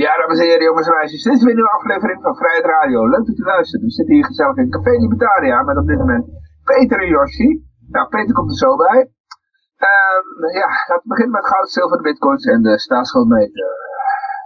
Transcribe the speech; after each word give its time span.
Ja, 0.00 0.16
dames 0.16 0.38
en 0.38 0.46
heren, 0.46 0.64
jongens 0.64 0.88
en 0.88 0.94
meisjes. 0.94 1.22
Dit 1.22 1.32
is 1.32 1.42
weer 1.42 1.50
een 1.50 1.60
nieuwe 1.60 1.78
aflevering 1.78 2.22
van 2.22 2.36
Vrijheid 2.36 2.64
Radio. 2.64 3.08
Leuk 3.08 3.26
dat 3.26 3.38
u 3.38 3.44
luistert. 3.44 3.82
We 3.82 3.90
zitten 3.90 4.14
hier 4.14 4.24
gezellig 4.24 4.56
in 4.56 4.70
Café 4.70 4.90
Libertaria 4.90 5.62
met 5.62 5.76
op 5.76 5.86
dit 5.86 5.98
moment 5.98 6.24
Peter 6.64 6.98
en 7.00 7.08
Yoshi. 7.08 7.48
Nou, 7.88 8.08
Peter 8.08 8.34
komt 8.34 8.50
er 8.50 8.56
zo 8.56 8.76
bij. 8.76 8.98
Um, 9.90 10.26
ja, 10.60 10.68
laten 10.88 11.02
we 11.02 11.12
beginnen 11.14 11.34
met 11.34 11.46
goud, 11.46 11.70
zilver, 11.70 11.96
de 11.96 12.02
bitcoins 12.02 12.44
en 12.44 12.62
de 12.62 12.78
staatsschuldmeter. 12.78 13.66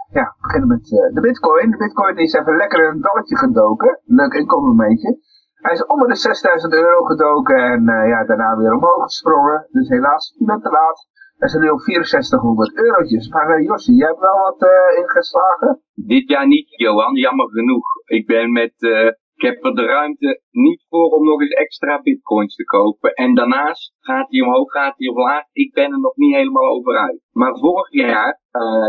Ja, 0.09 0.23
we 0.23 0.41
beginnen 0.41 0.69
met 0.69 0.91
uh, 0.91 1.13
de 1.13 1.21
bitcoin. 1.21 1.71
De 1.71 1.77
bitcoin 1.77 2.17
is 2.17 2.33
even 2.33 2.55
lekker 2.55 2.79
in 2.83 2.91
een 2.93 3.01
dalletje 3.01 3.37
gedoken. 3.37 3.99
Leuk 4.05 4.33
inkomenmomentje. 4.33 5.17
Hij 5.53 5.73
is 5.73 5.85
onder 5.85 6.07
de 6.07 6.15
6000 6.15 6.73
euro 6.73 7.03
gedoken 7.05 7.57
en 7.57 7.81
uh, 7.89 8.07
ja, 8.07 8.25
daarna 8.25 8.57
weer 8.57 8.73
omhoog 8.73 9.03
gesprongen. 9.03 9.67
Dus 9.71 9.89
helaas, 9.89 10.35
net 10.37 10.61
te 10.63 10.69
laat. 10.69 11.07
Er 11.37 11.49
zijn 11.49 11.63
nu 11.63 11.69
op 11.69 11.79
6400 11.79 12.77
eurotjes. 12.77 13.29
Maar 13.29 13.59
uh, 13.59 13.65
jij 13.97 14.07
hebt 14.07 14.19
wel 14.19 14.39
wat 14.45 14.61
uh, 14.61 14.99
ingeslagen? 15.01 15.81
Dit 15.93 16.29
jaar 16.29 16.47
niet, 16.47 16.69
Johan. 16.69 17.15
Jammer 17.15 17.49
genoeg. 17.49 17.85
Ik 18.05 18.25
ben 18.25 18.51
met... 18.51 18.73
Uh, 18.77 19.05
ik 19.35 19.43
heb 19.43 19.65
er 19.65 19.75
de 19.75 19.85
ruimte 19.85 20.41
niet 20.51 20.85
voor 20.89 21.09
om 21.09 21.25
nog 21.25 21.41
eens 21.41 21.53
extra 21.53 22.01
bitcoins 22.01 22.55
te 22.55 22.63
kopen. 22.63 23.13
En 23.13 23.35
daarnaast 23.35 23.93
gaat 23.99 24.27
hij 24.29 24.41
omhoog, 24.41 24.71
gaat 24.71 24.97
hij 24.97 25.07
omlaag. 25.07 25.43
Ik 25.51 25.73
ben 25.73 25.91
er 25.91 25.99
nog 25.99 26.15
niet 26.15 26.35
helemaal 26.35 26.69
over 26.69 26.97
uit. 26.97 27.21
Maar 27.31 27.57
vorig 27.57 27.91
jaar, 27.91 28.39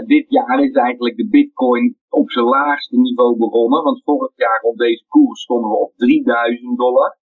dit 0.07 0.31
jaar 0.31 0.63
is 0.63 0.73
eigenlijk 0.73 1.17
de 1.17 1.29
bitcoin 1.29 1.97
op 2.09 2.31
zijn 2.31 2.45
laagste 2.45 2.97
niveau 2.97 3.37
begonnen. 3.37 3.83
Want 3.83 4.03
vorig 4.05 4.33
jaar 4.37 4.61
op 4.61 4.77
deze 4.77 5.05
koers 5.09 5.43
stonden 5.43 5.71
we 5.71 5.77
op 5.77 5.93
3000 5.97 6.79
dollar. 6.79 7.17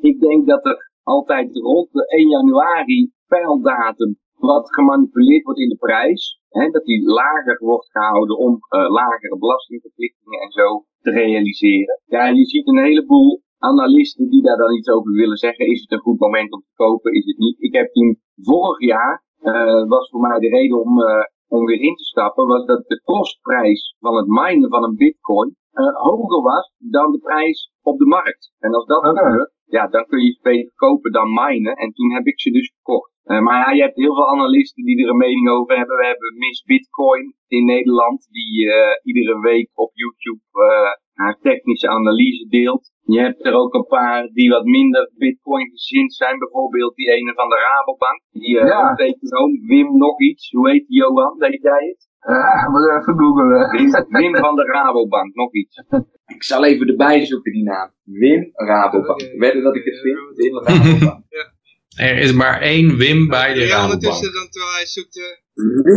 Ik 0.00 0.20
denk 0.20 0.46
dat 0.46 0.66
er 0.66 0.90
altijd 1.02 1.56
rond 1.56 1.92
de 1.92 2.06
1 2.06 2.28
januari 2.28 3.10
pijldatum 3.26 4.18
wat 4.36 4.74
gemanipuleerd 4.74 5.44
wordt 5.44 5.60
in 5.60 5.68
de 5.68 5.76
prijs. 5.76 6.40
Hè, 6.48 6.70
dat 6.70 6.84
die 6.84 7.08
lager 7.08 7.58
wordt 7.58 7.90
gehouden 7.90 8.38
om 8.38 8.52
uh, 8.52 8.90
lagere 8.90 9.38
belastingverplichtingen 9.38 10.40
en 10.40 10.50
zo 10.50 10.84
te 11.00 11.10
realiseren. 11.10 12.00
Ja, 12.04 12.26
je 12.26 12.44
ziet 12.44 12.68
een 12.68 12.84
heleboel 12.84 13.42
analisten 13.58 14.28
die 14.28 14.42
daar 14.42 14.56
dan 14.56 14.76
iets 14.76 14.88
over 14.88 15.12
willen 15.12 15.36
zeggen. 15.36 15.66
Is 15.66 15.80
het 15.80 15.92
een 15.92 16.06
goed 16.06 16.18
moment 16.18 16.52
om 16.52 16.60
te 16.60 16.72
kopen? 16.74 17.12
Is 17.12 17.24
het 17.24 17.38
niet? 17.38 17.60
Ik 17.60 17.72
heb 17.74 17.92
toen 17.92 18.20
vorig 18.36 18.80
jaar, 18.80 19.24
uh, 19.40 19.88
was 19.88 20.08
voor 20.10 20.20
mij 20.20 20.38
de 20.38 20.48
reden 20.48 20.80
om, 20.80 21.00
uh, 21.00 21.24
om 21.48 21.64
weer 21.64 21.80
in 21.80 21.94
te 21.94 22.04
stappen, 22.04 22.46
was 22.46 22.66
dat 22.66 22.84
de 22.86 23.00
kostprijs 23.02 23.96
van 23.98 24.16
het 24.16 24.26
minen 24.26 24.70
van 24.70 24.84
een 24.84 24.96
bitcoin 24.96 25.56
hoger 25.82 26.42
was 26.42 26.72
dan 26.78 27.12
de 27.12 27.18
prijs 27.18 27.70
op 27.82 27.98
de 27.98 28.06
markt. 28.06 28.52
En 28.58 28.74
als 28.74 28.86
dat 28.86 29.04
gebeurt, 29.04 29.52
ja, 29.66 29.86
dan 29.86 30.06
kun 30.06 30.20
je 30.24 30.32
ze 30.32 30.38
beter 30.42 30.72
kopen 30.74 31.12
dan 31.12 31.32
minen. 31.32 31.74
En 31.74 31.92
toen 31.92 32.12
heb 32.12 32.26
ik 32.26 32.40
ze 32.40 32.50
dus 32.50 32.72
verkocht. 32.74 33.14
Uh, 33.24 33.40
maar 33.40 33.58
ja, 33.58 33.70
je 33.72 33.82
hebt 33.82 33.96
heel 33.96 34.14
veel 34.14 34.28
analisten 34.28 34.84
die 34.84 35.02
er 35.02 35.10
een 35.10 35.16
mening 35.16 35.48
over 35.48 35.76
hebben. 35.76 35.96
We 35.96 36.06
hebben 36.06 36.38
Miss 36.38 36.62
Bitcoin 36.62 37.34
in 37.48 37.64
Nederland, 37.64 38.28
die 38.30 38.64
uh, 38.66 38.74
iedere 39.02 39.40
week 39.40 39.70
op 39.74 39.90
YouTube 39.94 40.42
uh, 40.52 40.90
haar 41.12 41.38
technische 41.40 41.88
analyse 41.88 42.48
deelt. 42.48 42.90
Je 43.02 43.20
hebt 43.20 43.46
er 43.46 43.54
ook 43.54 43.74
een 43.74 43.86
paar 43.86 44.28
die 44.32 44.50
wat 44.50 44.64
minder 44.64 45.10
Bitcoin 45.16 45.70
gezind 45.70 46.14
zijn. 46.14 46.38
Bijvoorbeeld 46.38 46.94
die 46.94 47.10
ene 47.10 47.34
van 47.34 47.48
de 47.48 47.56
Rabobank. 47.68 48.20
Die 48.30 48.50
ja. 48.50 48.94
econoom 48.94 49.66
Wim 49.66 49.96
nog 49.98 50.20
iets. 50.20 50.50
Hoe 50.50 50.70
heet 50.70 50.86
die 50.86 50.96
Johan? 50.96 51.38
Weet 51.38 51.62
jij 51.62 51.86
het? 51.86 52.08
Ja, 52.26 52.68
moet 52.70 52.90
even 52.90 53.18
googlen. 53.18 53.70
Wim, 53.70 54.06
Wim 54.08 54.36
van 54.36 54.56
de 54.56 54.62
Rabobank, 54.62 55.34
nog 55.34 55.52
iets. 55.52 55.82
Ik 56.26 56.42
zal 56.42 56.64
even 56.64 56.86
erbij 56.88 57.26
zoeken 57.26 57.52
die 57.52 57.62
naam. 57.62 57.90
Wim 58.04 58.50
Rabobank. 58.52 59.32
Wedden 59.38 59.62
dat 59.62 59.76
ik 59.76 59.84
het 59.84 60.00
vind? 60.00 60.18
Wim 60.34 60.58
Rabobank. 60.58 61.24
ja. 61.36 61.54
Er 61.96 62.18
is 62.18 62.32
maar 62.32 62.60
één 62.60 62.96
Wim 62.96 63.28
bij 63.28 63.54
de 63.54 63.66
Rabobank. 63.66 63.92
ondertussen 63.92 64.32
dan 64.32 64.48
terwijl 64.48 64.72
hij 64.74 64.86
zoekt... 64.86 65.16
Uh... 65.16 65.24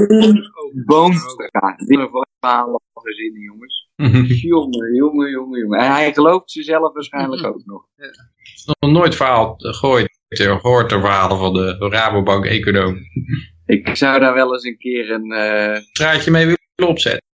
Wim 0.07 0.85
Boonstra. 0.85 1.75
Wim 1.77 2.09
verhalen 2.39 2.81
gezinnen, 2.93 3.41
jongens. 3.41 3.89
jongen, 4.41 4.95
jongen, 4.95 5.29
jongen, 5.29 5.59
jongen. 5.59 5.79
En 5.79 5.91
hij 5.91 6.13
gelooft 6.13 6.51
zichzelf 6.51 6.93
waarschijnlijk 6.93 7.45
ook 7.45 7.61
nog. 7.65 7.85
Ja. 7.95 8.07
Nog 8.79 8.91
nooit 8.91 9.15
verhaal 9.15 9.53
gegooid. 9.57 10.19
Gehoord 10.27 10.89
de 10.89 10.99
verhalen 10.99 11.37
van 11.37 11.53
de 11.53 11.87
Rabobank-econoom. 11.89 12.97
Ik 13.69 13.95
zou 13.95 14.19
daar 14.19 14.33
wel 14.33 14.53
eens 14.53 14.63
een 14.63 14.77
keer 14.77 15.11
een... 15.11 15.31
Uh... 15.31 15.75
Straatje 15.75 16.31
mee 16.31 16.45
willen 16.45 16.91
opzetten. 16.91 17.27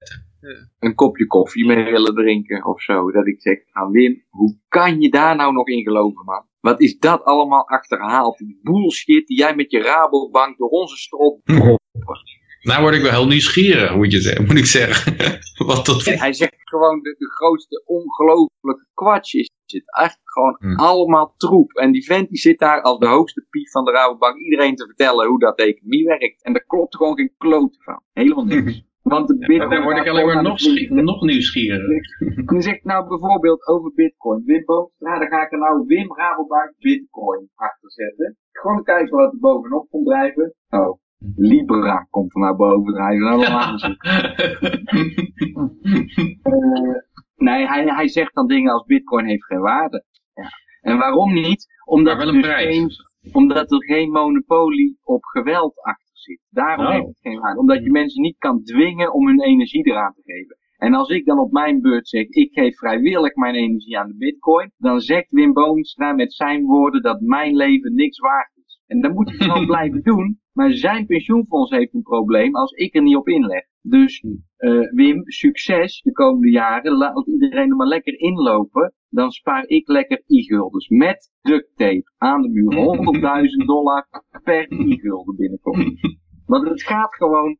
Een 0.78 0.95
kopje 0.95 1.27
koffie 1.27 1.67
mee 1.67 1.84
willen 1.84 2.15
drinken 2.15 2.65
of 2.65 2.83
zo. 2.83 3.11
Dat 3.11 3.27
ik 3.27 3.41
zeg, 3.43 3.59
aan 3.72 3.91
Wim, 3.91 4.25
hoe 4.28 4.59
kan 4.69 5.00
je 5.00 5.11
daar 5.11 5.37
nou 5.37 5.53
nog 5.53 5.69
in 5.69 5.83
geloven, 5.83 6.25
man? 6.25 6.47
Wat 6.61 6.81
is 6.81 6.99
dat 6.99 7.25
allemaal 7.25 7.69
achterhaald? 7.69 8.39
Die 8.39 8.59
bullshit 8.62 9.27
die 9.27 9.39
jij 9.39 9.55
met 9.55 9.71
je 9.71 9.81
Rabobank 9.81 10.59
door 10.59 10.69
onze 10.69 10.97
strot 10.97 11.43
proppert. 11.43 12.39
Nou 12.64 12.82
word 12.82 12.94
ik 12.94 13.02
wel 13.02 13.10
heel 13.10 13.26
nieuwsgierig, 13.26 13.94
moet, 13.94 14.12
je 14.12 14.20
zeggen, 14.20 14.44
moet 14.47 14.56
ik 14.56 14.66
zeggen. 14.66 15.16
Wat 15.70 15.86
dat... 15.86 16.04
Hij 16.04 16.32
zegt 16.32 16.69
gewoon 16.69 17.00
de, 17.02 17.14
de 17.19 17.30
grootste 17.30 17.82
ongelofelijke 17.86 18.86
kwats 18.94 19.32
is 19.32 19.50
het. 19.66 19.82
Echt 20.02 20.20
gewoon 20.25 20.56
hmm. 20.58 20.76
allemaal 20.76 21.34
troep. 21.36 21.72
En 21.72 21.92
die 21.92 22.04
vent 22.04 22.28
die 22.28 22.38
zit 22.38 22.58
daar 22.58 22.82
als 22.82 22.98
de 22.98 23.06
hoogste 23.06 23.47
pief 23.50 23.70
van 23.70 23.84
de 23.84 23.91
Rabobank 23.91 24.36
iedereen 24.36 24.75
te 24.75 24.86
vertellen 24.86 25.26
hoe 25.26 25.38
dat 25.38 25.58
economie 25.58 26.04
werkt. 26.04 26.42
En 26.42 26.52
daar 26.52 26.64
klopt 26.66 26.97
gewoon 26.97 27.16
geen 27.16 27.34
klote 27.38 27.78
van. 27.80 28.00
Helemaal 28.12 28.44
niks. 28.44 28.82
Want 29.02 29.28
de 29.28 29.38
bitcoin... 29.38 29.70
Dan 29.70 29.82
word 29.82 29.96
ik 29.96 30.08
alleen 30.08 30.26
maar 30.26 30.42
nog, 30.42 30.60
nog 30.88 31.22
nieuwsgieriger. 31.22 31.94
Je 32.54 32.62
zegt 32.62 32.84
nou 32.84 33.08
bijvoorbeeld 33.08 33.66
over 33.66 33.92
bitcoin. 33.94 34.42
Wim 34.44 34.64
Boomstra, 34.64 35.19
dan 35.19 35.28
ga 35.28 35.44
ik 35.44 35.52
er 35.52 35.58
nou 35.58 35.84
Wim 35.86 36.16
Rabobank 36.16 36.72
bitcoin 36.78 37.48
achter 37.54 37.91
zetten. 37.91 38.36
Gewoon 38.52 38.82
kijken 38.82 39.16
wat 39.16 39.32
er 39.32 39.38
bovenop 39.38 39.91
komt 39.91 40.06
drijven. 40.06 40.54
Oh, 40.69 40.98
Libra 41.36 42.06
komt 42.10 42.34
er 42.34 42.41
naar 42.41 42.56
boven 42.56 42.94
drijven. 42.94 43.26
Allemaal 43.26 43.78
uh, 46.44 46.94
nee, 47.36 47.66
hij, 47.66 47.84
hij 47.84 48.08
zegt 48.08 48.34
dan 48.34 48.47
dingen 48.47 48.72
als 48.72 48.84
bitcoin 48.84 49.26
heeft 49.26 49.44
geen 49.44 49.60
waarde. 49.60 50.04
Ja. 50.34 50.48
En 50.80 50.98
waarom 50.98 51.32
niet? 51.32 51.66
Omdat, 51.84 52.20
een 52.20 52.32
dus 52.32 52.41
prijs. 52.42 52.76
Geen, 52.76 52.91
omdat 53.32 53.72
er 53.72 53.84
geen 53.84 54.10
monopolie 54.10 54.98
op 55.02 55.25
geweld 55.25 55.82
achter 55.82 56.10
zit. 56.12 56.41
Daarom 56.50 56.86
Oh. 56.86 56.92
heeft 56.92 57.06
het 57.06 57.19
geen 57.20 57.41
waarde. 57.41 57.60
Omdat 57.60 57.82
je 57.82 57.91
mensen 57.91 58.22
niet 58.22 58.38
kan 58.38 58.62
dwingen 58.62 59.12
om 59.12 59.26
hun 59.26 59.42
energie 59.42 59.86
eraan 59.86 60.14
te 60.14 60.22
geven. 60.25 60.56
En 60.76 60.94
als 60.94 61.08
ik 61.08 61.25
dan 61.25 61.38
op 61.38 61.52
mijn 61.52 61.81
beurt 61.81 62.08
zeg, 62.08 62.26
ik 62.26 62.52
geef 62.52 62.76
vrijwillig 62.76 63.34
mijn 63.34 63.54
energie 63.54 63.98
aan 63.98 64.08
de 64.08 64.16
bitcoin, 64.16 64.72
dan 64.76 65.00
zegt 65.00 65.26
Wim 65.31 65.52
Boomstra 65.52 66.12
met 66.12 66.32
zijn 66.34 66.64
woorden 66.64 67.02
dat 67.02 67.20
mijn 67.20 67.56
leven 67.56 67.94
niks 67.94 68.19
waard 68.19 68.50
is. 68.53 68.53
En 68.87 69.00
dan 69.00 69.12
moet 69.12 69.28
hij 69.28 69.39
gewoon 69.39 69.67
blijven 69.75 70.03
doen, 70.03 70.41
maar 70.53 70.72
zijn 70.72 71.06
pensioenfonds 71.06 71.71
heeft 71.71 71.95
een 71.95 72.03
probleem 72.03 72.56
als 72.56 72.72
ik 72.72 72.95
er 72.95 73.03
niet 73.03 73.17
op 73.17 73.28
inleg. 73.28 73.65
Dus 73.81 74.22
uh, 74.22 74.91
Wim, 74.91 75.22
succes 75.25 76.00
de 76.00 76.12
komende 76.12 76.50
jaren, 76.50 76.97
laat 76.97 77.27
iedereen 77.27 77.71
er 77.71 77.77
maar 77.77 77.87
lekker 77.87 78.19
inlopen, 78.19 78.94
dan 79.09 79.31
spaar 79.31 79.67
ik 79.67 79.89
lekker 79.89 80.23
i-guldens 80.28 80.89
met 80.89 81.31
duct 81.43 81.71
tape 81.77 82.12
aan 82.17 82.43
de 82.43 82.49
muur. 82.49 82.73
100.000 83.61 83.67
dollar 83.67 84.06
per 84.43 84.73
i-gulden 84.73 85.37
binnenkomt. 85.37 86.00
Want 86.47 86.69
het 86.69 86.83
gaat 86.83 87.15
gewoon, 87.15 87.59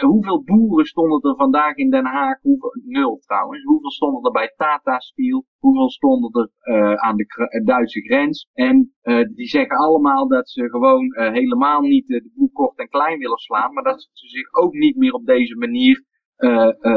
hoeveel 0.00 0.42
boeren 0.44 0.86
stonden 0.86 1.30
er 1.30 1.36
vandaag 1.36 1.74
in 1.74 1.90
Den 1.90 2.04
Haag? 2.04 2.40
Hoeveel, 2.42 2.72
nul 2.84 3.18
trouwens. 3.18 3.64
Hoeveel 3.64 3.90
stonden 3.90 4.24
er 4.24 4.30
bij 4.30 4.52
Tata 4.56 4.98
Steel? 4.98 5.44
Hoeveel 5.58 5.90
stonden 5.90 6.30
er 6.32 6.74
uh, 6.74 6.94
aan 6.94 7.16
de 7.16 7.62
Duitse 7.64 8.00
grens? 8.00 8.48
En 8.52 8.94
uh, 9.02 9.24
die 9.34 9.46
zeggen 9.48 9.76
allemaal 9.76 10.28
dat 10.28 10.48
ze 10.48 10.68
gewoon 10.68 11.04
uh, 11.04 11.32
helemaal 11.32 11.80
niet 11.80 12.06
de 12.06 12.30
boel 12.34 12.50
kort 12.52 12.78
en 12.78 12.88
klein 12.88 13.18
willen 13.18 13.38
slaan. 13.38 13.72
Maar 13.72 13.84
dat 13.84 14.08
ze 14.12 14.28
zich 14.28 14.54
ook 14.54 14.72
niet 14.72 14.96
meer 14.96 15.12
op 15.12 15.26
deze 15.26 15.56
manier 15.56 16.04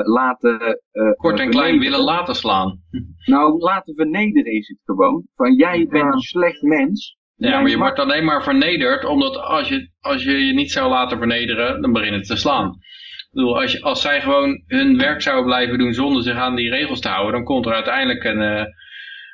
laten... 0.03 0.81
kort 1.15 1.39
en 1.39 1.49
klein 1.49 1.79
willen 1.79 2.03
laten 2.03 2.35
slaan. 2.35 2.81
Nou, 3.25 3.57
laten 3.57 3.95
vernederen 3.95 4.51
is 4.51 4.67
het 4.67 4.79
gewoon. 4.83 5.27
Van 5.35 5.53
jij 5.53 5.87
bent 5.87 6.13
een 6.13 6.19
slecht 6.19 6.61
mens. 6.61 7.18
Ja, 7.39 7.59
maar 7.61 7.69
je 7.69 7.77
wordt 7.77 7.99
alleen 7.99 8.25
maar 8.25 8.43
vernederd, 8.43 9.05
omdat 9.05 9.37
als 9.37 9.69
je, 9.69 9.89
als 9.99 10.23
je 10.23 10.45
je 10.45 10.53
niet 10.53 10.71
zou 10.71 10.89
laten 10.89 11.17
vernederen, 11.17 11.81
dan 11.81 11.91
begin 11.91 12.13
je 12.13 12.21
te 12.21 12.35
slaan. 12.35 12.67
Ik 12.67 13.29
bedoel, 13.31 13.61
als, 13.61 13.71
je, 13.71 13.81
als 13.81 14.01
zij 14.01 14.21
gewoon 14.21 14.63
hun 14.65 14.97
werk 14.97 15.21
zouden 15.21 15.45
blijven 15.45 15.77
doen 15.77 15.93
zonder 15.93 16.23
zich 16.23 16.35
aan 16.35 16.55
die 16.55 16.69
regels 16.69 16.99
te 16.99 17.07
houden, 17.07 17.33
dan 17.33 17.43
komt 17.43 17.65
er 17.65 17.73
uiteindelijk 17.73 18.23
een, 18.23 18.41
uh, 18.41 18.65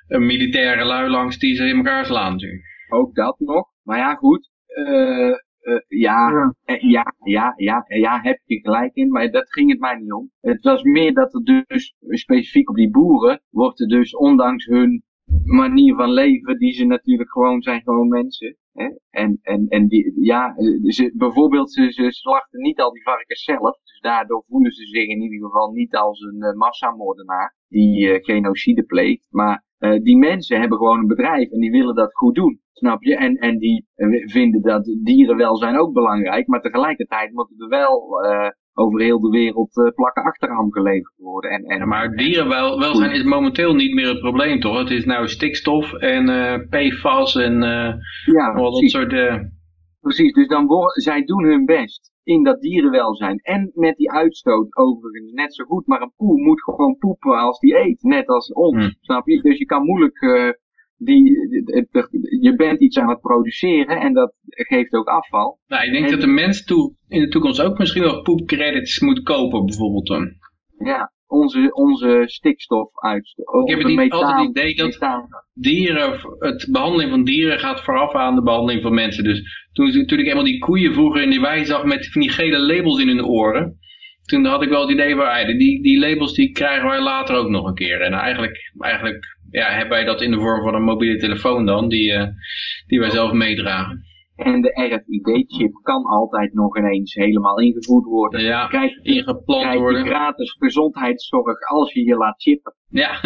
een 0.08 0.26
militaire 0.26 0.86
lui 0.86 1.10
langs 1.10 1.38
die 1.38 1.56
ze 1.56 1.68
in 1.68 1.76
elkaar 1.76 2.06
slaan 2.06 2.32
natuurlijk. 2.32 2.64
Ook 2.90 3.16
dat 3.16 3.40
nog. 3.40 3.68
Maar 3.84 3.98
ja, 3.98 4.16
goed. 4.16 4.50
Uh, 4.68 5.36
uh, 5.62 5.80
ja, 5.88 6.56
ja, 6.66 7.14
ja, 7.24 7.54
ja, 7.56 7.86
ja, 7.88 8.20
heb 8.22 8.40
je 8.44 8.60
gelijk 8.60 8.94
in, 8.94 9.10
maar 9.10 9.32
dat 9.32 9.54
ging 9.54 9.70
het 9.70 9.80
mij 9.80 9.96
niet 9.96 10.12
om. 10.12 10.32
Het 10.42 10.64
was 10.64 10.84
meer 10.84 11.14
dat 11.14 11.34
er 11.34 11.66
dus, 11.68 11.96
specifiek 12.00 12.70
op 12.70 12.76
die 12.76 12.92
boeren, 12.92 13.42
wordt 13.50 13.80
er 13.80 13.88
dus 13.88 14.16
ondanks 14.16 14.66
hun 14.66 15.04
manier 15.46 15.96
van 15.96 16.12
leven 16.12 16.58
die 16.58 16.74
ze 16.74 16.86
natuurlijk 16.86 17.32
gewoon 17.32 17.62
zijn 17.62 17.82
gewoon 17.82 18.08
mensen. 18.08 18.58
Hè? 18.74 18.90
En, 19.10 19.40
en, 19.42 19.68
en 19.68 19.88
die, 19.88 20.14
ja, 20.24 20.56
ze, 20.84 21.14
bijvoorbeeld 21.18 21.72
ze, 21.72 21.92
ze 21.92 22.12
slachten 22.12 22.62
niet 22.62 22.80
al 22.80 22.92
die 22.92 23.04
varkens 23.04 23.44
zelf. 23.44 23.80
Dus 23.84 24.00
daardoor 24.02 24.44
voelen 24.48 24.72
ze 24.72 24.86
zich 24.86 25.08
in 25.08 25.22
ieder 25.22 25.40
geval 25.40 25.72
niet 25.72 25.96
als 25.96 26.20
een 26.20 26.44
uh, 26.44 26.54
massamoordenaar 26.54 27.56
die 27.68 28.08
uh, 28.08 28.24
genocide 28.24 28.84
pleegt. 28.84 29.28
Maar 29.30 29.64
uh, 29.80 30.02
die 30.02 30.18
mensen 30.18 30.60
hebben 30.60 30.78
gewoon 30.78 31.00
een 31.00 31.08
bedrijf 31.08 31.52
en 31.52 31.60
die 31.60 31.72
willen 31.72 31.96
dat 31.96 32.14
goed 32.14 32.36
doen. 32.36 32.60
Snap 32.72 33.04
je? 33.04 33.16
En, 33.16 33.36
en 33.36 33.58
die 33.58 33.86
vinden 34.26 34.62
dat 34.62 34.98
dierenwelzijn 35.04 35.78
ook 35.78 35.94
belangrijk. 35.94 36.48
Maar 36.48 36.62
tegelijkertijd 36.62 37.34
moeten 37.34 37.56
er 37.60 37.68
wel 37.68 38.20
over 38.78 39.02
heel 39.02 39.20
de 39.20 39.30
wereld 39.30 39.78
uh, 39.78 39.90
plakken 39.96 40.24
achterham 40.24 40.72
geleverd 40.72 41.14
worden. 41.18 41.52
En, 41.52 41.64
en, 41.64 41.88
maar 41.88 42.16
dierenwelzijn 42.16 43.12
is 43.12 43.24
momenteel 43.24 43.76
niet 43.76 43.94
meer 43.94 44.08
het 44.08 44.20
probleem, 44.20 44.60
toch? 44.60 44.78
Het 44.78 44.90
is 44.90 45.06
nou 45.06 45.28
stikstof 45.28 45.94
en 45.94 46.30
uh, 46.30 46.56
PFAS 46.70 47.36
en 47.36 47.54
uh, 47.54 47.94
ja, 48.36 48.54
al 48.54 48.72
dat 48.72 48.90
soort... 48.90 49.14
Precies, 50.00 50.34
dus 50.34 50.48
dan 50.48 50.66
worden, 50.66 51.02
zij 51.02 51.24
doen 51.24 51.44
hun 51.44 51.66
best 51.66 52.12
in 52.24 52.44
dat 52.44 52.62
dierenwelzijn. 52.62 53.40
En 53.40 53.72
met 53.74 53.96
die 53.96 54.12
uitstoot 54.12 54.76
overigens 54.76 55.32
net 55.32 55.56
zo 55.56 55.64
goed. 55.64 55.88
Maar 55.88 56.02
een 56.02 56.14
poe 56.16 56.42
moet 56.42 56.64
gewoon 56.64 56.98
poepen 56.98 57.38
als 57.38 57.60
die 57.60 57.76
eet. 57.76 58.04
Net 58.04 58.28
als 58.28 58.54
ons, 58.54 58.76
hmm. 58.76 58.96
snap 59.02 59.28
je? 59.28 59.42
Dus 59.42 59.58
je 59.58 59.66
kan 59.66 59.84
moeilijk 59.84 60.20
die, 60.98 61.24
je 62.42 62.54
bent 62.56 62.80
iets 62.80 62.98
aan 62.98 63.10
het 63.10 63.22
produceren 63.22 64.00
en 64.00 64.14
dat 64.14 64.34
geeft 64.46 64.94
ook 64.94 65.08
afval. 65.08 65.60
Nou, 65.68 65.86
ik 65.86 65.92
denk 65.92 66.10
dat 66.10 66.22
de 66.22 66.28
mens 66.28 66.64
toe, 66.64 66.96
in 67.08 67.22
de 67.22 67.28
toekomst 67.28 67.62
ook 67.62 67.78
misschien 67.78 68.04
wel 68.04 68.22
poepcredits 68.22 69.00
moet 69.00 69.24
kopen 69.24 69.66
bijvoorbeeld 69.66 70.08
dan. 70.08 70.34
Ja, 70.78 71.14
onze, 71.28 71.70
onze 71.74 72.24
stikstofuitstoot. 72.26 73.70
Ik 73.70 73.76
heb 73.76 73.88
het 73.88 74.12
altijd 74.12 74.40
het 74.40 74.50
idee 74.50 74.76
dat 74.76 75.00
dieren, 75.54 76.20
het 76.40 76.68
behandeling 76.72 77.10
van 77.10 77.24
dieren 77.24 77.60
gaat 77.60 77.84
vooraf 77.84 78.14
aan 78.14 78.36
de 78.36 78.44
behandeling 78.44 78.82
van 78.82 78.94
mensen. 78.94 79.24
Dus 79.24 79.68
toen, 79.72 80.06
toen 80.06 80.20
ik 80.20 80.28
eenmaal 80.28 80.44
die 80.44 80.60
koeien 80.60 80.94
vroeger 80.94 81.22
in 81.22 81.30
die 81.30 81.42
wei 81.42 81.66
zag 81.66 81.84
met 81.84 82.12
van 82.12 82.22
die 82.22 82.32
gele 82.32 82.60
labels 82.60 83.02
in 83.02 83.08
hun 83.08 83.26
oren, 83.26 83.80
toen 84.26 84.46
had 84.46 84.62
ik 84.62 84.70
wel 84.70 84.82
het 84.82 84.92
idee 84.92 85.16
van, 85.16 85.58
die, 85.58 85.82
die 85.82 86.00
labels 86.00 86.34
die 86.34 86.52
krijgen 86.52 86.90
wij 86.90 87.02
later 87.02 87.36
ook 87.36 87.50
nog 87.50 87.66
een 87.68 87.74
keer. 87.74 88.02
En 88.02 88.14
eigenlijk, 88.14 88.72
eigenlijk 88.78 89.35
ja, 89.50 89.70
hebben 89.70 89.90
wij 89.90 90.06
dat 90.06 90.22
in 90.22 90.32
de 90.32 90.40
vorm 90.40 90.62
van 90.62 90.76
een 90.76 90.84
mobiele 90.84 91.18
telefoon 91.18 91.66
dan, 91.66 91.90
die, 91.90 92.12
uh, 92.12 92.28
die 92.88 93.00
wij 93.00 93.10
zelf 93.10 93.32
meedragen. 93.32 94.04
En 94.36 94.62
de 94.62 94.70
RFID-chip 94.70 95.74
kan 95.82 96.04
altijd 96.04 96.54
nog 96.54 96.78
ineens 96.78 97.14
helemaal 97.14 97.60
ingevoerd 97.60 98.06
worden. 98.06 98.42
Ja, 98.42 98.68
krijg, 98.68 98.98
ingeplant 99.02 99.62
krijg 99.62 99.80
worden. 99.80 100.04
Je 100.04 100.10
gratis 100.10 100.56
gezondheidszorg 100.60 101.68
als 101.68 101.94
je 101.94 102.04
je 102.04 102.16
laat 102.16 102.42
chippen. 102.42 102.76
Ja. 102.90 103.20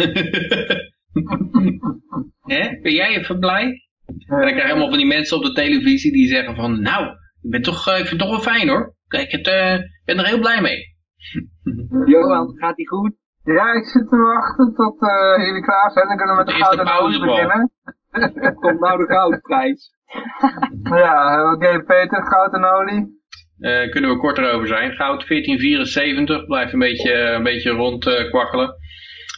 Hè? 2.54 2.80
Ben 2.80 2.94
jij 2.94 3.16
even 3.16 3.38
blij? 3.38 3.64
En 4.06 4.24
dan 4.26 4.38
krijg 4.38 4.56
je 4.56 4.62
helemaal 4.62 4.88
van 4.88 4.98
die 4.98 5.06
mensen 5.06 5.36
op 5.36 5.42
de 5.42 5.52
televisie 5.52 6.12
die 6.12 6.26
zeggen 6.26 6.56
van, 6.56 6.80
nou, 6.80 7.06
ik, 7.42 7.50
ben 7.50 7.62
toch, 7.62 7.86
eh, 7.86 7.98
ik 7.98 8.06
vind 8.06 8.20
het 8.20 8.30
toch 8.30 8.44
wel 8.44 8.54
fijn 8.54 8.68
hoor. 8.68 8.94
Kijk, 9.06 9.32
ik 9.32 9.46
uh, 9.46 9.76
ben 10.04 10.18
er 10.18 10.26
heel 10.26 10.38
blij 10.38 10.60
mee. 10.60 10.96
Johan, 12.06 12.58
gaat 12.58 12.76
die 12.76 12.88
goed? 12.88 13.14
Ja, 13.44 13.72
ik 13.72 13.84
zit 13.84 14.08
te 14.08 14.16
wachten 14.16 14.74
tot 14.74 15.02
uh, 15.02 15.46
jullie 15.46 15.62
klaar 15.62 15.90
zijn. 15.90 16.08
Dan 16.08 16.16
kunnen 16.16 16.36
we 16.36 16.42
met 16.44 16.54
de 16.54 16.64
gouden 16.64 16.98
olie 17.00 17.20
beginnen. 17.20 17.70
Komt 18.60 18.80
nou 18.80 18.98
de 18.98 19.12
goudprijs. 19.12 19.94
ja, 21.02 21.52
oké 21.52 21.82
Peter, 21.82 22.26
goud 22.26 22.54
en 22.54 22.64
olie. 22.64 23.18
Uh, 23.58 23.90
kunnen 23.90 24.10
we 24.10 24.16
korter 24.16 24.52
over 24.52 24.66
zijn. 24.66 24.92
Goud 24.92 25.28
1474 25.28 26.46
blijft 26.46 26.72
een 26.72 26.78
beetje, 26.78 27.14
een 27.14 27.42
beetje 27.42 27.70
rond 27.70 28.06
uh, 28.06 28.30
kwakkelen. 28.30 28.74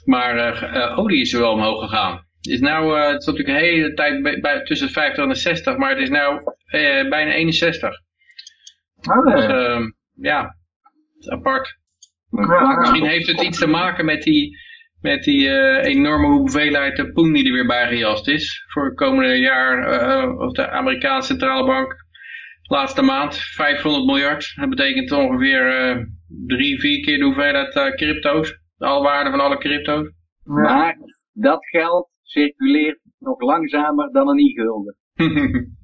Maar 0.05 0.37
uh, 0.75 0.99
olie 0.99 1.21
is 1.21 1.33
er 1.33 1.41
wel 1.41 1.53
omhoog 1.53 1.83
gegaan. 1.83 2.27
Is 2.41 2.61
nou, 2.61 2.99
het 2.99 3.21
is 3.21 3.27
natuurlijk 3.27 3.59
een 3.59 3.65
hele 3.65 3.95
tijd 3.95 4.41
bij, 4.41 4.63
tussen 4.63 4.89
50 4.89 5.25
en 5.25 5.37
60, 5.37 5.77
maar 5.77 5.91
het 5.91 5.99
is 5.99 6.11
nou 6.11 6.43
bijna 7.09 7.33
61. 7.33 7.91
Oh, 9.11 9.25
nee. 9.25 9.35
Dus 9.35 9.47
ehm, 9.47 9.91
ja, 10.15 10.57
apart. 11.29 11.81
Misschien 12.33 13.07
heeft 13.07 13.27
het 13.27 13.43
iets 13.43 13.59
te 13.59 13.67
maken 13.67 14.05
met 14.05 14.23
die, 14.23 14.59
met 15.01 15.23
die 15.23 15.41
uh, 15.41 15.85
enorme 15.85 16.27
hoeveelheid 16.27 17.13
poen 17.13 17.33
die 17.33 17.47
er 17.47 17.53
weer 17.53 17.67
bijgejast 17.67 18.29
is. 18.29 18.65
Voor 18.69 18.85
het 18.85 18.95
komende 18.95 19.39
jaar, 19.39 19.93
uh, 19.93 20.39
of 20.39 20.53
de 20.53 20.71
Amerikaanse 20.71 21.27
centrale 21.27 21.67
bank, 21.67 21.95
laatste 22.63 23.03
maand 23.03 23.37
500 23.37 24.05
miljard. 24.05 24.53
Dat 24.57 24.69
betekent 24.69 25.13
ongeveer 25.13 25.97
uh, 25.97 26.05
drie, 26.47 26.81
vier 26.81 27.01
keer 27.01 27.19
de 27.19 27.25
hoeveelheid 27.25 27.95
crypto's. 27.97 28.61
De 28.77 28.87
alwaarde 28.87 29.31
van 29.31 29.41
alle 29.41 29.59
crypto's. 29.59 30.11
Maar 30.43 30.97
dat 31.33 31.67
geld 31.67 32.09
circuleert 32.23 33.01
nog 33.19 33.41
langzamer 33.41 34.13
dan 34.13 34.29
een 34.29 34.39
e-gulden. 34.39 34.97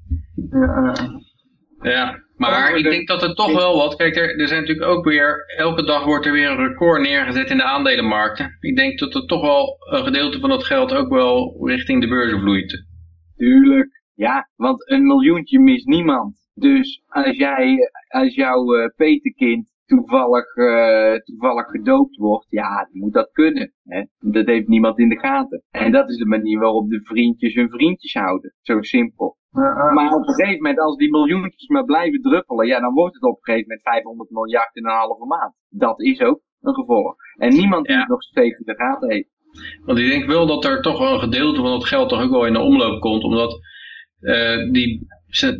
ja, 0.51 1.91
ja. 1.91 2.28
Maar 2.39 2.77
ik 2.77 2.85
denk 2.85 3.09
dat 3.09 3.23
er 3.23 3.35
toch 3.35 3.53
wel 3.53 3.77
wat, 3.77 3.97
kijk 3.97 4.17
er, 4.17 4.41
er 4.41 4.49
zijn 4.49 4.61
natuurlijk 4.61 4.89
ook 4.89 5.05
weer, 5.05 5.45
elke 5.57 5.85
dag 5.85 6.05
wordt 6.05 6.27
er 6.27 6.33
weer 6.33 6.51
een 6.51 6.67
record 6.69 7.01
neergezet 7.01 7.51
in 7.51 7.57
de 7.57 7.63
aandelenmarkten. 7.63 8.57
Ik 8.61 8.77
denk 8.77 8.99
dat 8.99 9.15
er 9.15 9.27
toch 9.27 9.41
wel 9.41 9.77
een 9.91 10.05
gedeelte 10.05 10.41
van 10.41 10.49
dat 10.49 10.65
geld 10.65 10.93
ook 10.93 11.09
wel 11.09 11.67
richting 11.67 12.01
de 12.01 12.09
beurzen 12.09 12.41
vloeit. 12.41 12.85
Tuurlijk, 13.37 14.03
ja, 14.15 14.49
want 14.57 14.91
een 14.91 15.07
miljoentje 15.07 15.61
mist 15.61 15.87
niemand. 15.87 16.37
Dus 16.55 17.03
als 17.07 17.37
jij, 17.37 17.91
als 18.09 18.35
jouw 18.35 18.77
uh, 18.77 18.87
peterkind 18.97 19.69
toevallig, 19.89 20.57
uh, 20.57 21.15
toevallig 21.15 21.67
gedoopt 21.67 22.17
wordt, 22.17 22.47
ja, 22.49 22.77
dan 22.77 23.01
moet 23.01 23.13
dat 23.13 23.31
kunnen. 23.33 23.73
Hè? 23.85 24.03
Dat 24.19 24.47
heeft 24.47 24.69
niemand 24.69 24.99
in 24.99 25.09
de 25.09 25.19
gaten. 25.19 25.63
En 25.71 25.93
dat 25.93 26.09
is 26.09 26.17
de 26.17 26.27
manier 26.27 26.59
waarop 26.59 26.91
de 26.91 27.01
vriendjes 27.03 27.55
hun 27.55 27.71
vriendjes 27.71 28.15
houden. 28.15 28.55
Zo 28.61 28.83
simpel. 28.83 29.37
Maar 29.95 30.15
op 30.15 30.27
een 30.27 30.35
gegeven 30.35 30.63
moment, 30.63 30.79
als 30.81 30.97
die 30.97 31.11
miljoentjes 31.11 31.69
maar 31.69 31.85
blijven 31.85 32.21
druppelen, 32.21 32.67
ja, 32.67 32.81
dan 32.81 32.95
wordt 32.95 33.15
het 33.15 33.23
op 33.23 33.37
een 33.37 33.43
gegeven 33.43 33.69
moment 33.69 33.83
500 33.83 34.31
miljard 34.31 34.77
in 34.77 34.85
een 34.85 34.93
halve 34.93 35.27
maand. 35.27 35.55
Dat 35.69 36.01
is 36.01 36.21
ook 36.21 36.41
een 36.61 36.75
gevolg. 36.75 37.15
En 37.37 37.53
niemand 37.55 37.87
die 37.87 37.97
het 37.97 38.09
nog 38.09 38.23
steeds 38.23 38.59
in 38.59 38.65
de 38.65 38.75
gaten 38.75 39.11
heeft. 39.11 39.29
Want 39.85 39.99
ik 39.99 40.11
denk 40.11 40.25
wel 40.25 40.47
dat 40.47 40.65
er 40.65 40.83
toch 40.83 40.99
wel 40.99 41.13
een 41.13 41.21
gedeelte 41.21 41.61
van 41.61 41.71
dat 41.71 41.85
geld 41.85 42.09
toch 42.09 42.23
ook 42.23 42.31
wel 42.31 42.47
in 42.47 42.53
de 42.53 42.59
omloop 42.59 43.01
komt, 43.01 43.25
omdat 43.25 43.59
uh, 44.21 44.73
die, 44.73 45.07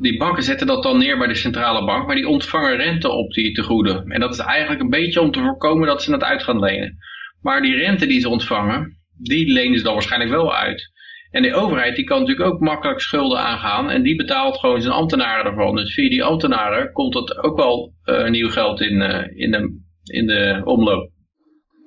die 0.01 0.19
banken 0.19 0.43
zetten 0.43 0.67
dat 0.67 0.83
dan 0.83 0.99
neer 0.99 1.19
bij 1.19 1.27
de 1.27 1.35
centrale 1.35 1.85
bank, 1.85 2.07
maar 2.07 2.17
die 2.17 2.29
ontvangen 2.29 2.77
rente 2.77 3.09
op 3.09 3.33
die 3.33 3.53
tegoeden. 3.53 4.11
En 4.11 4.21
dat 4.21 4.33
is 4.33 4.39
eigenlijk 4.39 4.81
een 4.81 4.91
beetje 4.91 5.21
om 5.21 5.31
te 5.31 5.41
voorkomen 5.41 5.87
dat 5.87 6.03
ze 6.03 6.13
het 6.13 6.23
uit 6.23 6.43
gaan 6.43 6.59
lenen. 6.59 6.97
Maar 7.43 7.63
die 7.63 7.77
rente 7.77 8.07
die 8.07 8.21
ze 8.21 8.29
ontvangen, 8.29 8.99
die 9.19 9.53
lenen 9.53 9.79
ze 9.79 9.85
dan 9.85 9.93
waarschijnlijk 9.93 10.31
wel 10.31 10.55
uit. 10.55 10.91
En 11.31 11.43
de 11.43 11.55
overheid 11.55 11.97
die 11.97 12.05
kan 12.05 12.21
natuurlijk 12.21 12.51
ook 12.51 12.61
makkelijk 12.61 13.01
schulden 13.01 13.39
aangaan 13.39 13.91
en 13.91 14.03
die 14.03 14.17
betaalt 14.17 14.59
gewoon 14.59 14.83
zijn 14.83 14.95
ambtenaren 14.95 15.45
ervan. 15.45 15.77
Dus 15.77 15.95
via 15.95 16.09
die 16.09 16.23
ambtenaren 16.23 16.93
komt 16.93 17.15
er 17.15 17.43
ook 17.43 17.57
wel 17.57 17.93
uh, 18.05 18.29
nieuw 18.29 18.49
geld 18.49 18.81
in, 18.81 19.01
uh, 19.01 19.25
in, 19.35 19.51
de, 19.51 19.81
in 20.03 20.27
de 20.27 20.61
omloop. 20.65 21.11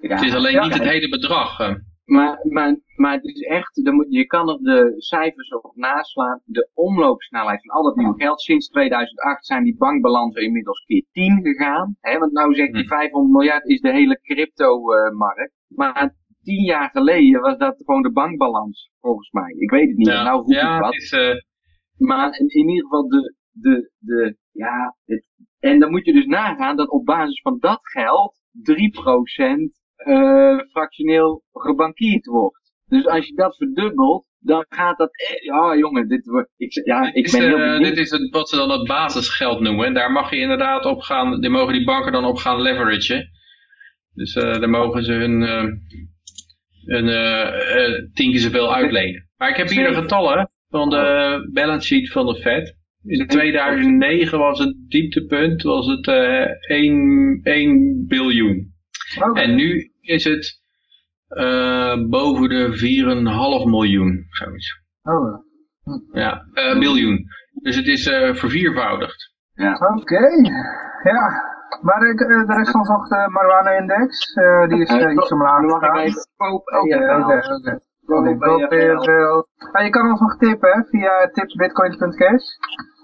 Ja, 0.02 0.16
het 0.16 0.24
is 0.24 0.34
alleen 0.34 0.62
niet 0.62 0.74
het 0.74 0.90
hele 0.90 1.10
bedrag. 1.10 1.60
Uh. 1.60 1.76
Maar, 2.06 2.40
maar, 2.50 2.78
maar 3.02 3.14
het 3.14 3.24
is 3.24 3.42
echt, 3.42 3.82
je 4.10 4.26
kan 4.26 4.50
er 4.50 4.58
de 4.62 4.94
cijfers 4.98 5.50
op 5.50 5.76
naslaan. 5.76 6.42
De 6.46 6.70
omloopsnelheid 6.74 7.62
van 7.62 7.76
al 7.76 7.84
dat 7.84 7.96
nieuw 7.96 8.14
geld. 8.14 8.42
Sinds 8.42 8.68
2008 8.68 9.46
zijn 9.46 9.64
die 9.64 9.78
bankbalansen 9.78 10.44
inmiddels 10.44 10.84
keer 10.86 11.06
10 11.12 11.40
gegaan. 11.42 11.96
Hè, 12.00 12.18
want 12.18 12.32
nou 12.32 12.54
zegt 12.54 12.74
die 12.74 12.88
500 12.88 13.32
hm. 13.32 13.38
miljard 13.38 13.66
is 13.66 13.82
de 13.82 13.92
hele 13.92 14.20
crypto-markt. 14.22 15.54
Maar 15.68 16.16
tien 16.44 16.64
jaar 16.64 16.90
geleden 16.90 17.42
was 17.42 17.58
dat 17.58 17.84
gewoon 17.86 18.02
de 18.02 18.12
bankbalans, 18.12 18.92
volgens 19.00 19.32
mij. 19.32 19.54
Ik 19.58 19.70
weet 19.70 19.88
het 19.88 19.98
niet, 19.98 20.08
ja, 20.08 20.24
nou 20.24 20.54
ja, 20.54 20.80
wat. 20.80 20.94
Is, 20.94 21.12
uh... 21.12 21.36
Maar 21.98 22.40
in, 22.40 22.48
in, 22.48 22.70
ieder 22.70 22.84
geval 22.84 23.08
de, 23.08 23.36
de, 23.52 23.92
de 23.98 24.38
ja, 24.52 24.96
het, 25.06 25.26
en 25.60 25.80
dan 25.80 25.92
moet 25.92 26.06
je 26.06 26.14
dus 26.14 26.26
nagaan 26.26 26.76
dat 26.76 26.90
op 26.90 27.06
basis 27.06 27.42
van 27.42 27.58
dat 27.60 27.80
geld 27.82 28.36
3% 28.54 29.82
uh, 30.08 30.60
fractioneel 30.60 31.44
gebankierd 31.52 32.26
wordt. 32.26 32.61
Dus 32.92 33.06
als 33.06 33.28
je 33.28 33.34
dat 33.36 33.56
verdubbelt, 33.56 34.26
dan 34.40 34.66
gaat 34.70 34.98
dat, 34.98 35.10
eh, 35.12 35.44
ja 35.44 35.78
jongen, 35.78 36.08
dit 36.08 36.26
wordt, 36.26 36.50
ik, 36.58 36.86
ja, 36.86 37.14
ik 37.14 37.24
dit 37.24 37.32
ben 37.32 37.42
heel 37.42 37.60
uh, 37.60 37.80
Dit 37.80 37.98
is 37.98 38.12
het, 38.12 38.30
wat 38.30 38.50
ze 38.50 38.56
dan 38.56 38.70
het 38.70 38.88
basisgeld 38.88 39.60
noemen. 39.60 39.86
En 39.86 39.94
daar 39.94 40.12
mag 40.12 40.30
je 40.30 40.38
inderdaad 40.38 40.86
op 40.86 41.02
gaan, 41.02 41.42
daar 41.42 41.52
mogen 41.52 41.74
die 41.74 41.84
banken 41.84 42.12
dan 42.12 42.26
op 42.26 42.38
gaan 42.38 42.62
leveragen. 42.62 43.30
Dus 44.14 44.36
uh, 44.36 44.44
daar 44.44 44.70
mogen 44.70 45.04
ze 45.04 45.14
hun, 45.14 45.42
een, 46.86 47.08
uh, 47.08 48.14
tien 48.14 48.32
keer 48.32 48.40
zoveel 48.40 48.76
uitlenen. 48.76 49.30
Maar 49.38 49.50
ik 49.50 49.56
heb 49.56 49.70
hier 49.70 49.88
de 49.88 50.02
getallen 50.02 50.50
van 50.70 50.90
de 50.90 51.50
balance 51.54 51.88
sheet 51.88 52.12
van 52.12 52.26
de 52.26 52.36
Fed. 52.36 52.76
In 53.04 53.28
2009 53.28 54.40
was 54.40 54.60
het 54.60 54.76
dieptepunt 54.88 55.62
was 55.62 55.88
het 55.88 56.08
uh, 56.08 56.46
1, 56.78 57.40
1 57.44 58.06
biljoen. 58.08 58.74
En 59.34 59.56
nu 59.56 59.92
is 60.02 60.24
het 60.24 60.61
boven 62.10 62.50
de 62.50 63.64
4,5 63.64 63.70
miljoen. 63.70 64.26
Zoiets. 64.30 64.82
Oh. 65.04 65.50
Ja, 66.12 66.46
uh, 66.54 66.80
biljoen. 66.80 67.26
Dus 67.62 67.76
het 67.76 67.88
is 67.88 68.08
uh, 68.08 68.34
verviervoudigd. 68.34 69.34
Ja. 69.54 69.74
Oké, 69.74 70.00
okay. 70.00 70.42
ja. 71.04 71.50
Maar 71.82 72.10
ik, 72.10 72.20
uh, 72.20 72.48
de 72.48 72.54
rest 72.54 72.72
van 72.72 72.82
nog 72.82 73.08
de 73.08 73.28
marijuana-index, 73.30 74.36
uh, 74.36 74.68
die 74.68 74.82
is 74.82 74.90
uh, 74.90 75.12
iets 75.12 75.32
omlaag 75.32 75.60
gegaan. 75.60 76.08
Oké, 76.38 76.80
oké. 76.80 77.00
Je 79.84 79.90
kan 79.90 80.10
ons 80.10 80.20
nog 80.20 80.38
tippen 80.38 80.72
hè, 80.72 80.84
via 80.84 81.30
tipsbitcoin.cash. 81.32 82.44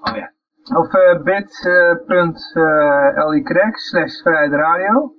Oh 0.02 0.16
ja. 0.16 0.32
Of 0.78 0.94
uh, 0.94 1.22
bit.ly 1.24 3.44
slash 3.74 4.22
radio. 4.50 5.17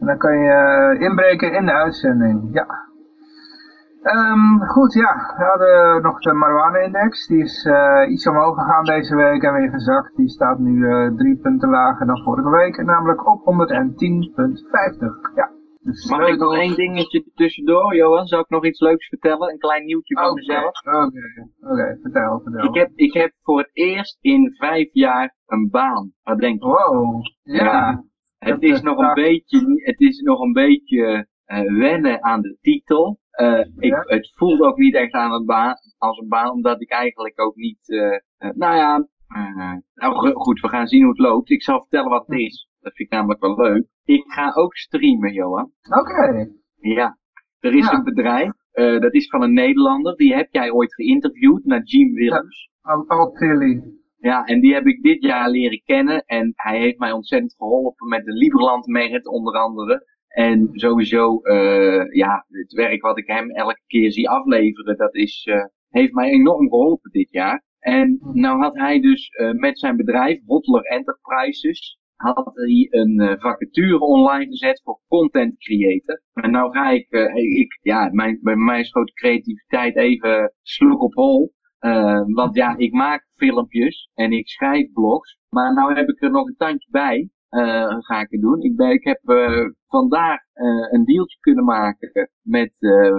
En 0.00 0.06
dan 0.06 0.18
kan 0.18 0.38
je 0.38 0.96
inbreken 0.98 1.52
in 1.52 1.66
de 1.66 1.72
uitzending, 1.72 2.48
ja. 2.52 2.66
Ehm, 4.02 4.58
goed, 4.58 4.92
ja. 4.92 5.34
We 5.36 5.44
hadden 5.44 6.02
nog 6.02 6.18
de 6.18 6.32
marijuana-index. 6.32 7.26
Die 7.26 7.42
is 7.42 7.64
uh, 7.64 8.10
iets 8.10 8.26
omhoog 8.28 8.54
gegaan 8.58 8.84
deze 8.84 9.16
week 9.16 9.42
en 9.42 9.52
weer 9.52 9.70
gezakt. 9.70 10.16
Die 10.16 10.28
staat 10.28 10.58
nu 10.58 10.72
uh, 10.78 11.16
drie 11.16 11.36
punten 11.36 11.70
lager 11.70 12.06
dan 12.06 12.22
vorige 12.22 12.50
week. 12.50 12.84
Namelijk 12.84 13.26
op 13.26 13.40
110,50. 13.40 15.34
Ja. 15.34 15.50
Dus 15.80 16.10
Mag 16.10 16.28
ik 16.28 16.38
nog 16.38 16.56
één 16.56 16.74
dingetje 16.74 17.24
tussendoor, 17.34 17.94
Johan? 17.94 18.26
Zou 18.26 18.42
ik 18.42 18.48
nog 18.48 18.64
iets 18.64 18.80
leuks 18.80 19.08
vertellen? 19.08 19.50
Een 19.50 19.58
klein 19.58 19.84
nieuwtje 19.84 20.14
van 20.14 20.34
mezelf? 20.34 20.80
Oké, 20.86 21.06
oké, 21.60 21.98
vertel, 22.02 22.40
vertel. 22.42 22.64
Ik 22.64 22.74
heb, 22.74 22.90
ik 22.94 23.12
heb 23.12 23.32
voor 23.42 23.58
het 23.58 23.70
eerst 23.72 24.18
in 24.20 24.54
vijf 24.58 24.88
jaar 24.92 25.34
een 25.46 25.68
baan. 25.70 26.12
Wat 26.22 26.38
denk 26.38 26.62
je? 26.62 26.68
Wow, 26.68 27.20
ja. 27.42 28.04
Het, 28.52 28.62
is 28.62 28.80
nog 28.80 28.98
een 28.98 29.14
beetje, 29.14 29.82
het 29.84 30.00
is 30.00 30.20
nog 30.20 30.40
een 30.40 30.52
beetje 30.52 31.26
uh, 31.46 31.78
wennen 31.78 32.22
aan 32.22 32.40
de 32.40 32.56
titel. 32.60 33.18
Uh, 33.40 33.66
ik, 33.76 34.02
Het 34.06 34.32
voelt 34.34 34.60
ook 34.60 34.76
niet 34.76 34.94
echt 34.94 35.12
aan 35.12 35.32
een 35.32 35.44
baan, 35.44 35.74
als 35.98 36.18
een 36.18 36.28
baan, 36.28 36.50
omdat 36.50 36.80
ik 36.80 36.90
eigenlijk 36.90 37.40
ook 37.40 37.54
niet... 37.54 37.88
Uh, 37.88 38.18
nou 38.38 38.76
ja, 38.76 39.06
nou 39.94 40.34
goed, 40.34 40.60
we 40.60 40.68
gaan 40.68 40.86
zien 40.86 41.00
hoe 41.02 41.10
het 41.10 41.18
loopt. 41.18 41.50
Ik 41.50 41.62
zal 41.62 41.80
vertellen 41.80 42.10
wat 42.10 42.26
het 42.26 42.38
is. 42.38 42.68
Dat 42.80 42.94
vind 42.94 43.08
ik 43.08 43.14
namelijk 43.14 43.40
wel 43.40 43.56
leuk. 43.56 43.86
Ik 44.04 44.24
ga 44.26 44.52
ook 44.54 44.76
streamen, 44.76 45.32
Johan. 45.32 45.70
Oké. 45.98 46.48
Ja. 46.76 47.18
Er 47.60 47.74
is 47.74 47.90
een 47.90 48.04
bedrijf, 48.04 48.52
dat 48.72 49.14
is 49.14 49.28
van 49.28 49.42
een 49.42 49.52
Nederlander. 49.52 50.16
Die 50.16 50.34
heb 50.34 50.48
jij 50.50 50.70
ooit 50.70 50.94
geïnterviewd, 50.94 51.64
Najim 51.64 52.12
Willems. 52.12 52.70
Ja, 52.82 53.04
Altilly. 53.06 53.82
Ja, 54.30 54.44
en 54.44 54.60
die 54.60 54.74
heb 54.74 54.86
ik 54.86 55.02
dit 55.02 55.22
jaar 55.22 55.50
leren 55.50 55.82
kennen. 55.84 56.24
En 56.24 56.52
hij 56.54 56.78
heeft 56.78 56.98
mij 56.98 57.12
ontzettend 57.12 57.54
geholpen 57.56 58.08
met 58.08 58.24
de 58.24 58.32
Liberland 58.32 58.86
Merit 58.86 59.26
onder 59.26 59.54
andere. 59.54 60.06
En 60.28 60.68
sowieso, 60.72 61.40
uh, 61.42 62.12
ja, 62.12 62.46
het 62.48 62.72
werk 62.72 63.02
wat 63.02 63.18
ik 63.18 63.26
hem 63.26 63.50
elke 63.50 63.82
keer 63.86 64.12
zie 64.12 64.28
afleveren, 64.28 64.96
dat 64.96 65.14
is, 65.14 65.46
uh, 65.50 65.64
heeft 65.88 66.12
mij 66.12 66.30
enorm 66.30 66.68
geholpen 66.68 67.10
dit 67.10 67.30
jaar. 67.30 67.64
En 67.78 68.18
nou 68.32 68.60
had 68.60 68.76
hij 68.76 69.00
dus 69.00 69.28
uh, 69.28 69.52
met 69.52 69.78
zijn 69.78 69.96
bedrijf, 69.96 70.44
Bottler 70.44 70.82
Enterprises, 70.82 71.98
had 72.16 72.50
hij 72.54 72.86
een 72.90 73.36
vacature 73.40 74.00
online 74.00 74.46
gezet 74.46 74.80
voor 74.84 75.00
content 75.08 75.58
creator. 75.58 76.22
En 76.32 76.50
nou 76.50 76.72
ga 76.72 76.90
ik, 76.90 77.06
ik 77.58 77.78
ja, 77.82 78.08
mijn, 78.12 78.38
bij 78.42 78.56
mij 78.56 78.84
grote 78.84 79.12
creativiteit 79.12 79.96
even 79.96 80.52
sloeg 80.62 81.00
op 81.00 81.14
hol. 81.14 81.54
Uh, 81.80 82.22
want 82.26 82.54
ja, 82.54 82.76
ik 82.76 82.92
maak 82.92 83.26
filmpjes 83.34 84.10
en 84.14 84.32
ik 84.32 84.48
schrijf 84.48 84.92
blogs. 84.92 85.38
Maar 85.48 85.74
nou 85.74 85.94
heb 85.94 86.08
ik 86.08 86.22
er 86.22 86.30
nog 86.30 86.46
een 86.46 86.56
tandje 86.56 86.88
bij. 86.90 87.30
Uh, 87.50 87.96
ga 87.98 88.20
ik 88.20 88.30
het 88.30 88.40
doen. 88.40 88.62
Ik, 88.62 88.76
ben, 88.76 88.90
ik 88.90 89.04
heb 89.04 89.20
uh, 89.24 89.68
vandaag 89.86 90.40
uh, 90.54 90.92
een 90.92 91.04
dealtje 91.04 91.38
kunnen 91.40 91.64
maken 91.64 92.30
met 92.42 92.72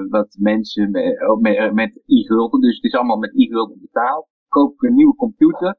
wat 0.10 0.36
mensen 0.40 0.92
met, 0.92 1.40
met, 1.40 1.74
met 1.74 2.02
e-gulden. 2.06 2.62
Dus 2.62 2.76
het 2.76 2.84
is 2.84 2.94
allemaal 2.94 3.18
met 3.18 3.36
e-gulden 3.36 3.80
betaald. 3.82 4.28
Koop 4.48 4.74
ik 4.74 4.82
een 4.82 4.96
nieuwe 4.96 5.16
computer 5.16 5.78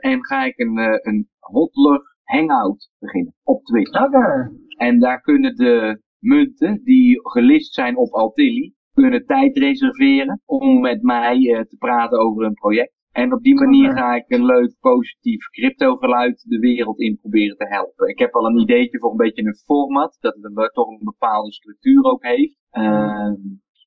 en 0.00 0.24
ga 0.24 0.44
ik 0.44 0.58
een, 0.58 0.78
een 1.02 1.28
hotler 1.38 2.16
hangout 2.22 2.90
beginnen 2.98 3.34
op 3.42 3.64
Twitch. 3.64 4.04
Okay. 4.04 4.50
En 4.76 4.98
daar 4.98 5.20
kunnen 5.20 5.56
de 5.56 6.02
munten 6.18 6.80
die 6.84 7.20
gelist 7.28 7.74
zijn 7.74 7.96
op 7.96 8.12
Altilli, 8.12 8.74
kunnen 9.02 9.26
tijd 9.26 9.58
reserveren 9.58 10.40
om 10.44 10.80
met 10.80 11.02
mij 11.02 11.38
uh, 11.38 11.60
te 11.60 11.76
praten 11.78 12.18
over 12.18 12.44
een 12.44 12.54
project. 12.54 12.96
En 13.12 13.32
op 13.32 13.42
die 13.42 13.54
manier 13.54 13.92
ga 13.92 14.14
ik 14.14 14.24
een 14.26 14.44
leuk 14.44 14.74
positief 14.80 15.48
crypto 15.50 15.96
geluid 15.96 16.44
de 16.48 16.58
wereld 16.58 17.00
in 17.00 17.18
proberen 17.20 17.56
te 17.56 17.66
helpen. 17.66 18.08
Ik 18.08 18.18
heb 18.18 18.34
al 18.34 18.46
een 18.46 18.58
ideetje 18.58 18.98
voor 18.98 19.10
een 19.10 19.16
beetje 19.16 19.44
een 19.44 19.62
format, 19.64 20.16
dat 20.20 20.34
het 20.34 20.44
een, 20.44 20.70
toch 20.72 20.88
een 20.88 21.04
bepaalde 21.04 21.52
structuur 21.52 22.04
ook 22.04 22.22
heeft. 22.22 22.56
Uh, 22.72 23.32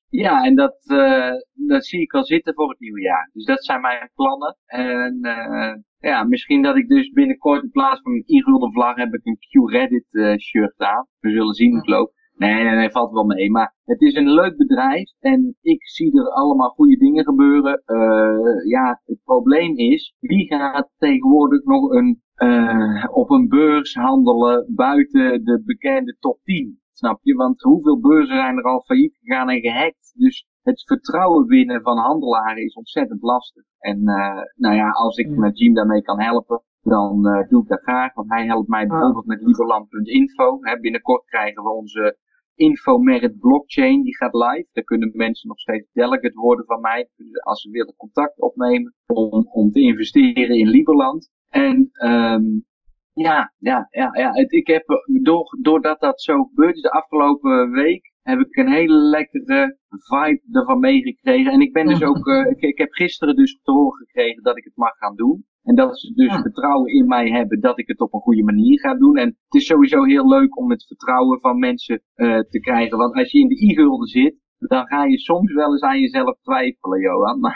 ja, 0.08 0.44
en 0.44 0.54
dat, 0.54 0.76
uh, 0.86 1.32
dat 1.52 1.86
zie 1.86 2.00
ik 2.00 2.12
al 2.12 2.24
zitten 2.24 2.54
voor 2.54 2.68
het 2.68 2.80
nieuwe 2.80 3.00
jaar. 3.00 3.30
Dus 3.32 3.44
dat 3.44 3.64
zijn 3.64 3.80
mijn 3.80 4.10
plannen. 4.14 4.56
En 4.66 5.18
uh, 5.22 5.74
ja, 5.98 6.24
misschien 6.24 6.62
dat 6.62 6.76
ik 6.76 6.88
dus 6.88 7.10
binnenkort 7.10 7.62
in 7.62 7.70
plaats 7.70 8.00
van 8.02 8.12
een 8.12 8.22
e-gulden 8.26 8.72
vlag 8.72 8.96
heb 8.96 9.14
ik 9.14 9.26
een 9.26 9.38
Q-Reddit 9.38 10.40
shirt 10.40 10.78
aan. 10.78 11.06
We 11.20 11.30
zullen 11.30 11.54
zien 11.54 11.70
hoe 11.70 11.78
het 11.78 11.88
loopt. 11.88 12.21
Nee, 12.36 12.64
nee, 12.64 12.74
nee, 12.74 12.90
valt 12.90 13.12
wel 13.12 13.24
mee. 13.24 13.50
Maar 13.50 13.74
het 13.84 14.00
is 14.00 14.14
een 14.14 14.30
leuk 14.32 14.56
bedrijf 14.56 15.12
en 15.20 15.56
ik 15.60 15.88
zie 15.88 16.18
er 16.18 16.28
allemaal 16.28 16.68
goede 16.68 16.96
dingen 16.96 17.24
gebeuren. 17.24 17.82
Uh, 17.86 18.70
ja, 18.70 19.00
het 19.04 19.18
probleem 19.24 19.76
is, 19.76 20.14
wie 20.20 20.46
gaat 20.46 20.90
tegenwoordig 20.98 21.64
nog 21.64 21.90
een, 21.90 22.22
uh, 22.36 23.04
op 23.10 23.30
een 23.30 23.48
beurs 23.48 23.94
handelen 23.94 24.66
buiten 24.74 25.44
de 25.44 25.62
bekende 25.64 26.16
top 26.20 26.38
10? 26.42 26.80
Snap 26.92 27.18
je? 27.22 27.34
Want 27.34 27.62
hoeveel 27.62 28.00
beurzen 28.00 28.36
zijn 28.36 28.56
er 28.56 28.64
al 28.64 28.82
failliet 28.86 29.16
gegaan 29.20 29.50
en 29.50 29.60
gehackt? 29.60 30.12
Dus 30.16 30.46
het 30.62 30.82
vertrouwen 30.82 31.46
winnen 31.46 31.82
van 31.82 31.98
handelaren 31.98 32.64
is 32.64 32.74
ontzettend 32.74 33.22
lastig. 33.22 33.64
En 33.78 33.98
uh, 33.98 34.42
nou 34.56 34.74
ja, 34.74 34.90
als 34.90 35.16
ik 35.16 35.28
met 35.28 35.58
Jim 35.58 35.74
daarmee 35.74 36.02
kan 36.02 36.20
helpen, 36.20 36.62
dan 36.82 37.26
uh, 37.26 37.48
doe 37.48 37.62
ik 37.62 37.68
dat 37.68 37.82
graag. 37.82 38.14
Want 38.14 38.30
hij 38.30 38.46
helpt 38.46 38.68
mij 38.68 38.86
bijvoorbeeld 38.86 39.26
met 39.26 39.42
liberland.info. 39.42 40.58
Binnenkort 40.80 41.24
krijgen 41.24 41.62
we 41.62 41.70
onze 41.70 42.18
infomerit 42.54 43.38
blockchain, 43.38 44.02
die 44.02 44.16
gaat 44.16 44.34
live. 44.34 44.68
Daar 44.72 44.84
kunnen 44.84 45.10
mensen 45.12 45.48
nog 45.48 45.58
steeds 45.58 45.92
delegate 45.92 46.40
worden 46.40 46.64
van 46.64 46.80
mij. 46.80 47.08
Als 47.42 47.60
ze 47.60 47.70
willen 47.70 47.96
contact 47.96 48.40
opnemen 48.40 48.94
om, 49.06 49.48
om 49.52 49.70
te 49.70 49.80
investeren 49.80 50.56
in 50.56 50.68
Liberland. 50.68 51.30
En 51.48 51.90
um, 52.04 52.64
ja, 53.12 53.52
ja, 53.58 53.88
ja, 53.90 54.10
ja. 54.12 54.32
Het, 54.32 54.52
ik 54.52 54.66
heb, 54.66 54.84
door, 55.22 55.58
doordat 55.60 56.00
dat 56.00 56.22
zo 56.22 56.44
gebeurd 56.44 56.76
is 56.76 56.82
de 56.82 56.90
afgelopen 56.90 57.70
week, 57.70 58.12
heb 58.22 58.38
ik 58.38 58.56
een 58.56 58.72
hele 58.72 58.94
lekkere 58.94 59.78
vibe 59.88 60.42
ervan 60.52 60.78
meegekregen. 60.78 61.52
En 61.52 61.60
ik 61.60 61.72
ben 61.72 61.86
dus 61.86 62.02
ook, 62.02 62.26
uh, 62.26 62.50
ik, 62.50 62.60
ik, 62.60 62.78
heb 62.78 62.92
gisteren 62.92 63.36
dus 63.36 63.60
te 63.62 63.72
horen 63.72 63.98
gekregen 63.98 64.42
dat 64.42 64.56
ik 64.56 64.64
het 64.64 64.76
mag 64.76 64.96
gaan 64.96 65.16
doen. 65.16 65.46
En 65.62 65.74
dat 65.74 65.98
ze 65.98 66.12
dus 66.14 66.40
vertrouwen 66.40 66.92
in 66.92 67.06
mij 67.06 67.30
hebben 67.30 67.60
dat 67.60 67.78
ik 67.78 67.88
het 67.88 68.00
op 68.00 68.14
een 68.14 68.20
goede 68.20 68.42
manier 68.42 68.80
ga 68.80 68.94
doen. 68.94 69.16
En 69.16 69.26
het 69.26 69.54
is 69.60 69.66
sowieso 69.66 70.04
heel 70.04 70.28
leuk 70.28 70.58
om 70.58 70.70
het 70.70 70.86
vertrouwen 70.86 71.40
van 71.40 71.58
mensen 71.58 72.02
uh, 72.16 72.38
te 72.38 72.60
krijgen. 72.60 72.98
Want 72.98 73.14
als 73.14 73.30
je 73.30 73.38
in 73.38 73.48
de 73.48 73.62
i-gulden 73.62 74.06
zit, 74.06 74.34
dan 74.58 74.86
ga 74.86 75.04
je 75.04 75.18
soms 75.18 75.52
wel 75.52 75.70
eens 75.70 75.80
aan 75.80 76.00
jezelf 76.00 76.36
twijfelen, 76.42 77.00
Johan. 77.00 77.40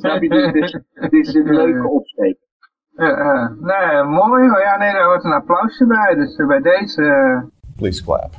Snap 0.00 0.22
je? 0.22 0.28
Dus 0.28 0.44
het 0.44 0.54
is, 0.54 0.80
het 0.92 1.12
is 1.12 1.34
een 1.34 1.54
leuke 1.54 1.88
opsteek. 1.88 2.36
Uh, 2.94 3.50
nee, 3.60 4.02
mooi. 4.02 4.44
Ja, 4.44 4.76
nee, 4.76 4.92
daar 4.92 5.04
hoort 5.04 5.24
een 5.24 5.32
applausje 5.32 5.86
bij. 5.86 6.14
Dus 6.14 6.38
uh, 6.38 6.46
bij 6.46 6.60
deze... 6.60 7.02
Uh, 7.02 7.42
Please 7.76 8.04
clap. 8.04 8.30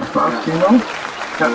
Applaus, 0.00 0.44
Timo. 0.44 0.76
Ja. 1.38 1.48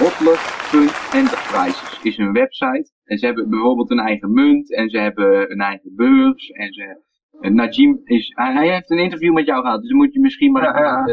Hotler.enterprises 0.00 2.00
is 2.02 2.18
een 2.18 2.32
website. 2.32 2.90
En 3.12 3.18
ze 3.18 3.26
hebben 3.26 3.50
bijvoorbeeld 3.50 3.90
een 3.90 3.98
eigen 3.98 4.32
munt. 4.32 4.74
En 4.74 4.88
ze 4.90 4.98
hebben 4.98 5.50
een 5.50 5.60
eigen 5.60 5.94
beurs. 5.96 6.50
En 6.50 6.72
ze... 6.72 7.00
Najim 7.40 8.00
is... 8.04 8.32
Hij, 8.34 8.70
heeft 8.72 8.90
een 8.90 8.98
interview 8.98 9.32
met 9.32 9.46
jou 9.46 9.62
gehad. 9.62 9.80
Dus 9.80 9.88
dan 9.88 9.98
moet 9.98 10.12
je 10.12 10.20
misschien 10.20 10.52
maar 10.52 10.62
ja, 10.62 10.78
ja. 10.78 11.06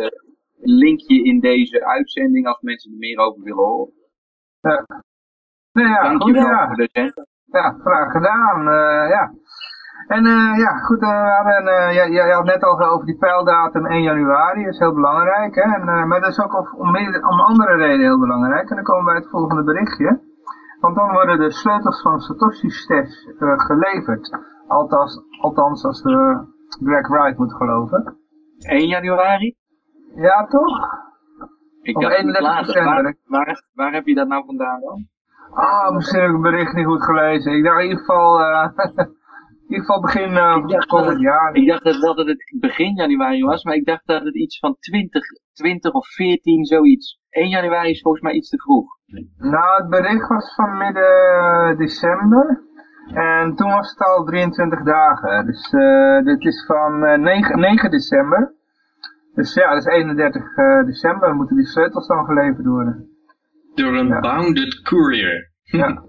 een 0.62 0.76
linkje 0.76 1.24
in 1.24 1.40
deze 1.40 1.86
uitzending. 1.86 2.48
Als 2.48 2.62
mensen 2.62 2.92
er 2.92 2.98
meer 2.98 3.18
over 3.18 3.44
willen 3.44 3.64
horen. 3.64 3.94
Ja. 4.62 4.86
Nee, 5.72 5.88
ja, 5.88 6.02
Dankjewel 6.04 6.42
goed, 6.42 6.52
ja. 6.52 6.68
voor 6.68 6.76
de 6.76 6.90
cent. 6.92 7.14
Ja, 7.46 7.78
graag 7.84 8.12
gedaan. 8.12 8.64
ja. 9.10 9.34
En 10.08 10.26
uh, 10.26 10.58
ja, 10.58 10.78
goed, 10.78 11.02
uh, 11.02 11.10
we 11.10 11.30
hadden, 11.30 11.68
uh, 11.68 11.94
je, 11.94 12.12
je, 12.12 12.34
had 12.34 12.46
net 12.46 12.64
al 12.64 12.82
over 12.82 13.06
die 13.06 13.18
pijldatum 13.18 13.86
1 13.86 14.02
januari, 14.02 14.64
dat 14.64 14.74
is 14.74 14.80
heel 14.80 14.94
belangrijk. 14.94 15.56
Hè? 15.56 15.62
En, 15.62 16.08
maar 16.08 16.22
dat 16.22 16.30
is 16.30 16.40
ook 16.40 16.80
om, 16.80 16.96
om 17.30 17.40
andere 17.40 17.76
redenen 17.76 18.06
heel 18.06 18.20
belangrijk. 18.20 18.70
En 18.70 18.76
dan 18.76 18.84
komen 18.84 19.06
we 19.06 19.12
bij 19.12 19.20
het 19.20 19.30
volgende 19.30 19.64
berichtje. 19.64 20.29
Want 20.80 20.96
dan 20.96 21.12
worden 21.12 21.40
de 21.40 21.52
sleutels 21.52 22.02
van 22.02 22.20
Satoshi 22.20 22.70
Stash 22.70 23.26
geleverd. 23.38 24.38
Althans, 24.68 25.22
althans 25.42 25.86
als 25.86 26.02
we 26.02 26.48
Greg 26.84 27.08
Wright 27.08 27.38
moet 27.38 27.54
geloven. 27.54 28.18
1 28.58 28.88
januari? 28.88 29.56
Ja, 30.16 30.46
toch? 30.46 30.98
Ik 31.82 31.98
of 31.98 32.04
31 32.04 32.66
december. 32.66 33.04
Waar, 33.04 33.16
waar, 33.26 33.64
waar, 33.74 33.94
heb 33.94 34.06
je 34.06 34.16
dat 34.16 34.28
nou 34.28 34.46
vandaan 34.46 34.80
dan? 34.82 35.08
Ah, 35.54 35.94
misschien 35.94 36.20
heb 36.20 36.30
ik 36.30 36.34
het 36.34 36.44
bericht 36.44 36.74
niet 36.74 36.86
goed 36.86 37.04
gelezen. 37.04 37.54
Ik 37.54 37.64
dacht 37.64 37.78
in 37.78 37.84
ieder 37.84 38.00
geval... 38.00 38.40
In 39.70 39.76
ieder 39.76 39.86
geval 39.86 40.02
begin 40.02 40.32
uh, 40.32 40.80
komend 40.88 41.22
jaar. 41.22 41.54
Ik 41.54 41.68
dacht 41.68 41.84
dat, 41.84 42.16
dat 42.16 42.28
het 42.28 42.56
begin 42.60 42.96
januari 42.96 43.44
was, 43.44 43.64
maar 43.64 43.76
ik 43.76 43.86
dacht 43.86 44.06
dat 44.06 44.24
het 44.24 44.36
iets 44.36 44.60
van 44.60 44.76
20, 44.80 45.24
20 45.54 45.94
of 45.94 46.08
14 46.08 46.66
zoiets. 46.66 47.20
1 47.30 47.50
januari 47.50 47.90
is 47.90 48.02
volgens 48.02 48.24
mij 48.24 48.34
iets 48.34 48.50
te 48.50 48.58
vroeg. 48.58 48.99
Nou, 49.38 49.82
het 49.82 49.90
bericht 49.90 50.28
was 50.28 50.56
van 50.56 50.78
midden 50.78 51.78
december. 51.78 52.64
En 53.14 53.56
toen 53.56 53.70
was 53.70 53.90
het 53.90 54.00
al 54.08 54.24
23 54.24 54.84
dagen. 54.84 55.46
Dus 55.46 55.74
uh, 55.74 56.24
dit 56.24 56.46
is 56.46 56.66
van 56.66 57.04
uh, 57.04 57.18
9, 57.18 57.60
9 57.60 57.92
december. 57.92 58.54
Dus 59.34 59.54
ja, 59.54 59.74
dat 59.74 59.78
is 59.78 59.94
31 59.94 60.58
uh, 60.58 60.86
december. 60.86 61.28
Dan 61.28 61.38
moeten 61.38 61.56
die 61.56 61.66
sleutels 61.66 62.08
dan 62.08 62.26
geleverd 62.26 62.66
worden. 62.66 63.10
Door 63.76 63.94
een 63.94 64.08
ja. 64.08 64.20
bounded 64.20 64.82
courier. 64.82 65.52
Ja. 65.64 66.04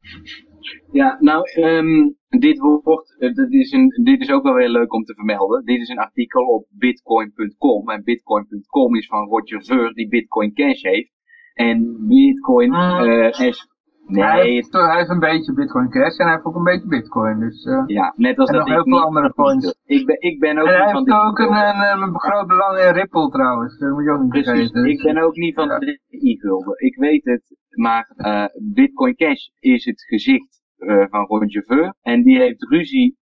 Ja, 0.92 1.16
nou, 1.20 1.62
um, 1.62 2.16
dit 2.28 2.58
wordt, 2.58 3.16
dit 3.18 3.52
is, 3.52 3.72
een, 3.72 3.88
dit 4.02 4.20
is 4.20 4.30
ook 4.30 4.42
wel 4.42 4.54
weer 4.54 4.68
leuk 4.68 4.92
om 4.92 5.04
te 5.04 5.14
vermelden. 5.14 5.64
Dit 5.64 5.80
is 5.80 5.88
een 5.88 5.98
artikel 5.98 6.44
op 6.46 6.66
bitcoin.com. 6.70 7.90
En 7.90 8.04
bitcoin.com 8.04 8.96
is 8.96 9.06
van 9.06 9.28
Roger 9.28 9.64
Ver, 9.64 9.92
die 9.92 10.08
Bitcoin 10.08 10.52
Cash 10.52 10.82
heeft. 10.82 11.15
En 11.56 12.06
Bitcoin 12.08 12.72
hij, 12.72 13.54
Nee, 14.06 14.52
heeft, 14.52 14.72
hij 14.72 14.96
heeft 14.96 15.08
een 15.08 15.18
beetje 15.18 15.52
Bitcoin 15.52 15.90
Cash 15.90 16.16
en 16.18 16.24
hij 16.24 16.34
heeft 16.34 16.44
ook 16.46 16.54
een 16.54 16.62
beetje 16.62 16.88
Bitcoin. 16.88 17.38
Dus, 17.40 17.64
eh, 17.64 17.82
ja, 17.86 18.12
net 18.16 18.38
als 18.38 18.48
En 18.48 18.56
dat 18.56 18.66
nog 18.66 18.74
heel 18.74 18.84
veel 18.84 19.04
andere 19.04 19.32
coins. 19.32 19.78
Ik 19.84 20.06
ben, 20.06 20.20
ik 20.20 20.38
ben 20.40 20.58
ook 20.58 20.66
en 20.66 20.72
hij 20.72 20.82
niet 20.84 20.90
van 20.92 21.04
heeft 21.04 21.20
de 21.20 21.26
ook 21.26 21.38
een, 21.38 22.02
een, 22.02 22.18
groot 22.20 22.46
belang 22.46 22.78
in 22.78 22.92
Ripple 22.92 23.30
trouwens. 23.30 23.78
Dat 23.78 23.90
moet 23.90 24.04
je 24.04 24.10
ook 24.10 24.20
niet 24.20 24.28
Precies, 24.30 24.52
vergeten. 24.52 24.84
ik 24.84 25.02
ben 25.02 25.18
ook 25.22 25.36
niet 25.36 25.54
van 25.54 25.68
Ja. 25.68 25.78
de 25.78 26.00
e-gulden. 26.08 26.74
Ik 26.76 26.96
weet 26.96 27.24
het, 27.24 27.56
maar 27.70 28.12
eh, 28.16 28.44
Bitcoin 28.74 29.14
Cash 29.14 29.46
is 29.58 29.84
het 29.84 30.02
gezicht 30.02 30.62
van 31.10 31.26
Roger 31.26 31.62
Ver. 31.66 31.94
En 32.02 32.22
die 32.22 32.38
heeft 32.38 32.62
ruzie 32.62 33.16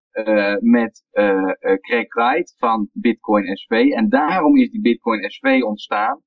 met 0.61 1.05
eh, 1.11 1.53
Craig 1.81 2.15
Wright 2.15 2.55
van 2.59 2.89
Bitcoin 2.93 3.57
SV. 3.57 3.71
En 3.71 4.09
daarom 4.09 4.57
is 4.57 4.71
die 4.71 4.81
Bitcoin 4.81 5.31
SV 5.31 5.63
ontstaan, 5.63 6.21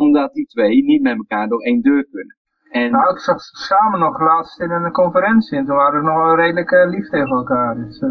omdat 0.00 0.32
die 0.32 0.46
twee 0.46 0.84
niet 0.84 1.02
met 1.02 1.16
elkaar 1.16 1.48
door 1.48 1.62
één 1.62 1.80
deur 1.82 2.06
kunnen. 2.10 2.36
En 2.70 2.90
Nou, 2.90 3.10
ik 3.12 3.18
zag 3.18 3.40
ze 3.40 3.56
samen 3.56 3.98
nog 4.00 4.20
laatst 4.20 4.60
in 4.60 4.70
een 4.70 4.92
conferentie 4.92 5.58
en 5.58 5.66
toen 5.66 5.76
waren 5.76 6.00
ze 6.00 6.06
nog 6.06 6.16
wel 6.16 6.36
redelijk 6.36 6.70
eh, 6.70 6.88
lief 6.90 7.08
tegen 7.08 7.36
elkaar. 7.36 7.74
Dus, 7.76 8.00
eh 8.00 8.08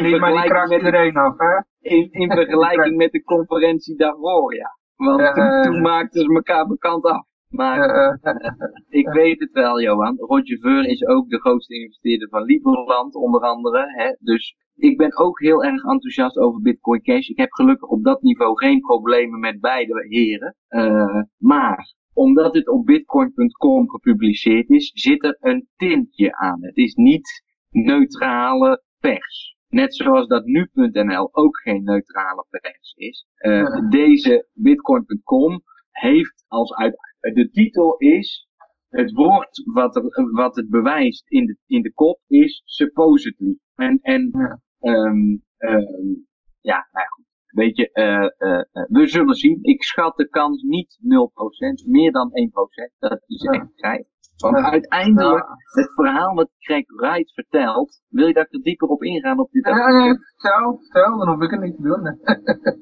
Ja, 0.00 0.18
maar 0.20 0.30
die 0.30 0.40
kraakt 0.50 0.68
met- 0.70 0.78
iedereen 0.78 1.16
af, 1.16 1.34
hè? 1.38 1.54
in, 1.80 2.08
in 2.10 2.30
vergelijking 2.40 2.96
met 2.96 3.10
de 3.12 3.22
conferentie 3.22 3.96
daarvoor, 3.96 4.54
ja. 4.54 4.70
Want 4.96 5.34
toen, 5.34 5.44
eh. 5.44 5.62
toen 5.62 5.80
maakten 5.80 6.20
ze 6.20 6.34
elkaar 6.34 6.66
bekend 6.66 7.04
af. 7.04 7.24
Maar 7.52 7.78
Eh, 7.80 8.32
Ik 9.00 9.08
weet 9.08 9.40
het 9.40 9.52
wel, 9.52 9.80
Johan. 9.80 10.16
Roger 10.18 10.58
Ver 10.58 10.84
is 10.88 11.06
ook 11.06 11.28
de 11.28 11.40
grootste 11.40 11.74
investeerder 11.74 12.28
van 12.28 12.42
Liberland, 12.42 13.14
onder 13.14 13.40
andere. 13.40 13.84
Hè? 13.96 14.14
Dus 14.18 14.56
ik 14.76 14.96
ben 14.96 15.16
ook 15.18 15.40
heel 15.40 15.64
erg 15.64 15.84
enthousiast 15.84 16.36
over 16.36 16.60
Bitcoin 16.60 17.02
Cash. 17.02 17.28
Ik 17.28 17.36
heb 17.36 17.52
gelukkig 17.52 17.88
op 17.88 18.04
dat 18.04 18.22
niveau 18.22 18.56
geen 18.58 18.80
problemen 18.80 19.40
met 19.40 19.60
beide 19.60 20.06
heren. 20.08 20.56
Eh, 20.68 21.22
maar 21.38 21.94
omdat 22.14 22.54
het 22.54 22.68
op 22.68 22.86
bitcoin.com 22.86 23.90
gepubliceerd 23.90 24.70
is, 24.70 24.90
zit 24.94 25.24
er 25.24 25.36
een 25.40 25.68
tintje 25.76 26.36
aan. 26.36 26.62
Het 26.64 26.76
is 26.76 26.94
niet 26.94 27.42
neutrale 27.70 28.82
pers. 29.00 29.56
Net 29.68 29.94
zoals 29.96 30.26
dat 30.26 30.44
nu.nl 30.44 31.28
ook 31.34 31.60
geen 31.60 31.84
neutrale 31.84 32.46
pers 32.50 32.92
is. 32.96 33.26
Eh, 33.36 33.52
Ja. 33.52 33.88
Deze 33.88 34.48
bitcoin.com 34.52 35.62
heeft 35.90 36.44
als 36.48 36.74
uit, 36.74 36.96
de 37.30 37.50
titel 37.50 37.96
is, 37.96 38.48
het 38.88 39.12
woord 39.12 39.62
wat, 39.72 39.96
er, 39.96 40.30
wat 40.32 40.56
het 40.56 40.68
bewijst 40.70 41.30
in 41.30 41.46
de, 41.46 41.56
in 41.66 41.82
de 41.82 41.92
kop 41.92 42.20
is 42.26 42.62
supposedly. 42.64 43.58
En, 43.74 43.98
en 44.02 44.28
Ja. 44.32 44.60
ehm, 44.78 45.36
ehm, 45.56 46.14
ja, 46.60 46.88
nou 46.92 47.06
goed. 47.08 47.24
Weet 47.46 47.76
je, 47.76 47.92
eh, 47.92 48.14
eh, 48.38 48.58
eh, 48.72 48.84
we 48.88 49.06
zullen 49.06 49.34
zien. 49.34 49.58
Ik 49.62 49.82
schat 49.82 50.16
de 50.16 50.28
kans 50.28 50.62
niet 50.62 50.98
0%, 51.00 51.86
meer 51.86 52.12
dan 52.12 52.30
1%. 52.32 52.92
Dat 52.98 53.22
is 53.26 53.42
Ja. 53.42 53.50
echt 53.50 53.66
vrij. 53.76 54.06
Want 54.36 54.56
uiteindelijk, 54.56 55.44
Ja. 55.44 55.80
het 55.82 55.92
verhaal 55.94 56.34
wat 56.34 56.50
Craig 56.58 56.84
Wright 56.86 57.32
vertelt, 57.32 58.00
wil 58.08 58.26
je 58.26 58.32
dat 58.32 58.46
ik 58.46 58.52
er 58.54 58.62
dieper 58.62 58.88
op 58.88 59.02
ingaan 59.02 59.38
op 59.38 59.50
dit 59.50 59.66
Ja, 59.66 59.88
nee, 59.88 60.14
vertel, 60.36 60.78
vertel, 60.80 61.18
dan 61.18 61.28
hoef 61.28 61.42
ik 61.42 61.50
het 61.50 61.60
niet 61.60 61.76
te 61.76 61.82
doen. 61.82 62.18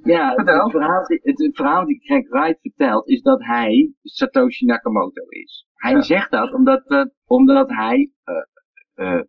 ja, 0.15 0.35
het 0.35 0.71
verhaal, 0.71 1.05
die- 1.07 1.21
het, 1.23 1.39
het 1.39 1.57
verhaal 1.57 1.85
die 1.87 2.01
Craig 2.01 2.29
Wright 2.29 2.61
vertelt 2.61 3.09
is 3.09 3.23
dat 3.23 3.45
hij 3.45 3.93
Satoshi 4.03 4.65
Nakamoto 4.67 5.23
is. 5.29 5.67
Hij 5.75 5.93
Ja. 5.93 6.03
zegt 6.03 6.31
dat 6.31 6.53
omdat, 6.53 6.83
eh, 6.87 7.05
omdat 7.27 7.69
hij, 7.71 8.11
eh, 8.25 9.15
eh, 9.15 9.23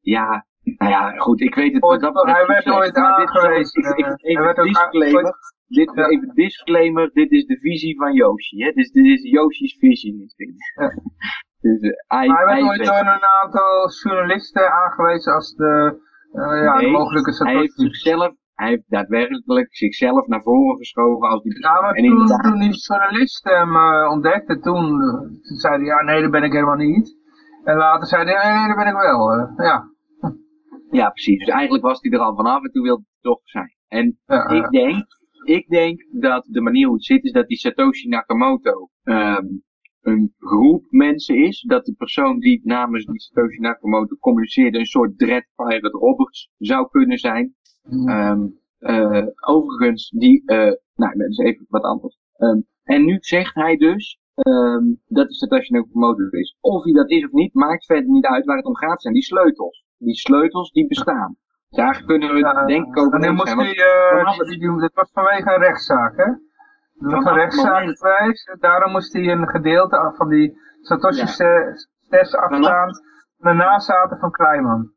ja, 0.00 0.46
nou 0.78 0.90
ja, 0.90 1.10
goed, 1.10 1.40
ik 1.40 1.54
weet 1.54 1.72
het 1.72 1.82
Ooit- 1.82 2.00
dat 2.00 2.12
betreft 2.12 2.36
hij 2.38 2.46
werd 2.46 2.66
ooit 2.68 2.94
dit 2.94 2.96
aangewezen, 3.04 3.82
ook- 3.90 3.96
ik- 3.98 4.06
ik- 4.06 4.06
eh, 4.06 4.30
Even 4.30 4.44
werd 4.44 4.56
disclaimer, 4.56 5.34
dit, 5.66 5.90
Ja. 5.94 6.06
even 6.08 6.30
disclaimer, 6.34 7.10
dit 7.12 7.30
is 7.30 7.46
de 7.46 7.58
visie 7.58 7.96
van 7.96 8.12
Yoshi, 8.12 8.62
hè. 8.64 8.70
Dus 8.72 8.90
dit 8.90 9.04
is 9.04 9.22
Yoshi's 9.30 9.76
visie. 9.78 10.26
Ja. 10.74 10.88
dus, 11.64 11.80
eh, 11.80 11.90
hij, 12.06 12.26
Maar 12.28 12.36
hij 12.36 12.46
werd 12.54 12.62
ooit 12.68 12.84
door 12.86 13.12
een 13.14 13.24
aantal 13.42 13.90
journalisten 14.02 14.72
aangewezen 14.72 15.32
als 15.34 15.54
de, 15.54 15.98
eh, 16.32 16.62
ja, 16.62 16.78
de 16.78 16.86
mogelijke 16.88 17.44
hij 17.44 17.54
heeft 17.56 17.72
Satoshi. 17.72 17.94
zichzelf, 17.94 18.32
hij 18.54 18.68
heeft 18.68 18.84
daadwerkelijk 18.86 19.76
zichzelf 19.76 20.26
naar 20.26 20.42
voren 20.42 20.76
geschoven 20.76 21.28
als 21.28 21.42
die 21.42 21.58
Ja, 21.62 21.80
maar 21.80 21.92
en 21.92 22.02
toen, 22.04 22.12
inderdaad- 22.12 22.42
toen 22.42 22.58
die 22.58 22.82
journalist 22.86 23.44
hem 23.44 23.76
eh, 23.76 24.10
ontdekte, 24.10 24.58
toen, 24.60 24.84
eh, 25.00 25.20
toen 25.20 25.56
zei 25.64 25.74
hij, 25.76 25.84
ja 25.84 26.02
nee, 26.02 26.22
dat 26.22 26.30
ben 26.30 26.42
ik 26.42 26.52
helemaal 26.52 26.76
niet. 26.76 27.16
En 27.64 27.76
later 27.76 28.06
zei 28.08 28.24
hij, 28.24 28.34
nee, 28.44 28.58
nee, 28.58 28.66
dat 28.68 28.76
ben 28.76 28.86
ik 28.86 28.94
wel. 28.94 29.32
eh, 29.32 29.66
ja. 29.66 29.84
Ja, 30.90 31.10
precies. 31.10 31.38
Dus 31.38 31.54
eigenlijk 31.54 31.84
was 31.84 31.98
hij 32.00 32.10
er 32.10 32.18
al 32.18 32.36
vanaf 32.36 32.62
en 32.64 32.70
toen 32.70 32.82
wilde 32.82 33.02
hij 33.06 33.32
toch 33.32 33.40
zijn. 33.44 33.76
En 33.88 34.18
Ja, 34.26 34.48
ik 34.48 34.70
denk, 34.70 35.06
ik 35.44 35.68
denk 35.68 36.06
dat 36.10 36.46
de 36.50 36.60
manier 36.60 36.86
hoe 36.86 36.94
het 36.94 37.04
zit 37.04 37.24
is 37.24 37.32
dat 37.32 37.46
die 37.46 37.56
Satoshi 37.56 38.08
Nakamoto 38.08 38.88
ehm, 39.02 39.46
een 40.00 40.34
groep 40.38 40.86
mensen 40.90 41.36
is. 41.36 41.60
Dat 41.60 41.84
de 41.84 41.94
persoon 41.94 42.38
die 42.38 42.60
namens 42.64 43.04
die 43.04 43.20
Satoshi 43.20 43.58
Nakamoto 43.58 44.16
communiceerde 44.16 44.78
een 44.78 44.86
soort 44.86 45.18
Dread 45.18 45.44
Pirate 45.56 45.98
Roberts 45.98 46.50
zou 46.58 46.88
kunnen 46.88 47.18
zijn. 47.18 47.54
Mm. 47.82 48.08
Ehm, 48.08 48.46
eh, 48.78 49.26
overigens, 49.46 50.10
die, 50.10 50.42
eh, 50.46 50.72
nou, 50.94 51.18
dat 51.18 51.28
is 51.28 51.38
even 51.38 51.66
wat 51.68 51.82
anders. 51.82 52.18
Ehm, 52.36 52.60
en 52.82 53.04
nu 53.04 53.16
zegt 53.20 53.54
hij 53.54 53.76
dus 53.76 54.18
ehm, 54.34 54.84
dat 55.06 55.24
het 55.24 55.34
Satoshi 55.34 55.72
Nakamoto 55.72 56.28
is. 56.30 56.56
Of 56.60 56.84
hij 56.84 56.92
dat 56.92 57.10
is 57.10 57.24
of 57.24 57.32
niet, 57.32 57.54
maakt 57.54 57.84
verder 57.84 58.10
niet 58.10 58.26
uit. 58.26 58.44
Waar 58.44 58.56
het 58.56 58.66
om 58.66 58.76
gaat 58.76 59.02
zijn 59.02 59.14
die 59.14 59.22
sleutels. 59.22 59.86
Die 59.98 60.14
sleutels 60.14 60.70
die 60.70 60.86
bestaan. 60.86 61.36
Daar 61.68 62.04
kunnen 62.04 62.32
we 62.32 62.38
Ja, 62.38 62.64
denk 62.64 62.86
ik 62.86 62.98
over 62.98 63.32
moest 63.32 63.48
zijn. 63.48 63.58
hij, 63.58 64.22
want 64.24 64.40
eh, 64.40 64.48
die, 64.48 64.58
die, 64.58 64.80
dat 64.80 64.94
was 64.94 65.10
vanwege 65.12 65.54
een 65.54 65.62
rechtszaak, 65.62 66.16
hè? 66.16 66.24
Dat 66.94 67.12
was 67.12 67.24
een 67.24 67.34
rechtszaak 67.34 67.98
geweest, 67.98 68.56
daarom 68.60 68.92
moest 68.92 69.12
hij 69.12 69.28
een 69.28 69.48
gedeelte 69.48 69.96
af 69.98 70.16
van 70.16 70.28
die 70.28 70.58
Satoshi 70.80 71.44
Ja. 71.44 72.20
Afstaan 72.30 72.90
de 73.36 73.52
nazaten 73.52 74.18
van 74.18 74.30
Kleiman. 74.30 74.92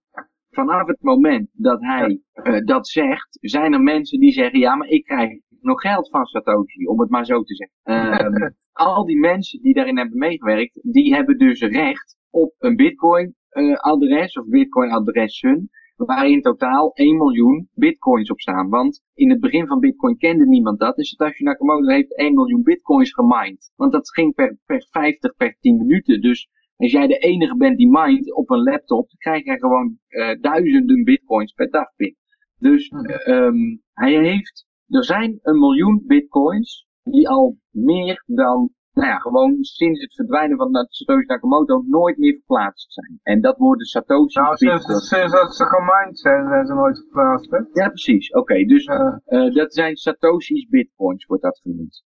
vanaf 0.50 0.88
het 0.88 1.02
moment 1.02 1.50
dat 1.54 1.82
hij 1.82 2.22
eh, 2.34 2.66
dat 2.66 2.88
zegt, 2.88 3.38
zijn 3.42 3.74
er 3.74 3.82
mensen 3.82 4.20
die 4.20 4.32
zeggen, 4.32 4.60
ja, 4.60 4.76
maar 4.76 4.88
ik 4.88 5.04
krijg 5.04 5.30
nog 5.62 5.82
geld 5.82 6.10
van 6.10 6.26
Satoshi, 6.26 6.86
om 6.86 7.00
het 7.00 7.10
maar 7.10 7.26
zo 7.26 7.44
te 7.44 7.56
zeggen. 7.56 7.76
Ehm, 8.42 8.52
al 8.72 9.06
die 9.06 9.20
mensen 9.20 9.62
die 9.62 9.74
daarin 9.74 9.98
hebben 9.98 10.18
meegewerkt, 10.18 10.80
die 10.82 11.14
hebben 11.14 11.38
dus 11.38 11.60
recht 11.62 12.18
op 12.30 12.54
een 12.58 12.76
bitcoin 12.76 13.36
adres 13.82 14.38
of 14.38 14.46
bitcoin 14.46 14.92
adressen, 14.92 15.70
waar 15.96 16.28
in 16.28 16.42
totaal 16.42 16.92
1 16.94 17.18
miljoen 17.18 17.70
bitcoins 17.74 18.32
op 18.32 18.40
staan. 18.40 18.70
Want 18.70 19.04
in 19.14 19.30
het 19.30 19.40
begin 19.40 19.68
van 19.68 19.80
bitcoin 19.80 20.18
kende 20.18 20.48
niemand 20.48 20.80
dat. 20.80 20.98
En 20.98 21.04
Satoshi 21.04 21.44
Nakamoto 21.44 21.88
heeft 21.88 22.18
1 22.18 22.34
miljoen 22.34 22.64
bitcoins 22.64 23.14
gemined. 23.14 23.72
Want 23.76 23.92
dat 23.92 24.14
ging 24.14 24.34
per, 24.34 24.58
per 24.66 24.88
50 24.90 25.36
per 25.36 25.58
10 25.60 25.78
minuten. 25.78 26.22
Dus 26.22 26.50
als 26.76 26.92
jij 26.92 27.08
de 27.08 27.18
enige 27.18 27.58
bent 27.58 27.78
die 27.78 27.90
mined 27.92 28.34
op 28.34 28.50
een 28.50 28.64
laptop, 28.64 29.10
dan 29.10 29.18
krijg 29.18 29.44
je 29.44 29.60
gewoon 29.60 29.98
eh, 30.08 30.42
duizenden 30.42 31.04
bitcoins 31.04 31.54
per 31.54 31.70
dag 31.70 31.96
binnen. 31.96 32.20
Dus 32.58 32.88
eh, 32.88 33.28
ehm, 33.28 33.78
hij 33.94 34.14
heeft, 34.14 34.68
er 34.88 35.04
zijn 35.04 35.40
een 35.42 35.60
miljoen 35.60 36.04
bitcoins 36.06 36.88
die 37.04 37.30
al 37.30 37.58
meer 37.70 38.24
dan, 38.26 38.72
nou 38.94 39.08
ja, 39.08 39.18
gewoon 39.18 39.64
sinds 39.64 40.02
het 40.02 40.16
verdwijnen 40.16 40.58
van 40.58 40.88
Satoshi 40.90 41.26
Nakamoto 41.26 41.84
nooit 41.88 42.18
meer 42.18 42.34
verplaatst 42.34 42.94
zijn. 42.94 43.20
En 43.24 43.42
dat 43.42 43.58
worden 43.58 43.86
Satoshi's 43.86 44.34
Nou, 44.34 44.58
sinds, 44.58 45.32
dat 45.32 45.56
ze 45.56 45.66
gemined 45.66 46.20
zijn, 46.20 46.48
zijn 46.48 46.66
ze 46.66 46.74
nooit 46.74 46.98
verplaatst, 46.98 47.52
hè? 47.52 47.58
Ja, 47.74 47.88
precies. 47.88 48.32
Oké, 48.32 48.64
dus 48.64 48.86
eh, 48.86 49.54
dat 49.54 49.74
zijn 49.74 49.96
Satoshi's 49.96 50.68
bitcoins, 50.70 51.26
wordt 51.26 51.44
dat 51.44 51.60
genoemd. 51.60 52.04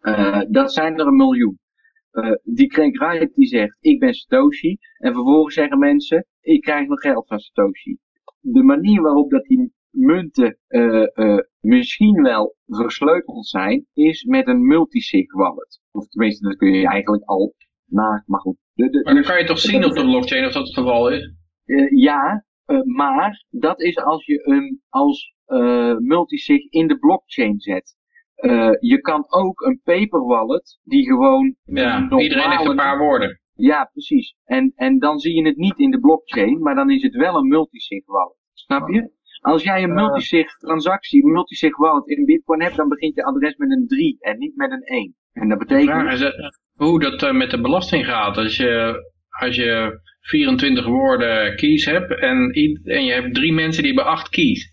Eh, 0.00 0.40
dat 0.48 0.72
zijn 0.72 0.98
er 0.98 1.06
een 1.06 1.16
miljoen. 1.16 1.58
Eh, 2.10 2.32
die 2.42 2.66
Craig 2.66 2.98
Wright 2.98 3.34
die 3.34 3.46
zegt, 3.46 3.76
ik 3.80 3.98
ben 3.98 4.14
Satoshi. 4.14 4.78
En 4.98 5.12
vervolgens 5.12 5.54
zeggen 5.54 5.78
mensen, 5.78 6.26
ik 6.40 6.60
krijg 6.60 6.88
nog 6.88 7.00
geld 7.00 7.26
van 7.26 7.38
Satoshi. 7.38 7.98
De 8.40 8.62
manier 8.62 9.02
waarop 9.02 9.30
dat 9.30 9.44
die 9.44 9.72
munten 9.90 10.58
eh, 10.66 11.16
eh, 11.18 11.38
misschien 11.60 12.22
wel 12.22 12.54
versleuteld 12.66 13.46
zijn, 13.46 13.86
is 13.92 14.24
met 14.24 14.46
een 14.46 14.66
multisig 14.66 15.32
wallet. 15.34 15.80
Of 15.90 16.06
tenminste, 16.08 16.48
dat 16.48 16.56
kun 16.56 16.72
je 16.72 16.86
eigenlijk 16.88 17.24
al 17.24 17.54
na, 17.86 18.22
maar 18.26 18.40
goed. 18.40 18.56
De, 18.72 18.90
de, 18.90 19.00
Maar 19.02 19.14
dan 19.14 19.22
kan 19.22 19.38
je 19.38 19.44
toch 19.44 19.58
zien 19.58 19.84
op 19.84 19.92
de 19.94 20.04
blockchain 20.04 20.46
of 20.46 20.52
dat 20.52 20.66
het 20.66 20.74
geval 20.74 21.10
is? 21.10 21.32
eh, 21.64 21.90
ja, 21.90 22.44
eh, 22.64 22.82
maar 22.82 23.44
dat 23.48 23.80
is 23.80 23.96
als 23.96 24.24
je 24.26 24.46
een 24.48 24.80
als 24.88 25.34
eh, 25.44 25.96
multisig 25.96 26.64
in 26.70 26.86
de 26.86 26.98
blockchain 26.98 27.60
zet. 27.60 27.96
Eh, 28.34 28.70
je 28.80 29.00
kan 29.00 29.24
ook 29.28 29.60
een 29.60 29.80
paper 29.84 30.20
wallet 30.24 30.78
die 30.82 31.04
gewoon 31.06 31.54
Ja, 31.64 31.98
normale- 31.98 32.22
iedereen 32.22 32.50
heeft 32.50 32.64
een 32.70 32.76
paar 32.76 32.98
woorden. 32.98 33.40
Ja, 33.54 33.84
precies. 33.84 34.34
En, 34.44 34.72
en 34.74 34.98
dan 34.98 35.18
zie 35.18 35.34
je 35.34 35.46
het 35.46 35.56
niet 35.56 35.78
in 35.78 35.90
de 35.90 36.00
blockchain, 36.00 36.60
maar 36.62 36.74
dan 36.74 36.90
is 36.90 37.02
het 37.02 37.14
wel 37.14 37.36
een 37.36 37.48
multisig 37.48 38.06
wallet. 38.06 38.36
Snap 38.52 38.88
je? 38.88 39.10
Als 39.40 39.62
jij 39.62 39.82
een 39.82 39.88
Ja. 39.88 39.94
multisig 39.94 40.56
transactie, 40.56 41.24
een 41.24 41.32
multisig 41.32 41.76
wallet 41.76 42.08
in 42.08 42.24
Bitcoin 42.24 42.62
hebt, 42.62 42.76
dan 42.76 42.88
begint 42.88 43.14
je 43.14 43.24
adres 43.24 43.56
met 43.56 43.70
een 43.70 43.86
3 43.86 44.16
en 44.20 44.38
niet 44.38 44.56
met 44.56 44.70
een 44.70 44.82
1. 44.82 45.14
En 45.32 45.48
dat 45.48 45.58
betekent. 45.58 46.12
is 46.12 46.20
eh, 46.20 46.30
hoe 46.74 47.00
dat 47.00 47.22
eh, 47.22 47.32
met 47.32 47.50
de 47.50 47.60
belasting 47.60 48.04
gaat. 48.06 48.36
Als 48.36 48.56
je, 48.56 49.02
als 49.28 49.56
je 49.56 50.00
24 50.20 50.86
woorden 50.86 51.56
keys 51.56 51.84
hebt 51.84 52.20
en, 52.20 52.50
en 52.84 53.04
je 53.04 53.12
hebt 53.12 53.34
drie 53.34 53.52
mensen 53.52 53.82
die 53.82 53.94
hebben 53.94 54.12
acht 54.12 54.28
keys. 54.28 54.68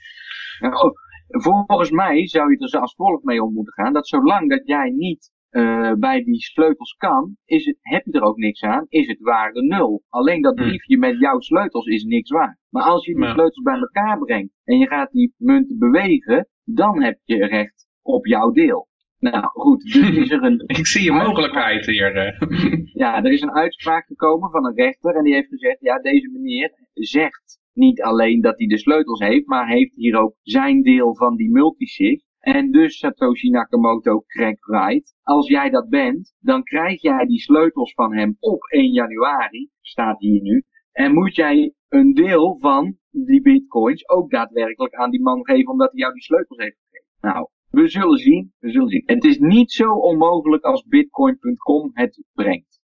Oh, 0.60 0.91
volgens 1.27 1.91
mij 1.91 2.27
zou 2.27 2.51
je 2.51 2.58
er 2.58 2.80
als 2.80 2.95
volgt 2.95 3.23
mee 3.23 3.43
om 3.43 3.53
moeten 3.53 3.73
gaan. 3.73 3.93
Dat 3.93 4.08
zolang 4.08 4.49
dat 4.49 4.62
jij 4.67 4.89
niet 4.89 5.32
eh, 5.49 5.91
bij 5.93 6.23
die 6.23 6.41
sleutels 6.41 6.93
kan, 6.93 7.36
is 7.45 7.65
het, 7.65 7.77
heb 7.81 8.05
je 8.05 8.12
er 8.12 8.21
ook 8.21 8.38
niks 8.38 8.62
aan, 8.62 8.86
is 8.89 9.07
het 9.07 9.19
waarde 9.19 9.62
nul. 9.63 10.03
Alleen 10.10 10.41
dat 10.41 10.57
Hm. 10.57 10.63
briefje 10.63 10.97
met 10.97 11.19
jouw 11.19 11.39
sleutels 11.39 11.86
is 11.86 12.03
niks 12.03 12.29
waard. 12.29 12.57
Maar 12.69 12.83
als 12.83 13.05
je 13.05 13.13
die 13.13 13.23
Ja. 13.23 13.33
sleutels 13.33 13.63
bij 13.63 13.77
elkaar 13.79 14.17
brengt 14.19 14.53
en 14.63 14.77
je 14.77 14.88
gaat 14.88 15.12
die 15.12 15.33
munten 15.38 15.77
bewegen, 15.79 16.47
dan 16.63 17.03
heb 17.03 17.19
je 17.23 17.45
recht 17.45 17.88
op 18.01 18.25
jouw 18.25 18.51
deel. 18.51 18.88
Nou 19.19 19.43
goed, 19.45 19.81
dus 19.83 20.10
is 20.23 20.31
er 20.31 20.43
een, 20.43 20.63
Ik 20.65 20.88
zie 20.88 21.10
een 21.10 21.15
mogelijkheid 21.15 21.86
hier. 21.86 22.15
eh. 22.15 22.39
ja, 23.03 23.23
er 23.23 23.31
is 23.31 23.41
een 23.41 23.53
uitspraak 23.55 24.05
gekomen 24.05 24.49
van 24.51 24.65
een 24.65 24.75
rechter 24.75 25.15
en 25.15 25.23
die 25.23 25.33
heeft 25.33 25.47
gezegd, 25.49 25.77
ja, 25.79 25.99
deze 25.99 26.29
meneer 26.29 26.71
zegt 26.93 27.60
niet 27.73 28.01
alleen 28.01 28.41
dat 28.41 28.57
hij 28.57 28.67
de 28.67 28.77
sleutels 28.77 29.19
heeft, 29.19 29.45
maar 29.47 29.67
heeft 29.67 29.95
hier 29.95 30.15
ook 30.19 30.36
zijn 30.41 30.81
deel 30.81 31.15
van 31.15 31.36
die 31.36 31.49
multisig. 31.51 32.21
En 32.55 32.71
dus 32.71 32.97
Satoshi 32.97 33.49
Nakamoto 33.49 34.23
Craig 34.27 34.65
Wright, 34.65 35.15
als 35.23 35.47
jij 35.47 35.69
dat 35.69 35.89
bent, 35.89 36.33
dan 36.39 36.63
krijg 36.63 37.01
jij 37.01 37.25
die 37.25 37.39
sleutels 37.39 37.93
van 37.93 38.15
hem 38.15 38.38
op 38.39 38.63
1 38.63 38.91
januari, 38.91 39.69
staat 39.81 40.19
hier 40.19 40.41
nu, 40.41 40.63
en 40.91 41.13
moet 41.13 41.36
jij 41.36 41.73
een 41.89 42.13
deel 42.13 42.57
van 42.60 42.97
die 43.12 43.41
bitcoins 43.41 44.10
ook 44.10 44.31
daadwerkelijk 44.31 44.93
aan 44.93 45.12
die 45.12 45.21
man 45.21 45.45
geven, 45.45 45.71
omdat 45.71 45.91
hij 45.91 45.99
jou 45.99 46.13
die 46.13 46.21
sleutels 46.23 46.60
heeft 46.60 46.77
gegeven. 46.89 47.12
Nou, 47.21 47.47
we 47.69 47.88
zullen 47.88 48.17
zien, 48.17 48.53
we 48.60 48.69
zullen 48.71 48.89
zien. 48.89 49.03
Het 49.05 49.23
is 49.23 49.38
niet 49.39 49.71
zo 49.71 49.91
onmogelijk 49.93 50.63
als 50.63 50.83
bitcoin.com 50.88 51.89
het 51.93 52.23
brengt. 52.33 52.79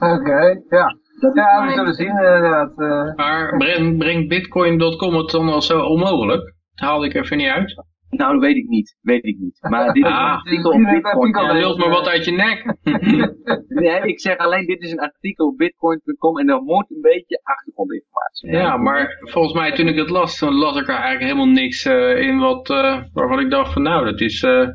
Oké, 0.00 0.62
ja. 0.68 0.96
Dat 1.20 1.34
Ja, 1.36 1.66
we 1.66 1.72
zullen 1.72 1.94
zien 1.94 2.08
inderdaad. 2.08 2.78
eh. 2.80 3.14
Maar 3.16 3.56
brengt 3.56 3.98
brengt 3.98 4.28
bitcoin.com 4.28 5.14
het 5.14 5.30
dan 5.30 5.48
al 5.48 5.62
zo 5.62 5.80
onmogelijk? 5.80 6.42
Dat 6.74 6.88
haalde 6.88 7.06
ik 7.06 7.14
even 7.14 7.36
niet 7.36 7.48
uit. 7.48 7.84
Nou, 8.10 8.32
dat 8.32 8.42
weet 8.42 8.56
ik 8.56 8.68
niet. 8.68 8.96
Weet 9.00 9.24
ik 9.24 9.38
niet. 9.38 9.58
Maar 9.70 9.92
dit 9.92 10.04
is 10.04 10.10
een 10.10 10.16
Ah, 10.16 10.32
artikel 10.36 10.70
op 10.70 10.82
Bitcoin. 10.82 11.32
Ja, 11.44 11.52
lult 11.52 11.78
maar 11.78 11.88
wat 11.88 12.06
uit 12.08 12.24
je 12.24 12.32
nek. 12.32 12.74
nee, 13.82 14.00
ik 14.00 14.20
zeg 14.20 14.36
alleen, 14.36 14.66
dit 14.66 14.80
is 14.82 14.92
een 14.92 14.98
artikel 15.00 15.46
op 15.46 15.56
bitcoin.com 15.56 16.38
en 16.38 16.48
er 16.48 16.62
moet 16.62 16.90
een 16.90 17.00
beetje 17.00 17.40
achtergrondinformatie. 17.42 18.50
Ja, 18.50 18.76
maar 18.76 19.16
volgens 19.20 19.54
mij 19.54 19.72
toen 19.72 19.88
ik 19.88 19.96
het 19.96 20.10
las, 20.10 20.38
toen 20.38 20.54
las 20.54 20.76
ik 20.80 20.88
er 20.88 20.94
eigenlijk 20.94 21.22
helemaal 21.22 21.46
niks 21.62 21.84
eh, 21.84 22.20
in 22.20 22.38
wat, 22.38 22.70
eh, 22.70 23.02
waarvan 23.12 23.40
ik 23.40 23.50
dacht 23.50 23.72
van 23.72 23.82
nou, 23.82 24.04
dat 24.04 24.20
is, 24.20 24.42
eh 24.42 24.66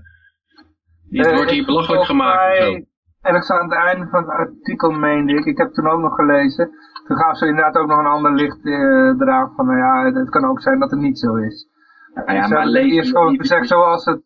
dit 1.10 1.26
Eh, 1.26 1.36
wordt 1.36 1.52
hier 1.52 1.66
belachelijk 1.66 2.04
gemaakt 2.06 2.52
of 2.52 2.64
zo. 2.66 2.72
mij- 2.72 2.86
Ergens 3.22 3.50
aan 3.52 3.70
het 3.70 3.78
einde 3.80 4.08
van 4.10 4.20
het 4.20 4.30
artikel 4.30 4.92
meende 4.92 5.34
ik, 5.34 5.46
ik 5.46 5.58
heb 5.58 5.68
het 5.68 5.76
toen 5.76 5.88
ook 5.88 6.02
nog 6.02 6.16
gelezen, 6.16 6.70
toen 7.08 7.18
gaven 7.18 7.36
ze 7.36 7.48
inderdaad 7.48 7.76
ook 7.76 7.88
nog 7.88 8.00
een 8.00 8.06
ander 8.06 8.34
licht 8.34 8.66
eh, 8.66 8.74
eraan 9.22 9.52
van, 9.56 9.66
nou 9.66 9.78
ja, 9.78 10.20
het 10.20 10.30
kan 10.30 10.46
ook 10.46 10.62
zijn 10.62 10.80
dat 10.80 10.92
het 10.92 11.00
niet 11.00 11.20
zo 11.20 11.36
is. 11.36 11.68
Nou 12.14 12.34
ja, 12.34 12.48
maar 12.48 12.68
eerst 12.68 13.12
gewoon 13.12 13.38
gezegd 13.38 13.68
zoals, 13.68 14.06
het, 14.06 14.22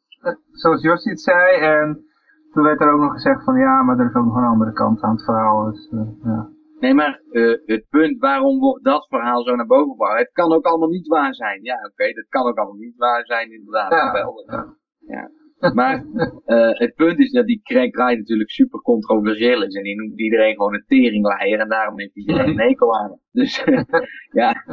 zoals 0.51 0.81
Jossi 0.81 1.09
het 1.09 1.21
zei 1.21 1.59
en 1.59 2.05
toen 2.51 2.63
werd 2.63 2.81
er 2.81 2.91
ook 2.91 3.01
nog 3.01 3.11
gezegd 3.11 3.43
van, 3.43 3.55
ja, 3.59 3.83
maar 3.83 3.99
er 3.99 4.09
is 4.09 4.15
ook 4.15 4.25
nog 4.25 4.35
een 4.35 4.43
andere 4.43 4.73
kant 4.73 5.01
aan 5.01 5.11
het 5.15 5.23
verhaal. 5.23 5.71
Dus, 5.71 5.89
eh, 5.91 5.99
ja. 6.23 6.49
Nee, 6.79 6.93
maar 6.93 7.21
eh, 7.31 7.57
het 7.65 7.85
punt, 7.89 8.19
waarom 8.19 8.59
wordt 8.59 8.83
dat 8.83 9.07
verhaal 9.07 9.43
zo 9.43 9.55
naar 9.55 9.65
boven 9.65 9.91
gebracht? 9.91 10.19
Het 10.19 10.31
kan 10.31 10.53
ook 10.53 10.65
allemaal 10.65 10.89
niet 10.89 11.07
waar 11.07 11.35
zijn. 11.35 11.63
Ja, 11.63 11.75
oké, 11.75 12.13
dat 12.13 12.25
kan 12.29 12.47
ook 12.47 12.57
allemaal 12.57 12.75
niet 12.79 12.97
waar 12.97 13.25
zijn, 13.25 13.51
inderdaad. 13.51 13.91
Ja, 13.91 14.11
ja. 14.47 14.75
Ja. 15.07 15.29
Maar 15.73 16.05
eh, 16.45 16.79
het 16.79 16.95
punt 16.95 17.19
is 17.19 17.31
dat 17.31 17.45
die 17.45 17.61
Craig 17.63 17.95
Wright 17.95 18.17
natuurlijk 18.17 18.49
super 18.49 18.81
controversieel 18.81 19.63
is. 19.63 19.75
En 19.75 19.83
die 19.83 19.95
noemt 19.95 20.19
iedereen 20.19 20.55
gewoon 20.55 20.73
een 20.73 20.83
teringleier. 20.87 21.59
En 21.59 21.69
daarom 21.69 21.99
heeft 21.99 22.15
iedereen 22.15 22.47
een 22.47 22.59
hekel 22.67 22.97
aan 22.97 23.09
hem. 23.09 23.19
Dus 23.31 23.63
ja, 24.41 24.63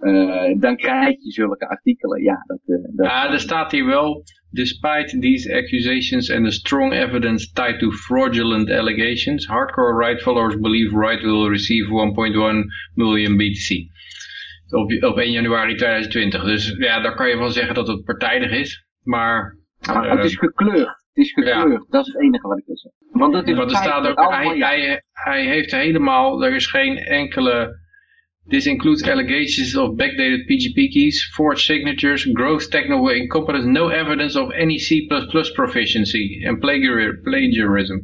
eh, 0.00 0.60
dan 0.60 0.76
krijg 0.76 1.22
je 1.22 1.30
zulke 1.30 1.68
artikelen. 1.68 2.22
Ja, 2.22 2.44
dat, 2.46 2.60
eh, 2.66 2.76
dat, 2.96 3.06
Ja, 3.06 3.32
er 3.32 3.40
staat 3.40 3.72
hier 3.72 3.86
wel, 3.86 4.22
despite 4.50 5.18
these 5.18 5.54
accusations 5.54 6.30
and 6.30 6.44
the 6.44 6.50
strong 6.50 6.92
evidence 6.92 7.52
tied 7.52 7.78
to 7.78 7.90
fraudulent 7.90 8.70
allegations, 8.70 9.46
hardcore 9.46 10.06
right 10.06 10.22
followers 10.22 10.58
believe 10.58 10.96
Wright 10.96 11.22
will 11.22 11.48
receive 11.48 11.88
1.1 11.88 12.66
million 12.94 13.36
BTC. 13.36 13.88
Op, 14.70 14.92
op 15.02 15.18
1 15.18 15.30
januari 15.30 15.74
2020. 15.74 16.44
Dus 16.44 16.74
ja, 16.78 17.00
daar 17.00 17.14
kan 17.14 17.28
je 17.28 17.36
wel 17.36 17.50
zeggen 17.50 17.74
dat 17.74 17.86
het 17.86 18.04
partijdig 18.04 18.50
is. 18.50 18.86
Maar, 19.02 19.56
maar 19.86 20.04
eh, 20.04 20.16
het 20.16 20.24
is 20.24 20.36
gekleurd. 20.36 20.88
Het 21.12 21.24
is 21.24 21.32
gekleurd. 21.32 21.86
Dat 21.88 22.06
is 22.06 22.12
het 22.12 22.22
enige 22.22 22.48
wat 22.48 22.58
ik 22.58 22.66
wil 22.66 22.76
zeggen. 22.76 23.00
Want 23.12 23.34
het 23.34 23.48
is 23.48 23.56
want 23.56 23.70
er 23.70 23.76
staat 23.76 24.06
ook, 24.06 24.30
hij, 24.30 25.02
hij 25.12 25.44
heeft 25.44 25.70
helemaal, 25.70 26.44
er 26.44 26.54
is 26.54 26.66
geen 26.66 26.96
enkele, 26.96 27.78
this 28.50 28.66
includes 28.66 29.02
allegations 29.08 29.76
of 29.76 29.96
backdated 29.96 30.44
PGP 30.46 30.88
keys, 30.92 31.30
forged 31.34 31.64
signatures, 31.64 32.24
gross 32.32 32.68
technical 32.68 33.08
incompetence, 33.10 33.66
no 33.66 33.90
evidence 33.90 34.36
of 34.40 34.50
any 34.52 34.76
C++ 34.76 35.06
proficiency 35.54 36.44
en 36.44 36.58
plagiar- 36.58 37.20
plagiarism. 37.22 37.98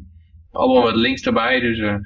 Allemaal 0.51 0.83
wat 0.83 0.97
links 0.97 1.23
erbij, 1.27 1.61
dus 1.61 1.79
eh, 1.79 1.97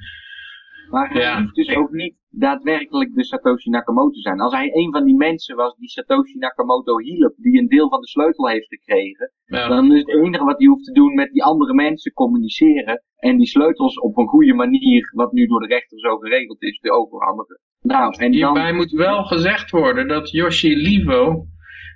Maar 0.89 1.17
Ja. 1.17 1.41
hoeft 1.41 1.55
dus 1.55 1.75
ook 1.75 1.91
niet 1.91 2.15
daadwerkelijk 2.29 3.13
de 3.13 3.23
Satoshi 3.23 3.69
Nakamoto 3.69 4.19
zijn. 4.19 4.39
Als 4.39 4.53
hij 4.53 4.69
een 4.73 4.91
van 4.91 5.03
die 5.05 5.15
mensen 5.15 5.55
was 5.55 5.75
die 5.75 5.89
Satoshi 5.89 6.37
Nakamoto 6.37 6.99
hielp, 6.99 7.33
die 7.37 7.59
een 7.59 7.67
deel 7.67 7.89
van 7.89 7.99
de 8.01 8.07
sleutel 8.07 8.47
heeft 8.47 8.67
gekregen, 8.67 9.31
ja. 9.45 9.67
dan 9.67 9.91
is 9.91 9.99
het 9.99 10.09
enige 10.09 10.43
wat 10.43 10.57
hij 10.57 10.67
hoeft 10.67 10.85
te 10.85 10.91
doen 10.91 11.13
met 11.13 11.31
die 11.31 11.43
andere 11.43 11.73
mensen 11.73 12.13
communiceren 12.13 13.03
en 13.17 13.37
die 13.37 13.47
sleutels 13.47 13.99
op 13.99 14.17
een 14.17 14.27
goede 14.27 14.53
manier, 14.53 15.11
wat 15.15 15.31
nu 15.31 15.45
door 15.47 15.59
de 15.59 15.67
rechter 15.67 15.99
zo 15.99 16.17
geregeld 16.17 16.61
is, 16.61 16.79
te 16.79 16.91
overhandigen. 16.91 17.59
Nou, 17.81 18.13
en 18.17 18.31
dan... 18.31 18.31
Hierbij 18.31 18.73
moet 18.73 18.91
wel 18.91 19.23
gezegd 19.23 19.71
worden 19.71 20.07
dat 20.07 20.31
Yoshi 20.31 20.75
Livo 20.75 21.45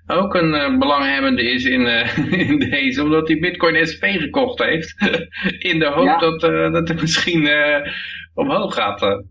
ook 0.07 0.33
een 0.33 0.53
eh, 0.53 0.77
belanghebbende 0.77 1.51
is 1.51 1.65
in, 1.65 1.85
eh, 1.85 2.17
in 2.49 2.59
deze, 2.59 3.03
omdat 3.03 3.27
hij 3.27 3.39
Bitcoin 3.39 3.87
SP 3.91 4.03
gekocht 4.05 4.59
heeft. 4.59 4.95
in 5.71 5.79
de 5.79 5.85
hoop 5.85 6.05
Ja. 6.05 6.17
dat, 6.17 6.43
eh, 6.43 6.71
dat 6.71 6.87
het 6.87 7.01
misschien 7.01 7.49
omhoog 8.33 8.73
gaat. 8.73 9.01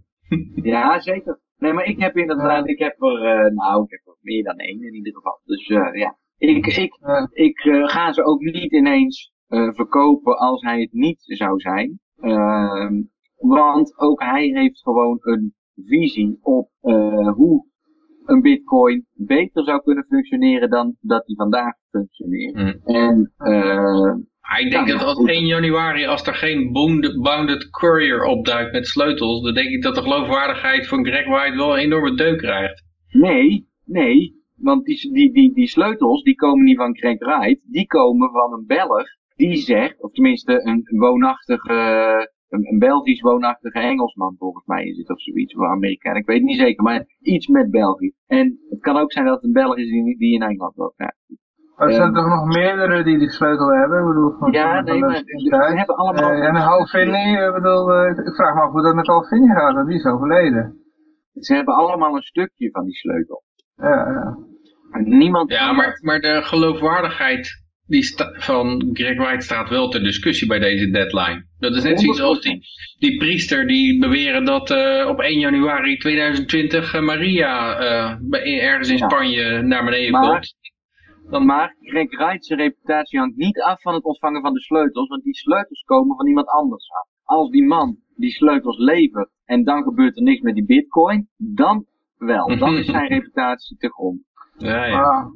Ja, 0.54 1.00
zeker. 1.00 1.40
Nee, 1.58 1.72
maar 1.72 1.84
ik 1.84 2.00
heb 2.00 2.16
inderdaad, 2.16 2.68
ik 2.68 2.78
heb 2.78 3.02
er, 3.02 3.52
nou, 3.54 3.84
ik 3.84 3.90
heb 3.90 4.00
er 4.04 4.16
meer 4.20 4.42
dan 4.42 4.56
één 4.56 4.82
in 4.82 4.94
ieder 4.94 5.14
geval. 5.14 5.40
Dus 5.44 5.66
ja, 5.66 6.16
ik, 6.38 6.66
ik, 6.66 6.94
ik 7.30 7.58
ga 7.84 8.12
ze 8.12 8.24
ook 8.24 8.40
niet 8.40 8.72
ineens 8.72 9.32
verkopen 9.48 10.38
als 10.38 10.62
hij 10.62 10.80
het 10.80 10.92
niet 10.92 11.18
zou 11.20 11.60
zijn. 11.60 12.00
Ehm, 12.20 13.02
want 13.36 13.98
ook 13.98 14.22
hij 14.22 14.50
heeft 14.54 14.82
gewoon 14.82 15.18
een 15.20 15.54
visie 15.86 16.38
op 16.42 16.68
eh, 16.80 17.32
hoe 17.32 17.66
een 18.24 18.40
bitcoin 18.40 19.06
beter 19.12 19.64
zou 19.64 19.82
kunnen 19.82 20.04
functioneren 20.08 20.70
dan 20.70 20.96
dat 21.00 21.26
hij 21.26 21.34
vandaag 21.34 21.74
functioneert. 21.90 22.54
Hm. 22.54 22.90
En 22.90 23.32
eh, 23.36 24.14
Maar 24.40 24.60
ik 24.60 24.70
denk 24.70 24.88
dat 24.88 25.02
als 25.02 25.14
goed. 25.14 25.28
1 25.28 25.46
januari, 25.46 26.06
als 26.06 26.26
er 26.26 26.34
geen 26.34 26.72
bounded, 27.22 27.70
courier 27.70 28.24
opduikt 28.24 28.72
met 28.72 28.86
sleutels, 28.86 29.42
dan 29.42 29.54
denk 29.54 29.68
ik 29.68 29.82
dat 29.82 29.94
de 29.94 30.02
geloofwaardigheid 30.02 30.86
van 30.86 31.06
Greg 31.06 31.26
White 31.26 31.56
wel 31.56 31.72
een 31.72 31.84
enorme 31.84 32.14
deuk 32.14 32.38
krijgt. 32.38 32.82
Nee, 33.08 33.68
nee. 33.84 34.42
Want 34.56 34.84
die, 34.84 35.12
die, 35.12 35.32
die, 35.32 35.54
die 35.54 35.68
sleutels, 35.68 36.22
die 36.22 36.34
komen 36.34 36.64
niet 36.64 36.76
van 36.76 36.94
Craig 36.94 37.18
Wright. 37.18 37.60
Die 37.64 37.86
komen 37.86 38.30
van 38.30 38.52
een 38.52 38.66
Belg. 38.66 39.06
Die 39.36 39.56
zegt, 39.56 40.02
of 40.02 40.12
tenminste 40.12 40.66
een 40.66 40.84
woonachtige, 40.98 42.32
een, 42.54 42.66
een 42.72 42.78
Belgisch 42.78 43.20
woonachtige 43.20 43.78
Engelsman 43.78 44.34
volgens 44.38 44.66
mij 44.66 44.84
is 44.84 44.96
het 44.98 45.10
of 45.10 45.20
zoiets. 45.20 45.54
Of 45.56 45.64
Amerikaan, 45.66 46.16
ik 46.16 46.26
weet 46.26 46.36
het 46.38 46.46
niet 46.46 46.58
zeker. 46.58 46.82
Maar 46.84 47.04
iets 47.20 47.46
met 47.48 47.70
België. 47.70 48.12
En 48.26 48.58
het 48.70 48.80
kan 48.80 48.96
ook 48.96 49.12
zijn 49.12 49.24
dat 49.24 49.34
het 49.34 49.44
een 49.44 49.52
Belg 49.52 49.76
is 49.76 49.88
die, 49.90 50.18
die 50.18 50.34
in 50.34 50.42
Engeland 50.42 50.74
woont. 50.74 50.94
Ja, 50.96 51.12
Maar 51.76 51.86
er 51.88 51.92
zijn 51.94 52.06
Ehm. 52.14 52.16
toch 52.16 52.28
nog 52.28 52.44
meerdere 52.56 53.02
die 53.04 53.18
die 53.18 53.30
sleutel 53.30 53.68
hebben? 53.74 53.98
Ik 54.00 54.06
bedoel, 54.06 54.30
van, 54.38 54.52
Ja, 54.52 54.74
van 54.74 54.84
nee, 54.84 55.00
maar 55.00 55.16
ze 55.16 55.74
hebben 55.76 55.96
allemaal- 55.96 56.30
Eh, 56.30 56.46
en 56.48 56.54
Halvini, 56.54 57.36
ik 57.46 57.52
bedoel, 57.54 57.92
eh, 57.92 58.10
ik 58.26 58.34
vraag 58.34 58.54
me 58.54 58.60
af 58.60 58.70
hoe 58.72 58.82
dat 58.82 58.94
met 58.94 59.06
Halvini 59.06 59.46
gaat, 59.54 59.74
want 59.74 59.86
die 59.88 59.96
is 59.96 60.04
overleden. 60.04 60.78
Ze 61.32 61.54
hebben 61.54 61.74
allemaal 61.74 62.14
een 62.16 62.22
stukje 62.22 62.70
van 62.70 62.84
die 62.84 62.94
sleutel. 62.94 63.42
Ja, 63.76 63.88
ja. 64.10 64.36
En 64.90 65.08
niemand 65.18 65.50
Ja, 65.50 65.72
maar, 65.72 65.98
maar 66.02 66.20
de 66.20 66.42
geloofwaardigheid 66.42 67.63
die 67.86 68.14
van 68.34 68.90
Greg 68.92 69.16
White 69.16 69.44
staat 69.44 69.68
wel 69.68 69.88
ter 69.88 70.02
discussie 70.02 70.48
bij 70.48 70.58
deze 70.58 70.90
deadline. 70.90 71.46
Dat 71.58 71.76
is 71.76 71.82
net 71.82 72.00
zoiets 72.00 72.20
als 72.20 72.40
die, 72.40 72.60
die 72.98 73.16
priester 73.16 73.66
die 73.66 73.98
beweren 74.00 74.44
dat 74.44 74.70
eh, 74.70 75.08
op 75.08 75.20
1 75.20 75.38
januari 75.38 75.96
2020 75.96 76.94
eh, 76.94 77.02
Maria 77.02 77.78
eh, 77.78 78.64
ergens 78.64 78.88
in 78.88 78.96
Ja. 78.96 79.08
Spanje 79.08 79.62
naar 79.62 79.84
beneden 79.84 80.10
Maar- 80.12 80.30
komt. 80.30 80.54
Dan 81.30 81.44
maar 81.46 81.76
Greg 81.80 82.10
Wright's 82.16 82.48
reputatie 82.48 83.18
hangt 83.18 83.36
niet 83.36 83.60
af 83.60 83.80
van 83.82 83.94
het 83.94 84.04
ontvangen 84.04 84.40
van 84.42 84.52
de 84.52 84.60
sleutels, 84.60 85.08
want 85.08 85.22
die 85.22 85.34
sleutels 85.34 85.82
komen 85.82 86.16
van 86.16 86.26
iemand 86.26 86.46
anders 86.48 86.90
af. 86.90 87.08
Als 87.24 87.50
die 87.50 87.64
man 87.64 87.96
die 88.16 88.30
sleutels 88.30 88.78
levert 88.78 89.30
en 89.44 89.64
dan 89.64 89.82
gebeurt 89.82 90.16
er 90.16 90.22
niks 90.22 90.40
met 90.40 90.54
die 90.54 90.64
bitcoin, 90.64 91.28
dan 91.36 91.86
wel. 92.16 92.58
Dan 92.58 92.76
is 92.76 92.86
zijn 92.96 93.08
reputatie 93.08 93.76
te 93.76 93.88
grond. 93.88 94.20
Ja, 94.58 94.86
ja. 94.86 95.02
Ah. 95.02 95.26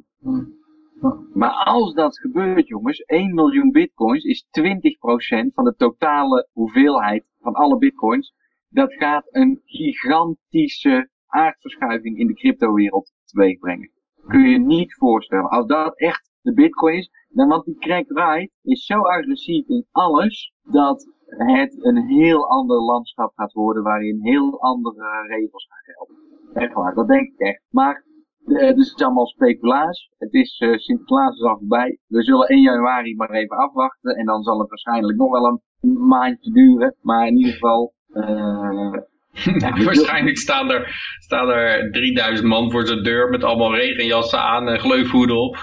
Maar 1.33 1.51
als 1.51 1.93
dat 1.93 2.19
gebeurt, 2.19 2.67
jongens, 2.67 2.99
1 2.99 3.33
miljoen 3.33 3.71
bitcoins 3.71 4.23
is 4.23 4.45
20% 4.45 5.53
van 5.53 5.63
de 5.63 5.75
totale 5.77 6.47
hoeveelheid 6.51 7.25
van 7.39 7.53
alle 7.53 7.77
bitcoins. 7.77 8.33
Dat 8.69 8.93
gaat 8.93 9.27
een 9.29 9.61
gigantische 9.65 11.09
aardverschuiving 11.27 12.17
in 12.17 12.27
de 12.27 12.33
cryptowereld 12.33 13.13
teweeg 13.25 13.59
brengen. 13.59 13.91
Kun 14.27 14.49
je 14.49 14.59
niet 14.59 14.93
voorstellen. 14.93 15.49
Als 15.49 15.67
dat 15.67 15.97
echt 15.97 16.29
de 16.41 16.53
bitcoin 16.53 16.97
is. 16.97 17.09
Dan, 17.29 17.47
want 17.47 17.65
die 17.65 17.77
Craig 17.77 18.07
Wright 18.07 18.51
is 18.61 18.85
zo 18.85 19.01
agressief 19.01 19.67
in 19.67 19.85
alles, 19.91 20.53
dat 20.63 21.07
het 21.27 21.85
een 21.85 22.07
heel 22.07 22.49
ander 22.49 22.81
landschap 22.81 23.31
gaat 23.35 23.53
worden 23.53 23.83
waarin 23.83 24.19
heel 24.21 24.61
andere 24.61 25.27
regels 25.27 25.67
gaan 25.69 25.95
gelden. 25.95 26.15
Echt 26.53 26.73
waar, 26.73 26.93
dat 26.93 27.07
denk 27.07 27.27
ik 27.27 27.39
echt. 27.39 27.61
Maar 27.69 28.05
uh, 28.49 28.59
dus 28.59 28.89
het 28.89 28.99
is 28.99 29.05
allemaal 29.05 29.27
speculaas. 29.27 30.09
Het 30.17 30.33
is 30.33 30.59
uh, 30.59 30.77
Sinterklaas 30.77 31.35
is 31.35 31.41
al 31.41 31.57
voorbij. 31.57 31.99
We 32.07 32.23
zullen 32.23 32.47
1 32.47 32.61
januari 32.61 33.15
maar 33.15 33.29
even 33.29 33.57
afwachten. 33.57 34.15
En 34.15 34.25
dan 34.25 34.43
zal 34.43 34.59
het 34.59 34.69
waarschijnlijk 34.69 35.17
nog 35.17 35.31
wel 35.31 35.45
een 35.45 35.61
maandje 36.07 36.51
duren. 36.51 36.95
Maar 37.01 37.27
in 37.27 37.37
ieder 37.37 37.53
geval... 37.53 37.93
Uh, 38.13 38.93
ja, 39.59 39.83
waarschijnlijk 39.83 40.37
staan 40.37 40.71
er, 40.71 40.95
staan 41.19 41.49
er 41.49 41.91
3000 41.91 42.47
man 42.47 42.71
voor 42.71 42.87
zijn 42.87 43.03
deur 43.03 43.29
met 43.29 43.43
allemaal 43.43 43.75
regenjassen 43.75 44.39
aan 44.39 44.67
en 44.67 44.79
gleufhoeden 44.79 45.41
op. 45.41 45.55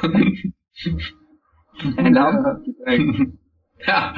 en 1.97 2.13
dan? 2.13 2.35
Ja, 3.77 4.13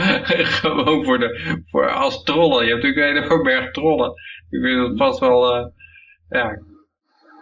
gewoon 0.61 1.05
voor 1.05 1.19
de, 1.19 1.61
voor, 1.67 1.91
als 1.91 2.23
trollen. 2.23 2.65
Je 2.65 2.71
hebt 2.71 2.83
natuurlijk 2.83 3.17
een 3.17 3.23
hele 3.23 3.43
berg 3.43 3.71
trollen. 3.71 4.13
Ik 4.51 4.61
vind 4.61 4.89
het 4.89 4.99
vast 4.99 5.21
wel, 5.21 5.73
ja. 6.29 6.59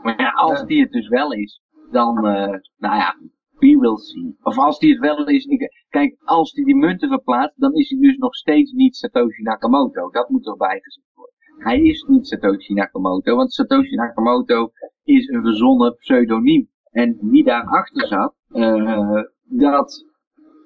Maar 0.06 0.20
ja, 0.20 0.30
als 0.30 0.64
die 0.64 0.80
het 0.80 0.92
dus 0.92 1.08
wel 1.08 1.32
is, 1.32 1.60
dan, 1.90 2.16
uh, 2.16 2.58
nou 2.76 2.96
ja, 2.96 3.16
we 3.58 3.78
will 3.78 3.96
see. 3.96 4.36
Of 4.42 4.58
als 4.58 4.78
die 4.78 4.90
het 4.90 5.00
wel 5.00 5.26
is, 5.26 5.44
ik, 5.44 5.86
kijk, 5.88 6.16
als 6.24 6.52
die 6.52 6.64
die 6.64 6.76
munten 6.76 7.08
verplaatst, 7.08 7.60
dan 7.60 7.74
is 7.74 7.90
hij 7.90 7.98
dus 7.98 8.16
nog 8.16 8.34
steeds 8.34 8.72
niet 8.72 8.96
Satoshi 8.96 9.42
Nakamoto. 9.42 10.10
Dat 10.10 10.28
moet 10.28 10.46
erbij 10.46 10.80
gezet 10.82 11.04
worden. 11.14 11.34
Hij 11.58 11.80
is 11.82 12.02
niet 12.08 12.26
Satoshi 12.26 12.74
Nakamoto, 12.74 13.36
want 13.36 13.52
Satoshi 13.52 13.94
Nakamoto 13.94 14.70
is 15.04 15.28
een 15.28 15.42
verzonnen 15.42 15.96
pseudoniem. 15.96 16.68
En 16.90 17.18
wie 17.20 17.44
daarachter 17.44 18.06
zat, 18.06 18.34
uh, 18.48 19.22
dat 19.44 20.04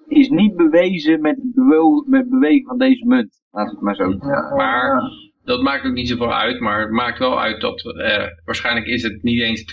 is 0.06 0.28
niet 0.28 0.56
bewezen 0.56 1.20
met 1.20 1.36
het 1.36 1.54
bewe 1.54 2.04
met 2.06 2.28
bewegen 2.28 2.66
van 2.66 2.78
deze 2.78 3.06
munt. 3.06 3.42
Laat 3.50 3.70
het 3.70 3.80
maar 3.80 3.94
zo 3.94 4.10
Ja, 4.10 4.54
Maar 4.54 5.29
dat 5.44 5.62
maakt 5.62 5.86
ook 5.86 5.92
niet 5.92 6.08
zoveel 6.08 6.34
uit, 6.34 6.60
maar 6.60 6.80
het 6.80 6.90
maakt 6.90 7.18
wel 7.18 7.40
uit 7.40 7.60
dat 7.60 7.96
eh, 7.96 8.26
waarschijnlijk 8.44 8.86
is 8.86 9.02
het 9.02 9.22
niet 9.22 9.40
eens 9.40 9.64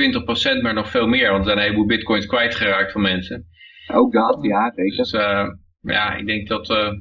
20%, 0.57 0.61
maar 0.61 0.73
nog 0.73 0.89
veel 0.89 1.07
meer. 1.07 1.27
Want 1.31 1.37
er 1.39 1.45
zijn 1.45 1.57
een 1.57 1.63
heleboel 1.63 1.85
bitcoins 1.85 2.25
kwijtgeraakt 2.25 2.91
van 2.91 3.01
mensen. 3.01 3.45
Ook 3.93 4.13
dat, 4.13 4.37
ja, 4.41 4.71
zeker. 4.75 4.97
Dus 4.97 5.13
uh, 5.13 5.47
ja, 5.81 6.15
ik 6.15 6.25
denk 6.25 6.47
dat, 6.47 6.69
uh, 6.69 6.91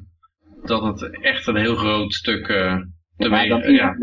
dat 0.63 0.83
het 0.83 1.19
echt 1.21 1.47
een 1.47 1.55
heel 1.55 1.75
groot 1.75 2.13
stuk 2.13 2.47
uh, 2.47 2.75
te 3.17 3.29
ja, 3.29 3.29
wegen... 3.29 3.73
Ja, 3.73 3.95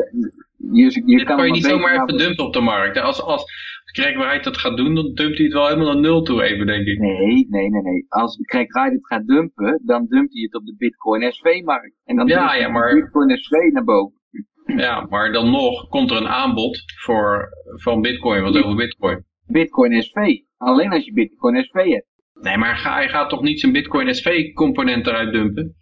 je, 0.72 0.83
je 0.83 1.16
Dit 1.16 1.24
kan, 1.24 1.37
kan 1.37 1.46
je 1.46 1.53
niet 1.53 1.64
zomaar 1.64 1.92
even 1.92 2.16
dumpen 2.18 2.44
op 2.44 2.53
de 2.53 2.61
markt. 2.61 2.98
Als, 2.98 3.22
als 3.22 3.44
Craig 3.92 4.16
Wright 4.16 4.44
dat 4.44 4.59
gaat 4.59 4.77
doen, 4.77 4.94
dan 4.94 5.14
dumpt 5.14 5.37
hij 5.37 5.44
het 5.44 5.53
wel 5.53 5.66
helemaal 5.66 5.92
naar 5.92 6.00
nul 6.00 6.22
toe 6.22 6.42
even, 6.42 6.66
denk 6.66 6.87
ik. 6.87 6.98
Nee, 6.98 7.46
nee, 7.48 7.70
nee, 7.70 7.83
nee. 7.83 8.07
Als 8.09 8.37
Craig 8.46 8.72
Wright 8.72 8.92
het 8.92 9.07
gaat 9.07 9.27
dumpen, 9.27 9.81
dan 9.85 10.07
dumpt 10.09 10.33
hij 10.33 10.42
het 10.42 10.55
op 10.55 10.64
de 10.66 10.74
Bitcoin 10.79 11.33
SV-markt. 11.33 11.94
En 12.05 12.16
dan 12.16 12.27
Ja, 12.27 12.55
ja, 12.55 12.66
de 12.66 12.72
maar- 12.72 12.94
Bitcoin 12.94 13.37
SV 13.37 13.50
naar 13.72 13.85
boven. 13.85 14.22
Ja, 14.66 15.07
maar 15.09 15.33
dan 15.33 15.50
nog 15.50 15.88
komt 15.88 16.11
er 16.11 16.16
een 16.16 16.29
aanbod 16.29 16.83
voor, 17.03 17.48
van 17.83 18.00
bitcoin, 18.00 18.42
wat 18.42 18.57
over 18.57 18.74
bitcoin. 18.77 19.24
Bitcoin 19.46 20.03
SV. 20.03 20.16
Alleen 20.57 20.92
als 20.92 21.05
je 21.05 21.12
Bitcoin 21.12 21.64
SV 21.64 21.72
hebt. 21.74 22.07
Nee, 22.40 22.57
maar 22.57 22.77
ga, 22.77 22.94
hij 22.94 23.09
gaat 23.09 23.29
toch 23.31 23.42
niet 23.42 23.61
zijn 23.61 23.72
bitcoin 23.72 24.14
SV 24.14 24.53
component 24.53 25.07
eruit 25.07 25.33
dumpen? 25.33 25.74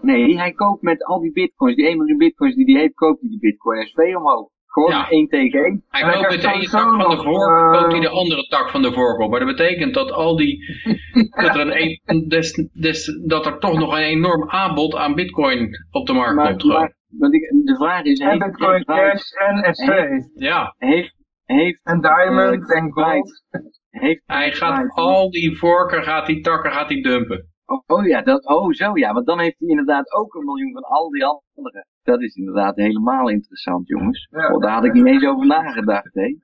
Nee, 0.00 0.36
hij 0.38 0.52
koopt 0.52 0.82
met 0.82 1.04
al 1.04 1.20
die 1.20 1.32
bitcoins, 1.32 1.76
die 1.76 1.86
1 1.86 1.96
miljoen 1.96 2.18
bitcoins 2.18 2.54
die 2.54 2.72
hij 2.72 2.80
heeft, 2.80 2.94
koopt 2.94 3.20
hij 3.20 3.28
die 3.30 3.38
Bitcoin 3.38 3.86
SV 3.86 3.96
omhoog. 4.16 4.48
Gewoon 4.66 4.90
Ja. 4.90 5.08
één 5.10 5.28
tegen 5.28 5.64
één. 5.64 5.84
Hij 5.88 6.12
koopt 6.12 6.30
met 6.30 6.40
de 6.42 6.48
ene 6.52 6.68
tak 6.68 7.00
van 7.02 7.10
de 7.16 7.22
vork, 7.22 7.58
eh, 7.74 7.80
koopt 7.80 7.92
hij 7.92 8.00
de 8.00 8.08
andere 8.08 8.42
tak 8.42 8.70
van 8.70 8.82
de 8.82 8.92
vork 8.92 9.18
op. 9.20 9.30
Maar 9.30 9.40
dat 9.40 9.56
betekent 9.56 9.94
dat 9.94 10.12
al 10.12 10.36
die, 10.36 10.58
dat 11.42 11.56
er 11.56 11.80
een, 11.80 12.00
een 12.04 12.28
des, 12.28 12.68
des, 12.72 13.20
dat 13.26 13.46
er 13.46 13.58
toch 13.58 13.78
nog 13.78 13.92
een 13.92 14.02
enorm 14.02 14.50
aanbod 14.50 14.94
aan 14.94 15.14
bitcoin 15.14 15.68
op 15.90 16.06
de 16.06 16.12
markt 16.12 16.34
Maar, 16.34 16.50
komt. 16.56 16.72
maar 16.72 16.94
want 17.18 17.34
ik, 17.34 17.40
de 17.64 17.76
vraag 17.76 18.02
is, 18.02 18.18
En 18.18 18.28
heeft 18.28 18.44
Bitcoin 18.44 18.84
Cash 18.84 19.32
en 19.32 19.74
SV. 19.74 20.08
Ja, 20.34 20.74
heeft, 20.78 21.14
heeft, 21.44 21.80
En 21.82 22.00
Diamond 22.00 22.72
en 22.72 22.92
Gold. 22.92 23.44
heeft 23.90 24.22
hij 24.26 24.52
gaat 24.52 24.94
al 24.94 25.30
die 25.30 25.58
vorken, 25.58 26.02
gaat 26.02 26.26
die 26.26 26.40
takken, 26.40 26.72
gaat 26.72 26.88
hij 26.88 27.00
dumpen. 27.00 27.48
Oh, 27.66 27.82
oh 27.86 28.06
ja, 28.06 28.22
dat, 28.22 28.46
oh 28.46 28.72
zo 28.72 28.96
ja, 28.98 29.12
want 29.12 29.26
dan 29.26 29.38
heeft 29.38 29.58
hij 29.58 29.68
inderdaad 29.68 30.12
ook 30.12 30.34
een 30.34 30.44
miljoen 30.44 30.72
van 30.72 30.82
al 30.82 31.10
die 31.10 31.24
anderen. 31.24 31.86
Dat 32.02 32.22
is 32.22 32.34
inderdaad 32.34 32.76
helemaal 32.76 33.28
interessant, 33.28 33.88
jongens. 33.88 34.28
Ja. 34.30 34.54
Oh, 34.54 34.60
daar 34.60 34.72
had 34.72 34.84
ik 34.84 34.92
niet 34.92 35.06
eens 35.06 35.26
over 35.26 35.46
nagedacht, 35.46 36.14
hè. 36.14 36.36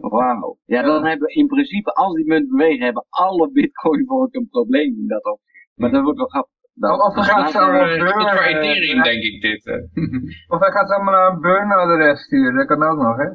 Wauw. 0.00 0.58
Ja, 0.64 0.82
dan 0.82 1.04
hebben 1.04 1.26
we 1.26 1.34
in 1.34 1.46
principe, 1.46 1.92
als 1.92 2.14
die 2.14 2.26
munt 2.26 2.48
bewegen, 2.48 2.84
hebben 2.84 3.06
alle 3.08 3.50
bitcoin 3.50 4.06
volk 4.06 4.34
een 4.34 4.48
probleem 4.48 4.98
in 4.98 5.06
dat 5.06 5.24
opzicht. 5.24 5.72
Maar 5.74 5.90
dat 5.90 6.02
wordt 6.02 6.18
wel 6.18 6.26
grappig. 6.26 6.53
Dan- 6.74 7.00
Of 7.02 7.14
we 7.14 7.22
gaan 7.22 7.42
dan- 7.42 7.52
zo- 7.52 7.66
Maar, 7.72 7.80
Oh, 7.82 7.92
eh, 7.94 8.00
Goed 8.12 8.30
voor 8.30 8.40
eh, 8.40 8.56
Ethereum, 8.56 9.02
denk 9.02 9.22
ik 9.22 9.40
dit. 9.40 9.66
eh. 9.66 9.74
Of 10.54 10.60
hij 10.60 10.70
gaat 10.70 10.88
ze 10.88 10.94
allemaal 10.94 11.14
naar 11.14 11.30
een 11.32 11.40
burn-adres 11.40 12.22
sturen. 12.24 12.54
Dat 12.56 12.66
kan 12.66 12.82
ook 12.82 12.98
nog, 13.02 13.16
hè? 13.16 13.28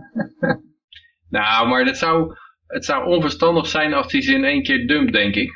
Nou, 1.30 1.68
maar 1.68 1.86
dat 1.86 1.98
zou, 1.98 2.34
het 2.68 2.86
zou 2.86 3.06
onverstandig 3.08 3.66
zijn 3.68 3.94
als 3.94 4.12
hij 4.12 4.22
ze 4.22 4.34
in 4.34 4.44
één 4.44 4.64
keer 4.64 4.88
dumpt, 4.88 5.14
denk 5.14 5.36
ik. 5.36 5.52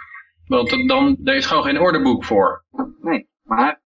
Want 0.47 0.87
dan, 0.87 1.17
daar 1.19 1.35
is 1.35 1.45
gewoon 1.45 1.63
geen 1.63 1.79
ordeboek 1.79 2.23
voor. 2.25 2.63
Nee, 3.01 3.27
maar 3.43 3.81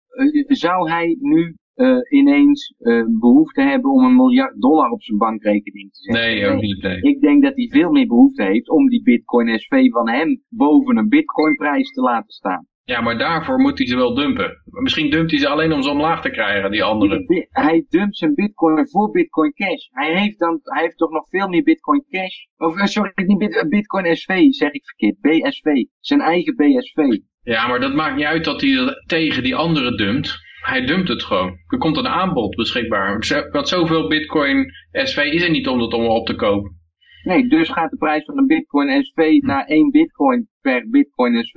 zou 0.46 0.90
hij 0.90 1.16
nu 1.20 1.54
eh, 1.74 1.96
ineens 2.08 2.74
eh, 2.78 3.02
behoefte 3.20 3.62
hebben 3.62 3.90
om 3.90 4.04
een 4.04 4.16
miljard 4.16 4.60
dollar 4.60 4.90
op 4.90 5.02
zijn 5.02 5.18
bankrekening 5.18 5.92
te 5.92 6.00
zetten? 6.02 6.22
Nee, 6.24 6.46
ook 6.46 6.60
niet. 6.60 6.82
Nee. 6.82 7.00
Ik 7.00 7.20
denk 7.20 7.42
dat 7.42 7.56
hij 7.56 7.66
veel 7.70 7.90
meer 7.90 8.06
behoefte 8.06 8.42
heeft 8.42 8.68
om 8.68 8.88
die 8.88 9.02
Bitcoin 9.02 9.58
SV 9.58 9.90
van 9.90 10.08
hem 10.08 10.42
boven 10.48 10.96
een 10.96 11.08
Bitcoinprijs 11.08 11.92
te 11.92 12.00
laten 12.00 12.30
staan. 12.32 12.66
Ja, 12.92 13.00
maar 13.00 13.18
daarvoor 13.18 13.58
moet 13.58 13.78
hij 13.78 13.86
ze 13.86 13.96
wel 13.96 14.14
dumpen. 14.14 14.62
Misschien 14.64 15.10
dumpt 15.10 15.30
hij 15.30 15.40
ze 15.40 15.48
alleen 15.48 15.72
om 15.72 15.82
ze 15.82 15.90
omlaag 15.90 16.20
te 16.20 16.30
krijgen, 16.30 16.70
die 16.70 16.82
andere. 16.82 17.46
Hij 17.50 17.86
dumpt 17.88 18.16
zijn 18.16 18.34
Bitcoin 18.34 18.88
voor 18.88 19.10
Bitcoin 19.10 19.52
Cash. 19.52 19.86
Hij 19.90 20.20
heeft, 20.20 20.38
dan, 20.38 20.60
hij 20.62 20.82
heeft 20.82 20.96
toch 20.96 21.10
nog 21.10 21.28
veel 21.28 21.48
meer 21.48 21.62
Bitcoin 21.62 22.04
Cash? 22.10 22.36
Of 22.56 22.76
eh, 22.76 22.84
sorry, 22.84 23.12
niet 23.14 23.56
eh, 23.56 23.68
Bitcoin 23.68 24.16
SV, 24.16 24.50
zeg 24.50 24.70
ik 24.70 24.84
verkeerd. 24.84 25.20
BSV. 25.20 25.84
Zijn 26.00 26.20
eigen 26.20 26.54
BSV. 26.56 27.18
Ja, 27.42 27.66
maar 27.66 27.80
dat 27.80 27.94
maakt 27.94 28.16
niet 28.16 28.24
uit 28.24 28.44
dat 28.44 28.60
hij 28.60 28.70
het 28.70 29.02
tegen 29.06 29.42
die 29.42 29.56
andere 29.56 29.96
dumpt. 29.96 30.36
Hij 30.60 30.86
dumpt 30.86 31.08
het 31.08 31.22
gewoon. 31.22 31.56
Er 31.66 31.78
komt 31.78 31.96
een 31.96 32.08
aanbod 32.08 32.56
beschikbaar. 32.56 33.24
Want 33.50 33.68
zoveel 33.68 34.08
Bitcoin 34.08 34.70
SV 34.92 35.16
is 35.16 35.42
er 35.42 35.50
niet 35.50 35.68
om 35.68 35.78
dat 35.78 35.92
allemaal 35.92 36.20
op 36.20 36.26
te 36.26 36.34
kopen. 36.34 36.76
Nee, 37.22 37.48
dus 37.48 37.68
gaat 37.68 37.90
de 37.90 37.96
prijs 37.96 38.24
van 38.24 38.38
een 38.38 38.46
Bitcoin 38.46 39.04
SV 39.04 39.38
naar 39.40 39.64
1 39.64 39.90
Bitcoin 39.90 40.48
per 40.60 40.88
Bitcoin 40.90 41.44
SV. 41.44 41.56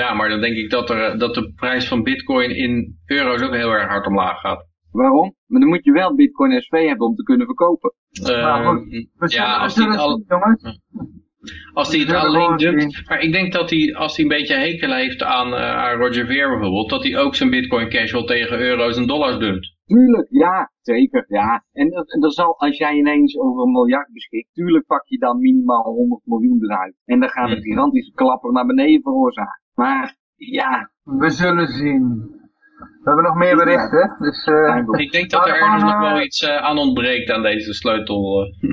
Ja, 0.00 0.14
maar 0.14 0.28
dan 0.28 0.40
denk 0.40 0.56
ik 0.56 0.70
dat, 0.70 0.90
er, 0.90 1.18
dat 1.18 1.34
de 1.34 1.52
prijs 1.54 1.88
van 1.88 2.02
Bitcoin 2.02 2.50
in 2.56 2.98
euro's 3.06 3.42
ook 3.42 3.54
heel 3.54 3.70
erg 3.70 3.88
hard 3.88 4.06
omlaag 4.06 4.40
gaat. 4.40 4.66
Waarom? 4.90 5.34
Maar 5.46 5.60
dan 5.60 5.68
moet 5.68 5.84
je 5.84 5.92
wel 5.92 6.14
Bitcoin 6.14 6.62
SV 6.62 6.86
hebben 6.86 7.06
om 7.06 7.14
te 7.14 7.22
kunnen 7.22 7.46
verkopen. 7.46 7.92
Eh, 8.10 8.22
zullen- 8.22 9.08
ja, 9.26 9.56
als 9.56 9.76
het, 9.76 9.96
al, 9.96 10.22
als 11.72 11.92
het 11.96 12.12
alleen 12.12 12.56
dumpt. 12.56 13.08
Maar 13.08 13.20
ik 13.20 13.32
denk 13.32 13.52
dat 13.52 13.70
hij, 13.70 13.94
als 13.94 14.16
hij 14.16 14.24
een 14.24 14.30
beetje 14.30 14.54
hekel 14.54 14.92
heeft 14.94 15.22
aan, 15.22 15.54
eh, 15.54 15.76
aan 15.76 15.98
Roger 15.98 16.26
Ver 16.26 16.48
bijvoorbeeld, 16.50 16.90
dat 16.90 17.02
hij 17.02 17.18
ook 17.18 17.34
zijn 17.34 17.50
Bitcoin 17.50 17.88
Cash 17.88 18.12
wel 18.12 18.24
tegen 18.24 18.58
euro's 18.58 18.96
en 18.96 19.06
dollars 19.06 19.38
dumpt. 19.38 19.72
Tuurlijk, 19.86 20.26
ja, 20.30 20.70
zeker, 20.80 21.24
ja. 21.28 21.64
En 21.72 21.90
dat 22.20 22.34
zal, 22.34 22.58
als 22.58 22.78
jij 22.78 22.94
ineens 22.94 23.38
over 23.38 23.62
een 23.62 23.72
miljard 23.72 24.12
beschikt, 24.12 24.48
tuurlijk 24.52 24.86
pak 24.86 25.02
je 25.06 25.18
dan 25.18 25.38
minimaal 25.40 25.82
100 25.82 26.20
miljoen 26.24 26.64
eruit. 26.64 26.94
En 27.04 27.20
dan 27.20 27.28
gaat 27.28 27.48
een 27.48 27.52
Hmm. 27.54 27.62
gigantische 27.62 28.12
klapper 28.12 28.52
naar 28.52 28.66
beneden 28.66 29.02
veroorzaken. 29.02 29.62
Maar, 29.74 30.16
ja, 30.36 30.90
We 31.02 31.30
zullen 31.30 31.66
zien. 31.66 32.32
We 32.78 33.10
hebben 33.10 33.24
nog 33.24 33.34
meer 33.34 33.56
berichten. 33.56 34.16
Dus, 34.18 34.44
eh. 34.44 34.76
Ik 35.00 35.12
denk 35.12 35.30
dat 35.30 35.46
er 35.46 35.54
ergens 35.54 35.82
nog 35.82 35.98
wel 36.00 36.20
iets 36.20 36.42
eh, 36.42 36.56
aan 36.56 36.78
ontbreekt 36.78 37.30
aan 37.30 37.42
deze 37.42 37.72
sleutel. 37.74 38.42
eh. 38.42 38.70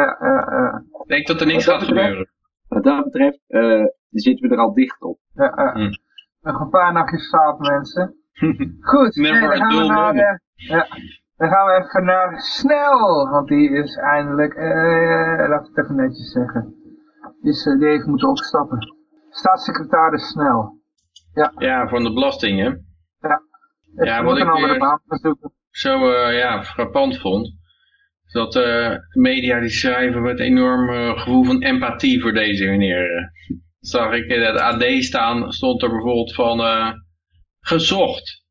ja, 0.00 0.16
ja, 0.20 0.46
ja. 0.50 0.84
ik 1.02 1.08
denk 1.08 1.26
dat 1.26 1.40
er 1.40 1.46
niks 1.46 1.64
gaat 1.64 1.78
betreft- 1.80 2.00
gebeuren. 2.02 2.30
wat 2.68 2.84
dat 2.84 3.04
betreft, 3.04 3.38
zitten 4.10 4.48
we 4.48 4.54
er 4.54 4.60
al 4.60 4.72
dicht 4.74 5.02
op. 5.02 5.18
ja. 5.34 5.72
Hm. 5.72 5.90
Nog 6.40 6.60
een 6.60 6.68
paar 6.70 6.92
nachtjes 6.92 7.28
slaap, 7.28 7.58
mensen. 7.58 8.14
Goed, 8.90 9.14
nee, 9.16 9.40
dan 9.40 9.56
gaan 9.56 9.76
we 9.78 9.86
naar 9.86 10.12
de, 10.12 10.40
ja, 10.54 10.86
dan 11.36 11.48
gaan 11.48 11.66
we 11.66 11.72
even 11.72 12.04
naar 12.04 12.40
Snel, 12.40 13.28
want 13.30 13.48
die 13.48 13.70
is 13.70 13.96
eindelijk, 13.96 14.54
laat 15.48 15.60
ik 15.68 15.70
het 15.74 15.84
even 15.84 15.96
netjes 15.96 16.32
zeggen, 16.32 16.74
is, 17.42 17.62
die 17.78 17.88
heeft 17.88 18.06
moeten 18.06 18.28
opstappen. 18.28 18.78
Staatssecretaris 19.34 20.28
Snel. 20.28 20.82
Ja, 21.58 21.88
van 21.88 22.02
de 22.04 22.12
belasting, 22.12 22.58
hè. 22.58 22.64
Ja, 23.28 23.40
ja, 24.04 24.22
wat 24.22 24.36
een 24.40 24.72
ik, 24.72 24.78
baan. 24.78 25.00
Zo 25.70 26.10
eh, 26.12 26.38
ja, 26.38 26.62
frappant 26.64 27.18
vond. 27.18 27.52
Dat 28.32 28.52
de 28.52 28.98
media 29.18 29.60
die 29.60 29.68
schrijven 29.70 30.22
met 30.22 30.40
enorm 30.40 30.88
eh, 30.90 31.18
gevoel 31.18 31.44
van 31.44 31.62
empathie 31.62 32.20
voor 32.20 32.32
deze 32.32 32.64
meneer. 32.64 33.32
Zag 33.80 34.12
ik 34.12 34.24
in 34.24 34.40
het 34.42 34.56
AD 34.60 34.84
staan, 35.04 35.52
stond 35.52 35.82
er 35.82 35.88
bijvoorbeeld 35.90 36.34
van 36.34 36.60
gezocht. 37.60 38.42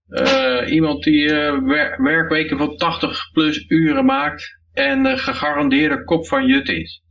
Iemand 0.66 1.04
die 1.04 1.30
wer- 1.64 2.02
werkweken 2.04 2.58
van 2.58 2.76
80 2.76 3.32
plus 3.32 3.70
uren 3.70 4.06
maakt 4.06 4.60
en 4.74 5.18
gegarandeerde 5.18 6.04
kop 6.04 6.28
van 6.28 6.46
jut 6.46 6.70
is. 6.70 7.04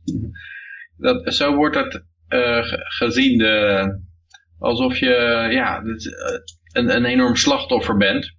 Dat, 0.97 1.33
zo 1.33 1.55
wordt 1.55 1.77
ge- 1.77 2.05
gezien, 2.97 3.37
de, 3.37 3.85
alsof 4.59 4.97
je 4.97 5.47
ja, 5.51 5.81
een, 6.73 6.95
een 6.95 7.05
enorm 7.05 7.35
slachtoffer 7.35 7.97
bent. 7.97 8.31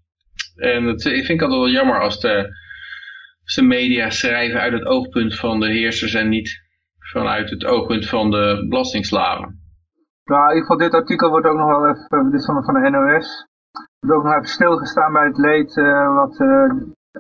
En 0.55 0.85
dat 0.85 1.05
ik 1.05 1.25
vind 1.25 1.29
ik 1.29 1.43
altijd 1.43 1.61
wel 1.61 1.71
jammer 1.71 2.01
als 2.01 2.21
de, 2.21 2.49
als 3.45 3.55
de 3.55 3.63
media 3.63 4.11
schrijven 4.11 4.61
uit 4.61 4.73
het 4.73 4.85
oogpunt 4.85 5.39
van 5.39 5.61
de 5.61 5.71
heersers 5.71 6.15
en 6.15 6.29
niet 6.29 6.63
vanuit 6.99 7.51
het 7.51 7.65
oogpunt 7.65 8.09
van 8.09 8.31
de 8.31 8.67
belastingslaven. 8.69 9.63
Nou, 10.25 10.43
in 10.43 10.49
ieder 10.49 10.63
geval 10.63 10.77
dit 10.77 10.95
artikel 10.95 11.31
wordt 11.31 11.47
ook 11.47 11.57
nog 11.57 11.69
wel 11.69 11.89
even, 11.89 12.31
dit 12.31 12.41
is 12.41 12.47
van, 12.47 12.65
van 12.65 12.75
de 12.75 12.91
NOS, 12.91 13.47
wordt 14.01 14.17
ook 14.17 14.25
nog 14.25 14.35
even 14.35 14.49
stilgestaan 14.49 15.13
bij 15.13 15.27
het 15.27 15.39
leed 15.39 15.77
uh, 15.77 16.15
wat 16.15 16.39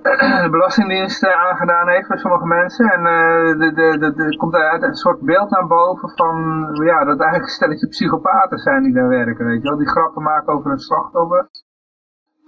de 0.03 0.49
Belastingdienst 0.51 1.27
aangedaan 1.27 1.89
heeft 1.89 2.07
voor 2.07 2.19
sommige 2.19 2.47
mensen. 2.47 2.93
En 2.93 3.01
uh, 3.01 4.27
er 4.27 4.37
komt 4.37 4.55
uit 4.55 4.83
een 4.83 4.95
soort 4.95 5.21
beeld 5.21 5.51
naar 5.51 5.67
boven 5.67 6.09
van 6.15 6.37
ja, 6.85 7.05
dat 7.05 7.21
eigenlijk 7.21 7.43
een 7.43 7.59
stelletje 7.59 7.89
psychopaten 7.89 8.59
zijn 8.59 8.83
die 8.83 8.95
daar 8.95 9.09
werken. 9.09 9.47
Weet 9.47 9.63
je 9.63 9.69
wel? 9.69 9.79
Die 9.79 9.89
grappen 9.89 10.23
maken 10.23 10.53
over 10.53 10.71
een 10.71 10.79
slachtoffer. 10.79 11.49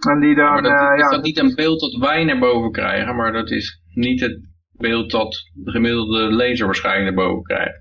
En 0.08 0.20
die 0.20 0.34
dan, 0.34 0.64
ja, 0.64 0.90
dat, 0.90 0.98
is 0.98 1.10
dat 1.10 1.22
niet 1.22 1.38
een 1.38 1.54
beeld 1.54 1.80
dat 1.80 2.08
wij 2.08 2.24
naar 2.24 2.38
boven 2.38 2.72
krijgen, 2.72 3.16
maar 3.16 3.32
dat 3.32 3.50
is 3.50 3.82
niet 3.94 4.20
het 4.20 4.38
beeld 4.72 5.10
dat 5.10 5.34
de 5.54 5.70
gemiddelde 5.70 6.32
lezer 6.32 6.66
waarschijnlijk 6.66 7.14
naar 7.14 7.26
boven 7.26 7.42
krijgt. 7.42 7.80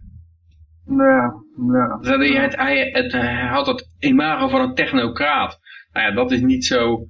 Ja, 0.85 1.33
ja. 1.71 1.97
Dus 1.97 2.09
hij, 2.09 2.41
het, 2.41 2.55
hij, 2.55 2.89
het, 2.91 3.11
hij 3.11 3.47
had 3.47 3.67
het 3.67 3.87
imago 3.99 4.47
van 4.47 4.61
een 4.61 4.75
technocraat. 4.75 5.59
Nou 5.91 6.07
ja, 6.07 6.13
dat 6.13 6.31
is 6.31 6.41
niet 6.41 6.65
zo 6.65 7.07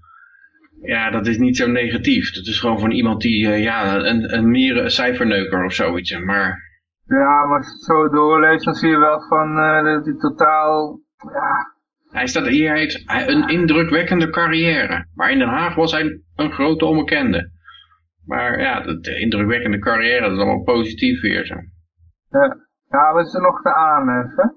ja, 0.85 1.09
dat 1.09 1.27
is 1.27 1.37
niet 1.37 1.57
zo 1.57 1.67
negatief. 1.67 2.31
Dat 2.31 2.45
is 2.45 2.59
gewoon 2.59 2.79
van 2.79 2.91
iemand 2.91 3.21
die, 3.21 3.45
uh, 3.45 3.63
ja, 3.63 3.95
een, 3.95 4.33
een 4.37 4.49
meer 4.49 4.77
een 4.77 4.89
cijferneuker 4.89 5.65
of 5.65 5.73
zoiets. 5.73 6.19
Maar... 6.19 6.63
Ja, 7.05 7.45
maar 7.45 7.57
als 7.57 7.65
je 7.65 7.71
het 7.71 7.83
zo 7.83 8.09
doorleest, 8.09 8.65
dan 8.65 8.73
zie 8.73 8.89
je 8.89 8.97
wel 8.97 9.21
van 9.27 9.57
uh, 9.57 9.83
dat 9.83 10.05
hij 10.05 10.15
totaal, 10.17 10.99
ja... 11.17 11.73
Hij, 12.09 12.27
staat, 12.27 12.47
hier 12.47 12.73
heeft 12.73 13.03
een 13.05 13.47
indrukwekkende 13.47 14.29
carrière. 14.29 15.07
Maar 15.13 15.31
in 15.31 15.39
Den 15.39 15.47
Haag 15.47 15.75
was 15.75 15.91
hij 15.91 16.21
een 16.35 16.51
grote 16.51 16.85
onbekende. 16.85 17.51
Maar 18.25 18.59
ja, 18.59 18.79
de 18.81 19.19
indrukwekkende 19.19 19.79
carrière, 19.79 20.21
dat 20.21 20.31
is 20.31 20.37
allemaal 20.37 20.63
positief 20.63 21.21
weer 21.21 21.45
zo. 21.45 21.55
Ja, 22.29 22.57
ja 22.89 23.13
wat 23.13 23.25
is 23.25 23.33
er 23.33 23.41
nog 23.41 23.61
te 23.61 23.73
aanheffen? 23.73 24.55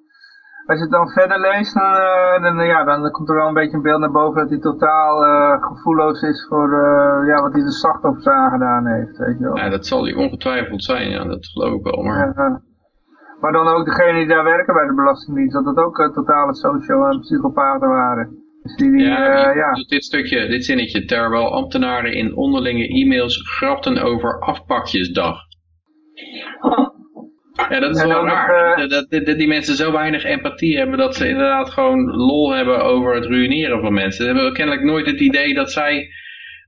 Als 0.68 0.78
je 0.78 0.84
het 0.84 0.92
dan 0.98 1.08
verder 1.08 1.40
leest, 1.40 1.74
dan, 1.74 1.92
uh, 2.06 2.42
dan, 2.42 2.66
ja, 2.66 2.84
dan 2.84 3.10
komt 3.10 3.28
er 3.28 3.34
wel 3.34 3.48
een 3.48 3.60
beetje 3.60 3.76
een 3.76 3.82
beeld 3.82 4.00
naar 4.00 4.10
boven 4.20 4.40
dat 4.40 4.50
hij 4.50 4.58
totaal 4.58 5.24
uh, 5.24 5.62
gevoelloos 5.68 6.22
is 6.22 6.46
voor 6.48 6.68
uh, 6.68 7.28
ja, 7.28 7.42
wat 7.42 7.52
hij 7.52 7.62
de 7.62 7.72
slachtoffers 7.72 8.26
aangedaan 8.26 8.86
heeft. 8.86 9.16
Weet 9.16 9.38
je 9.38 9.44
wel. 9.44 9.56
Ja, 9.56 9.68
dat 9.68 9.86
zal 9.86 10.04
hij 10.04 10.14
ongetwijfeld 10.14 10.84
zijn, 10.84 11.10
ja, 11.10 11.24
dat 11.24 11.46
geloof 11.46 11.74
ik 11.78 11.84
wel. 11.84 12.02
Maar, 12.02 12.32
ja, 12.36 12.62
maar 13.40 13.52
dan 13.52 13.68
ook 13.68 13.84
degenen 13.84 14.14
die 14.14 14.26
daar 14.26 14.44
werken 14.44 14.74
bij 14.74 14.86
de 14.86 14.94
Belastingdienst, 14.94 15.54
dat 15.54 15.64
dat 15.64 15.84
ook 15.84 16.12
totale 16.14 16.54
socio- 16.54 17.04
en 17.04 17.20
psychopaten 17.20 17.88
waren. 17.88 18.46
Dus 18.62 18.76
die, 18.76 18.90
die, 18.90 19.06
ja, 19.06 19.50
ja. 19.52 19.72
dit 19.88 20.04
stukje, 20.04 20.48
dit 20.48 20.64
zinnetje, 20.64 21.04
terwijl 21.04 21.54
ambtenaren 21.54 22.12
in 22.12 22.36
onderlinge 22.36 22.88
e-mails 22.88 23.56
grapten 23.56 24.02
over 24.02 24.40
afpakjesdag. 24.40 25.36
Ja, 27.68 27.80
dat 27.80 27.96
is 27.96 28.04
wel 28.04 28.24
raar. 28.24 28.78
Uh, 28.78 28.88
dat, 28.88 29.10
dat, 29.10 29.38
die 29.38 29.46
mensen 29.46 29.74
zo 29.74 29.92
weinig 29.92 30.24
empathie 30.24 30.76
hebben 30.76 30.98
dat 30.98 31.16
ze 31.16 31.28
inderdaad 31.28 31.70
gewoon 31.70 32.16
lol 32.16 32.50
hebben 32.50 32.84
over 32.84 33.14
het 33.14 33.24
ruïneren 33.24 33.80
van 33.80 33.92
mensen. 33.92 34.24
Ze 34.24 34.32
hebben 34.32 34.52
kennelijk 34.52 34.84
nooit 34.84 35.06
het 35.06 35.20
idee 35.20 35.54
dat 35.54 35.72
zij, 35.72 36.08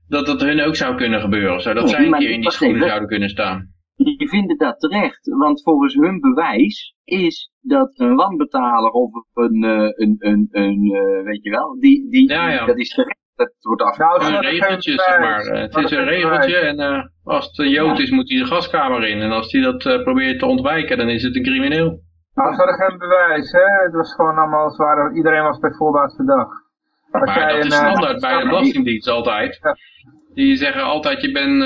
dat 0.07 0.27
het 0.27 0.41
hun 0.41 0.61
ook 0.61 0.75
zou 0.75 0.95
kunnen 0.95 1.21
gebeuren. 1.21 1.61
Zodat 1.61 1.89
zij 1.89 2.05
een 2.05 2.11
keer 2.11 2.29
in 2.29 2.41
die 2.41 2.51
schoenen 2.51 2.87
zouden 2.87 3.07
kunnen 3.07 3.29
staan. 3.29 3.69
Die 3.95 4.29
vinden 4.29 4.57
dat 4.57 4.79
terecht, 4.79 5.27
want 5.27 5.61
volgens 5.63 5.93
hun 5.93 6.19
bewijs 6.19 6.95
is 7.03 7.51
dat 7.61 7.99
een 7.99 8.15
wanbetaler 8.15 8.91
of 8.91 9.11
een, 9.33 9.63
uh, 9.63 9.89
een, 9.95 10.15
een, 10.19 10.47
een 10.51 10.85
uh, 10.85 11.23
weet 11.23 11.43
je 11.43 11.49
wel, 11.49 11.79
die, 11.79 12.09
die, 12.09 12.29
ja, 12.29 12.51
ja. 12.51 12.65
dat 12.65 12.79
is 12.79 12.89
terecht 12.89 13.20
het 13.41 13.63
wordt 13.63 13.81
af. 13.81 13.97
Nou, 13.97 14.25
een 14.25 14.41
regeltje, 14.41 14.91
zeg 14.91 15.19
maar. 15.19 15.43
Het 15.43 15.75
is 15.75 15.91
een 15.91 16.05
regeltje 16.05 16.57
en 16.57 16.79
uh, 16.79 17.03
als 17.23 17.45
het 17.45 17.59
een 17.59 17.69
jood 17.69 17.99
is, 17.99 18.09
moet 18.09 18.29
hij 18.29 18.39
de 18.39 18.45
gaskamer 18.45 19.07
in. 19.07 19.21
En 19.21 19.31
als 19.31 19.51
hij 19.51 19.61
dat 19.61 19.85
uh, 19.85 20.03
probeert 20.03 20.39
te 20.39 20.45
ontwijken, 20.45 20.97
dan 20.97 21.09
is 21.09 21.23
het 21.23 21.35
een 21.35 21.43
crimineel. 21.43 21.99
Nou, 22.33 22.53
ze 22.53 22.57
hadden 22.57 22.75
geen 22.75 22.97
bewijs, 22.97 23.51
hè. 23.51 23.83
Het 23.83 23.93
was 23.93 24.13
gewoon 24.15 24.37
allemaal 24.37 24.63
als 24.63 24.77
waren, 24.77 25.15
iedereen 25.15 25.43
was 25.43 25.59
bij 25.59 25.71
voorbaat 25.71 26.15
verdacht. 26.15 26.55
Als 27.11 27.25
maar 27.25 27.47
dat 27.47 27.57
een, 27.57 27.65
is 27.65 27.75
standaard 27.75 28.23
uh, 28.23 28.29
bij 28.29 28.39
de 28.39 28.47
Belastingdienst 28.47 29.07
altijd. 29.07 29.59
Ja. 29.61 29.75
Die 30.33 30.55
zeggen 30.55 30.83
altijd, 30.83 31.21
je 31.21 31.31
bent 31.31 31.63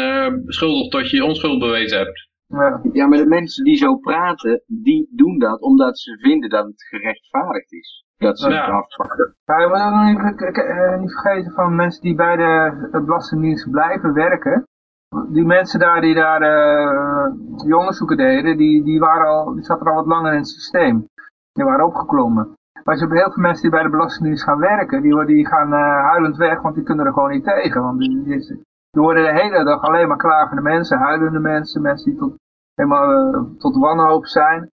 schuldig 0.53 0.89
tot 0.89 1.09
je 1.09 1.23
onschuld 1.23 1.59
bewezen 1.59 1.97
hebt. 1.97 2.27
Ja. 2.47 2.79
ja, 2.91 3.07
maar 3.07 3.17
de 3.17 3.27
mensen 3.27 3.63
die 3.63 3.75
zo 3.75 3.95
praten, 3.95 4.63
die 4.67 5.09
doen 5.11 5.39
dat 5.39 5.61
omdat 5.61 5.99
ze 5.99 6.17
vinden 6.17 6.49
dat 6.49 6.65
het 6.65 6.83
gerechtvaardigd 6.83 7.71
is. 7.71 8.05
Dat 8.17 8.39
ze 8.39 8.49
ja. 8.49 8.65
afpakken. 8.65 9.35
Maar 9.45 9.61
je 9.61 9.67
moet 9.67 9.81
ook 9.81 9.91
nog 9.91 10.39
niet, 10.39 10.57
eh, 10.57 10.99
niet 10.99 11.11
vergeten 11.11 11.51
van 11.51 11.75
mensen 11.75 12.01
die 12.01 12.15
bij 12.15 12.35
de 12.35 13.01
Belastingdienst 13.05 13.69
blijven 13.69 14.13
werken. 14.13 14.67
Die 15.29 15.45
mensen 15.45 15.79
daar 15.79 16.01
die 16.01 16.15
daar 16.15 16.41
uh, 16.41 17.31
die 17.63 17.77
onderzoeken 17.77 18.17
deden, 18.17 18.57
die, 18.57 18.83
die, 18.83 18.99
waren 18.99 19.27
al, 19.27 19.53
die 19.53 19.63
zaten 19.63 19.87
al 19.87 19.95
wat 19.95 20.05
langer 20.05 20.31
in 20.31 20.37
het 20.37 20.47
systeem. 20.47 21.07
Die 21.51 21.65
waren 21.65 21.85
opgeklommen. 21.85 22.53
Maar 22.83 22.95
je 22.95 23.01
hebt 23.01 23.13
heel 23.13 23.31
veel 23.31 23.43
mensen 23.43 23.61
die 23.61 23.71
bij 23.71 23.83
de 23.83 23.89
Belastingdienst 23.89 24.43
gaan 24.43 24.59
werken, 24.59 25.01
die, 25.01 25.25
die 25.25 25.47
gaan 25.47 25.73
uh, 25.73 26.03
huilend 26.03 26.37
weg, 26.37 26.61
want 26.61 26.75
die 26.75 26.83
kunnen 26.83 27.05
er 27.05 27.13
gewoon 27.13 27.31
niet 27.31 27.43
tegen. 27.43 27.81
Want 27.81 27.99
die, 27.99 28.23
die, 28.23 28.63
die 28.95 29.03
worden 29.03 29.23
de 29.23 29.41
hele 29.41 29.63
dag 29.63 29.81
alleen 29.81 30.07
maar 30.07 30.17
klagende 30.17 30.61
mensen, 30.61 30.97
huilende 30.97 31.39
mensen, 31.39 31.81
mensen 31.81 32.11
die 32.11 32.19
tot, 32.19 32.35
helemaal 32.75 33.33
uh, 33.33 33.57
tot 33.57 33.77
wanhoop 33.77 34.25
zijn. 34.25 34.71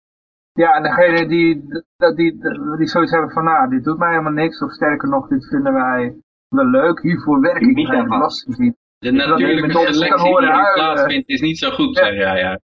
Ja, 0.52 0.76
en 0.76 0.84
degene 0.84 1.28
die, 1.28 1.68
die, 1.98 2.16
die, 2.16 2.78
die 2.78 2.88
zoiets 2.88 3.12
hebben 3.12 3.32
van, 3.32 3.44
nou, 3.44 3.70
dit 3.70 3.84
doet 3.84 3.98
mij 3.98 4.10
helemaal 4.10 4.32
niks, 4.32 4.62
of 4.62 4.72
sterker 4.72 5.10
nog, 5.10 5.28
dit 5.28 5.48
vinden 5.48 5.74
wij 5.74 6.16
wel 6.50 6.66
leuk, 6.66 7.02
hiervoor 7.02 7.40
werk 7.40 7.62
ik 7.62 7.76
bij 7.76 8.02
de 8.02 8.08
Belastingdienst. 8.08 8.78
De 8.98 9.12
natuurlijke 9.12 9.94
selectie 9.94 10.38
die 10.38 10.48
daar 10.48 10.74
plaatsvindt 10.74 11.30
is 11.30 11.42
niet 11.42 11.58
zo 11.58 11.70
goed, 11.70 11.98
ja. 11.98 12.06
zeg 12.06 12.14
jij. 12.14 12.40
Ja. 12.40 12.60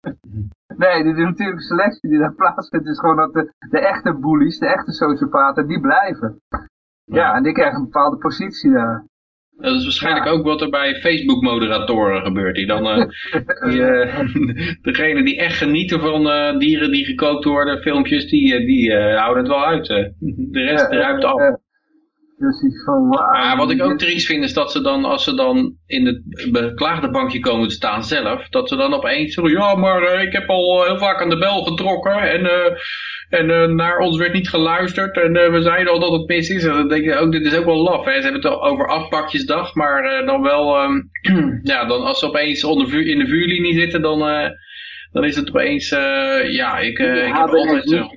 Nee, 0.78 1.04
de, 1.04 1.14
de 1.14 1.22
natuurlijke 1.22 1.64
selectie 1.64 2.10
die 2.10 2.20
daar 2.20 2.36
plaatsvindt 2.42 2.88
is 2.88 3.00
gewoon 3.00 3.16
dat 3.16 3.34
de, 3.34 3.54
de 3.70 3.80
echte 3.80 4.14
bullies, 4.20 4.60
de 4.60 4.68
echte 4.68 4.92
sociopaten, 4.92 5.68
die 5.68 5.82
blijven. 5.82 6.42
Ja. 6.50 7.16
ja, 7.16 7.34
en 7.34 7.44
die 7.44 7.54
krijgen 7.54 7.78
een 7.80 7.86
bepaalde 7.86 8.18
positie 8.18 8.72
daar. 8.72 9.06
Dat 9.58 9.76
is 9.76 9.84
waarschijnlijk 9.84 10.28
ook 10.28 10.46
wat 10.46 10.62
er 10.62 10.70
bij 10.70 10.96
Facebook-moderatoren 10.96 12.22
gebeurt. 12.22 12.56
Die 12.56 12.66
dan, 12.66 12.88
uh, 12.88 13.06
die, 13.70 13.80
uh, 13.80 14.20
degene 14.88 15.24
die 15.24 15.38
echt 15.38 15.58
genieten 15.58 16.00
van 16.00 16.28
uh, 16.28 16.58
dieren 16.58 16.92
die 16.92 17.06
gekookt 17.06 17.44
worden, 17.44 17.82
filmpjes, 17.82 18.30
die, 18.30 18.66
die 18.66 18.96
houden 18.96 19.44
het 19.44 19.54
wel 19.54 19.66
uit. 19.66 19.88
De 19.88 20.62
rest 20.62 20.92
ruikt 20.92 21.24
af. 21.24 21.60
Van. 22.86 23.08
Maar 23.08 23.58
wat 23.58 23.72
ik 23.72 23.82
ook 23.84 23.98
triest 23.98 24.26
vind 24.26 24.44
is 24.44 24.54
dat 24.54 24.72
ze 24.72 24.82
dan, 24.82 25.06
als 25.06 25.24
ze 25.24 25.36
dan 25.36 25.76
in 25.86 26.06
het 26.06 26.52
beklaagde 26.52 27.10
bankje 27.10 27.40
komen 27.40 27.68
te 27.68 27.74
staan 27.74 28.04
zelf, 28.04 28.50
dat 28.50 28.70
ze 28.70 28.76
dan 28.76 28.94
opeens 28.94 29.34
zeggen, 29.34 29.54
ja 29.54 29.76
maar 29.76 30.22
ik 30.22 30.34
heb 30.34 30.50
al 30.50 30.86
heel 30.86 30.98
vaak 30.98 31.22
aan 31.22 31.30
de 31.30 31.38
bel 31.38 31.64
getrokken 31.64 32.32
en 32.32 32.42
en 33.32 33.50
uh, 33.50 33.66
naar 33.66 33.98
ons 33.98 34.18
werd 34.18 34.34
niet 34.34 34.50
geluisterd. 34.50 35.18
En 35.18 35.36
uh, 35.36 35.52
we 35.52 35.62
zeiden 35.62 35.94
al 35.94 36.00
dat 36.00 36.12
het 36.12 36.28
mis 36.28 36.50
is. 36.50 36.64
En 36.64 36.74
dan 36.74 36.88
denk 36.88 37.04
je 37.04 37.16
ook, 37.16 37.32
dit 37.32 37.46
is 37.46 37.58
ook 37.58 37.66
wel 37.66 37.82
laf. 37.82 38.06
Hè? 38.06 38.14
Ze 38.14 38.22
hebben 38.22 38.42
het 38.42 38.60
over 38.60 38.88
afpakjesdag. 38.88 39.76
Maar 39.76 40.22
uh, 40.22 40.28
dan 40.28 40.42
wel, 40.42 40.84
um, 40.84 41.10
ja, 41.64 41.86
dan 41.86 42.02
als 42.02 42.20
ze 42.20 42.28
opeens 42.28 42.64
onder 42.64 42.88
vuur, 42.88 43.08
in 43.08 43.20
de 43.20 43.28
vuurlinie 43.28 43.74
zitten, 43.74 44.02
dan, 44.02 44.20
dan 45.12 45.24
is 45.24 45.36
het 45.36 45.50
opeens, 45.50 45.90
ja, 46.50 46.78
ik, 46.78 47.00
ik 47.00 47.34
heb 47.34 47.50
altijd 47.50 47.90
zo. 47.90 48.10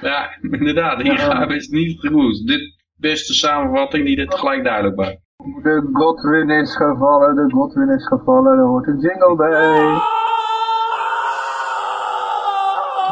Ja, 0.00 0.38
inderdaad. 0.50 1.02
Hier 1.02 1.18
gaan 1.18 1.52
is 1.52 1.68
niet 1.68 2.00
gewoest. 2.00 2.46
Dit 2.52 2.74
beste 2.96 3.34
samenvatting 3.34 4.04
die 4.04 4.16
dit 4.16 4.34
gelijk 4.34 4.64
duidelijk 4.64 4.96
maakt. 4.96 5.20
De 5.62 5.88
Godwin 5.92 6.50
is 6.50 6.76
gevallen, 6.76 7.34
de 7.34 7.54
Godwin 7.54 7.90
is 7.90 8.06
gevallen, 8.06 8.58
er 8.58 8.64
hoort 8.64 8.86
een 8.86 9.00
jingle 9.00 9.36
bij. 9.36 10.16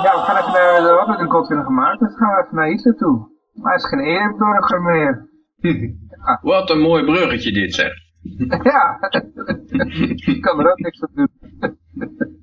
Ja, 0.02 0.12
we 0.14 0.22
gaan 0.24 0.36
even 0.36 0.52
naar, 0.52 0.80
de 0.80 0.96
hebben 0.98 1.20
een 1.20 1.30
Godwin 1.30 1.64
gemaakt, 1.64 2.00
dus 2.00 2.16
gaan 2.16 2.34
we 2.34 2.42
even 2.42 2.56
naar 2.56 2.66
Hitler 2.66 2.96
toe. 2.96 3.28
Maar 3.52 3.72
hij 3.72 3.82
is 3.82 3.88
geen 3.88 4.00
eerburger 4.00 4.82
meer. 4.82 5.28
ja. 5.60 6.38
Wat 6.52 6.70
een 6.70 6.80
mooi 6.80 7.04
bruggetje 7.04 7.52
dit 7.52 7.74
zeg. 7.74 7.92
ja, 8.72 8.98
ik 10.26 10.38
kan 10.40 10.60
er 10.60 10.70
ook 10.70 10.78
niks 10.78 11.02
aan 11.02 11.10
doen. 11.14 11.28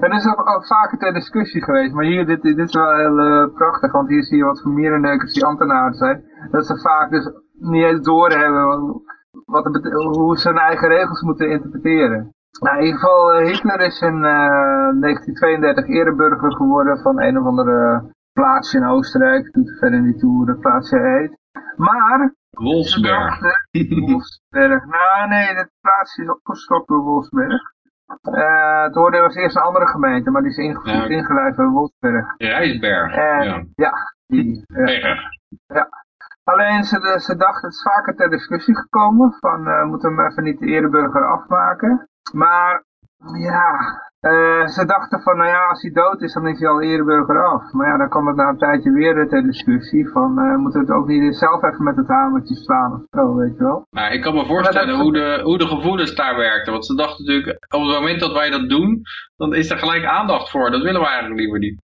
En 0.00 0.12
is 0.12 0.26
ook, 0.26 0.48
ook 0.48 0.66
vaker 0.66 0.98
ter 0.98 1.12
discussie 1.12 1.62
geweest, 1.62 1.92
maar 1.92 2.04
hier, 2.04 2.26
dit, 2.26 2.42
dit 2.42 2.58
is 2.58 2.74
wel 2.74 2.96
heel 2.96 3.18
uh, 3.18 3.54
prachtig, 3.54 3.92
want 3.92 4.08
hier 4.08 4.22
zie 4.22 4.36
je 4.36 4.44
wat 4.44 4.60
voor 4.62 4.72
mierenneukers 4.72 5.32
die 5.32 5.44
ambtenaren 5.44 5.94
zijn. 5.94 6.24
Dat 6.50 6.66
ze 6.66 6.80
vaak 6.80 7.10
dus 7.10 7.30
niet 7.52 7.84
eens 7.84 8.00
doorhebben 8.00 8.66
wat, 8.66 9.02
wat 9.44 9.90
hoe 9.92 10.38
ze 10.38 10.48
hun 10.48 10.58
eigen 10.58 10.88
regels 10.88 11.22
moeten 11.22 11.50
interpreteren. 11.50 12.34
Nou, 12.60 12.78
in 12.78 12.84
ieder 12.84 13.00
geval, 13.00 13.40
uh, 13.40 13.46
Hitler 13.46 13.80
is 13.80 14.00
in 14.00 14.14
uh, 14.14 15.00
1932 15.00 15.88
ereburger 15.88 16.56
geworden 16.56 16.98
van 16.98 17.20
een 17.20 17.38
of 17.38 17.46
andere 17.46 18.10
plaatsje 18.32 18.78
in 18.78 18.86
Oostenrijk. 18.86 19.52
Doet 19.52 19.68
er 19.68 19.76
verder 19.78 20.00
niet 20.00 20.18
toe 20.18 20.30
hoe 20.30 20.46
dat 20.46 20.60
plaatsje 20.60 20.98
heet. 20.98 21.38
Maar... 21.76 22.34
Wolfsberg. 22.50 23.38
Wolfsberg. 24.06 24.84
Nou, 24.84 25.28
nee, 25.28 25.54
dat 25.54 25.68
plaatsje 25.80 26.22
is 26.22 26.30
opgestort 26.30 26.86
door 26.86 27.02
Wolfsberg. 27.02 27.70
Uh, 28.22 28.82
het 28.82 28.94
hoorde 28.94 29.20
was 29.20 29.34
eerst 29.34 29.56
een 29.56 29.62
andere 29.62 29.86
gemeente, 29.86 30.30
maar 30.30 30.42
die 30.42 30.50
is 30.50 30.56
inge 30.56 30.80
ja. 30.90 31.04
ingelijfd 31.06 31.56
bij 31.56 31.66
Wolfsberg. 31.66 32.34
Rijsberg. 32.36 33.14
ja. 33.14 33.64
ja. 33.74 33.92
Die, 34.26 34.64
ja. 35.66 35.88
Alleen 36.44 36.84
ze, 36.84 37.18
ze 37.20 37.36
dachten, 37.36 37.68
het 37.68 37.72
is 37.72 37.82
vaker 37.82 38.16
ter 38.16 38.30
discussie 38.30 38.76
gekomen, 38.76 39.32
van 39.40 39.66
eh 39.66 39.84
moeten 39.84 40.14
we 40.14 40.22
hem 40.22 40.30
even 40.30 40.42
niet 40.42 40.58
de 40.58 40.66
ereburger 40.66 41.26
afmaken. 41.26 42.08
Maar 42.32 42.84
ja, 43.38 43.70
eh, 44.20 44.66
ze 44.66 44.84
dachten 44.86 45.20
van, 45.22 45.36
nou 45.36 45.48
ja, 45.48 45.66
als 45.66 45.82
hij 45.82 45.90
dood 45.90 46.20
is, 46.22 46.32
dan 46.32 46.46
is 46.46 46.58
hij 46.58 46.68
al 46.68 46.80
ereburger 46.82 47.44
af. 47.46 47.72
Maar 47.72 47.86
ja, 47.88 47.96
dan 47.96 48.08
kwam 48.08 48.26
het 48.26 48.36
na 48.36 48.48
een 48.48 48.58
tijdje 48.58 48.90
weer 48.92 49.28
ter 49.28 49.42
discussie 49.42 50.08
van, 50.10 50.38
eh 50.38 50.56
moeten 50.56 50.80
we 50.80 50.86
het 50.86 50.96
ook 50.96 51.06
niet 51.06 51.36
zelf 51.36 51.62
even 51.62 51.84
met 51.84 51.96
het 51.96 52.08
hamertje 52.08 52.54
slaan 52.54 52.92
of 52.92 53.02
zo, 53.10 53.34
weet 53.34 53.56
je 53.58 53.64
wel. 53.64 53.86
Nou, 53.90 54.12
ik 54.12 54.22
kan 54.22 54.34
me 54.34 54.46
voorstellen 54.46 55.00
hoe 55.00 55.12
de, 55.12 55.40
hoe 55.44 55.58
de 55.58 55.66
gevoelens 55.66 56.14
daar 56.14 56.36
werkten. 56.36 56.72
Want 56.72 56.86
ze 56.86 56.94
dachten 56.94 57.24
natuurlijk, 57.24 57.74
op 57.74 57.80
het 57.82 57.90
moment 58.00 58.20
dat 58.20 58.32
wij 58.32 58.50
dat 58.50 58.68
doen, 58.68 59.02
dan 59.36 59.54
is 59.54 59.70
er 59.70 59.78
gelijk 59.78 60.04
aandacht 60.04 60.50
voor. 60.50 60.70
Dat 60.70 60.82
willen 60.82 61.00
we 61.00 61.06
eigenlijk 61.06 61.40
liever 61.40 61.58
niet. 61.58 61.80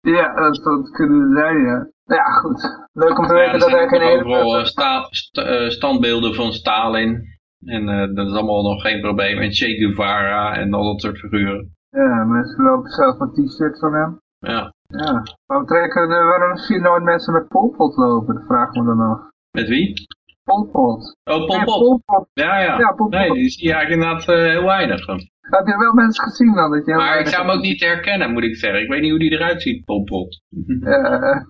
Ja, 0.00 0.34
dat, 0.34 0.54
dat 0.64 0.90
kunnen 0.90 1.36
zijn, 1.36 1.60
ja. 1.60 1.86
Nou 2.06 2.20
Ja, 2.20 2.24
goed. 2.24 2.86
Leuk 2.92 3.18
om 3.18 3.26
te 3.26 3.32
weten 3.34 3.52
er 3.52 3.58
dat 3.58 3.68
zijn 3.70 3.88
geen 3.88 4.02
ook 4.02 4.18
overal 4.24 4.58
eh, 4.58 4.64
sta- 4.64 5.06
st- 5.10 5.72
standbeelden 5.72 6.34
van 6.34 6.52
Stalin. 6.52 7.33
En 7.64 7.88
eh, 7.88 8.14
dat 8.14 8.26
is 8.26 8.32
allemaal 8.32 8.62
nog 8.62 8.82
geen 8.82 9.00
probleem. 9.00 9.38
En 9.38 9.52
Che 9.52 9.66
Guevara 9.66 10.56
en 10.56 10.74
al 10.74 10.84
dat 10.84 11.00
soort 11.00 11.18
figuren. 11.18 11.72
Ja, 11.88 12.24
mensen 12.24 12.64
lopen 12.64 12.90
zelf 12.90 13.20
een 13.20 13.32
t-shirt 13.32 13.78
van 13.78 13.94
hem. 13.94 14.20
Ja. 14.38 14.72
Ja. 14.86 15.22
Waarom, 15.46 15.66
trekken 15.66 16.08
de, 16.08 16.14
waarom 16.14 16.56
zie 16.56 16.76
je 16.76 16.82
nooit 16.82 17.02
mensen 17.02 17.32
met 17.32 17.48
Pol 17.48 17.70
Pot 17.76 17.96
lopen? 17.96 18.34
Dat 18.34 18.44
vraag 18.46 18.68
ik 18.68 18.82
me 18.82 18.86
dan 18.86 19.00
af. 19.00 19.20
Met 19.50 19.68
wie? 19.68 20.06
Pol 20.44 20.66
Pot. 20.66 21.16
Oh, 21.24 21.64
Pol 21.64 22.02
Ja. 22.32 22.58
Ja. 22.58 22.94
Nee, 23.08 23.32
die 23.32 23.48
zie 23.48 23.66
je 23.68 23.72
eigenlijk 23.72 24.02
inderdaad 24.02 24.28
eh, 24.28 24.50
heel 24.50 24.64
weinig. 24.64 25.04
van. 25.04 25.20
Heb 25.40 25.66
je 25.66 25.76
wel 25.78 25.92
mensen 25.92 26.24
gezien 26.24 26.54
dan? 26.54 26.70
Dat 26.70 26.86
je 26.86 26.94
Maar 26.94 27.18
ik 27.18 27.26
zou 27.26 27.46
hem 27.46 27.56
ook 27.56 27.62
niet 27.62 27.80
herkennen, 27.80 28.32
moet 28.32 28.42
ik 28.42 28.56
zeggen. 28.56 28.82
Ik 28.82 28.88
weet 28.88 29.00
niet 29.00 29.10
hoe 29.10 29.18
die 29.18 29.30
eruit 29.30 29.62
ziet, 29.62 29.84
Pol 29.84 30.04
Pot. 30.04 30.40
Ja, 30.80 31.46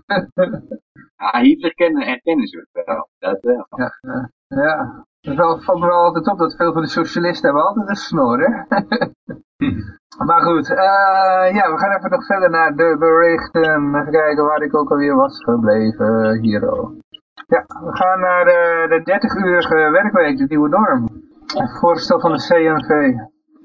Ja, 1.16 1.40
Hitler 1.40 1.74
kennen, 1.74 2.06
herkennen 2.06 2.46
ze 2.46 2.66
het 2.70 2.84
wel. 2.86 3.08
Dat 3.18 3.38
wel. 3.40 3.66
ja, 3.70 4.30
ja. 4.46 5.04
Het 5.24 5.64
valt 5.64 5.80
me 5.80 5.86
wel 5.86 6.04
altijd 6.04 6.28
op 6.28 6.38
dat 6.38 6.56
veel 6.56 6.72
van 6.72 6.82
de 6.82 6.88
socialisten 6.88 7.44
hebben 7.44 7.66
altijd 7.66 7.88
een 7.88 7.96
snor, 7.96 8.38
hè? 8.40 8.48
maar 10.28 10.42
goed, 10.42 10.70
eh, 10.70 11.54
ja, 11.54 11.72
we 11.72 11.78
gaan 11.78 11.96
even 11.96 12.10
nog 12.10 12.26
verder 12.26 12.50
naar 12.50 12.76
de 12.76 12.96
berichten. 12.98 13.94
Even 13.96 14.12
kijken 14.12 14.44
waar 14.44 14.62
ik 14.62 14.76
ook 14.76 14.90
alweer 14.90 15.14
was 15.14 15.44
gebleven, 15.44 16.24
eh, 16.24 16.40
hier 16.40 16.70
ook. 16.70 16.92
Ja, 17.46 17.64
we 17.66 17.96
gaan 17.96 18.20
naar 18.20 18.44
de, 18.44 18.86
de 18.88 19.00
30-urige 19.00 19.90
werkweek, 19.90 20.38
de 20.38 20.46
nieuwe 20.48 20.68
norm. 20.68 21.08
Het 21.46 21.78
voorstel 21.78 22.20
van 22.20 22.32
de 22.32 22.38
CNV. 22.38 22.88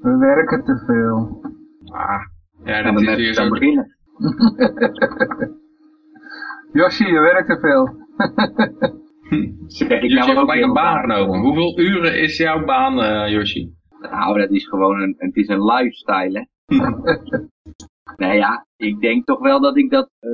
We 0.00 0.16
werken 0.16 0.64
te 0.64 0.82
veel. 0.86 1.40
Ah, 1.92 2.20
ja, 2.64 2.82
dat 2.82 3.00
is 3.00 3.06
weer 3.06 3.20
je 3.20 3.34
zo. 3.34 3.48
beginnen. 3.48 3.96
Yoshi, 6.72 7.06
je 7.06 7.20
werkt 7.20 7.48
te 7.48 7.58
veel. 7.58 7.88
Zeg 9.66 9.88
ik 9.88 10.10
nou 10.10 10.26
heeft 10.26 10.38
ook 10.38 10.50
gelijk 10.50 10.62
een 10.62 10.72
baan 10.72 11.00
genomen. 11.00 11.40
Hoeveel 11.40 11.78
uren 11.78 12.20
is 12.20 12.36
jouw 12.36 12.64
baan, 12.64 13.02
eh 13.02 13.32
Yoshi? 13.32 13.72
Nou, 14.00 14.38
dat 14.38 14.50
is 14.50 14.68
gewoon 14.68 15.00
een, 15.00 15.14
het 15.18 15.36
is 15.36 15.48
een 15.48 15.64
lifestyle, 15.64 16.48
hè. 16.66 16.76
nou 18.24 18.34
ja, 18.34 18.66
ik 18.76 19.00
denk 19.00 19.26
toch 19.26 19.38
wel 19.38 19.60
dat 19.60 19.76
ik 19.76 19.90
dat 19.90 20.10
eh, 20.18 20.30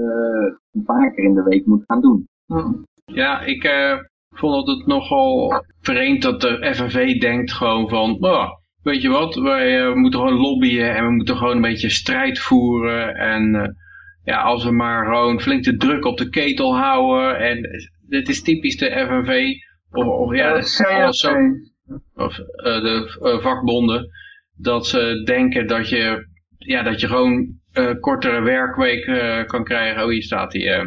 een 0.73 0.85
paar 0.85 1.15
keer 1.15 1.25
in 1.25 1.35
de 1.35 1.43
week 1.43 1.67
moet 1.67 1.85
gaan 1.87 2.01
doen. 2.01 2.29
Hm. 2.47 2.73
Ja, 3.05 3.41
ik 3.41 3.65
eh, 3.65 3.99
vond 4.31 4.69
het 4.69 4.87
nogal 4.87 5.63
vreemd 5.81 6.23
dat 6.23 6.41
de 6.41 6.71
FNV 6.75 7.19
denkt 7.19 7.53
gewoon 7.53 7.89
van, 7.89 8.17
"Oh, 8.21 8.49
weet 8.83 9.03
je 9.03 9.09
wat, 9.09 9.35
wij 9.35 9.95
moeten 9.95 10.21
gewoon 10.21 10.41
lobbyen 10.41 10.95
en 10.95 11.05
we 11.05 11.11
moeten 11.11 11.37
gewoon 11.37 11.57
een 11.57 11.63
beetje 11.63 11.91
strijd 11.91 12.39
voeren. 12.39 13.15
En 13.15 13.55
eh, 13.55 13.69
ja, 14.25 14.43
als 14.43 14.65
we 14.65 14.71
maar 14.71 15.05
gewoon 15.05 15.41
flink 15.41 15.65
de 15.65 15.77
druk 15.77 16.05
op 16.05 16.19
de 16.19 16.29
ketel 16.29 16.77
houden. 16.77 17.39
En 17.39 17.69
dit 18.09 18.29
is 18.29 18.43
typisch 18.43 18.77
de 18.77 18.91
FNV. 18.91 19.53
Of, 19.91 20.07
of 20.07 20.35
ja, 20.35 20.47
Eh, 20.47 20.53
alles 20.53 20.77
zo- 21.21 21.33
CNV. 21.33 21.99
of 22.15 22.39
eh, 22.39 22.81
de 22.83 23.19
eh, 23.23 23.43
vakbonden, 23.43 24.09
dat 24.57 24.87
ze 24.87 25.23
denken 25.25 25.67
dat 25.67 25.89
je, 25.89 26.27
ja, 26.59 26.83
dat 26.83 27.01
je 27.01 27.07
gewoon 27.07 27.55
eh, 27.73 27.91
kortere 28.01 28.41
werkweek 28.43 29.05
eh, 29.05 29.45
kan 29.45 29.65
krijgen. 29.65 30.03
Oh, 30.03 30.09
hier 30.11 30.23
staat 30.23 30.53
hij. 30.53 30.73
eh, 30.79 30.85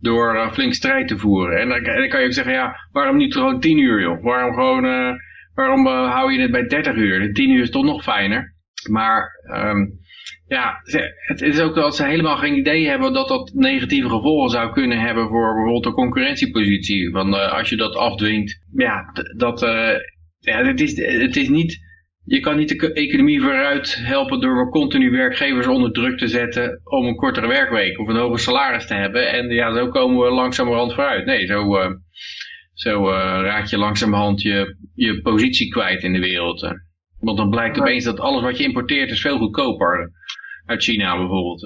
door 0.00 0.34
eh, 0.36 0.52
flink 0.52 0.74
strijd 0.74 1.08
te 1.08 1.18
voeren. 1.18 1.60
En 1.60 1.68
dan, 1.68 1.82
kan 2.08 2.20
je 2.20 2.26
ook 2.26 2.32
zeggen, 2.32 2.52
ja, 2.52 2.76
waarom 2.92 3.16
niet 3.16 3.34
gewoon 3.34 3.60
10 3.60 3.78
uur, 3.78 4.00
joh? 4.00 4.22
Waarom 4.22 4.54
gewoon, 4.54 4.84
eh, 4.84 5.12
waarom 5.54 5.86
eh, 5.86 6.12
hou 6.12 6.32
je 6.32 6.40
het 6.40 6.50
bij 6.50 6.66
30 6.66 6.94
uur? 6.94 7.20
De 7.20 7.32
10 7.32 7.50
uur 7.50 7.62
is 7.62 7.70
toch 7.70 7.84
nog 7.84 8.02
fijner. 8.02 8.54
Maar 8.90 9.28
ehm, 9.52 9.86
ja, 10.48 10.80
het 11.26 11.42
is 11.42 11.60
ook 11.60 11.74
dat 11.74 11.96
ze 11.96 12.04
helemaal 12.04 12.36
geen 12.36 12.56
idee 12.56 12.88
hebben 12.88 13.12
dat 13.12 13.28
dat 13.28 13.50
negatieve 13.54 14.08
gevolgen 14.08 14.50
zou 14.50 14.72
kunnen 14.72 15.00
hebben 15.00 15.28
voor 15.28 15.54
bijvoorbeeld 15.54 15.84
de 15.84 15.92
concurrentiepositie. 15.92 17.10
Want 17.10 17.34
eh, 17.34 17.52
als 17.52 17.68
je 17.68 17.76
dat 17.76 17.96
afdwingt, 17.96 18.60
ja, 18.74 19.12
dat, 19.36 19.62
eh, 19.62 19.94
ja, 20.38 20.64
het 20.64 20.80
is, 20.80 20.96
het 20.96 21.36
is 21.36 21.48
niet, 21.48 21.78
je 22.24 22.40
kan 22.40 22.56
niet 22.56 22.68
de 22.68 22.76
co- 22.76 22.86
economie 22.92 23.40
vooruit 23.40 23.94
helpen 24.04 24.40
door 24.40 24.70
continu 24.70 25.10
werkgevers 25.10 25.66
onder 25.66 25.92
druk 25.92 26.18
te 26.18 26.28
zetten 26.28 26.80
om 26.84 27.06
een 27.06 27.16
kortere 27.16 27.46
werkweek 27.46 27.98
of 27.98 28.08
een 28.08 28.16
hoger 28.16 28.38
salaris 28.38 28.86
te 28.86 28.94
hebben. 28.94 29.30
En 29.32 29.48
ja, 29.48 29.74
zo 29.74 29.88
komen 29.88 30.24
we 30.24 30.30
langzamerhand 30.30 30.94
vooruit. 30.94 31.24
Nee, 31.26 31.46
zo, 31.46 31.76
eh, 31.76 31.90
zo 32.74 33.08
raak 33.42 33.66
je 33.66 33.78
langzamerhand 33.78 34.42
je, 34.42 34.76
je 34.94 35.20
positie 35.20 35.68
kwijt 35.68 36.02
in 36.02 36.12
de 36.12 36.20
wereld. 36.20 36.87
Want 37.20 37.36
dan 37.36 37.50
blijkt 37.50 37.80
opeens 37.80 38.04
dat 38.04 38.20
alles 38.20 38.42
wat 38.42 38.58
je 38.58 38.64
importeert 38.64 39.10
is 39.10 39.20
veel 39.20 39.38
goedkoper. 39.38 40.10
Uit 40.66 40.82
China 40.82 41.16
bijvoorbeeld. 41.16 41.62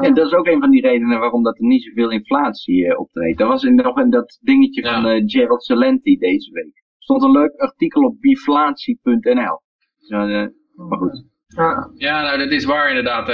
En 0.00 0.14
dat 0.14 0.26
is 0.26 0.32
ook 0.32 0.46
een 0.46 0.60
van 0.60 0.70
die 0.70 0.80
redenen 0.80 1.18
waarom 1.18 1.42
dat 1.42 1.58
er 1.58 1.64
niet 1.64 1.82
zoveel 1.82 2.10
inflatie 2.10 2.86
eh, 2.86 2.98
optreedt. 3.00 3.40
Er 3.40 3.46
was 3.46 3.62
in, 3.64 3.74
nog 3.74 3.98
in 3.98 4.10
dat 4.10 4.38
dingetje 4.42 4.82
Ja. 4.82 4.94
van 4.94 5.10
eh, 5.10 5.22
Gerald 5.26 5.64
Celenti 5.64 6.16
deze 6.16 6.52
week. 6.52 6.74
Er 6.76 7.02
stond 7.02 7.22
een 7.22 7.30
leuk 7.30 7.52
artikel 7.56 8.02
op 8.02 8.20
biflatie.nl. 8.20 9.60
Zo, 9.98 10.16
eh, 10.26 10.46
maar 10.88 10.98
goed. 10.98 11.24
Ja. 11.46 11.90
Ja, 11.94 12.22
nou 12.22 12.38
dat 12.38 12.50
is 12.52 12.64
waar 12.64 12.88
inderdaad. 12.88 13.26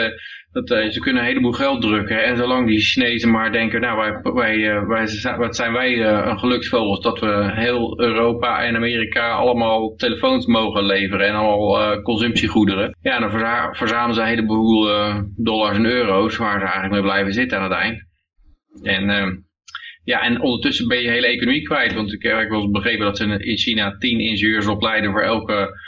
Dat, 0.64 0.78
eh, 0.78 0.90
ze 0.90 1.00
kunnen 1.00 1.22
een 1.22 1.28
heleboel 1.28 1.52
geld 1.52 1.80
drukken. 1.80 2.24
En 2.24 2.36
zolang 2.36 2.66
die 2.66 2.80
Chinezen 2.80 3.30
maar 3.30 3.52
denken, 3.52 3.80
nou 3.80 3.96
wij, 3.96 4.32
wij, 4.32 4.70
eh, 4.70 4.86
wij, 4.86 5.36
wat 5.36 5.56
zijn 5.56 5.72
wij 5.72 6.04
eh, 6.04 6.26
een 6.26 6.38
geluksvogels 6.38 7.00
dat 7.00 7.20
we 7.20 7.50
heel 7.54 8.00
Europa 8.00 8.64
en 8.64 8.76
Amerika 8.76 9.30
allemaal 9.30 9.94
telefoons 9.94 10.46
mogen 10.46 10.84
leveren 10.84 11.26
en 11.26 11.34
allemaal 11.34 11.80
eh, 11.80 12.02
consumptiegoederen. 12.02 12.96
Ja, 13.00 13.18
dan 13.18 13.30
verza- 13.30 13.72
verzamelen 13.72 14.14
ze 14.14 14.20
een 14.20 14.26
heleboel 14.26 14.88
dollars 15.36 15.76
en 15.76 15.86
euro's 15.86 16.36
waar 16.36 16.59
ze 16.59 16.64
eigenlijk 16.64 16.92
mee 16.92 17.02
blijven 17.02 17.32
zitten 17.32 17.59
aan 17.59 17.70
het 17.70 17.80
eind. 17.80 18.06
En 18.82 19.46
ja, 20.04 20.22
en 20.22 20.40
ondertussen 20.40 20.88
ben 20.88 20.98
je 20.98 21.04
je 21.04 21.11
hele 21.11 21.26
economie 21.26 21.62
kwijt. 21.62 21.94
Want 21.94 22.12
ik 22.12 22.22
heb 22.22 22.48
wel 22.48 22.61
eens 22.61 22.70
begrepen 22.70 23.04
dat 23.04 23.16
ze 23.16 23.24
in 23.24 23.56
China 23.56 23.96
tien 23.98 24.20
ingenieurs 24.20 24.66
opleiden 24.66 25.11
voor 25.11 25.22
elke 25.22 25.80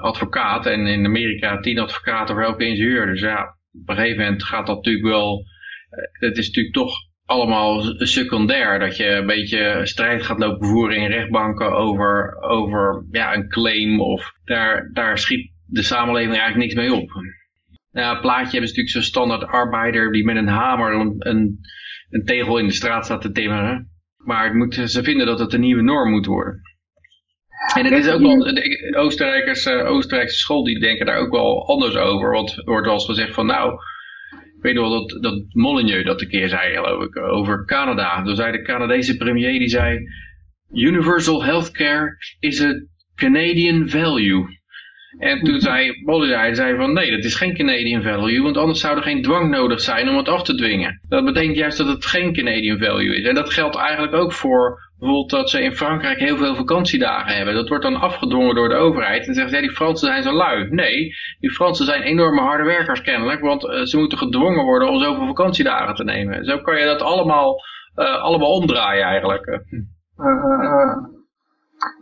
advocaat. 0.00 0.66
En 0.66 0.86
in 0.86 1.06
Amerika 1.06 1.60
tien 1.60 1.78
advocaten 1.78 2.34
voor 2.34 2.44
elke 2.44 2.64
ingenieur. 2.64 3.06
Dus 3.06 3.20
ja, 3.20 3.55
op 3.82 3.88
een 3.88 3.96
gegeven 3.96 4.22
moment 4.24 4.44
gaat 4.44 4.66
dat 4.66 4.76
natuurlijk 4.76 5.06
wel... 5.06 5.44
eh, 5.90 6.28
Het 6.28 6.36
is 6.38 6.46
natuurlijk 6.46 6.74
toch 6.74 6.94
allemaal 7.24 7.82
secundair. 7.96 8.78
Dat 8.78 8.96
je 8.96 9.06
een 9.08 9.26
beetje 9.26 9.80
strijd 9.82 10.22
gaat 10.22 10.38
lopen 10.38 10.68
voeren 10.68 10.96
in 10.96 11.10
rechtbanken 11.10 11.72
over, 11.72 12.36
over 12.40 13.06
ja, 13.10 13.34
een 13.34 13.48
claim. 13.48 14.00
Of 14.00 14.32
daar, 14.44 14.90
daar 14.92 15.18
schiet 15.18 15.50
de 15.66 15.82
samenleving 15.82 16.36
eigenlijk 16.36 16.74
niks 16.74 16.74
mee 16.74 17.00
op. 17.02 17.10
Het 17.92 18.20
plaatje 18.20 18.50
hebben 18.50 18.68
ze 18.68 18.76
natuurlijk 18.76 18.90
zo'n 18.90 19.02
standaard 19.02 19.44
arbeider 19.44 20.12
die 20.12 20.24
met 20.24 20.36
een 20.36 20.48
hamer 20.48 20.92
een, 20.94 21.14
een, 21.18 21.58
een 22.10 22.24
tegel 22.24 22.58
in 22.58 22.66
de 22.66 22.72
straat 22.72 23.04
staat 23.04 23.20
te 23.22 23.32
timmeren. 23.32 23.90
Maar 24.16 24.44
het 24.44 24.54
moet, 24.54 24.74
ze 24.74 25.02
vinden 25.02 25.26
dat 25.26 25.38
het 25.38 25.52
een 25.52 25.60
nieuwe 25.60 25.82
norm 25.82 26.10
moet 26.10 26.26
worden. 26.26 26.60
En 27.74 27.84
het 27.84 28.04
is 28.04 28.08
ook 28.08 28.20
wel, 28.20 28.38
de 28.38 28.96
Oostenrijkers, 28.96 29.66
eh, 29.66 29.90
Oostenrijkse 29.90 30.36
school 30.36 30.64
die 30.64 30.80
denken 30.80 31.06
daar 31.06 31.18
ook 31.18 31.30
wel 31.30 31.68
anders 31.68 31.96
over. 31.96 32.30
Want 32.30 32.56
er 32.56 32.64
wordt 32.64 32.86
wel 32.86 32.94
eens 32.94 33.04
gezegd 33.04 33.34
van 33.34 33.46
nou, 33.46 33.72
ik 34.56 34.62
weet 34.62 34.74
nog 34.74 34.88
wel 34.88 35.06
dat, 35.06 35.22
dat 35.22 35.44
Molyneux 35.52 36.04
dat 36.04 36.20
een 36.20 36.28
keer 36.28 36.48
zei 36.48 36.74
geloof 36.74 37.04
ik, 37.04 37.16
over 37.16 37.64
Canada. 37.64 38.22
Toen 38.22 38.36
zei 38.36 38.52
de 38.52 38.62
Canadese 38.62 39.16
premier 39.16 39.58
die 39.58 39.68
zei, 39.68 39.98
universal 40.72 41.44
healthcare 41.44 42.16
is 42.40 42.62
a 42.62 42.72
Canadian 43.14 43.88
value. 43.88 44.54
En 45.18 45.44
toen 45.44 45.60
zei 45.60 45.92
hij 46.34 46.54
zei 46.54 46.76
van 46.76 46.92
nee, 46.92 47.10
dat 47.10 47.24
is 47.24 47.34
geen 47.34 47.54
Canadian 47.54 48.02
value, 48.02 48.42
want 48.42 48.56
anders 48.56 48.80
zou 48.80 48.96
er 48.96 49.02
geen 49.02 49.22
dwang 49.22 49.50
nodig 49.50 49.80
zijn 49.80 50.08
om 50.08 50.16
het 50.16 50.28
af 50.28 50.42
te 50.42 50.54
dwingen. 50.54 51.00
Dat 51.08 51.24
betekent 51.24 51.56
juist 51.56 51.78
dat 51.78 51.86
het 51.86 52.06
geen 52.06 52.32
Canadian 52.32 52.78
value 52.78 53.16
is. 53.16 53.26
En 53.26 53.34
dat 53.34 53.52
geldt 53.52 53.76
eigenlijk 53.76 54.14
ook 54.14 54.32
voor 54.32 54.85
bijvoorbeeld 54.98 55.30
dat 55.30 55.50
ze 55.50 55.62
in 55.62 55.74
Frankrijk 55.74 56.18
heel 56.18 56.36
veel 56.36 56.54
vakantiedagen 56.54 57.36
hebben. 57.36 57.54
Dat 57.54 57.68
wordt 57.68 57.84
dan 57.84 58.00
afgedwongen 58.00 58.54
door 58.54 58.68
de 58.68 58.74
overheid. 58.74 59.26
En 59.26 59.34
zeggen 59.34 59.50
ze, 59.50 59.56
ja, 59.56 59.66
die 59.66 59.76
Fransen 59.76 60.08
zijn 60.08 60.22
zo 60.22 60.32
lui. 60.32 60.68
Nee, 60.70 61.14
die 61.40 61.50
Fransen 61.50 61.86
zijn 61.86 62.02
enorme 62.02 62.40
harde 62.40 62.64
werkers 62.64 63.00
kennelijk, 63.00 63.40
want 63.40 63.68
eh, 63.68 63.82
ze 63.82 63.98
moeten 63.98 64.18
gedwongen 64.18 64.64
worden 64.64 64.88
om 64.88 64.98
zoveel 64.98 65.26
vakantiedagen 65.26 65.94
te 65.94 66.04
nemen. 66.04 66.44
Zo 66.44 66.58
kan 66.58 66.78
je 66.78 66.84
dat 66.84 67.02
allemaal, 67.02 67.54
eh, 67.94 68.22
allemaal 68.22 68.52
omdraaien 68.52 69.04
eigenlijk. 69.04 69.46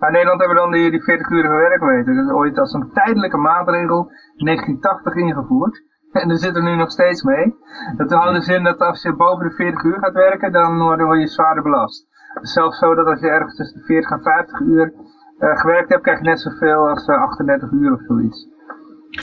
Ja, 0.00 0.06
in 0.06 0.12
Nederland 0.12 0.40
hebben 0.40 0.56
we 0.56 0.62
dan 0.62 0.72
die, 0.72 0.90
die 0.90 1.02
40-urige 1.02 1.56
werkweek. 1.68 2.06
Dat 2.06 2.24
is 2.24 2.32
ooit 2.32 2.58
als 2.58 2.72
een 2.72 2.90
tijdelijke 2.92 3.36
maatregel 3.36 4.10
in 4.36 4.44
1980 4.44 5.14
ingevoerd. 5.14 5.82
En 6.14 6.28
daar 6.28 6.38
zitten 6.38 6.62
we 6.62 6.70
nu 6.70 6.76
nog 6.76 6.90
steeds 6.90 7.22
mee. 7.22 7.54
Dat 7.96 8.10
houdt 8.10 8.34
dus 8.34 8.48
in 8.48 8.64
dat 8.64 8.78
als 8.78 9.02
je 9.02 9.16
boven 9.16 9.48
de 9.48 9.54
40 9.54 9.82
uur 9.82 9.98
gaat 9.98 10.12
werken, 10.12 10.52
dan 10.52 10.78
word 10.78 11.20
je 11.20 11.26
zwaarder 11.26 11.62
belast. 11.62 12.06
Het 12.34 12.42
is 12.42 12.52
zelfs 12.52 12.78
zo 12.78 12.94
dat 12.94 13.06
als 13.06 13.20
je 13.20 13.28
ergens 13.28 13.56
tussen 13.56 13.78
de 13.78 13.84
40 13.84 14.10
en 14.10 14.22
50 14.22 14.60
uur 14.60 14.92
uh, 15.38 15.60
gewerkt 15.60 15.88
hebt, 15.88 16.02
krijg 16.02 16.18
je 16.18 16.24
net 16.24 16.40
zoveel 16.40 16.88
als 16.88 17.08
uh, 17.08 17.22
38 17.22 17.70
uur 17.70 17.92
of 17.92 18.00
zoiets. 18.06 18.48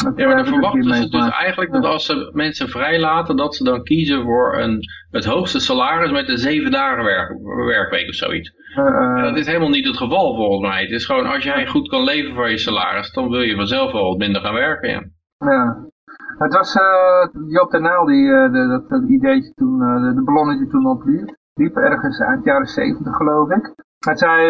Dat, 0.03 0.14
ja, 0.16 0.28
maar 0.28 0.36
dan 0.36 0.45
verwachten 0.45 0.93
ze 0.93 1.09
dus 1.09 1.30
eigenlijk 1.30 1.72
dat 1.72 1.86
als 1.86 2.05
ze 2.05 2.32
mensen 2.34 2.70
vrijlaten, 2.70 3.36
dat 3.36 3.55
ze 3.55 3.64
dan 3.64 3.84
kiezen 3.84 4.24
voor 4.24 4.57
een, 4.57 4.80
het 5.09 5.26
hoogste 5.26 5.59
salaris 5.59 6.12
met 6.12 6.30
een 6.30 6.38
zeven 6.38 6.72
dagen 6.72 7.03
werk, 7.03 7.38
werkweek 7.66 8.07
of 8.07 8.16
zoiets. 8.16 8.53
Uh, 8.78 9.24
dat 9.24 9.38
is 9.38 9.45
helemaal 9.45 9.70
niet 9.70 9.88
het 9.88 9.97
geval 9.97 10.36
volgens 10.36 10.70
mij. 10.70 10.82
Het 10.82 10.91
is 10.91 11.05
gewoon, 11.05 11.26
als 11.26 11.43
jij 11.43 11.68
goed 11.68 11.89
kan 11.89 12.03
leven 12.03 12.36
van 12.36 12.49
je 12.49 12.57
salaris, 12.57 13.12
dan 13.12 13.30
wil 13.30 13.41
je 13.41 13.55
vanzelf 13.55 13.91
wel 13.91 14.07
wat 14.07 14.18
minder 14.18 14.41
gaan 14.41 14.53
werken. 14.53 14.89
Ja. 14.89 15.01
ja. 15.38 15.89
Het 16.38 16.53
was 16.53 16.76
uh, 16.76 17.51
Job 17.51 17.72
de 17.72 17.80
Nijl 17.80 18.05
die 18.05 18.26
uh, 18.26 18.51
de, 18.51 18.68
dat, 18.68 18.89
dat 18.89 19.09
ideetje 19.09 19.53
toen, 19.53 19.80
de, 19.80 20.14
de 20.16 20.24
ballonnetje 20.24 20.68
toen 20.68 20.86
opliep. 20.86 21.39
Liep 21.54 21.76
ergens 21.76 22.20
eind 22.20 22.45
jaren 22.45 22.68
70 22.68 23.16
geloof 23.16 23.49
ik. 23.49 23.74
Het 23.99 24.20
zei, 24.20 24.41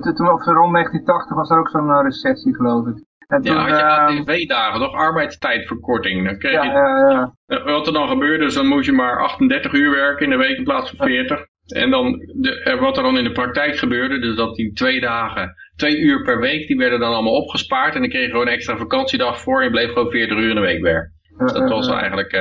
toen, 0.00 0.32
of 0.32 0.44
rond 0.44 0.72
1980 0.72 1.36
was 1.36 1.50
er 1.50 1.58
ook 1.58 1.68
zo'n 1.68 2.02
recessie 2.02 2.54
geloof 2.54 2.86
ik. 2.86 3.06
En 3.28 3.42
ja, 3.42 3.54
had 3.54 3.68
je 3.68 3.84
ATV-dagen, 3.84 4.80
toch? 4.80 4.94
Arbeidstijdverkorting. 4.94 6.24
Dan 6.24 6.38
kreeg 6.38 6.52
ja, 6.52 6.64
je, 6.64 6.70
ja, 6.70 7.32
ja. 7.46 7.64
Wat 7.64 7.86
er 7.86 7.92
dan 7.92 8.08
gebeurde, 8.08 8.44
is 8.44 8.54
dan 8.54 8.66
moest 8.66 8.86
je 8.86 8.92
maar 8.92 9.18
38 9.18 9.72
uur 9.72 9.90
werken 9.90 10.24
in 10.24 10.30
de 10.30 10.36
week 10.36 10.56
in 10.56 10.64
plaats 10.64 10.90
van 10.90 11.06
40. 11.06 11.46
En 11.66 11.90
dan 11.90 12.12
de, 12.12 12.76
wat 12.80 12.96
er 12.96 13.02
dan 13.02 13.18
in 13.18 13.24
de 13.24 13.32
praktijk 13.32 13.76
gebeurde, 13.76 14.18
dus 14.18 14.36
dat 14.36 14.54
die 14.54 14.72
twee 14.72 15.00
dagen, 15.00 15.54
twee 15.76 15.98
uur 15.98 16.22
per 16.22 16.40
week, 16.40 16.66
die 16.66 16.76
werden 16.76 17.00
dan 17.00 17.12
allemaal 17.12 17.36
opgespaard. 17.36 17.94
En 17.94 18.00
dan 18.00 18.10
kreeg 18.10 18.24
je 18.24 18.30
gewoon 18.30 18.46
een 18.46 18.52
extra 18.52 18.76
vakantiedag 18.76 19.40
voor 19.40 19.58
en 19.58 19.64
je 19.64 19.70
bleef 19.70 19.92
gewoon 19.92 20.10
40 20.10 20.38
uur 20.38 20.48
in 20.48 20.54
de 20.54 20.60
week 20.60 20.82
werken. 20.82 21.12
Dus 21.38 21.52
dat 21.52 21.68
was 21.68 21.88
eigenlijk 21.88 22.32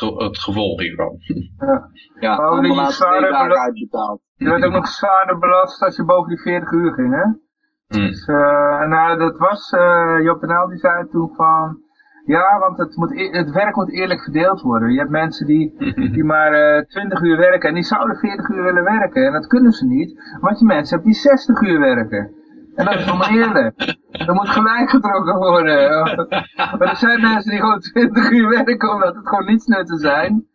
het 0.00 0.38
gevolg 0.38 0.80
hiervan. 0.80 1.16
Ja, 1.58 1.90
ja 2.20 2.36
oh, 2.36 2.44
allemaal 2.44 2.90
dagen 2.98 3.60
uitbetaald. 3.60 4.20
Je 4.36 4.48
werd 4.48 4.64
ook 4.64 4.72
nog 4.72 4.88
zwaarder 4.88 5.38
belast 5.38 5.82
als 5.82 5.96
je 5.96 6.04
boven 6.04 6.28
die 6.28 6.40
40 6.40 6.70
uur 6.70 6.92
ging, 6.92 7.14
hè? 7.14 7.30
Dus, 7.86 8.26
uh, 8.26 8.86
nou, 8.86 9.18
dat 9.18 9.38
was, 9.38 9.72
uh, 9.72 10.24
Job 10.24 10.40
de 10.40 10.66
die 10.68 10.78
zei 10.78 11.08
toen 11.08 11.34
van, 11.34 11.78
ja, 12.24 12.58
want 12.58 12.78
het, 12.78 12.96
moet, 12.96 13.12
e-, 13.12 13.30
het 13.30 13.50
werk 13.50 13.76
moet 13.76 13.92
eerlijk 13.92 14.22
verdeeld 14.22 14.60
worden. 14.60 14.92
Je 14.92 14.98
hebt 14.98 15.10
mensen 15.10 15.46
die, 15.46 15.74
die 16.14 16.24
maar 16.24 16.52
uh, 16.52 16.78
eh, 16.78 16.86
20 16.86 17.20
uur 17.20 17.36
werken 17.36 17.68
en 17.68 17.74
die 17.74 17.84
zouden 17.84 18.16
40 18.16 18.48
uur 18.48 18.62
willen 18.62 18.84
werken. 18.84 19.26
En 19.26 19.32
dat 19.32 19.46
kunnen 19.46 19.72
ze 19.72 19.86
niet, 19.86 20.38
want 20.40 20.58
je 20.58 20.64
mensen 20.64 20.94
hebt 20.94 21.06
die 21.06 21.16
60 21.16 21.60
uur 21.60 21.80
werken. 21.80 22.34
En 22.74 22.84
dat 22.84 22.94
is 22.94 23.06
allemaal 23.06 23.28
eerlijk. 23.28 23.96
Er 24.10 24.34
moet 24.34 24.48
gelijk 24.48 24.90
getrokken 24.90 25.36
worden. 25.36 25.90
Maar 26.56 26.88
er 26.88 26.96
zijn 26.96 27.20
mensen 27.20 27.50
die 27.50 27.60
gewoon 27.60 27.80
20 27.80 28.30
uur 28.30 28.48
werken 28.48 28.92
omdat 28.92 29.14
het 29.14 29.28
gewoon 29.28 29.46
niets 29.46 29.66
nutten 29.66 29.98
zijn. 29.98 30.46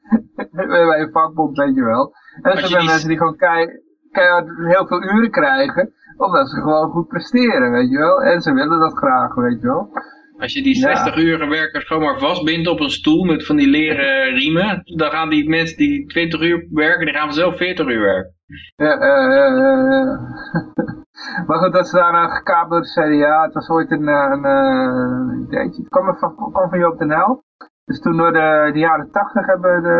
Bij 0.51 0.99
een 0.99 1.11
vakbond, 1.11 1.57
weet 1.57 1.75
je 1.75 1.83
wel. 1.83 2.13
En 2.41 2.51
er 2.51 2.67
zijn 2.67 2.85
mensen 2.85 3.07
die 3.07 3.17
gewoon 3.17 3.37
keihard 3.37 4.47
heel 4.67 4.87
veel 4.87 5.03
uren 5.03 5.31
krijgen 5.31 5.91
omdat 6.17 6.49
ze 6.49 6.55
gewoon 6.55 6.89
goed 6.89 7.07
presteren, 7.07 7.71
weet 7.71 7.89
je 7.89 7.97
wel. 7.97 8.21
En 8.21 8.41
ze 8.41 8.53
willen 8.53 8.79
dat 8.79 8.97
graag, 8.97 9.35
weet 9.35 9.61
je 9.61 9.67
wel. 9.67 9.89
Als 10.37 10.53
je 10.53 10.63
die 10.63 10.75
60 10.75 11.17
uur 11.17 11.49
werkers 11.49 11.85
gewoon 11.87 12.03
maar 12.03 12.19
vastbindt 12.19 12.67
op 12.67 12.79
een 12.79 12.89
stoel 12.89 13.23
met 13.23 13.45
van 13.45 13.55
die 13.55 13.67
leren 13.67 14.33
riemen, 14.33 14.81
dan 14.83 15.11
gaan 15.11 15.29
die 15.29 15.49
mensen 15.49 15.77
die 15.77 16.05
20 16.05 16.41
uur 16.41 16.67
werken, 16.69 17.05
die 17.05 17.15
gaan 17.15 17.33
zelf 17.33 17.57
40 17.57 17.87
uur 17.87 18.01
werken. 18.01 18.35
Ja, 18.75 18.93
uh, 18.95 20.19
maar 21.47 21.57
goed, 21.57 21.73
dat 21.73 21.85
is 21.85 21.91
daarna 21.91 22.27
gekaapt 22.27 22.69
door 22.69 22.81
de 22.81 22.91
CDA. 22.91 23.43
Het 23.43 23.53
was 23.53 23.69
ooit 23.69 23.91
een, 23.91 24.07
een, 24.07 24.43
een 24.43 25.41
ideetje. 25.41 25.81
Het 25.81 25.89
kwam 25.89 26.17
van, 26.17 26.35
kwam 26.35 26.69
van 26.69 26.79
Joop 26.79 26.97
den 26.97 27.11
L. 27.11 27.43
Dus 27.85 27.99
toen 27.99 28.17
door 28.17 28.33
de, 28.33 28.69
de 28.73 28.79
jaren 28.79 29.11
80 29.11 29.45
hebben 29.45 29.83
de, 29.83 29.99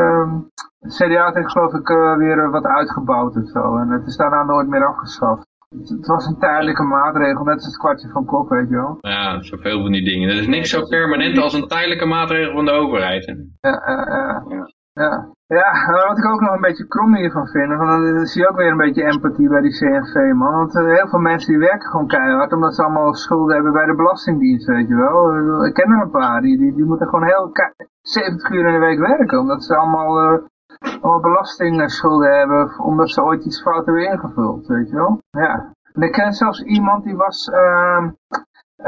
de 0.80 0.90
CDA 0.90 1.32
heeft 1.34 1.52
geloof 1.52 1.74
ik 1.74 1.88
weer 2.18 2.50
wat 2.50 2.66
uitgebouwd 2.66 3.36
en 3.36 3.46
zo. 3.46 3.78
En 3.78 3.90
het 3.90 4.08
is 4.08 4.18
daarna 4.18 4.44
nooit 4.44 4.68
meer 4.68 4.86
afgeschaft. 4.86 5.46
Het 5.70 6.08
was 6.08 6.26
een 6.26 6.40
tijdelijke 6.40 6.84
maatregel, 6.84 7.44
net 7.44 7.56
als 7.56 7.66
het 7.66 7.78
kwartje 7.78 8.10
van 8.10 8.26
Kok, 8.26 8.50
weet 8.50 8.70
je 8.70 8.76
wel. 8.76 8.98
Ja, 9.02 9.42
zoveel 9.42 9.82
van 9.82 9.92
die 9.92 10.04
dingen. 10.04 10.30
Er 10.30 10.38
is 10.38 10.48
niks 10.48 10.70
zo 10.70 10.86
permanent 10.86 11.38
als 11.38 11.54
een 11.54 11.68
tijdelijke 11.68 12.06
maatregel 12.06 12.54
van 12.54 12.66
de 12.66 12.72
overheid. 12.72 13.26
Ja, 13.62 13.84
ja, 13.86 14.44
ja. 14.50 14.68
Ja. 15.04 15.36
Ja, 15.48 15.72
wat 16.08 16.18
ik 16.18 16.26
ook 16.26 16.42
nog 16.42 16.54
een 16.54 16.62
beetje 16.62 16.88
krom 16.88 17.16
hiervan 17.16 17.48
vind, 17.48 17.74
van, 17.74 17.88
dan 17.88 18.26
zie 18.26 18.42
je 18.42 18.50
ook 18.50 18.56
weer 18.56 18.72
een 18.72 18.78
beetje 18.78 19.04
empathie 19.04 19.50
bij 19.50 19.62
die 19.62 19.78
CNV, 19.78 20.34
man. 20.34 20.54
Want 20.54 20.76
uh, 20.76 20.94
heel 20.94 21.08
veel 21.08 21.20
mensen 21.20 21.50
die 21.50 21.60
werken 21.60 21.90
gewoon 21.90 22.08
keihard, 22.08 22.54
omdat 22.54 22.76
ze 22.76 22.84
allemaal 22.84 23.14
schulden 23.14 23.56
hebben 23.56 23.74
bij 23.74 23.86
de 23.86 23.96
Belastingdienst, 23.96 24.68
weet 24.68 24.88
je 24.88 24.96
wel. 24.96 25.66
Ik 25.66 25.74
ken 25.74 25.92
er 25.92 26.02
een 26.02 26.10
paar, 26.10 26.42
die, 26.42 26.58
die, 26.58 26.74
die 26.76 26.86
moeten 26.86 27.08
gewoon 27.08 27.26
heel 27.26 27.52
70 28.02 28.50
uur 28.50 28.66
in 28.66 28.74
de 28.74 28.80
week 28.80 29.00
werken, 29.00 29.40
omdat 29.40 29.64
ze 29.64 29.76
allemaal 29.76 30.34
uh, 30.34 30.40
allemaal 31.02 31.22
belastingschulden 31.22 32.38
hebben, 32.38 32.80
omdat 32.80 33.10
ze 33.10 33.24
ooit 33.24 33.46
iets 33.46 33.62
fout 33.62 33.86
hebben 33.86 34.12
ingevuld, 34.12 34.68
weet 34.68 34.90
je 34.90 34.96
wel. 34.96 35.22
Ja. 35.30 35.74
En 35.94 36.02
ik 36.02 36.12
ken 36.12 36.34
zelfs 36.34 36.62
iemand 36.62 37.04
die 37.04 37.16
was, 37.16 37.48
uh, 37.48 38.08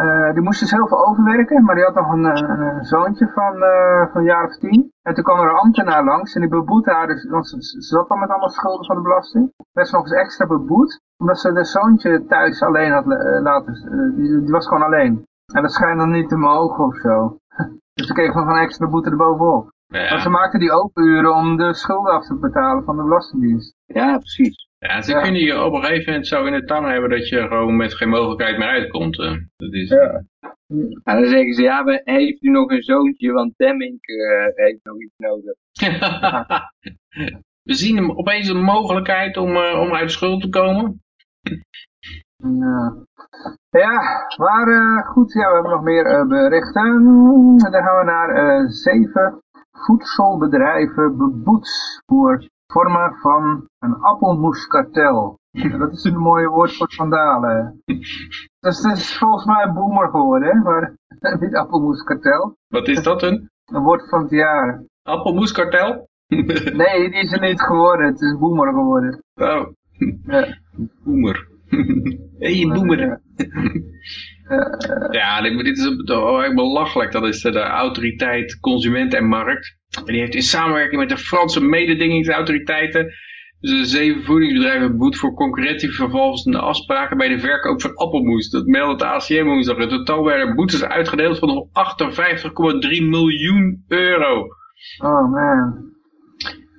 uh, 0.04 0.34
die 0.34 0.44
moest 0.44 0.60
dus 0.60 0.72
heel 0.72 0.88
veel 0.88 1.08
overwerken, 1.08 1.64
maar 1.64 1.76
die 1.76 1.84
had 1.84 1.96
nog 1.96 2.12
een, 2.12 2.26
een, 2.26 2.84
zoontje 2.84 3.28
van, 3.28 3.56
uh, 3.56 4.12
van 4.12 4.22
een 4.22 4.24
jaar 4.24 4.46
of 4.46 4.58
tien. 4.58 4.92
En 5.02 5.14
toen 5.14 5.24
kwam 5.24 5.40
er 5.40 5.50
een 5.50 5.64
ambtenaar 5.66 6.04
langs 6.04 6.36
en 6.36 6.42
die 6.42 6.50
beboette 6.50 6.92
haar, 6.92 7.08
dus, 7.08 7.30
want 7.30 7.48
ze, 7.48 7.62
ze 7.62 7.82
zat 7.82 8.08
dan 8.08 8.20
met 8.20 8.30
allemaal 8.30 8.50
schulden 8.50 8.86
van 8.86 8.96
de 8.96 9.02
belasting. 9.02 9.54
Werd 9.72 9.88
ze 9.88 9.96
nog 9.96 10.04
eens 10.04 10.14
extra 10.14 10.48
beboet, 10.48 11.02
omdat 11.18 11.40
ze 11.40 11.54
de 11.54 11.64
zoontje 11.64 12.26
thuis 12.26 12.62
alleen 12.62 12.92
had 12.92 13.06
uh, 13.06 13.42
laten, 13.42 13.74
die, 14.16 14.40
die, 14.42 14.52
was 14.52 14.68
gewoon 14.68 14.84
alleen. 14.84 15.26
En 15.54 15.62
dat 15.62 15.72
schijnt 15.72 16.00
dan 16.00 16.12
niet 16.12 16.30
te 16.30 16.38
mogen 16.38 16.86
of 16.86 16.96
zo. 16.96 17.38
dus 17.94 18.08
ze 18.08 18.14
kreeg 18.14 18.34
nog 18.34 18.48
een 18.48 18.62
extra 18.62 18.88
boete 18.88 19.10
erbovenop. 19.10 19.72
Ja. 19.88 20.10
Maar 20.10 20.22
ze 20.22 20.30
maakten 20.30 20.60
die 20.60 20.72
openuren 20.72 21.36
om 21.36 21.58
de 21.58 21.74
schulden 21.74 22.14
af 22.14 22.26
te 22.26 22.36
betalen 22.36 22.84
van 22.84 22.98
de 22.98 23.04
Belastingdienst. 23.04 23.76
Ja, 23.86 24.18
precies. 24.18 24.69
Ja, 24.80 25.02
ze 25.02 25.14
kunnen 25.14 25.42
je 25.42 25.64
op 25.64 25.74
een 25.74 25.82
gegeven 25.82 26.06
moment 26.06 26.28
zo 26.28 26.46
in 26.46 26.54
de 26.54 26.66
tang 26.66 26.88
hebben 26.88 27.10
dat 27.10 27.28
je 27.28 27.48
gewoon 27.48 27.76
met 27.76 27.94
geen 27.94 28.10
mogelijkheid 28.10 28.58
meer 28.58 28.68
uitkomt. 28.68 29.18
Dat 29.56 29.74
is... 29.74 29.90
Ja. 29.90 30.24
En 31.04 31.22
dan 31.22 31.26
zeggen 31.26 31.54
ze, 31.54 31.62
ja, 31.62 31.84
heeft 32.04 32.44
u 32.44 32.50
nog 32.50 32.72
een 32.72 32.84
zoontje, 32.84 33.32
want 33.32 33.54
Demming 33.58 33.98
uh, 34.02 34.46
heeft 34.56 34.84
nog 34.84 35.00
iets 35.00 35.18
nodig. 35.18 35.54
we 37.70 37.74
zien 37.74 37.96
hem 37.96 38.12
opeens 38.12 38.48
een 38.48 38.64
mogelijkheid 38.64 39.38
om, 39.38 39.56
uh, 39.56 39.80
om 39.80 39.94
uit 39.94 40.08
de 40.08 40.14
schuld 40.14 40.42
te 40.42 40.50
komen. 40.50 41.02
Ja, 42.38 42.96
ja 43.70 44.02
maar 44.38 44.68
uh, 44.68 45.08
goed, 45.08 45.34
ja, 45.34 45.48
we 45.48 45.54
hebben 45.54 45.72
nog 45.72 45.84
meer 45.84 46.28
berichten. 46.28 47.04
Dan 47.72 47.84
gaan 47.84 47.98
we 47.98 48.04
naar 48.04 48.70
zeven 48.70 49.42
voedselbedrijven 49.72 51.18
beboet 51.18 51.70
voor 52.06 52.48
vormen 52.74 53.16
van 53.22 53.68
een 53.80 53.96
appelmoeskartel. 53.96 55.40
Dat 55.52 55.92
is 55.92 56.04
een 56.04 56.18
mooie 56.18 56.48
woord 56.48 56.76
voor 56.76 56.94
vandalen. 56.94 57.82
Dus 58.60 58.84
het 58.84 58.98
is 58.98 59.18
volgens 59.18 59.46
mij 59.46 59.64
een 59.64 59.74
boomer 59.74 60.10
geworden, 60.10 60.50
hè? 60.50 60.56
maar 60.56 60.96
niet 61.40 61.56
appelmoeskartel. 61.56 62.58
Wat 62.68 62.88
is 62.88 63.04
dat 63.04 63.24
een? 63.24 63.50
Een 63.66 63.84
woord 63.84 64.10
van 64.10 64.22
het 64.22 64.32
jaar. 64.32 64.84
Appelmoeskartel? 65.04 66.08
nee, 66.84 67.10
die 67.10 67.22
is 67.22 67.32
er 67.32 67.42
niet 67.42 67.62
geworden. 67.62 68.06
Het 68.06 68.22
is 68.22 68.38
boomer 68.38 68.74
geworden. 68.74 69.24
Oh. 69.36 69.68
Ja. 70.24 70.58
Boomer. 71.04 71.48
hey, 72.40 72.68
boomer. 72.68 73.22
Ja, 75.12 75.42
dit 75.42 75.78
is 75.78 75.86
echt 75.86 76.56
belachelijk. 76.56 77.12
Dat 77.12 77.24
is 77.24 77.42
de 77.42 77.62
autoriteit 77.62 78.60
Consument 78.60 79.14
en 79.14 79.28
Markt. 79.28 79.79
En 79.98 80.14
die 80.14 80.20
heeft 80.20 80.36
in 80.36 80.42
samenwerking 80.42 81.00
met 81.00 81.10
de 81.10 81.18
Franse 81.18 81.62
mededingingsautoriteiten 81.62 83.14
de 83.60 83.86
zeven 83.86 84.24
voedingsbedrijven 84.24 84.98
boet 84.98 85.18
voor 85.18 85.34
concurrentievervalsende 85.34 86.60
afspraken 86.60 87.18
bij 87.18 87.28
de 87.28 87.40
verkoop 87.40 87.82
van 87.82 87.96
appelmoes. 87.96 88.50
Dat 88.50 88.66
meldde 88.66 88.98
de 88.98 89.06
ACM 89.06 89.44
woensdag. 89.44 89.78
In 89.78 89.90
totaal 89.90 90.24
werden 90.24 90.56
boetes 90.56 90.84
uitgedeeld 90.84 91.40
van 91.40 91.70
58,3 91.70 93.04
miljoen 93.10 93.84
euro. 93.88 94.48
Oh 94.98 95.32
man. 95.32 95.88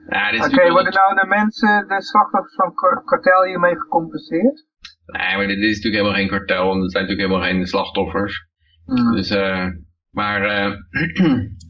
Ja, 0.08 0.44
Oké, 0.44 0.70
worden 0.70 0.92
nou 0.92 1.14
de 1.14 1.26
mensen, 1.26 1.88
de 1.88 2.02
slachtoffers 2.02 2.54
van 2.54 2.74
kartel 3.04 3.44
hiermee 3.44 3.76
gecompenseerd? 3.76 4.66
Nee, 5.06 5.36
maar 5.36 5.46
dit 5.46 5.58
is 5.58 5.76
natuurlijk 5.76 5.94
helemaal 5.94 6.14
geen 6.14 6.28
kartel, 6.28 6.72
en 6.72 6.82
er 6.82 6.90
zijn 6.90 7.06
natuurlijk 7.06 7.28
helemaal 7.28 7.48
geen 7.50 7.66
slachtoffers. 7.66 8.48
Mm. 8.86 9.12
Dus, 9.12 9.30
uh, 9.30 9.66
maar 10.10 10.42
uh, 10.42 10.74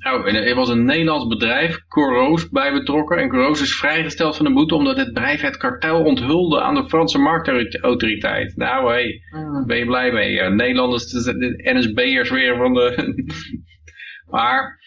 oh, 0.13 0.35
er 0.35 0.55
was 0.55 0.69
een 0.69 0.85
Nederlands 0.85 1.27
bedrijf, 1.27 1.87
Coros, 1.89 2.49
bij 2.49 2.73
betrokken. 2.73 3.19
En 3.19 3.29
Coros 3.29 3.63
is 3.63 3.79
vrijgesteld 3.79 4.37
van 4.37 4.47
de 4.47 4.53
boete 4.53 4.75
omdat 4.75 4.97
het 4.97 5.13
bedrijf 5.13 5.41
het 5.41 5.57
kartel 5.57 6.03
onthulde 6.03 6.61
aan 6.61 6.75
de 6.75 6.89
Franse 6.89 7.19
marktautoriteit. 7.19 8.57
Nou, 8.57 8.87
hé, 8.87 8.93
hey, 8.93 9.21
mm. 9.31 9.67
ben 9.67 9.77
je 9.77 9.87
blij 9.87 10.13
mee? 10.13 10.51
Nederlanders, 10.51 11.07
de 11.07 11.73
NSB'ers 11.75 12.31
weer 12.31 12.57
van 12.57 12.75
de... 12.75 13.15
maar, 14.35 14.81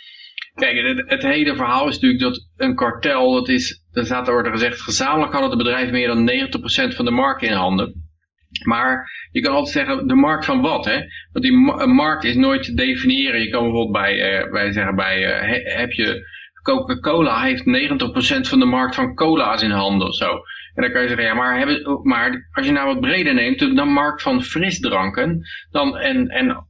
kijk, 0.54 0.88
het, 0.88 1.10
het, 1.10 1.22
hele 1.22 1.56
verhaal 1.56 1.88
is 1.88 2.00
natuurlijk 2.00 2.22
dat 2.22 2.48
een 2.58 2.76
kartel, 2.76 3.34
dat 3.34 3.50
is, 3.50 3.86
er 3.92 4.06
staat 4.06 4.28
er 4.28 4.34
worden 4.34 4.52
gezegd, 4.52 4.82
gezamenlijk 4.82 5.32
hadden 5.32 5.50
de 5.50 5.64
bedrijven 5.64 5.94
meer 5.94 6.08
dan 6.08 6.30
90% 6.92 6.96
van 6.96 7.06
de 7.06 7.12
markt 7.12 7.42
in 7.42 7.52
handen. 7.52 8.03
Maar 8.66 9.12
je 9.32 9.42
kan 9.42 9.54
altijd 9.54 9.74
zeggen, 9.74 10.08
de 10.08 10.16
markt 10.16 10.46
van 10.46 10.62
wat? 10.62 10.86
Hè? 10.86 11.00
Want 11.32 11.46
die 11.46 11.58
markt 11.88 12.24
is 12.24 12.36
nooit 12.36 12.64
te 12.64 12.74
definiëren. 12.74 13.42
Je 13.42 13.50
kan 13.50 13.64
bijvoorbeeld 13.64 13.92
bij, 13.92 14.44
uh, 14.44 14.72
zeggen, 14.72 14.96
bij, 14.96 15.46
uh, 15.46 15.76
heb 15.78 15.92
je 15.92 16.32
Coca-Cola 16.64 17.42
heeft 17.42 17.66
90% 17.66 18.48
van 18.48 18.60
de 18.60 18.66
markt 18.66 18.96
van 18.96 19.16
cola's 19.16 19.62
in 19.62 19.72
handen 19.72 20.08
of 20.08 20.16
zo. 20.16 20.42
En 20.74 20.84
dan 20.84 20.92
kan 20.92 21.02
je 21.02 21.08
zeggen, 21.08 21.26
ja, 21.26 21.34
maar, 21.34 21.58
hebben, 21.58 22.00
maar 22.04 22.50
als 22.52 22.66
je 22.66 22.72
nou 22.72 22.88
wat 22.88 23.00
breder 23.00 23.34
neemt, 23.34 23.60
de 23.60 23.84
markt 23.86 24.22
van 24.22 24.44
frisdranken, 24.44 25.42
dan, 25.72 25.98
en, 25.98 26.28
en 26.28 26.68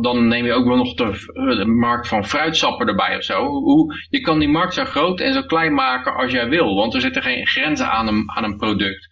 dan 0.00 0.28
neem 0.28 0.44
je 0.44 0.52
ook 0.52 0.66
wel 0.66 0.76
nog 0.76 0.94
de, 0.94 1.10
de, 1.56 1.66
markt 1.66 2.08
van 2.08 2.26
fruitsappen 2.26 2.86
erbij 2.86 3.16
of 3.16 3.22
zo. 3.22 3.46
Hoe, 3.46 3.94
je 4.08 4.20
kan 4.20 4.38
die 4.38 4.48
markt 4.48 4.74
zo 4.74 4.84
groot 4.84 5.20
en 5.20 5.32
zo 5.32 5.42
klein 5.42 5.74
maken 5.74 6.14
als 6.14 6.32
jij 6.32 6.48
wil, 6.48 6.74
want 6.74 6.94
er 6.94 7.00
zitten 7.00 7.22
geen 7.22 7.46
grenzen 7.46 7.90
aan 7.90 8.08
een, 8.08 8.30
aan 8.30 8.44
een 8.44 8.56
product. 8.56 9.08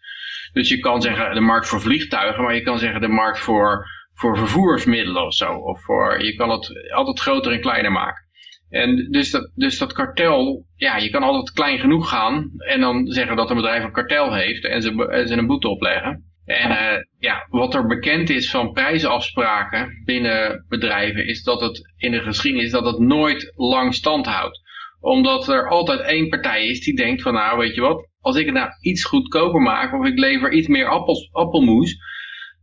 Dus 0.52 0.68
je 0.68 0.78
kan 0.78 1.02
zeggen 1.02 1.34
de 1.34 1.40
markt 1.40 1.68
voor 1.68 1.80
vliegtuigen, 1.80 2.42
maar 2.42 2.54
je 2.54 2.62
kan 2.62 2.78
zeggen 2.78 3.00
de 3.00 3.08
markt 3.08 3.38
voor, 3.38 3.86
voor 4.14 4.36
vervoersmiddelen 4.36 5.26
of 5.26 5.34
zo. 5.34 5.54
Of 5.54 5.84
voor, 5.84 6.22
je 6.24 6.34
kan 6.34 6.50
het 6.50 6.90
altijd 6.92 7.20
groter 7.20 7.52
en 7.52 7.60
kleiner 7.60 7.92
maken. 7.92 8.28
En 8.70 9.08
dus 9.10 9.30
dat, 9.30 9.50
dus 9.54 9.78
dat 9.78 9.92
kartel, 9.92 10.64
ja, 10.76 10.96
je 10.96 11.10
kan 11.10 11.22
altijd 11.22 11.52
klein 11.52 11.78
genoeg 11.78 12.08
gaan 12.08 12.50
en 12.56 12.80
dan 12.80 13.06
zeggen 13.06 13.36
dat 13.36 13.50
een 13.50 13.56
bedrijf 13.56 13.84
een 13.84 13.92
kartel 13.92 14.34
heeft 14.34 14.64
en 14.64 14.82
ze, 14.82 15.06
en 15.08 15.28
ze 15.28 15.34
een 15.34 15.46
boete 15.46 15.68
opleggen. 15.68 16.24
En 16.44 16.70
uh, 16.70 17.02
ja, 17.18 17.46
wat 17.48 17.74
er 17.74 17.86
bekend 17.86 18.30
is 18.30 18.50
van 18.50 18.72
prijsafspraken 18.72 20.02
binnen 20.04 20.64
bedrijven 20.68 21.26
is 21.26 21.42
dat 21.42 21.60
het 21.60 21.92
in 21.96 22.10
de 22.10 22.20
geschiedenis 22.20 22.70
dat 22.70 22.84
het 22.84 22.98
nooit 22.98 23.52
lang 23.56 23.94
stand 23.94 24.26
houdt. 24.26 24.60
Omdat 25.00 25.48
er 25.48 25.68
altijd 25.68 26.00
één 26.00 26.28
partij 26.28 26.66
is 26.66 26.80
die 26.80 26.96
denkt 26.96 27.22
van 27.22 27.34
nou 27.34 27.58
weet 27.58 27.74
je 27.74 27.80
wat, 27.80 28.08
als 28.20 28.36
ik 28.36 28.44
het 28.44 28.54
nou 28.54 28.68
iets 28.80 29.04
goedkoper 29.04 29.60
maak 29.60 29.94
of 29.94 30.06
ik 30.06 30.18
lever 30.18 30.52
iets 30.52 30.68
meer 30.68 30.88
appelmoes, 31.32 31.98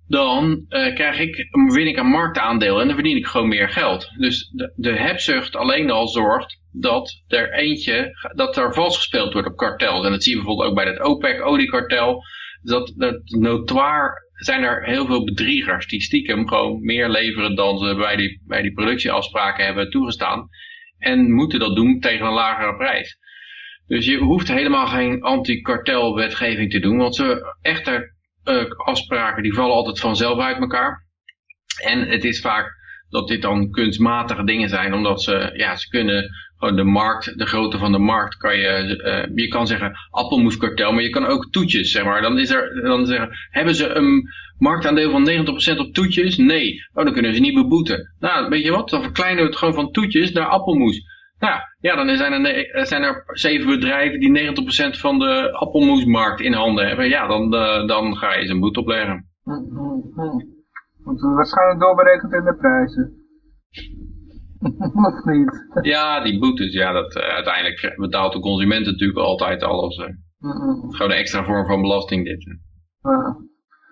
dan 0.08 0.66
uh, 0.70 0.96
krijg 0.96 1.20
ik, 1.20 1.48
win 1.74 1.88
ik 1.88 1.98
een 1.98 2.10
marktaandeel 2.10 2.82
en 2.82 2.88
dan 2.88 2.96
verdien 2.96 3.18
ik 3.18 3.26
gewoon 3.26 3.48
meer 3.48 3.70
geld. 3.70 4.12
Dus 4.18 4.52
de, 4.54 4.74
de 4.76 4.92
hebzucht 4.92 5.56
alleen 5.56 5.92
al 5.92 6.08
zorgt 6.08 6.60
dat 6.72 7.24
er 7.28 7.54
eentje, 7.54 8.18
dat 8.36 8.58
er 8.58 8.74
vals 8.74 8.96
gespeeld 8.96 9.34
wordt 9.34 9.48
op 9.48 9.58
kartels. 9.58 10.06
En 10.06 10.12
dat 10.12 10.24
zie 10.24 10.32
je 10.32 10.38
bijvoorbeeld 10.38 10.70
ook 10.70 10.76
bij 10.76 10.86
het 10.86 11.02
OPEC-oliekartel. 11.02 12.24
Dat, 12.62 12.94
dat 12.96 13.22
notoir 13.24 14.14
zijn 14.34 14.64
er 14.64 14.86
heel 14.86 15.06
veel 15.06 15.24
bedriegers 15.24 15.88
die 15.88 16.02
stiekem 16.02 16.48
gewoon 16.48 16.82
meer 16.82 17.10
leveren 17.10 17.56
dan 17.56 17.78
ze 17.78 17.96
bij 17.96 18.16
die, 18.16 18.42
bij 18.46 18.62
die 18.62 18.74
productieafspraken 18.74 19.66
hebben 19.66 19.90
toegestaan. 19.90 20.50
En 20.98 21.32
moeten 21.32 21.60
dat 21.60 21.76
doen 21.76 22.00
tegen 22.00 22.26
een 22.26 22.34
lagere 22.34 22.76
prijs. 22.76 23.18
Dus 23.88 24.06
je 24.06 24.18
hoeft 24.18 24.48
helemaal 24.48 24.88
geen 24.88 25.22
anti-kartelwetgeving 25.22 26.72
te 26.72 26.80
doen, 26.80 26.98
want 26.98 27.16
ze 27.16 27.56
echte 27.62 28.14
uh, 28.46 28.64
afspraken 28.72 29.44
die 29.44 29.54
vallen 29.54 29.76
altijd 29.76 30.00
vanzelf 30.00 30.40
uit 30.40 30.58
elkaar. 30.58 31.06
En 31.84 32.08
het 32.08 32.24
is 32.24 32.42
vaak 32.42 32.76
dat 33.10 33.28
dit 33.28 33.42
dan 33.42 33.72
kunstmatige 33.72 34.44
dingen 34.44 34.70
zijn, 34.70 34.94
omdat 34.94 35.24
ze, 35.24 35.50
ja, 35.54 35.76
ze 35.76 35.90
kunnen 35.90 36.30
gewoon 36.58 36.76
de 36.76 36.84
markt, 36.84 37.38
de 37.38 37.46
grootte 37.46 37.78
van 37.78 37.92
de 37.92 37.98
markt, 37.98 38.38
kan 38.38 38.58
je, 38.58 39.02
uh, 39.28 39.36
je 39.36 39.48
kan 39.48 39.68
zeggen 39.68 39.94
appelmoeskartel, 40.10 40.92
maar 40.92 41.04
je 41.04 41.10
kan 41.10 41.26
ook 41.26 41.48
toetjes, 41.52 41.92
zeg 41.92 42.04
maar. 42.04 42.22
Dan 42.22 42.40
is 42.40 42.50
er, 42.50 42.82
dan 42.82 43.06
zeggen, 43.06 43.30
hebben 43.50 43.76
ze 43.76 43.88
een 43.88 44.30
marktaandeel 44.58 45.12
van 45.12 45.30
90% 45.76 45.78
op 45.78 45.94
toetjes? 45.94 46.38
Nee. 46.38 46.86
Oh, 46.94 47.04
dan 47.04 47.14
kunnen 47.14 47.34
ze 47.34 47.40
niet 47.40 47.54
beboeten. 47.54 48.16
Nou, 48.20 48.50
weet 48.50 48.64
je 48.64 48.72
wat, 48.72 48.90
dan 48.90 49.02
verkleinen 49.02 49.44
we 49.44 49.50
het 49.50 49.58
gewoon 49.58 49.74
van 49.74 49.92
toetjes 49.92 50.32
naar 50.32 50.48
appelmoes. 50.48 51.02
Nou, 51.40 51.60
ja, 51.80 51.96
dan 51.96 52.18
zijn 52.18 52.46
er, 52.46 52.88
zijn 52.88 53.04
er 53.04 53.24
zeven 53.26 53.68
bedrijven 53.68 54.20
die 54.20 54.54
90% 54.96 55.00
van 55.00 55.20
de 55.20 55.52
appelmoesmarkt 55.52 56.42
in 56.42 56.54
handen 56.54 56.88
hebben. 56.88 57.10
Ja, 57.10 57.28
dan, 57.28 57.54
uh, 57.54 57.88
dan 57.88 58.18
ga 58.18 58.36
je 58.36 58.46
ze 58.46 58.52
een 58.52 58.60
boete 58.60 58.80
opleggen. 58.80 59.30
Moeten 61.04 61.30
we 61.30 61.36
waarschijnlijk 61.36 61.80
doorberekend 61.80 62.34
in 62.34 62.44
de 62.44 62.56
prijzen. 62.56 63.26
of 65.08 65.24
niet? 65.24 65.86
Ja, 65.86 66.24
die 66.24 66.40
boetes, 66.40 66.74
ja, 66.74 66.92
dat, 66.92 67.16
uh, 67.16 67.24
uiteindelijk 67.24 67.94
betaalt 67.96 68.34
de 68.34 68.40
consument 68.40 68.86
natuurlijk 68.86 69.20
altijd 69.20 69.64
alles. 69.64 69.98
Uh. 69.98 70.06
Gewoon 70.90 71.12
een 71.12 71.18
extra 71.18 71.44
vorm 71.44 71.66
van 71.66 71.82
belasting 71.82 72.26
dit. 72.26 72.58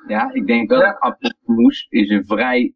Ja, 0.07 0.33
ik 0.33 0.47
denk 0.47 0.69
dat 0.69 0.81
ja. 0.81 0.97
appelmoes 0.99 1.87
is 1.89 2.09
een 2.09 2.25
vrij 2.25 2.73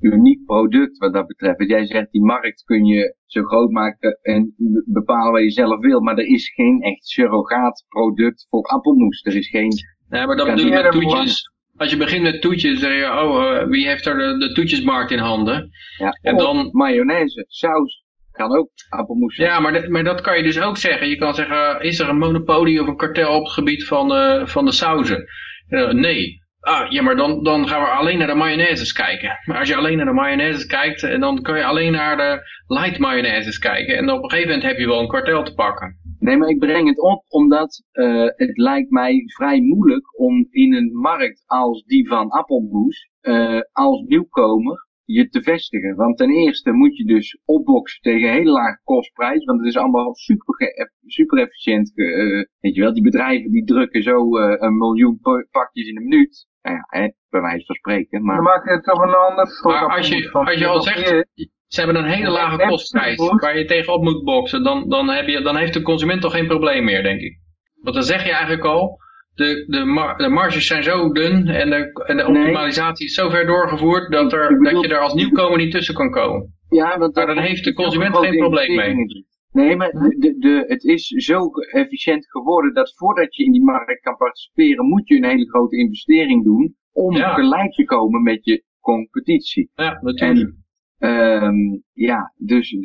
uniek 0.00 0.44
product 0.44 0.98
wat 0.98 1.12
dat 1.12 1.26
betreft. 1.26 1.58
Want 1.58 1.70
jij 1.70 1.86
zegt 1.86 2.10
die 2.10 2.24
markt 2.24 2.64
kun 2.64 2.84
je 2.84 3.14
zo 3.26 3.42
groot 3.42 3.70
maken 3.70 4.18
en 4.22 4.54
bepalen 4.86 5.32
wat 5.32 5.42
je 5.42 5.50
zelf 5.50 5.80
wil. 5.80 6.00
Maar 6.00 6.18
er 6.18 6.26
is 6.26 6.52
geen 6.54 6.80
echt 6.80 7.06
surrogaat 7.06 7.84
product 7.88 8.46
voor 8.50 8.62
appelmoes. 8.62 9.24
Er 9.24 9.36
is 9.36 9.48
geen... 9.48 9.72
Nee, 10.08 10.26
maar 10.26 10.36
dat 10.36 10.46
bedoel 10.46 10.66
je 10.66 10.82
met 10.82 10.92
toetjes. 10.92 11.50
Als 11.76 11.90
je 11.90 11.96
begint 11.96 12.22
met 12.22 12.40
toetjes, 12.40 12.80
zeg 12.80 12.98
je, 12.98 13.04
oh, 13.04 13.42
uh, 13.42 13.68
wie 13.68 13.86
heeft 13.86 14.06
er 14.06 14.16
de, 14.16 14.38
de, 14.38 14.52
toetjesmarkt 14.52 15.10
in 15.10 15.18
handen? 15.18 15.70
Ja, 15.98 16.18
en 16.22 16.36
dan 16.36 16.68
mayonaise, 16.72 17.44
saus, 17.48 18.04
kan 18.32 18.56
ook 18.56 18.70
appelmoes 18.88 19.34
zijn. 19.34 19.48
Ja, 19.48 19.60
maar, 19.60 19.90
maar 19.90 20.04
dat 20.04 20.20
kan 20.20 20.36
je 20.36 20.42
dus 20.42 20.60
ook 20.60 20.76
zeggen. 20.76 21.08
Je 21.08 21.16
kan 21.16 21.34
zeggen, 21.34 21.80
is 21.80 21.98
er 21.98 22.08
een 22.08 22.18
monopolie 22.18 22.80
of 22.80 22.86
een 22.86 22.96
kartel 22.96 23.34
op 23.34 23.42
het 23.42 23.52
gebied 23.52 23.84
van, 23.84 24.12
uh, 24.12 24.46
van 24.46 24.64
de 24.64 24.72
sauzen? 24.72 25.24
Uh, 25.68 25.92
nee. 25.92 26.39
Ah, 26.60 26.90
ja, 26.90 27.02
maar 27.02 27.16
dan, 27.16 27.42
dan 27.42 27.68
gaan 27.68 27.80
we 27.80 27.88
alleen 27.88 28.18
naar 28.18 28.26
de 28.26 28.34
mayonaises 28.34 28.92
kijken. 28.92 29.38
Maar 29.44 29.58
als 29.58 29.68
je 29.68 29.76
alleen 29.76 29.96
naar 29.96 30.06
de 30.06 30.12
mayonaises 30.12 30.66
kijkt, 30.66 31.02
eh, 31.02 31.20
dan 31.20 31.42
kan 31.42 31.56
je 31.56 31.64
alleen 31.64 31.92
naar 31.92 32.16
de 32.16 32.40
light 32.66 32.98
mayonaises 32.98 33.58
kijken. 33.58 33.96
En 33.96 34.10
op 34.10 34.22
een 34.22 34.30
gegeven 34.30 34.50
moment 34.50 34.68
heb 34.68 34.78
je 34.78 34.86
wel 34.86 35.00
een 35.00 35.08
kwartel 35.08 35.44
te 35.44 35.54
pakken. 35.54 35.98
Nee, 36.18 36.36
maar 36.36 36.48
ik 36.48 36.58
breng 36.58 36.88
het 36.88 37.00
op 37.00 37.24
omdat 37.28 37.82
uh, 37.92 38.26
het 38.36 38.58
lijkt 38.58 38.90
mij 38.90 39.22
vrij 39.26 39.60
moeilijk 39.60 40.20
om 40.20 40.46
in 40.50 40.74
een 40.74 40.92
markt 40.92 41.42
als 41.46 41.84
die 41.84 42.08
van 42.08 42.28
appelmoes, 42.28 43.10
uh, 43.22 43.60
als 43.72 44.02
nieuwkomer, 44.06 44.88
je 45.04 45.28
te 45.28 45.42
vestigen. 45.42 45.96
Want 45.96 46.16
ten 46.16 46.30
eerste 46.30 46.72
moet 46.72 46.96
je 46.96 47.04
dus 47.04 47.40
opboksen 47.44 48.02
tegen 48.02 48.28
een 48.28 48.34
hele 48.34 48.50
lage 48.50 48.80
kostprijs. 48.84 49.44
Want 49.44 49.58
het 49.58 49.68
is 49.68 49.76
allemaal 49.76 50.14
super, 50.14 50.54
super 51.06 51.38
efficiënt. 51.38 51.92
Weet 52.60 52.74
je 52.74 52.80
wel, 52.80 52.94
die 52.94 53.02
bedrijven 53.02 53.50
die 53.50 53.64
drukken 53.64 54.02
zo 54.02 54.36
een 54.36 54.76
miljoen 54.76 55.20
pakjes 55.50 55.88
in 55.88 55.96
een 55.96 56.08
minuut. 56.08 56.48
Nou 56.62 56.76
ja, 56.76 57.00
hè, 57.00 57.08
bij 57.30 57.40
wijze 57.40 57.64
van 57.66 57.74
spreken. 57.74 58.24
Maar... 58.24 58.34
Dan 58.34 58.44
maak 58.44 58.64
je 58.64 58.70
het 58.70 58.84
toch 58.84 59.02
een 59.02 59.14
ander 59.14 59.46
soort 59.46 59.74
Maar 59.74 59.96
als 59.96 60.08
je, 60.08 60.30
als 60.32 60.58
je 60.58 60.66
al 60.66 60.82
zegt, 60.82 61.08
ze 61.66 61.80
hebben 61.80 61.96
een 61.96 62.10
hele 62.10 62.30
lage 62.30 62.66
kostprijs 62.66 63.16
waar 63.16 63.58
je 63.58 63.64
tegenop 63.64 64.02
moet 64.02 64.24
boksen, 64.24 64.62
dan, 64.62 64.88
dan, 64.88 65.08
heb 65.08 65.26
je, 65.26 65.42
dan 65.42 65.56
heeft 65.56 65.74
de 65.74 65.82
consument 65.82 66.20
toch 66.20 66.32
geen 66.32 66.46
probleem 66.46 66.84
meer, 66.84 67.02
denk 67.02 67.20
ik. 67.20 67.38
Want 67.82 67.94
dan 67.94 68.04
zeg 68.04 68.24
je 68.24 68.30
eigenlijk 68.30 68.64
al, 68.64 68.98
de, 69.34 69.64
de, 69.66 69.84
mar 69.84 70.16
de 70.16 70.28
marges 70.28 70.66
zijn 70.66 70.82
zo 70.82 71.12
dun 71.12 71.48
en 71.48 71.70
de, 71.70 72.02
en 72.06 72.16
de 72.16 72.26
optimalisatie 72.26 73.06
is 73.06 73.14
zo 73.14 73.28
ver 73.28 73.46
doorgevoerd 73.46 74.12
dat, 74.12 74.32
er, 74.32 74.62
dat 74.62 74.80
je 74.80 74.88
er 74.88 74.98
als 74.98 75.14
nieuwkomer 75.14 75.58
niet 75.58 75.72
tussen 75.72 75.94
kan 75.94 76.10
komen. 76.10 76.54
Ja, 76.68 76.98
want 76.98 77.14
maar 77.14 77.26
dan 77.26 77.38
heeft 77.38 77.64
de 77.64 77.72
consument 77.72 78.16
geen 78.16 78.38
probleem 78.38 78.74
mee. 78.74 78.94
Nee, 79.52 79.76
maar 79.76 79.90
de, 79.90 80.36
de, 80.38 80.64
het 80.66 80.84
is 80.84 81.06
zo 81.06 81.50
efficiënt 81.72 82.30
geworden 82.30 82.74
dat 82.74 82.94
voordat 82.96 83.36
je 83.36 83.44
in 83.44 83.52
die 83.52 83.62
markt 83.62 84.00
kan 84.00 84.16
participeren, 84.16 84.86
moet 84.86 85.08
je 85.08 85.16
een 85.16 85.24
hele 85.24 85.48
grote 85.48 85.76
investering 85.76 86.44
doen 86.44 86.76
om 86.92 87.14
gelijk 87.14 87.72
te 87.72 87.84
komen 87.84 88.22
met 88.22 88.44
je 88.44 88.64
competitie. 88.80 89.70
Ja, 89.74 89.98
natuurlijk. 90.02 90.54
En, 90.98 91.42
um, 91.42 91.82
ja, 91.92 92.32
dus 92.36 92.76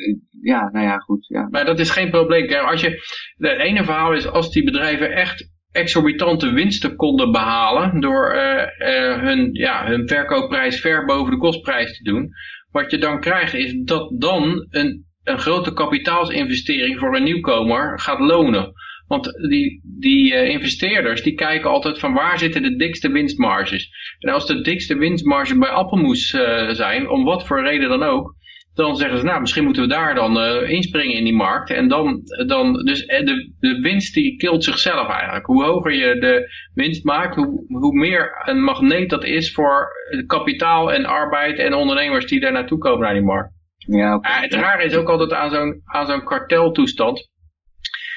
ja, 0.41 0.69
nou 0.71 0.85
ja, 0.85 0.97
goed. 0.97 1.27
Ja. 1.27 1.47
Maar 1.49 1.65
dat 1.65 1.79
is 1.79 1.89
geen 1.89 2.09
probleem. 2.09 2.47
Kijk, 2.47 2.61
als 2.61 2.81
je, 2.81 2.89
het 3.37 3.59
ene 3.59 3.83
verhaal 3.83 4.13
is 4.13 4.27
als 4.27 4.51
die 4.51 4.63
bedrijven 4.63 5.11
echt 5.11 5.53
exorbitante 5.71 6.51
winsten 6.51 6.95
konden 6.95 7.31
behalen 7.31 7.99
door 8.01 8.35
uh, 8.35 8.41
uh, 8.89 9.21
hun, 9.21 9.49
ja, 9.53 9.85
hun 9.85 10.07
verkoopprijs 10.07 10.81
ver 10.81 11.05
boven 11.05 11.31
de 11.31 11.37
kostprijs 11.37 11.97
te 11.97 12.03
doen. 12.03 12.29
Wat 12.71 12.91
je 12.91 12.97
dan 12.97 13.19
krijgt 13.19 13.53
is 13.53 13.81
dat 13.83 14.19
dan 14.19 14.67
een 14.69 15.05
een 15.25 15.39
grote 15.39 15.73
kapitaalsinvestering 15.73 16.99
voor 16.99 17.15
een 17.15 17.23
nieuwkomer 17.23 17.99
gaat 17.99 18.19
lonen. 18.19 18.73
Want 19.07 19.31
die, 19.49 19.81
die 19.99 20.33
uh, 20.33 20.49
investeerders 20.49 21.23
die 21.23 21.33
kijken 21.33 21.69
altijd 21.69 21.99
van 21.99 22.13
waar 22.13 22.39
zitten 22.39 22.61
de 22.61 22.75
dikste 22.75 23.11
winstmarges. 23.11 23.89
En 24.19 24.33
als 24.33 24.45
de 24.45 24.61
dikste 24.61 24.97
winstmarges 24.97 25.57
bij 25.57 25.69
appelmoes 25.69 26.33
uh, 26.33 26.69
zijn, 26.69 27.09
om 27.09 27.23
wat 27.23 27.47
voor 27.47 27.63
reden 27.63 27.89
dan 27.89 28.03
ook, 28.03 28.35
dan 28.73 28.95
zeggen 28.95 29.17
ze 29.17 29.23
nou 29.23 29.41
misschien 29.41 29.63
moeten 29.63 29.81
we 29.81 29.89
daar 29.89 30.15
dan 30.15 30.37
uh, 30.37 30.69
inspringen 30.69 31.15
in 31.15 31.23
die 31.23 31.33
markt. 31.33 31.69
En 31.69 31.87
dan, 31.87 32.21
dan 32.47 32.73
dus 32.73 33.05
de, 33.05 33.51
de 33.59 33.79
winst 33.79 34.13
die 34.13 34.35
kilt 34.35 34.63
zichzelf 34.63 35.09
eigenlijk. 35.09 35.45
Hoe 35.45 35.63
hoger 35.63 35.93
je 35.93 36.19
de 36.19 36.49
winst 36.73 37.03
maakt, 37.03 37.35
hoe, 37.35 37.65
hoe 37.67 37.93
meer 37.93 38.41
een 38.45 38.63
magneet 38.63 39.09
dat 39.09 39.23
is 39.23 39.53
voor 39.53 39.87
kapitaal 40.27 40.93
en 40.93 41.05
arbeid 41.05 41.57
en 41.57 41.73
ondernemers 41.73 42.25
die 42.25 42.39
daar 42.39 42.51
naartoe 42.51 42.77
komen 42.77 43.01
naar 43.01 43.13
die 43.13 43.23
markt. 43.23 43.53
Ja, 43.87 44.15
okay. 44.15 44.41
het 44.41 44.53
rare 44.53 44.83
is 44.83 44.95
ook 44.95 45.09
altijd 45.09 45.33
aan 45.33 45.49
zo'n 45.49 45.81
zo'n 46.05 46.23
karteltoestand. 46.23 47.29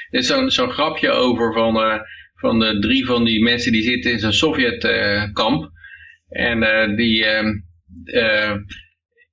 Er 0.09 0.19
is 0.19 0.27
zo'n 0.55 0.71
grapje 0.71 1.09
over 1.09 1.53
van, 1.53 1.75
uh, 1.75 1.99
van 2.35 2.59
de 2.59 2.79
drie 2.79 3.05
van 3.05 3.23
die 3.23 3.43
mensen 3.43 3.71
die 3.71 3.83
zitten 3.83 4.11
in 4.11 4.19
zo'n 4.19 4.31
Sovjetkamp. 4.31 5.61
Uh, 5.61 5.69
en 6.29 6.61
uh, 6.61 6.97
die, 6.97 7.25
ehm, 7.25 7.47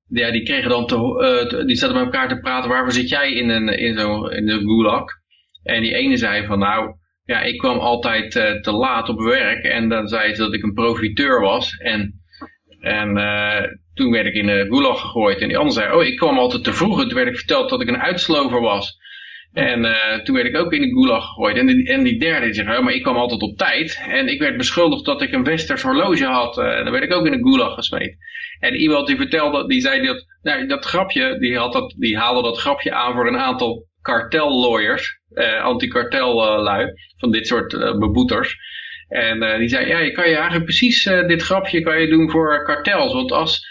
ja, 0.09 0.30
die 0.30 0.43
kregen 0.43 0.68
dan 0.68 0.87
te, 0.87 1.62
die 1.66 1.76
zaten 1.76 1.97
met 1.97 2.05
elkaar 2.05 2.28
te 2.28 2.41
praten. 2.41 2.70
Waarvoor 2.70 2.93
zit 2.93 3.09
jij 3.09 3.32
in, 3.32 3.49
een, 3.49 3.68
in, 3.68 3.99
in 4.30 4.47
de 4.47 4.59
gulag? 4.59 5.05
En 5.62 5.82
die 5.82 5.95
ene 5.95 6.16
zei 6.16 6.47
van 6.47 6.59
nou, 6.59 6.97
ja, 7.24 7.43
ik 7.43 7.59
kwam 7.59 7.78
altijd 7.78 8.30
te 8.62 8.72
laat 8.72 9.09
op 9.09 9.20
werk 9.20 9.64
en 9.64 9.89
dan 9.89 10.09
zei 10.09 10.34
ze 10.34 10.43
dat 10.43 10.55
ik 10.55 10.62
een 10.62 10.72
profiteur 10.72 11.41
was. 11.41 11.76
En, 11.76 12.20
en 12.80 13.16
toen 13.97 14.11
werd 14.11 14.26
ik 14.26 14.34
in 14.34 14.47
de 14.47 14.66
gulag 14.68 15.01
gegooid. 15.01 15.40
En 15.40 15.49
die 15.49 15.59
ander 15.59 15.74
zei, 15.74 15.92
oh, 15.92 16.05
ik 16.05 16.16
kwam 16.16 16.38
altijd 16.38 16.64
te 16.64 16.72
vroeg. 16.72 17.01
En 17.01 17.07
toen 17.07 17.16
werd 17.16 17.28
ik 17.28 17.36
verteld 17.36 17.70
dat 17.70 17.80
ik 17.80 17.88
een 17.88 18.03
uitslover 18.03 18.61
was. 18.61 19.05
En 19.53 19.84
uh, 19.84 20.14
toen 20.24 20.34
werd 20.34 20.47
ik 20.47 20.57
ook 20.57 20.72
in 20.72 20.80
de 20.80 20.88
gulag 20.88 21.26
gegooid. 21.26 21.57
En, 21.57 21.66
die, 21.66 21.88
en 21.88 22.18
derde 22.18 22.55
zei, 22.55 22.76
oh, 22.76 22.84
maar 22.84 22.92
ik 22.92 23.03
kwam 23.03 23.16
altijd 23.16 23.40
op 23.40 23.57
tijd. 23.57 24.03
En 24.09 24.28
ik 24.28 24.40
werd 24.40 24.57
beschuldigd 24.57 25.05
dat 25.05 25.22
ik 25.22 25.32
een 25.32 25.44
westers 25.44 25.82
horloge 25.82 26.24
had. 26.24 26.59
Uh, 26.59 26.64
dan 26.84 26.90
werd 26.90 27.05
ik 27.05 27.12
ook 27.12 27.26
in 27.26 27.32
de 27.32 27.51
gulag 27.51 27.74
gesmeed. 27.74 28.16
En 28.61 28.74
iemand 28.74 29.07
die 29.07 29.16
vertelde, 29.16 29.66
die 29.66 29.80
zei 29.80 30.07
dat, 30.07 30.24
nou, 30.42 30.66
dat 30.66 30.84
grapje, 30.84 31.38
die, 31.38 31.59
had 31.59 31.72
dat, 31.72 31.94
die 31.99 32.18
haalde 32.18 32.42
dat 32.42 32.59
grapje 32.59 32.92
aan 32.92 33.12
voor 33.12 33.26
een 33.26 33.38
aantal 33.38 33.86
kartellawyers, 34.03 35.20
uh, 35.34 35.62
anti-kartellui, 35.62 36.92
van 37.18 37.30
dit 37.30 37.47
soort 37.47 37.99
beboeters. 37.99 38.57
En 39.09 39.59
die 39.59 39.68
zei, 39.68 39.86
ja, 39.86 39.99
je 39.99 40.12
kan 40.12 40.28
je 40.28 40.34
eigenlijk 40.34 40.64
precies 40.64 41.05
dit 41.05 41.42
grapje 41.42 41.80
kan 41.80 42.01
je 42.01 42.09
doen 42.09 42.30
voor 42.30 42.64
kartels. 42.64 43.12
Want 43.12 43.32
als 43.32 43.66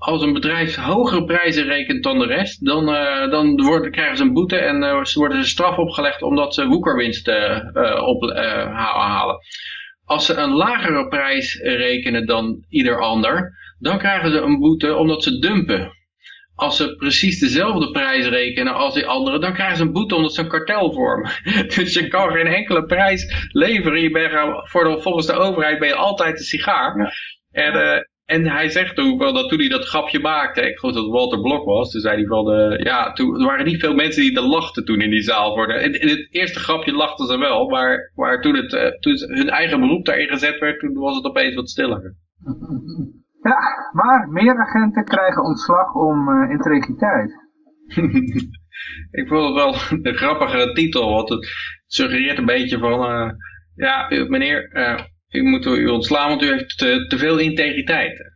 als 0.00 0.22
een 0.22 0.32
bedrijf 0.32 0.76
hogere 0.76 1.24
prijzen 1.24 1.64
rekent 1.64 2.02
dan 2.02 2.18
de 2.18 2.26
rest, 2.26 2.64
dan, 2.64 2.88
uh, 2.88 3.30
dan 3.30 3.62
worden, 3.62 3.90
krijgen 3.90 4.16
ze 4.16 4.22
een 4.22 4.32
boete 4.32 4.56
en 4.56 4.82
uh, 4.82 5.04
worden 5.14 5.42
ze 5.42 5.48
straf 5.48 5.76
opgelegd 5.76 6.22
omdat 6.22 6.54
ze 6.54 6.66
woekerwinsten 6.66 7.70
uh, 7.74 8.06
ophalen. 8.06 9.36
Als 10.04 10.26
ze 10.26 10.34
een 10.34 10.52
lagere 10.52 11.08
prijs 11.08 11.54
rekenen 11.62 12.26
dan 12.26 12.64
ieder 12.68 13.00
ander, 13.00 13.52
dan 13.78 13.98
krijgen 13.98 14.30
ze 14.30 14.38
een 14.38 14.58
boete 14.58 14.94
omdat 14.94 15.22
ze 15.22 15.38
dumpen. 15.38 15.92
Als 16.54 16.76
ze 16.76 16.96
precies 16.96 17.38
dezelfde 17.38 17.90
prijs 17.90 18.26
rekenen 18.26 18.74
als 18.74 18.94
die 18.94 19.06
anderen, 19.06 19.40
dan 19.40 19.52
krijgen 19.52 19.76
ze 19.76 19.82
een 19.82 19.92
boete 19.92 20.14
omdat 20.14 20.34
ze 20.34 20.40
een 20.40 20.48
kartel 20.48 20.92
vormen. 20.92 21.30
dus 21.74 21.94
je 21.94 22.08
kan 22.08 22.30
geen 22.30 22.46
enkele 22.46 22.84
prijs 22.84 23.48
leveren. 23.52 24.00
Je 24.00 24.10
bent, 24.10 24.32
voor 24.70 24.84
de, 24.84 25.00
volgens 25.02 25.26
de 25.26 25.32
overheid 25.32 25.78
ben 25.78 25.88
je 25.88 25.94
altijd 25.94 26.38
een 26.38 26.44
sigaar. 26.44 26.98
Ja. 26.98 27.12
En, 27.62 28.08
en 28.30 28.46
hij 28.46 28.68
zegt 28.68 28.98
ook 28.98 29.18
wel 29.18 29.32
dat 29.32 29.48
toen 29.48 29.58
hij 29.58 29.68
dat 29.68 29.84
grapje 29.84 30.20
maakte, 30.20 30.68
ik 30.68 30.78
geloof 30.78 30.94
dat 30.94 31.04
het 31.04 31.12
Walter 31.12 31.40
Blok 31.40 31.64
was, 31.64 31.90
toen 31.90 32.00
zei 32.00 32.16
hij 32.16 32.26
van, 32.26 32.52
uh, 32.52 32.78
ja, 32.78 33.12
toen 33.12 33.40
er 33.40 33.46
waren 33.46 33.64
niet 33.64 33.80
veel 33.80 33.94
mensen 33.94 34.22
die 34.22 34.36
er 34.36 34.46
lachten 34.46 34.84
toen 34.84 35.00
in 35.00 35.10
die 35.10 35.22
zaal. 35.22 35.54
Voor 35.54 35.72
in, 35.72 36.00
in 36.00 36.08
het 36.08 36.28
eerste 36.30 36.58
grapje 36.58 36.92
lachten 36.92 37.26
ze 37.26 37.38
wel, 37.38 37.68
maar, 37.68 38.12
maar 38.14 38.40
toen, 38.40 38.56
het, 38.56 38.72
uh, 38.72 38.86
toen 39.00 39.36
hun 39.36 39.48
eigen 39.48 39.80
beroep 39.80 40.04
daarin 40.04 40.28
gezet 40.28 40.58
werd, 40.58 40.78
toen 40.78 40.94
was 40.94 41.16
het 41.16 41.24
opeens 41.24 41.54
wat 41.54 41.70
stiller. 41.70 42.14
Ja, 43.42 43.58
maar 43.92 44.28
meer 44.28 44.58
agenten 44.58 45.04
krijgen 45.04 45.44
ontslag 45.44 45.94
om 45.94 46.28
uh, 46.28 46.50
integriteit. 46.50 47.30
ik 49.20 49.28
vond 49.28 49.44
het 49.44 49.54
wel 49.54 49.74
een 50.02 50.16
grappige 50.16 50.72
titel, 50.72 51.10
want 51.10 51.28
het 51.28 51.48
suggereert 51.86 52.38
een 52.38 52.44
beetje 52.44 52.78
van, 52.78 53.34
ja, 53.74 54.06
meneer, 54.28 54.70
u 55.30 55.42
moet 55.42 55.66
u 55.66 55.86
ontslaan, 55.86 56.28
want 56.28 56.42
u 56.42 56.46
heeft 56.46 56.78
te, 56.78 57.06
te 57.08 57.18
veel 57.18 57.38
integriteit. 57.38 58.32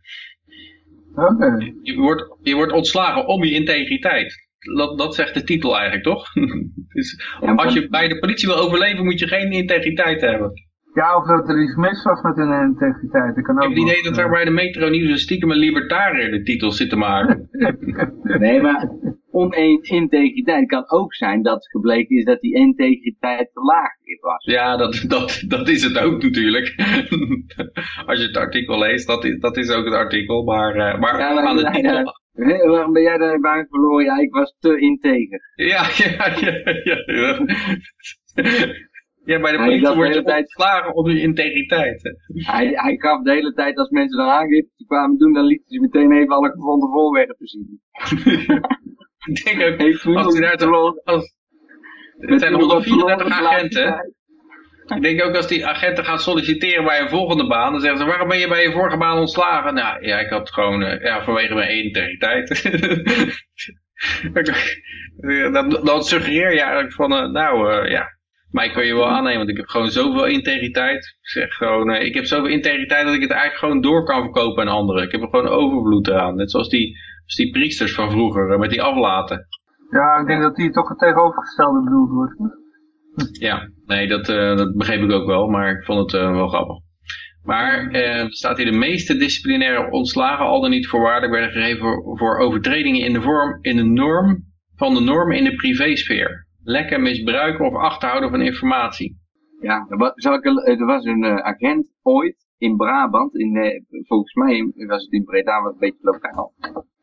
Okay. 1.15 1.73
Je, 1.81 1.95
wordt, 1.95 2.37
je 2.41 2.55
wordt 2.55 2.71
ontslagen 2.71 3.27
om 3.27 3.43
je 3.43 3.51
integriteit. 3.51 4.47
Dat, 4.75 4.97
dat 4.97 5.15
zegt 5.15 5.33
de 5.33 5.43
titel 5.43 5.73
eigenlijk, 5.73 6.03
toch? 6.03 6.33
dus 6.93 7.21
als 7.55 7.73
je 7.73 7.89
bij 7.89 8.07
de 8.07 8.19
politie 8.19 8.47
wil 8.47 8.57
overleven, 8.57 9.03
moet 9.03 9.19
je 9.19 9.27
geen 9.27 9.51
integriteit 9.51 10.21
hebben. 10.21 10.51
Ja, 10.95 11.17
of 11.17 11.25
dat 11.27 11.49
er 11.49 11.63
iets 11.63 11.75
mis 11.75 12.03
was 12.03 12.21
met 12.21 12.35
hun 12.35 12.61
integriteit. 12.61 13.41
kan 13.41 13.55
ook 13.55 13.63
ik 13.63 13.77
heb 13.77 13.87
het 13.87 13.89
idee 13.89 14.03
dat 14.03 14.17
er 14.17 14.29
bij 14.29 14.45
de 14.45 14.51
Metro 14.51 14.89
Nieuws 14.89 15.09
een 15.09 15.17
stiekem 15.17 15.51
een 15.51 15.57
libertariër 15.57 16.31
de 16.31 16.43
titel 16.43 16.71
zit 16.71 16.89
te 16.89 16.95
maken. 16.95 17.49
nee, 18.45 18.61
maar 18.61 18.89
integriteit 19.81 20.67
kan 20.67 20.83
ook 20.87 21.13
zijn 21.13 21.41
dat 21.41 21.67
gebleken 21.67 22.17
is 22.17 22.23
dat 22.23 22.41
die 22.41 22.55
integriteit 22.55 23.49
te 23.53 23.61
laag 23.61 23.93
was. 24.21 24.45
Ja, 24.45 24.77
dat, 24.77 25.03
dat, 25.07 25.43
dat 25.47 25.69
is 25.69 25.83
het 25.83 25.99
ook 25.99 26.23
natuurlijk. 26.23 26.75
Als 28.07 28.19
je 28.19 28.27
het 28.27 28.37
artikel 28.37 28.79
leest, 28.79 29.07
dat 29.07 29.23
is, 29.23 29.39
dat 29.39 29.57
is 29.57 29.71
ook 29.71 29.85
het 29.85 29.93
artikel. 29.93 30.43
Maar, 30.43 30.75
uh, 30.75 30.99
maar, 30.99 31.19
ja, 31.19 31.41
aan 31.41 31.55
de 31.55 31.69
titel... 31.71 32.13
waarom 32.67 32.93
ben 32.93 33.01
jij 33.01 33.17
daar 33.17 33.39
baan 33.39 33.65
verloren? 33.69 34.05
Ja, 34.05 34.17
ik 34.17 34.33
was 34.33 34.55
te 34.59 34.79
integer. 34.79 35.39
Ja, 35.55 35.85
ja, 36.03 36.37
ja. 36.39 36.53
ja, 36.83 37.03
ja. 37.05 37.45
Bij 39.25 39.51
de 39.51 39.57
politie 39.57 39.95
wordt 39.95 40.13
je 40.13 40.23
tijd 40.23 40.41
ontslagen 40.41 40.95
om 40.95 41.09
je 41.09 41.21
integriteit. 41.21 42.15
Hij, 42.33 42.71
hij 42.73 42.95
gaf 42.97 43.23
de 43.23 43.31
hele 43.31 43.53
tijd 43.53 43.77
als 43.77 43.89
mensen 43.89 44.17
dan 44.17 44.29
aangifte 44.29 44.85
kwamen 44.87 45.17
doen, 45.17 45.33
dan 45.33 45.45
lieten 45.45 45.69
ze 45.69 45.79
meteen 45.79 46.11
even 46.11 46.35
alle 46.35 46.49
gevonden 46.49 46.89
voorwerpen 46.89 47.47
zien. 47.47 47.81
Ik 49.25 49.43
denk 49.43 49.61
ook, 49.61 50.15
als 50.17 50.37
hij 50.37 50.41
daar 50.41 50.57
te 50.57 51.01
als, 51.03 51.35
het 52.17 52.39
zijn 52.39 52.53
134 52.53 53.27
agenten. 53.27 54.13
Ik 54.85 55.01
denk 55.01 55.23
ook 55.23 55.35
als 55.35 55.47
die 55.47 55.65
agenten 55.65 56.05
gaan 56.05 56.19
solliciteren 56.19 56.83
bij 56.83 56.99
een 56.99 57.09
volgende 57.09 57.47
baan, 57.47 57.71
dan 57.71 57.81
zeggen 57.81 57.99
ze, 57.99 58.05
waarom 58.05 58.27
ben 58.27 58.37
je 58.37 58.47
bij 58.47 58.63
je 58.63 58.71
vorige 58.71 58.97
baan 58.97 59.17
ontslagen? 59.17 59.73
Nou, 59.73 60.05
ja, 60.05 60.19
ik 60.19 60.29
had 60.29 60.51
gewoon, 60.51 60.81
uh, 60.81 61.01
ja, 61.01 61.23
vanwege 61.23 61.53
mijn 61.53 61.83
integriteit. 61.83 62.63
dan 65.85 66.03
suggereer 66.03 66.53
je 66.53 66.61
eigenlijk 66.61 66.93
van, 66.93 67.13
uh, 67.13 67.31
nou, 67.31 67.71
uh, 67.71 67.91
ja, 67.91 68.14
maar 68.55 68.65
ik 68.65 68.73
kan 68.73 68.85
je 68.85 68.95
wel 68.95 69.09
aannemen, 69.09 69.37
want 69.37 69.49
ik 69.49 69.57
heb 69.57 69.67
gewoon 69.67 69.89
zoveel 69.89 70.25
integriteit. 70.25 71.05
Ik 71.05 71.29
zeg 71.29 71.53
gewoon, 71.53 71.95
ik 71.95 72.13
heb 72.13 72.25
zoveel 72.25 72.49
integriteit 72.49 73.05
dat 73.05 73.13
ik 73.13 73.21
het 73.21 73.31
eigenlijk 73.31 73.59
gewoon 73.59 73.81
door 73.81 74.03
kan 74.03 74.21
verkopen 74.21 74.63
aan 74.63 74.75
anderen. 74.75 75.03
Ik 75.03 75.11
heb 75.11 75.21
er 75.21 75.27
gewoon 75.29 75.47
overvloed 75.47 76.11
aan. 76.11 76.35
Net 76.35 76.51
zoals 76.51 76.69
die 76.69 76.97
dus 77.25 77.35
die 77.35 77.51
priesters 77.51 77.93
van 77.93 78.11
vroeger, 78.11 78.51
eh, 78.51 78.59
met 78.59 78.69
die 78.69 78.81
aflaten. 78.81 79.47
Ja, 79.89 80.19
ik 80.19 80.27
denk 80.27 80.41
dat 80.41 80.55
die 80.55 80.71
toch 80.71 80.89
het 80.89 80.99
tegenovergestelde 80.99 81.83
bedoeld 81.83 82.09
wordt. 82.09 82.35
Ja, 83.39 83.69
nee, 83.85 84.07
dat, 84.07 84.29
uh, 84.29 84.57
dat 84.57 84.75
begreep 84.75 85.01
ik 85.01 85.11
ook 85.11 85.27
wel, 85.27 85.47
maar 85.47 85.71
ik 85.71 85.85
vond 85.85 86.11
het 86.11 86.21
uh, 86.21 86.31
wel 86.31 86.47
grappig. 86.47 86.75
Maar 87.43 87.91
uh, 87.91 88.29
staat 88.29 88.57
hier 88.57 88.71
de 88.71 88.77
meeste 88.77 89.17
disciplinaire 89.17 89.91
ontslagen 89.91 90.45
al 90.45 90.61
dan 90.61 90.69
niet 90.69 90.87
voorwaardelijk 90.87 91.33
werden 91.33 91.51
gegeven 91.51 91.81
voor, 91.81 92.17
voor, 92.17 92.37
overtredingen 92.37 93.01
in 93.01 93.13
de 93.13 93.21
vorm, 93.21 93.57
in 93.61 93.75
de 93.75 93.83
norm 93.83 94.43
van 94.75 94.93
de 94.93 95.01
norm 95.01 95.31
in 95.31 95.43
de 95.43 95.55
privésfeer. 95.55 96.44
Lekker 96.67 97.01
misbruiken 97.01 97.65
of 97.65 97.73
achterhouden 97.73 98.29
van 98.29 98.41
informatie. 98.41 99.17
Ja, 99.59 99.85
er 99.89 99.97
was, 99.97 100.11
er 100.15 100.85
was 100.85 101.05
een 101.05 101.25
agent 101.25 101.87
ooit 102.01 102.47
in 102.57 102.75
Brabant, 102.75 103.35
in, 103.35 103.85
volgens 103.89 104.33
mij 104.33 104.71
was 104.87 105.03
het 105.03 105.11
in 105.11 105.23
Breda, 105.23 105.61
wat 105.61 105.73
een 105.73 105.79
beetje 105.79 106.11
lokaal. 106.11 106.53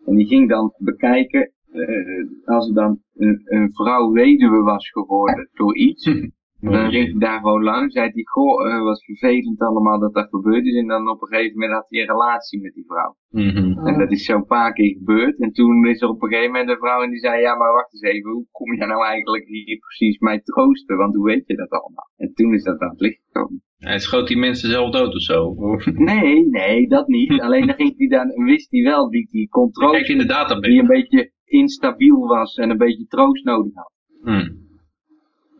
En 0.07 0.15
die 0.17 0.27
ging 0.27 0.49
dan 0.49 0.75
bekijken, 0.79 1.53
uh, 1.73 2.29
als 2.45 2.69
er 2.69 2.75
dan 2.75 3.01
een, 3.15 3.43
een, 3.45 3.73
vrouw 3.73 4.13
weduwe 4.13 4.63
was 4.63 4.91
geworden 4.91 5.49
door 5.53 5.77
iets, 5.77 6.05
dan 6.71 6.91
ging 6.91 7.11
hij 7.11 7.19
daar 7.19 7.41
gewoon 7.41 7.63
langs, 7.63 7.93
zei 7.93 8.11
hij, 8.13 8.23
goh, 8.25 8.67
uh, 8.67 8.83
wat 8.83 9.05
vervelend 9.05 9.61
allemaal 9.61 9.99
dat 9.99 10.15
dat 10.15 10.29
gebeurd 10.31 10.65
is. 10.65 10.77
En 10.77 10.87
dan 10.87 11.09
op 11.09 11.23
een 11.23 11.29
gegeven 11.29 11.59
moment 11.59 11.73
had 11.73 11.87
hij 11.89 12.01
een 12.01 12.07
relatie 12.07 12.61
met 12.61 12.75
die 12.75 12.85
vrouw. 12.87 13.17
Mhm. 13.29 13.87
En 13.87 13.99
dat 13.99 14.11
is 14.11 14.25
zo'n 14.25 14.47
paar 14.47 14.73
keer 14.73 14.97
gebeurd. 14.97 15.39
En 15.41 15.53
toen 15.53 15.87
is 15.87 16.01
er 16.01 16.09
op 16.09 16.23
een 16.23 16.29
gegeven 16.29 16.51
moment 16.53 16.71
een 16.71 16.77
vrouw 16.77 17.03
en 17.03 17.11
die 17.11 17.19
zei, 17.19 17.41
ja, 17.41 17.57
maar 17.57 17.73
wacht 17.73 17.93
eens 17.93 18.03
even, 18.03 18.31
hoe 18.31 18.47
kom 18.51 18.73
je 18.73 18.87
nou 18.87 19.05
eigenlijk 19.05 19.45
hier 19.47 19.79
precies 19.79 20.19
mij 20.19 20.41
troosten? 20.41 20.97
Want 20.97 21.15
hoe 21.15 21.25
weet 21.25 21.47
je 21.47 21.57
dat 21.57 21.71
allemaal? 21.71 22.11
En 22.17 22.33
toen 22.35 22.55
is 22.55 22.63
dat 22.63 22.81
aan 22.81 22.91
het 22.91 23.01
licht 23.01 23.21
gekomen. 23.27 23.63
Hij 23.77 23.99
schoot 23.99 24.29
die 24.29 24.39
mensen 24.39 24.71
zelf 24.71 24.91
dood 24.91 25.15
of 25.15 25.23
zo? 25.23 25.55
Nee, 25.95 26.49
nee, 26.49 26.89
dat 26.89 27.09
niet. 27.09 27.41
Alleen 27.41 27.67
dan 27.67 27.77
ging 27.77 27.95
hij 27.97 28.09
dan, 28.09 28.45
wist 28.45 28.71
hij 28.71 28.83
wel 28.83 29.11
die, 29.11 29.29
die 29.31 29.49
controle 29.49 30.07
in 30.07 30.19
de 30.19 30.27
database. 30.27 30.71
die 30.71 30.81
een 30.81 30.87
beetje 30.87 31.33
instabiel 31.45 32.27
was 32.27 32.55
en 32.55 32.71
een 32.71 32.79
beetje 32.79 33.07
troost 33.07 33.45
nodig 33.45 33.75
had. 33.75 33.93
Hmm. 34.23 34.62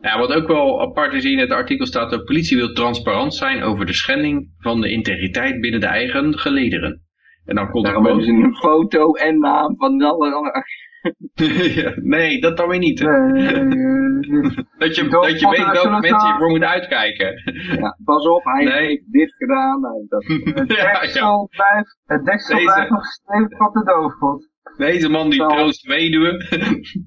Ja, 0.03 0.19
wat 0.19 0.33
ook 0.33 0.47
wel 0.47 0.81
apart 0.81 1.13
is 1.13 1.23
in 1.23 1.39
het 1.39 1.51
artikel 1.51 1.85
staat, 1.85 2.09
de 2.09 2.23
politie 2.23 2.57
wil 2.57 2.73
transparant 2.73 3.35
zijn 3.35 3.63
over 3.63 3.85
de 3.85 3.93
schending 3.93 4.53
van 4.57 4.81
de 4.81 4.89
integriteit 4.89 5.61
binnen 5.61 5.79
de 5.79 5.85
eigen 5.85 6.37
gelederen. 6.37 7.01
En 7.45 7.55
dan 7.55 7.69
komt 7.69 7.85
Daarom 7.85 8.05
hebben 8.05 8.23
ze 8.23 8.31
een 8.31 8.55
foto 8.55 9.13
en 9.13 9.39
naam 9.39 9.75
van 9.77 10.01
alle... 10.01 10.63
ja, 11.81 11.93
nee, 11.95 12.41
dat 12.41 12.57
dan 12.57 12.67
weer 12.67 12.79
niet. 12.79 12.99
dat 12.99 14.95
je, 14.95 15.07
dat 15.09 15.39
je 15.39 15.49
weet 15.49 15.71
welke 15.71 15.99
mensen 15.99 16.27
je 16.27 16.35
voor 16.37 16.49
moet 16.49 16.63
uitkijken. 16.63 17.41
ja, 17.79 17.97
pas 18.03 18.27
op, 18.27 18.43
hij 18.43 18.85
heeft 18.85 19.11
dit 19.11 19.33
gedaan. 19.37 19.81
dat... 20.07 20.23
Het 20.57 20.67
deksel 20.67 21.49
ja, 21.51 21.65
blijft, 21.65 21.99
het 22.05 22.25
deksel 22.25 22.63
blijft 22.63 22.89
nog 22.89 23.05
stevig 23.05 23.59
op 23.59 23.73
de 23.73 23.83
doofpot. 23.83 24.51
Deze 24.77 25.09
man 25.09 25.29
die 25.29 25.47
troost 25.47 25.85
weduwe. 25.85 26.45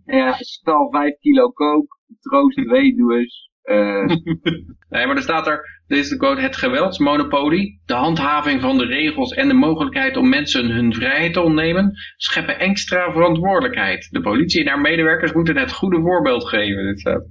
ja, 0.05 0.33
stal 0.33 0.91
5 0.91 1.19
kilo 1.19 1.51
kook, 1.51 1.96
troost 2.21 2.57
weduwes. 2.57 3.51
Uh... 3.65 4.05
nee, 4.91 5.07
maar 5.07 5.17
er 5.17 5.23
staat 5.23 5.47
er, 5.47 5.81
deze 5.87 6.17
quote, 6.17 6.41
het 6.41 6.57
geweldsmonopolie, 6.57 7.81
de 7.85 7.95
handhaving 7.95 8.61
van 8.61 8.79
de 8.79 8.85
regels 8.85 9.33
en 9.33 9.49
de 9.49 9.55
mogelijkheid 9.55 10.17
om 10.17 10.29
mensen 10.29 10.71
hun 10.71 10.95
vrijheid 10.95 11.33
te 11.33 11.41
ontnemen, 11.41 11.93
scheppen 12.17 12.59
extra 12.59 13.13
verantwoordelijkheid. 13.13 14.09
De 14.11 14.21
politie 14.21 14.61
en 14.61 14.69
haar 14.69 14.81
medewerkers 14.81 15.33
moeten 15.33 15.57
het 15.57 15.73
goede 15.73 16.01
voorbeeld 16.01 16.49
geven. 16.49 16.85
Dit 16.85 17.01
staat. 17.01 17.25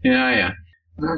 Ja, 0.00 0.30
ja. 0.30 0.54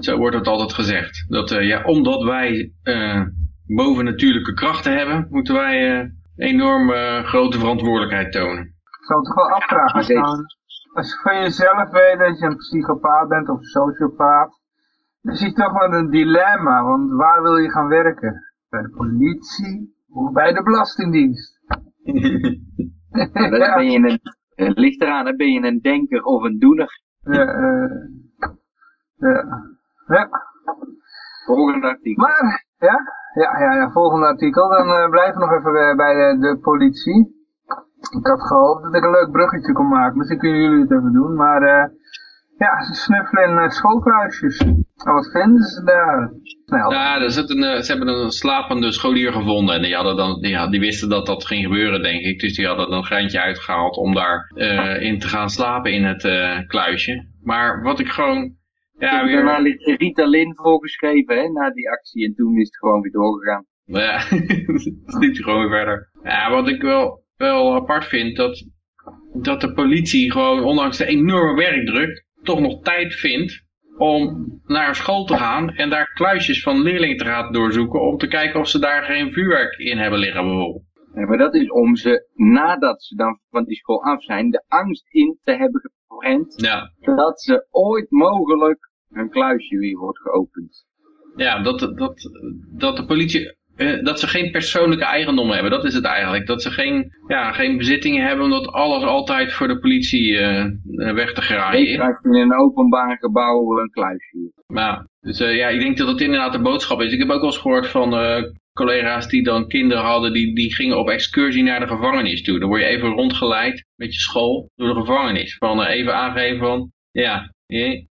Zo 0.00 0.16
wordt 0.16 0.36
het 0.36 0.46
altijd 0.46 0.72
gezegd. 0.72 1.24
Dat, 1.28 1.52
uh, 1.52 1.66
ja, 1.66 1.82
omdat 1.82 2.22
wij 2.22 2.72
uh, 2.84 3.22
bovennatuurlijke 3.66 4.54
krachten 4.54 4.96
hebben, 4.96 5.26
moeten 5.30 5.54
wij 5.54 6.00
uh, 6.00 6.08
enorm 6.36 6.90
grote 7.24 7.58
verantwoordelijkheid 7.58 8.32
tonen. 8.32 8.62
Ik 8.64 9.06
zou 9.06 9.18
het 9.18 9.28
toch 9.28 9.34
wel 9.34 9.56
afvragen. 9.56 10.46
Als 10.94 11.10
je 11.12 11.18
van 11.22 11.40
jezelf 11.40 11.90
weet 11.90 12.18
dat 12.18 12.38
je 12.38 12.46
een 12.46 12.56
psychopaat 12.56 13.28
bent 13.28 13.48
of 13.48 13.62
sociopaat, 13.62 14.60
Dan 15.20 15.34
zie 15.34 15.48
je 15.48 15.54
toch 15.54 15.72
wel 15.72 15.92
een 15.92 16.10
dilemma, 16.10 16.84
want 16.84 17.10
waar 17.10 17.42
wil 17.42 17.56
je 17.56 17.70
gaan 17.70 17.88
werken? 17.88 18.54
Bij 18.68 18.82
de 18.82 18.90
politie 18.90 19.94
of 20.08 20.32
bij 20.32 20.52
de 20.52 20.62
Belastingdienst? 20.62 21.52
Ja, 23.14 23.50
dan 23.50 23.74
ben 23.74 23.90
je 23.90 23.98
een, 23.98 24.20
het 24.54 24.78
ligt 24.78 25.00
eraan, 25.00 25.24
dan 25.24 25.36
ben 25.36 25.52
je 25.52 25.66
een 25.66 25.80
denker 25.80 26.22
of 26.22 26.42
een 26.42 26.58
doener. 26.58 27.02
Ja, 27.20 27.46
eh, 27.46 27.90
ja. 29.16 29.44
ja. 30.06 30.28
Volgende 31.46 31.86
artikel. 31.86 32.22
Maar, 32.22 32.66
ja, 32.78 32.98
ja, 33.34 33.58
ja, 33.58 33.74
ja 33.74 33.90
volgende 33.90 34.26
artikel. 34.26 34.68
Dan 34.68 34.86
eh, 34.86 35.08
blijven 35.10 35.40
we 35.40 35.46
nog 35.46 35.58
even 35.58 35.72
bij, 35.72 35.94
bij 35.94 36.14
de, 36.14 36.38
de 36.38 36.58
politie. 36.58 37.43
Ik 38.10 38.26
had 38.26 38.42
gehoopt 38.42 38.82
dat 38.82 38.94
ik 38.94 39.04
een 39.04 39.10
leuk 39.10 39.30
bruggetje 39.30 39.72
kon 39.72 39.88
maken. 39.88 40.16
Misschien 40.18 40.38
kunnen 40.38 40.60
jullie 40.60 40.80
het 40.80 40.90
even 40.90 41.12
doen. 41.12 41.34
Maar 41.34 41.62
eh, 41.62 41.90
ja, 42.58 42.82
ze 42.84 42.94
snuffelen 42.94 43.48
in 43.48 43.56
uh, 43.56 43.68
schoolkruisjes. 43.68 44.58
En 44.58 44.86
wat 45.12 45.30
vinden 45.32 45.62
ze 45.62 45.84
daar? 45.84 46.30
Snel. 46.64 46.90
Ja, 46.92 47.20
er 47.20 47.30
zit 47.30 47.50
een, 47.50 47.62
eh, 47.62 47.80
ze 47.80 47.92
hebben 47.96 48.08
een 48.14 48.30
slapende 48.30 48.92
scholier 48.92 49.32
gevonden. 49.32 49.74
En 49.74 49.82
die, 49.82 49.94
hadden 49.94 50.16
dan, 50.16 50.40
die, 50.40 50.56
had- 50.56 50.70
die 50.70 50.80
wisten 50.80 51.08
dat 51.08 51.26
dat 51.26 51.46
ging 51.46 51.62
gebeuren, 51.64 52.02
denk 52.02 52.20
ik. 52.22 52.40
Dus 52.40 52.54
die 52.56 52.66
hadden 52.66 52.88
dan 52.88 52.98
een 52.98 53.04
geintje 53.04 53.40
uitgehaald 53.40 53.96
om 53.96 54.14
daar 54.14 54.50
eh, 54.54 55.00
in 55.02 55.18
te 55.18 55.28
gaan 55.28 55.50
slapen 55.50 55.92
in 55.92 56.04
het 56.04 56.24
eh, 56.24 56.58
kluisje. 56.66 57.26
Maar 57.42 57.82
wat 57.82 57.98
ik 58.00 58.08
gewoon... 58.08 58.54
Ja, 58.98 59.12
Ja, 59.26 59.32
Daarna 59.32 59.62
weer, 59.62 59.62
ligt 59.62 60.00
Ritalin 60.00 60.52
voorgeschreven, 60.56 61.36
hè, 61.36 61.48
na 61.48 61.70
die 61.70 61.90
actie. 61.90 62.24
En 62.26 62.34
toen 62.34 62.56
is 62.56 62.66
het 62.66 62.76
gewoon 62.76 63.00
weer 63.00 63.12
doorgegaan. 63.12 63.64
ja, 63.84 64.18
sliep 65.06 65.32
hij 65.34 65.42
gewoon 65.42 65.60
weer 65.60 65.70
verder. 65.78 66.10
Ja, 66.22 66.50
wat 66.50 66.68
ik 66.68 66.82
wel, 66.82 67.23
wel 67.36 67.74
apart 67.74 68.04
vind, 68.04 68.36
dat, 68.36 68.64
dat 69.32 69.60
de 69.60 69.72
politie 69.72 70.32
gewoon, 70.32 70.64
ondanks 70.64 70.96
de 70.96 71.06
enorme 71.06 71.54
werkdruk, 71.54 72.24
toch 72.42 72.60
nog 72.60 72.82
tijd 72.82 73.14
vindt 73.14 73.62
om 73.96 74.46
naar 74.64 74.94
school 74.94 75.24
te 75.24 75.36
gaan 75.36 75.68
en 75.68 75.90
daar 75.90 76.12
kluisjes 76.14 76.62
van 76.62 76.82
leerlingen 76.82 77.16
te 77.16 77.24
gaan 77.24 77.52
doorzoeken 77.52 78.00
om 78.00 78.18
te 78.18 78.26
kijken 78.26 78.60
of 78.60 78.68
ze 78.68 78.78
daar 78.78 79.02
geen 79.02 79.32
vuurwerk 79.32 79.78
in 79.78 79.98
hebben 79.98 80.18
liggen 80.18 80.44
bijvoorbeeld. 80.44 80.82
Ja, 81.14 81.26
maar 81.26 81.38
dat 81.38 81.54
is 81.54 81.70
om 81.70 81.96
ze, 81.96 82.28
nadat 82.34 83.02
ze 83.02 83.14
dan 83.14 83.40
van 83.50 83.64
die 83.64 83.76
school 83.76 84.02
af 84.02 84.22
zijn, 84.22 84.50
de 84.50 84.64
angst 84.68 85.06
in 85.08 85.38
te 85.42 85.52
hebben 85.52 85.80
geprent 85.80 86.54
Ja, 86.60 86.92
dat 87.16 87.40
ze 87.42 87.66
ooit 87.70 88.10
mogelijk 88.10 88.90
een 89.10 89.30
kluisje 89.30 89.78
weer 89.78 89.98
wordt 89.98 90.20
geopend. 90.20 90.86
ja 91.36 91.62
dat, 91.62 91.78
dat, 91.78 92.30
dat 92.72 92.96
de 92.96 93.04
politie, 93.04 93.56
eh, 93.76 94.04
dat 94.04 94.20
ze 94.20 94.26
geen 94.26 94.50
persoonlijke 94.50 95.04
eigendom 95.04 95.50
hebben, 95.50 95.70
dat 95.70 95.84
is 95.84 95.94
het 95.94 96.04
eigenlijk. 96.04 96.46
Dat 96.46 96.62
ze 96.62 96.70
geen, 96.70 97.12
ja, 97.26 97.52
geen 97.52 97.76
bezittingen 97.76 98.26
hebben 98.26 98.44
omdat 98.44 98.66
alles 98.66 99.02
altijd 99.02 99.52
voor 99.52 99.68
de 99.68 99.78
politie 99.78 100.38
eh, 100.38 100.60
eh, 100.60 100.70
weg 101.14 101.32
te 101.32 101.40
graaien 101.40 101.88
Je 101.88 101.94
krijgt 101.94 102.24
in 102.24 102.34
een 102.34 102.58
openbaar 102.58 103.16
gebouw 103.18 103.78
een 103.78 103.90
kluisje. 103.90 104.52
Ja, 104.66 105.08
dus 105.20 105.38
ja, 105.38 105.68
ik 105.68 105.80
denk 105.80 105.96
dat 105.96 106.06
dat 106.06 106.20
inderdaad 106.20 106.52
de 106.52 106.60
boodschap 106.60 107.00
is. 107.00 107.12
Ik 107.12 107.18
heb 107.18 107.30
ook 107.30 107.40
wel 107.40 107.44
eens 107.44 107.58
gehoord 107.58 107.86
van 107.86 108.10
collega's 108.72 109.28
die 109.28 109.42
dan 109.42 109.68
kinderen 109.68 110.04
hadden, 110.04 110.32
die, 110.32 110.54
die 110.54 110.74
gingen 110.74 110.98
op 110.98 111.08
excursie 111.08 111.62
naar 111.62 111.80
de 111.80 111.86
gevangenis 111.86 112.42
toe. 112.42 112.58
Dan 112.58 112.68
word 112.68 112.80
je 112.80 112.86
even 112.86 113.08
rondgeleid 113.08 113.84
met 113.94 114.14
je 114.14 114.20
school 114.20 114.70
door 114.74 114.94
de 114.94 115.00
gevangenis. 115.00 115.56
Van 115.56 115.82
even 115.82 116.14
aangeven 116.14 116.58
van, 116.58 116.92
ja, 117.10 117.52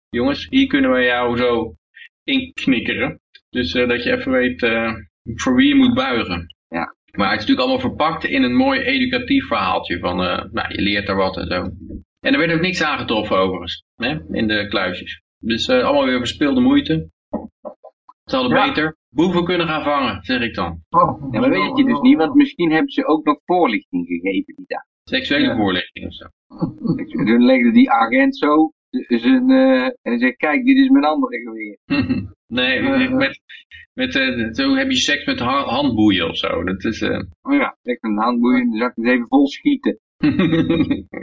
jongens, 0.09 0.47
hier 0.49 0.67
kunnen 0.67 0.91
we 0.91 1.03
jou 1.03 1.37
zo 1.37 1.73
inknikkeren. 2.23 3.19
Dus 3.49 3.71
dat 3.71 4.03
je 4.03 4.11
even 4.11 4.31
weet 4.31 4.61
voor 5.23 5.55
wie 5.55 5.67
je 5.67 5.75
moet 5.75 5.93
buigen. 5.93 6.55
Ja. 6.67 6.95
Maar 7.17 7.31
het 7.31 7.39
is 7.41 7.47
natuurlijk 7.47 7.59
allemaal 7.59 7.79
verpakt 7.89 8.23
in 8.23 8.43
een 8.43 8.55
mooi 8.55 8.79
educatief 8.79 9.45
verhaaltje 9.47 9.99
van, 9.99 10.23
eh, 10.23 10.43
nou, 10.51 10.73
je 10.73 10.81
leert 10.81 11.09
er 11.09 11.15
wat 11.15 11.37
en 11.37 11.47
zo. 11.47 11.61
En 12.19 12.33
er 12.33 12.37
werd 12.39 12.53
ook 12.53 12.61
niks 12.61 12.83
aangetroffen 12.83 13.37
overigens, 13.37 13.83
hè, 13.95 14.17
in 14.31 14.47
de 14.47 14.67
kluisjes. 14.67 15.21
Dus 15.39 15.67
eh, 15.67 15.83
allemaal 15.83 16.05
weer 16.05 16.17
verspilde 16.17 16.61
moeite. 16.61 17.09
Ze 18.25 18.35
hadden 18.35 18.57
Ja. 18.57 18.65
beter 18.67 18.97
boeven 19.09 19.43
kunnen 19.45 19.67
gaan 19.67 19.83
vangen, 19.83 20.23
zeg 20.23 20.41
ik 20.41 20.53
dan. 20.55 20.81
Oh, 20.89 21.31
Ja, 21.31 21.39
maar 21.39 21.49
weet 21.49 21.77
je 21.77 21.83
dus 21.85 21.99
niet, 21.99 22.17
want 22.17 22.33
misschien 22.33 22.71
hebben 22.71 22.91
ze 22.91 23.05
ook 23.07 23.25
nog 23.25 23.39
voorlichting 23.45 24.07
gegeven 24.07 24.53
die 24.55 24.65
dag. 24.67 24.81
Seksuele 25.03 25.45
Ja. 25.47 25.55
voorlichting 25.55 26.05
of 26.07 26.13
zo. 26.13 26.25
Toen 27.25 27.45
legde 27.45 27.71
die 27.71 27.91
agent 27.91 28.37
zo 28.37 28.71
zijn, 29.07 29.49
eh, 29.49 29.85
en 30.01 30.19
zei, 30.19 30.31
kijk, 30.35 30.65
dit 30.65 30.77
is 30.77 30.89
mijn 30.89 31.05
andere 31.05 31.37
geweer. 31.41 31.77
nee, 32.47 32.79
Eh, 32.79 33.11
met, 33.11 33.39
met, 33.93 34.15
eh, 34.15 34.51
zo 34.51 34.75
heb 34.75 34.89
je 34.89 34.95
seks 34.97 35.25
met 35.25 35.39
ha- 35.39 35.63
handboeien 35.63 36.29
of 36.29 36.37
zo. 36.37 36.63
Dat 36.63 36.83
is... 36.83 37.01
eh 37.01 37.19
Oh 37.41 37.53
ja, 37.53 37.77
lekker 37.81 38.09
een 38.09 38.17
handboeien, 38.17 38.69
dan 38.69 38.77
zal 38.77 38.87
ik 38.87 38.93
het 38.95 39.05
even 39.05 39.27
vol 39.27 39.47
schieten. 39.47 39.99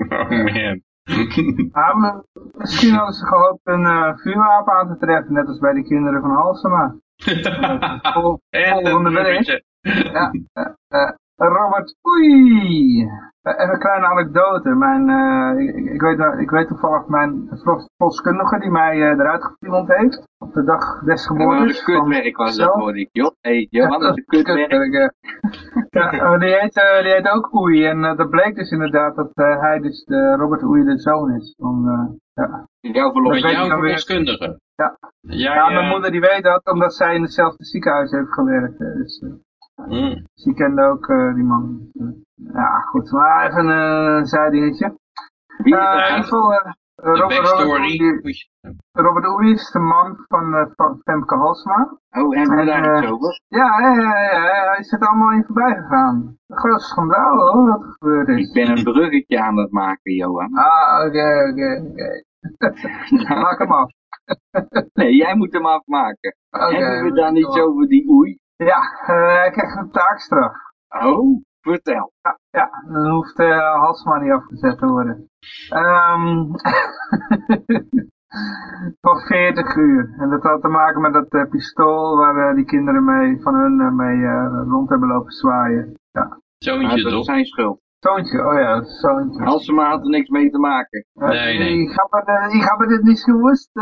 oh 0.08 0.30
man. 0.30 0.82
Ja, 1.72 1.94
maar 1.94 2.22
misschien 2.52 2.92
hadden 2.94 3.14
ze 3.14 3.26
gehoopt 3.26 3.60
een 3.64 4.18
vuurwapen 4.18 4.72
aan 4.72 4.88
te 4.88 4.96
treffen, 5.06 5.32
net 5.34 5.46
als 5.46 5.58
bij 5.58 5.72
de 5.72 5.82
kinderen 5.82 6.20
van 6.20 6.30
Halsema. 6.30 6.96
Vol- 8.12 8.40
en 8.50 8.86
Volgende 8.86 9.28
een. 9.28 9.62
Ja, 9.80 10.30
Robert, 11.48 11.96
oei. 12.08 13.02
Eh, 13.42 13.52
Even 13.58 13.72
een 13.72 13.78
kleine 13.78 14.06
anekdote. 14.06 14.68
Mijn, 14.74 15.08
eh, 15.08 15.66
ik, 15.68 15.92
ik, 15.92 16.00
weet, 16.00 16.16
nou- 16.18 16.40
ik 16.40 16.50
weet 16.50 16.68
toevallig 16.68 17.06
mijn 17.06 17.48
verloskundige 17.96 18.58
die 18.58 18.70
mij 18.70 18.92
eh, 18.94 19.08
eruit 19.18 19.44
gefilmd 19.44 19.88
heeft. 19.88 20.22
Op 20.38 20.52
de 20.52 20.64
dag 20.64 21.00
des 21.04 21.26
En 21.26 21.36
wat 21.36 21.42
geboortes. 21.46 21.78
een 21.78 21.84
kutwerk 21.84 22.36
was 22.36 22.56
dat, 22.56 22.72
Zo. 22.72 22.78
hoorde 22.78 23.00
ik. 23.00 23.08
Joh, 23.12 23.30
hey, 23.40 23.66
Johan, 23.70 24.00
dat 24.00 24.10
is 24.10 24.16
een 24.16 24.24
kutwerk. 24.24 24.68
kutwerk, 24.70 25.12
ja. 25.90 26.10
maar 26.28 26.38
die 26.38 26.54
heet, 26.58 26.76
eh, 26.76 27.02
die 27.02 27.12
heet 27.12 27.28
ook 27.28 27.54
Oei. 27.54 27.84
En 27.86 28.04
eh, 28.04 28.16
dat 28.16 28.30
bleek 28.30 28.54
dus 28.54 28.70
inderdaad 28.70 29.16
dat 29.16 29.30
eh, 29.34 29.60
hij 29.60 29.78
dus 29.78 30.04
de 30.04 30.34
Robert 30.36 30.62
Oei 30.62 30.84
de 30.84 30.98
zoon 30.98 31.34
is. 31.34 31.54
Van, 31.58 31.88
eh, 32.34 32.44
ja. 32.44 32.66
Jouw 32.80 33.12
verloskundige. 33.12 34.58
Ja. 34.74 34.96
Ja, 35.20 35.36
Ja, 35.36 35.54
ja. 35.54 35.70
mijn 35.70 35.88
moeder 35.88 36.10
die 36.10 36.20
weet 36.20 36.42
dat, 36.42 36.66
omdat 36.72 36.94
zij 36.94 37.14
in 37.14 37.22
hetzelfde 37.22 37.64
ziekenhuis 37.64 38.10
heeft 38.10 38.32
gewerkt. 38.32 38.80
eh, 38.80 38.94
Dus, 38.94 39.18
eh, 39.18 39.30
Mm. 39.86 40.14
dus 40.34 40.44
die 40.44 40.54
kende 40.54 40.82
ook 40.82 41.08
eh, 41.08 41.34
die 41.34 41.44
man. 41.44 41.90
Eh, 41.92 42.06
ja, 42.54 42.80
goed. 42.80 43.10
Maar 43.12 43.46
even 43.46 43.66
een 43.68 44.18
uh, 44.18 44.24
zijdingetje. 44.24 44.98
Wie 45.62 45.74
is 45.76 45.80
Eh, 45.80 46.16
in 46.16 46.22
geval, 46.22 46.52
eh, 46.52 46.72
De 46.94 47.06
Robert, 47.06 47.48
Robert, 47.48 48.48
Robert 48.92 49.26
Oei 49.26 49.52
is 49.52 49.70
de 49.70 49.78
man 49.78 50.24
van 50.28 50.54
eh, 50.54 50.66
van 50.74 51.00
Femke 51.04 51.34
Halsema. 51.34 51.98
Oh, 52.10 52.34
hebben 52.36 52.56
we 52.56 52.64
daar 52.64 52.84
en, 52.84 52.96
iets 52.96 53.06
eh, 53.06 53.12
over? 53.12 53.40
Ja, 53.48 53.80
ja, 53.80 53.92
ja, 53.94 54.68
hij 54.70 54.78
is 54.78 54.92
er 54.92 54.98
allemaal 55.08 55.30
in 55.32 55.44
voorbij 55.44 55.74
gegaan. 55.74 56.36
Een 56.46 56.56
groot 56.56 56.82
schandaal 56.82 57.36
hoor, 57.36 57.68
wat 57.68 57.82
er 57.82 57.92
gebeurd 57.98 58.28
Ik 58.28 58.36
is. 58.38 58.52
ben 58.52 58.68
een 58.76 58.82
bruggetje 58.84 59.40
aan 59.40 59.56
het 59.56 59.70
maken, 59.70 60.12
Johan. 60.14 60.54
Ah, 60.54 61.06
oké, 61.06 61.48
oké, 61.50 61.86
oké. 61.90 62.22
Maak 63.42 63.58
hem 63.58 63.72
af. 63.72 63.90
Nee, 64.92 65.14
jij 65.16 65.34
moet 65.36 65.52
hem 65.52 65.66
afmaken. 65.66 66.36
Oké, 66.50 66.76
Hebben 66.76 67.02
we 67.12 67.20
dan 67.20 67.32
maak 67.32 67.42
iets 67.42 67.58
over 67.60 67.86
die 67.88 68.08
oei? 68.10 68.38
Ja, 68.64 68.80
eh, 69.06 69.34
hij 69.40 69.50
krijgt 69.50 69.76
een 69.76 69.90
taakstraf. 69.90 70.52
Oh, 70.88 71.42
vertel. 71.60 72.12
Ja, 72.22 72.38
ja, 72.50 72.70
dan 72.92 73.10
hoeft 73.10 73.38
uh, 73.38 73.74
Halsma 73.74 74.18
niet 74.18 74.32
afgezet 74.32 74.78
te 74.78 74.86
worden. 74.86 75.28
Ehm 75.68 76.46
van 79.00 79.20
40 79.20 79.76
uur. 79.76 80.14
En 80.18 80.30
dat 80.30 80.42
had 80.42 80.60
te 80.60 80.68
maken 80.68 81.00
met 81.00 81.12
dat 81.12 81.28
eh, 81.28 81.48
pistool 81.50 82.16
waar 82.16 82.48
eh, 82.48 82.54
die 82.54 82.64
kinderen 82.64 83.04
mee, 83.04 83.40
van 83.42 83.54
hun 83.54 83.80
eh, 83.80 83.90
mee 83.92 84.24
eh, 84.24 84.62
rond 84.68 84.88
hebben 84.88 85.08
lopen 85.08 85.32
zwaaien. 85.32 85.94
Ja. 86.12 86.38
Zoontje 86.58 86.88
dat 86.88 86.96
is 86.96 87.12
toch? 87.12 87.24
zijn 87.24 87.44
schuld. 87.44 87.80
Zoontje, 87.98 88.46
oh 88.46 88.58
ja, 88.58 88.82
zoontje. 88.82 89.42
Halsema 89.44 89.88
had 89.88 90.02
er 90.02 90.08
niks 90.10 90.28
mee 90.28 90.50
te 90.50 90.58
maken. 90.58 91.04
Eh, 91.14 91.28
Nee, 91.28 91.58
nee. 91.58 91.78
Ik 91.78 91.88
heb 91.90 92.06
het, 92.10 92.52
ik 92.52 92.62
heb 92.62 92.78
het 92.78 93.02
niet 93.02 93.22
gewust. 93.22 93.70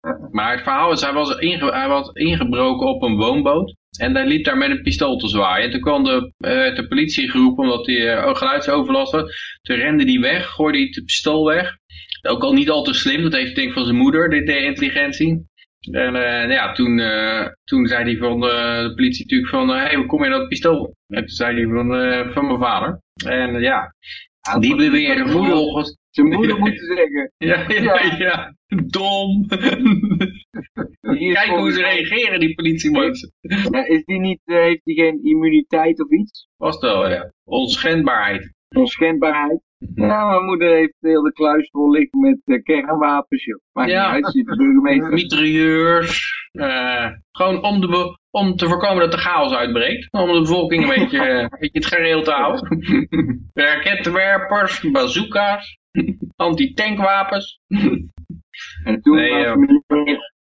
eh. 0.00 0.12
maar 0.30 0.52
het 0.52 0.62
verhaal 0.62 0.92
is, 0.92 1.00
hij 1.00 1.12
was, 1.12 1.38
inge- 1.38 1.72
hij 1.72 1.88
was 1.88 2.10
ingebroken 2.12 2.86
op 2.88 3.02
een 3.02 3.16
woonboot. 3.16 3.76
En 3.98 4.14
hij 4.14 4.26
liep 4.26 4.44
daar 4.44 4.56
met 4.56 4.70
een 4.70 4.82
pistool 4.82 5.16
te 5.16 5.28
zwaaien. 5.28 5.64
En 5.64 5.70
toen 5.70 5.80
kwam 5.80 6.04
de, 6.04 6.32
eh, 6.38 6.74
de 6.76 6.86
politie 6.88 7.30
geroepen 7.30 7.64
omdat 7.64 7.86
hij 7.86 8.14
eh, 8.16 8.34
geluidsoverlast 8.34 9.12
had. 9.12 9.32
Toen 9.62 9.76
rende 9.76 10.04
hij 10.04 10.20
weg, 10.20 10.46
gooide 10.46 10.78
hij 10.78 10.86
het 10.90 11.04
pistool 11.04 11.44
weg. 11.46 11.76
Ook 12.28 12.42
al 12.42 12.52
niet 12.52 12.70
al 12.70 12.82
te 12.82 12.94
slim, 12.94 13.22
dat 13.22 13.32
heeft 13.32 13.54
denk 13.54 13.68
ik 13.68 13.74
van 13.74 13.84
zijn 13.84 13.96
moeder, 13.96 14.30
dit 14.30 14.46
de 14.46 14.64
intelligentie. 14.64 15.46
En 15.90 16.16
eh, 16.16 16.50
ja, 16.50 16.72
toen, 16.72 16.98
eh, 16.98 17.46
toen 17.64 17.86
zei 17.86 18.04
hij 18.04 18.16
van 18.16 18.42
eh, 18.48 18.82
de 18.82 18.92
politie 18.94 19.22
natuurlijk 19.24 19.50
van, 19.50 19.68
hé, 19.68 19.76
hey, 19.76 19.94
hoe 19.94 20.06
kom 20.06 20.24
je 20.24 20.30
dat 20.30 20.48
pistool? 20.48 20.94
En 21.06 21.18
toen 21.18 21.28
zei 21.28 21.54
hij 21.56 21.74
van, 21.74 21.94
eh, 21.94 22.32
van 22.32 22.46
mijn 22.46 22.58
vader. 22.58 23.00
En 23.26 23.54
eh, 23.54 23.62
ja, 23.62 23.94
die 24.58 24.76
beweerde 24.76 25.24
Zijn 26.10 26.26
moeder- 26.28 26.58
moeder 26.58 26.58
moeten 26.58 26.96
zeggen. 26.96 27.32
ja, 27.50 27.64
ja, 27.68 28.02
ja, 28.04 28.16
Ja. 28.18 28.54
dom. 28.86 29.46
Kijk 31.32 31.48
hoe 31.48 31.72
ze 31.72 31.80
reageren, 31.80 32.40
die 32.40 32.54
politiemensen. 32.54 33.32
Ja, 33.70 33.86
is 33.86 34.04
die 34.04 34.18
niet, 34.20 34.40
eh, 34.44 34.56
heeft 34.56 34.80
hij 34.84 34.94
geen 34.94 35.22
immuniteit 35.24 36.02
of 36.04 36.10
iets? 36.10 36.48
Was 36.56 36.74
het 36.74 36.82
wel, 36.84 37.10
ja. 37.10 37.32
Onschendbaarheid. 37.44 38.52
Onschendbaarheid? 38.76 39.60
Ja, 39.94 40.26
mijn 40.28 40.44
moeder 40.44 40.74
heeft 40.74 40.96
heel 41.00 41.22
de 41.22 41.32
kluis 41.32 41.68
vol 41.70 41.90
liggen 41.90 42.20
met 42.20 42.40
eh, 42.44 42.62
kernwapens, 42.62 43.44
joh. 43.44 43.60
Maakt 43.72 43.90
Ja. 43.90 44.14
niet 44.14 44.24
uit, 44.24 44.32
zit 44.34 44.46
de 44.46 44.56
burgemeester. 44.56 45.12
Mitrailleurs. 45.12 46.46
eh, 46.52 47.10
gewoon 47.32 47.62
om, 47.64 47.80
de, 47.80 48.18
om 48.38 48.56
te 48.56 48.68
voorkomen 48.68 49.00
dat 49.00 49.12
er 49.12 49.18
chaos 49.18 49.52
uitbreekt. 49.52 50.12
Om 50.12 50.32
de 50.32 50.40
bevolking 50.40 50.82
een 50.82 50.98
beetje, 50.98 51.28
een 51.40 51.56
beetje 51.58 51.78
het 51.78 51.86
gereel 51.86 52.22
te 52.22 52.30
houden. 52.30 52.78
Raketwerpers, 53.54 54.90
bazooka's, 54.90 55.78
antitankwapens. 56.36 57.60
En 58.84 59.00
toen 59.02 59.16
Nee, 59.16 59.30
was 59.30 59.42
ja. 59.42 59.54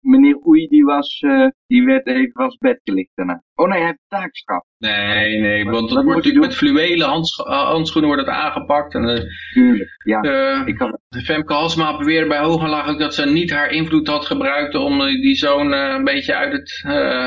Meneer, 0.05 0.47
Oei, 0.47 0.67
die, 0.67 0.85
was, 0.85 1.21
eh, 1.21 1.47
die 1.67 1.85
werd 1.85 2.07
even 2.07 2.31
zijn 2.35 2.57
bed 2.59 2.81
gelicht 2.85 3.11
daarna. 3.15 3.43
Oh 3.55 3.69
nee, 3.69 3.79
hij 3.79 3.87
heeft 3.87 3.99
taakstraf. 4.09 4.63
Nee, 4.79 5.41
nee, 5.41 5.65
want 5.65 5.89
dat 5.91 6.05
wordt 6.05 6.17
natuurlijk 6.19 6.45
met 6.47 6.55
fluwelen 6.57 7.07
eh, 7.07 7.69
handschoenen 7.69 8.11
wordt 8.11 8.27
het 8.27 8.37
aangepakt. 8.37 8.95
En, 8.95 9.09
eh, 9.09 9.23
Tuurlijk, 9.53 9.91
ja. 10.05 10.21
Ik 10.65 10.93
Femke 11.25 11.53
Halsma 11.53 11.97
beweerde 11.99 12.29
bij 12.29 12.43
Hogenlaag 12.43 12.89
ook 12.89 12.99
dat 12.99 13.15
ze 13.15 13.27
niet 13.27 13.51
haar 13.53 13.71
invloed 13.71 14.07
had 14.09 14.27
gebruikt 14.27 14.75
om 14.75 14.99
die 14.99 15.35
zoon 15.35 15.73
een 15.73 16.05
beetje 16.05 16.35
uit, 16.35 16.53
het, 16.53 16.83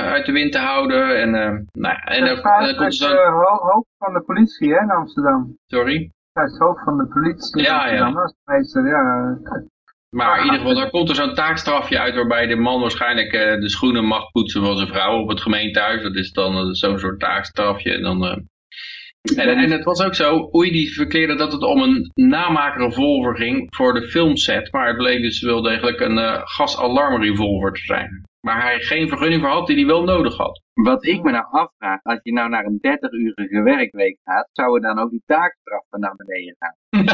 uit 0.06 0.26
de 0.26 0.32
wind 0.32 0.52
te 0.52 0.60
houden. 0.60 1.22
En, 1.22 1.32
nou, 1.72 1.96
en 2.04 2.26
dan, 2.26 2.36
Dat 2.36 2.44
dan 2.44 2.76
komt 2.76 3.02
eh, 3.02 3.10
ho- 3.30 3.72
hoofd 3.72 3.88
van 3.98 4.14
de 4.14 4.22
politie 4.22 4.74
hè, 4.74 4.82
in 4.82 4.92
Amsterdam. 4.92 5.58
Sorry. 5.66 6.12
Hij 6.34 6.46
is 6.46 6.58
hoofd 6.58 6.84
van 6.84 6.98
de 6.98 7.08
politie 7.08 7.58
in 7.58 7.64
Ja, 7.64 7.80
Amsterdam. 7.80 8.14
ja. 8.14 8.34
Meester, 8.46 8.88
ja. 8.88 9.38
Maar 10.10 10.38
in 10.38 10.44
ieder 10.44 10.60
geval, 10.60 10.76
daar 10.76 10.90
komt 10.90 11.10
er 11.10 11.16
zo'n 11.16 11.34
taakstrafje 11.34 12.00
uit 12.00 12.16
waarbij 12.16 12.48
de 12.48 12.56
man 12.56 12.82
waarschijnlijk 12.82 13.34
eh, 13.34 13.60
de 13.60 13.70
schoenen 13.70 14.06
mag 14.06 14.32
poetsen 14.32 14.62
van 14.62 14.76
zijn 14.76 14.88
vrouw 14.88 15.22
op 15.22 15.30
het 15.30 15.42
gemeentehuis. 15.42 16.02
Dat 16.02 16.16
is 16.16 16.32
dan 16.32 16.58
eh, 16.58 16.68
zo'n 16.72 17.00
soort 17.00 17.20
taakstrafje. 17.20 17.94
En, 17.94 18.02
dan, 18.02 18.26
eh, 18.26 18.38
en, 19.38 19.58
en 19.58 19.72
het 19.72 19.84
was 19.84 20.02
ook 20.02 20.16
zo, 20.16 20.50
Oei 20.56 20.72
die 20.72 20.94
verkeerde 20.94 21.36
dat 21.36 21.52
het 21.52 21.64
om 21.64 21.82
een 21.82 22.12
namaakrevolver 22.14 23.36
ging 23.36 23.76
voor 23.76 23.94
de 23.94 24.08
filmset. 24.08 24.72
Maar 24.72 24.88
het 24.88 24.98
bleek 24.98 25.22
dus 25.22 25.42
wel 25.42 25.62
degelijk 25.62 26.00
een 26.00 26.48
gasalarmrevolver 26.48 27.74
te 27.74 27.82
zijn. 27.82 28.27
Waar 28.40 28.62
hij 28.62 28.80
geen 28.80 29.08
vergunning 29.08 29.42
voor 29.42 29.50
had 29.52 29.68
die 29.68 29.76
hij 29.76 29.86
wel 29.86 30.04
nodig 30.04 30.38
had. 30.38 30.62
wat 30.74 31.06
ik 31.06 31.24
me 31.24 31.32
nou 31.32 31.46
afvraag, 31.52 32.00
als 32.04 32.20
je 32.24 32.34
nou 32.34 32.50
naar 32.50 32.66
een 32.66 32.80
30-urige 32.88 33.62
werkweek 33.64 34.20
gaat, 34.24 34.50
zouden 34.52 34.82
dan 34.82 35.00
ook 35.04 35.10
die 35.10 35.24
taakstraffen 35.26 36.00
naar 36.00 36.16
beneden 36.16 36.56
gaan? 36.60 36.76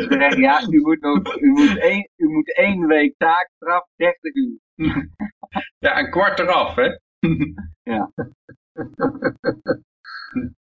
Ze 0.00 0.06
zeggen, 0.08 0.40
ja, 0.40 0.62
u 0.70 0.80
moet, 0.80 1.00
nog, 1.00 1.40
u, 1.40 1.50
moet 1.50 1.78
één, 1.78 2.08
u 2.16 2.28
moet 2.28 2.56
één 2.56 2.86
week 2.86 3.14
taakstraf, 3.16 3.86
30 3.96 4.34
uur. 4.34 4.58
ja, 5.86 5.98
een 5.98 6.10
kwart 6.10 6.38
eraf, 6.38 6.74
hè? 6.74 6.96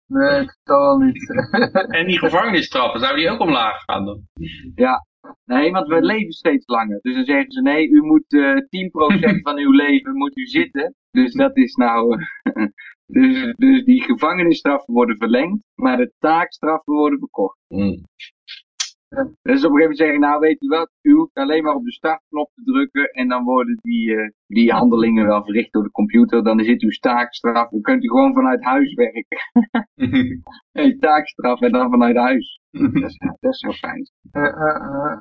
Nee, 0.08 0.46
totaal 0.64 0.98
niet. 0.98 1.30
En 1.98 2.08
die 2.08 2.20
gevangenisstraffen, 2.20 3.00
zou 3.00 3.16
die 3.16 3.30
ook 3.30 3.40
omlaag 3.40 3.84
gaan 3.84 4.06
dan? 4.06 4.22
Ja, 4.76 5.06
nee, 5.48 5.72
want 5.72 5.88
we 5.88 6.02
leven 6.02 6.32
steeds 6.32 6.68
langer. 6.68 7.00
Dus 7.02 7.14
dan 7.16 7.26
zeggen 7.26 7.52
ze, 7.52 7.62
nee, 7.62 7.90
u 7.90 8.02
moet 8.02 8.34
eh 8.34 8.56
10% 8.56 9.42
van 9.48 9.58
uw 9.58 9.72
leven 9.72 10.18
moet 10.18 10.38
u 10.38 10.46
zitten. 10.46 10.96
Dus 11.12 11.34
dat 11.34 11.58
is 11.58 11.76
nou... 11.76 12.18
eh, 12.44 12.66
dus, 13.18 13.54
dus 13.56 13.84
die 13.84 14.02
gevangenisstraffen 14.02 14.94
worden 14.94 15.18
verlengd, 15.18 15.64
maar 15.76 15.98
de 15.98 16.14
taakstraffen 16.20 16.94
worden 16.94 17.20
verkocht. 17.20 17.58
Hmm. 17.68 18.04
Dus 19.42 19.66
op 19.66 19.72
een 19.72 19.78
gegeven 19.78 19.80
moment 19.80 19.98
zeggen, 19.98 20.20
nou 20.20 20.40
weet 20.40 20.62
u 20.62 20.68
wat, 20.68 20.92
u 21.02 21.12
hoeft 21.12 21.34
alleen 21.34 21.64
maar 21.64 21.76
op 21.76 21.84
de 21.84 21.92
startknop 21.92 22.52
te 22.56 22.64
drukken 22.64 23.10
en 23.12 23.28
dan 23.28 23.44
worden 23.44 23.78
die, 23.82 24.16
eh, 24.16 24.30
die 24.48 24.72
handelingen 24.72 25.26
wel 25.26 25.44
verricht 25.44 25.74
door 25.74 25.84
de 25.84 25.92
computer. 25.92 26.44
Dan 26.44 26.64
zit 26.64 26.82
uw 26.82 26.90
taakstraf, 26.90 27.70
dan 27.70 27.82
kunt 27.82 28.04
u 28.04 28.08
gewoon 28.08 28.34
vanuit 28.34 28.64
huis 28.64 28.94
werken. 28.94 29.38
Hey, 30.72 30.98
taakstraf 31.00 31.62
en 31.62 31.72
dan 31.72 31.90
vanuit 31.90 32.16
huis. 32.16 32.60
Dat 32.72 32.94
is, 32.94 33.18
dat 33.40 33.54
is 33.54 33.60
zo 33.60 33.72
fijn. 33.72 34.10
Eh, 34.32 34.44
eh, 34.44 34.76
eh. 34.76 35.20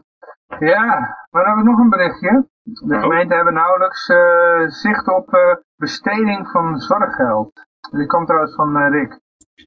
Ja, 0.58 0.84
maar 1.30 1.44
dan 1.44 1.46
hebben 1.46 1.64
we 1.64 1.70
nog 1.70 1.78
een 1.78 1.90
berichtje. 1.90 2.46
De 2.62 2.94
Oh. 2.94 3.00
gemeenten 3.02 3.36
hebben 3.36 3.54
nauwelijks 3.54 4.08
eh, 4.08 4.66
zicht 4.66 5.08
op 5.08 5.32
eh, 5.34 5.54
besteding 5.76 6.48
van 6.48 6.78
zorggeld. 6.78 7.52
Die 7.90 8.06
komt 8.06 8.26
trouwens 8.26 8.54
van 8.54 8.76
eh, 8.76 8.90
Rick. 8.90 9.20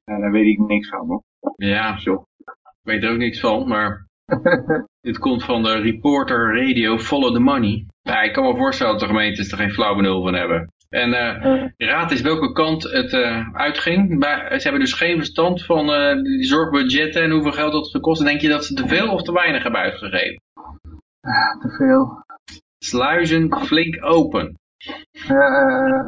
Ja, 0.04 0.18
daar 0.18 0.30
weet 0.30 0.46
ik 0.46 0.58
niks 0.58 0.88
van 0.88 1.06
hoor. 1.06 1.22
Ja, 1.56 1.98
Zo. 1.98 2.24
ik 2.44 2.54
weet 2.82 3.02
er 3.04 3.10
ook 3.10 3.16
niks 3.18 3.40
van, 3.40 3.68
maar 3.68 4.06
dit 5.00 5.18
komt 5.18 5.44
van 5.44 5.62
de 5.62 5.72
reporter 5.80 6.56
radio 6.66 6.98
Follow 6.98 7.32
the 7.34 7.40
Money. 7.40 7.86
Ja, 8.02 8.20
ik 8.22 8.32
kan 8.32 8.44
me 8.44 8.56
voorstellen 8.56 8.92
dat 8.92 9.00
de 9.00 9.06
gemeentes 9.08 9.52
er 9.52 9.58
geen 9.58 9.72
flauw 9.72 9.94
benul 9.94 10.22
van 10.22 10.34
hebben. 10.34 10.72
En 10.88 11.12
eh 11.12 11.64
raad 11.76 12.10
is 12.10 12.20
welke 12.20 12.52
kant 12.52 12.82
het 12.82 13.12
eh, 13.12 13.48
uitging. 13.52 14.18
Maar 14.18 14.46
ze 14.56 14.62
hebben 14.62 14.80
dus 14.80 14.92
geen 14.92 15.16
verstand 15.16 15.64
van 15.64 15.92
eh, 15.92 16.22
die 16.22 16.44
zorgbudgetten 16.44 17.22
en 17.22 17.30
hoeveel 17.30 17.52
geld 17.52 17.72
dat 17.72 17.90
gekost. 17.90 18.20
En 18.20 18.26
denk 18.26 18.40
je 18.40 18.48
dat 18.48 18.64
ze 18.64 18.74
te 18.74 18.88
veel 18.88 19.12
of 19.12 19.22
te 19.22 19.32
weinig 19.32 19.62
hebben 19.62 19.80
uitgegeven? 19.80 20.40
Te 21.60 21.68
veel. 21.78 22.24
Sluizen 22.78 23.56
flink 23.58 24.04
open. 24.04 24.58
Eh, 25.28 26.04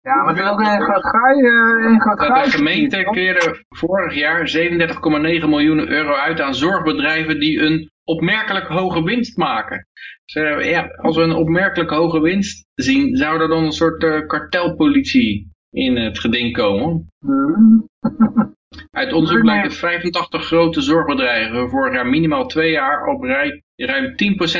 ja, 0.00 0.22
maar 0.24 0.38
is 0.38 0.50
ook 0.50 0.60
een 0.60 0.82
groot 0.82 1.06
gaai. 1.06 1.40
eh, 1.40 1.90
een 1.90 2.00
groot 2.00 2.44
De 2.44 2.50
gemeente 2.50 3.08
keerde 3.10 3.64
vorig 3.68 4.14
jaar 4.14 4.48
37,9 4.48 5.48
miljoen 5.48 5.88
euro 5.88 6.12
uit 6.12 6.40
aan 6.40 6.54
zorgbedrijven 6.54 7.40
die 7.40 7.60
een 7.60 7.90
opmerkelijk 8.04 8.66
hoge 8.66 9.02
winst 9.02 9.36
maken. 9.36 9.86
Ja, 10.24 10.86
als 10.86 11.16
we 11.16 11.22
een 11.22 11.34
opmerkelijk 11.34 11.90
hoge 11.90 12.20
winst 12.20 12.66
zien, 12.74 13.16
zou 13.16 13.40
er 13.40 13.48
dan 13.48 13.64
een 13.64 13.72
soort 13.72 14.02
eh, 14.02 14.26
kartelpolitie 14.26 15.50
in 15.70 15.96
het 15.96 16.18
geding 16.18 16.56
komen. 16.56 17.08
Hmm. 17.18 17.88
Uit 18.90 19.12
onderzoek 19.12 19.40
blijkt 19.40 19.64
dat 19.64 19.76
85 19.76 20.44
grote 20.44 20.80
zorgbedrijven 20.80 21.68
vorig 21.68 21.94
jaar 21.94 22.06
minimaal 22.06 22.46
twee 22.46 22.70
jaar 22.70 23.06
op 23.06 23.22
rij 23.22 23.62
ruim 23.76 24.12
10% 24.12 24.14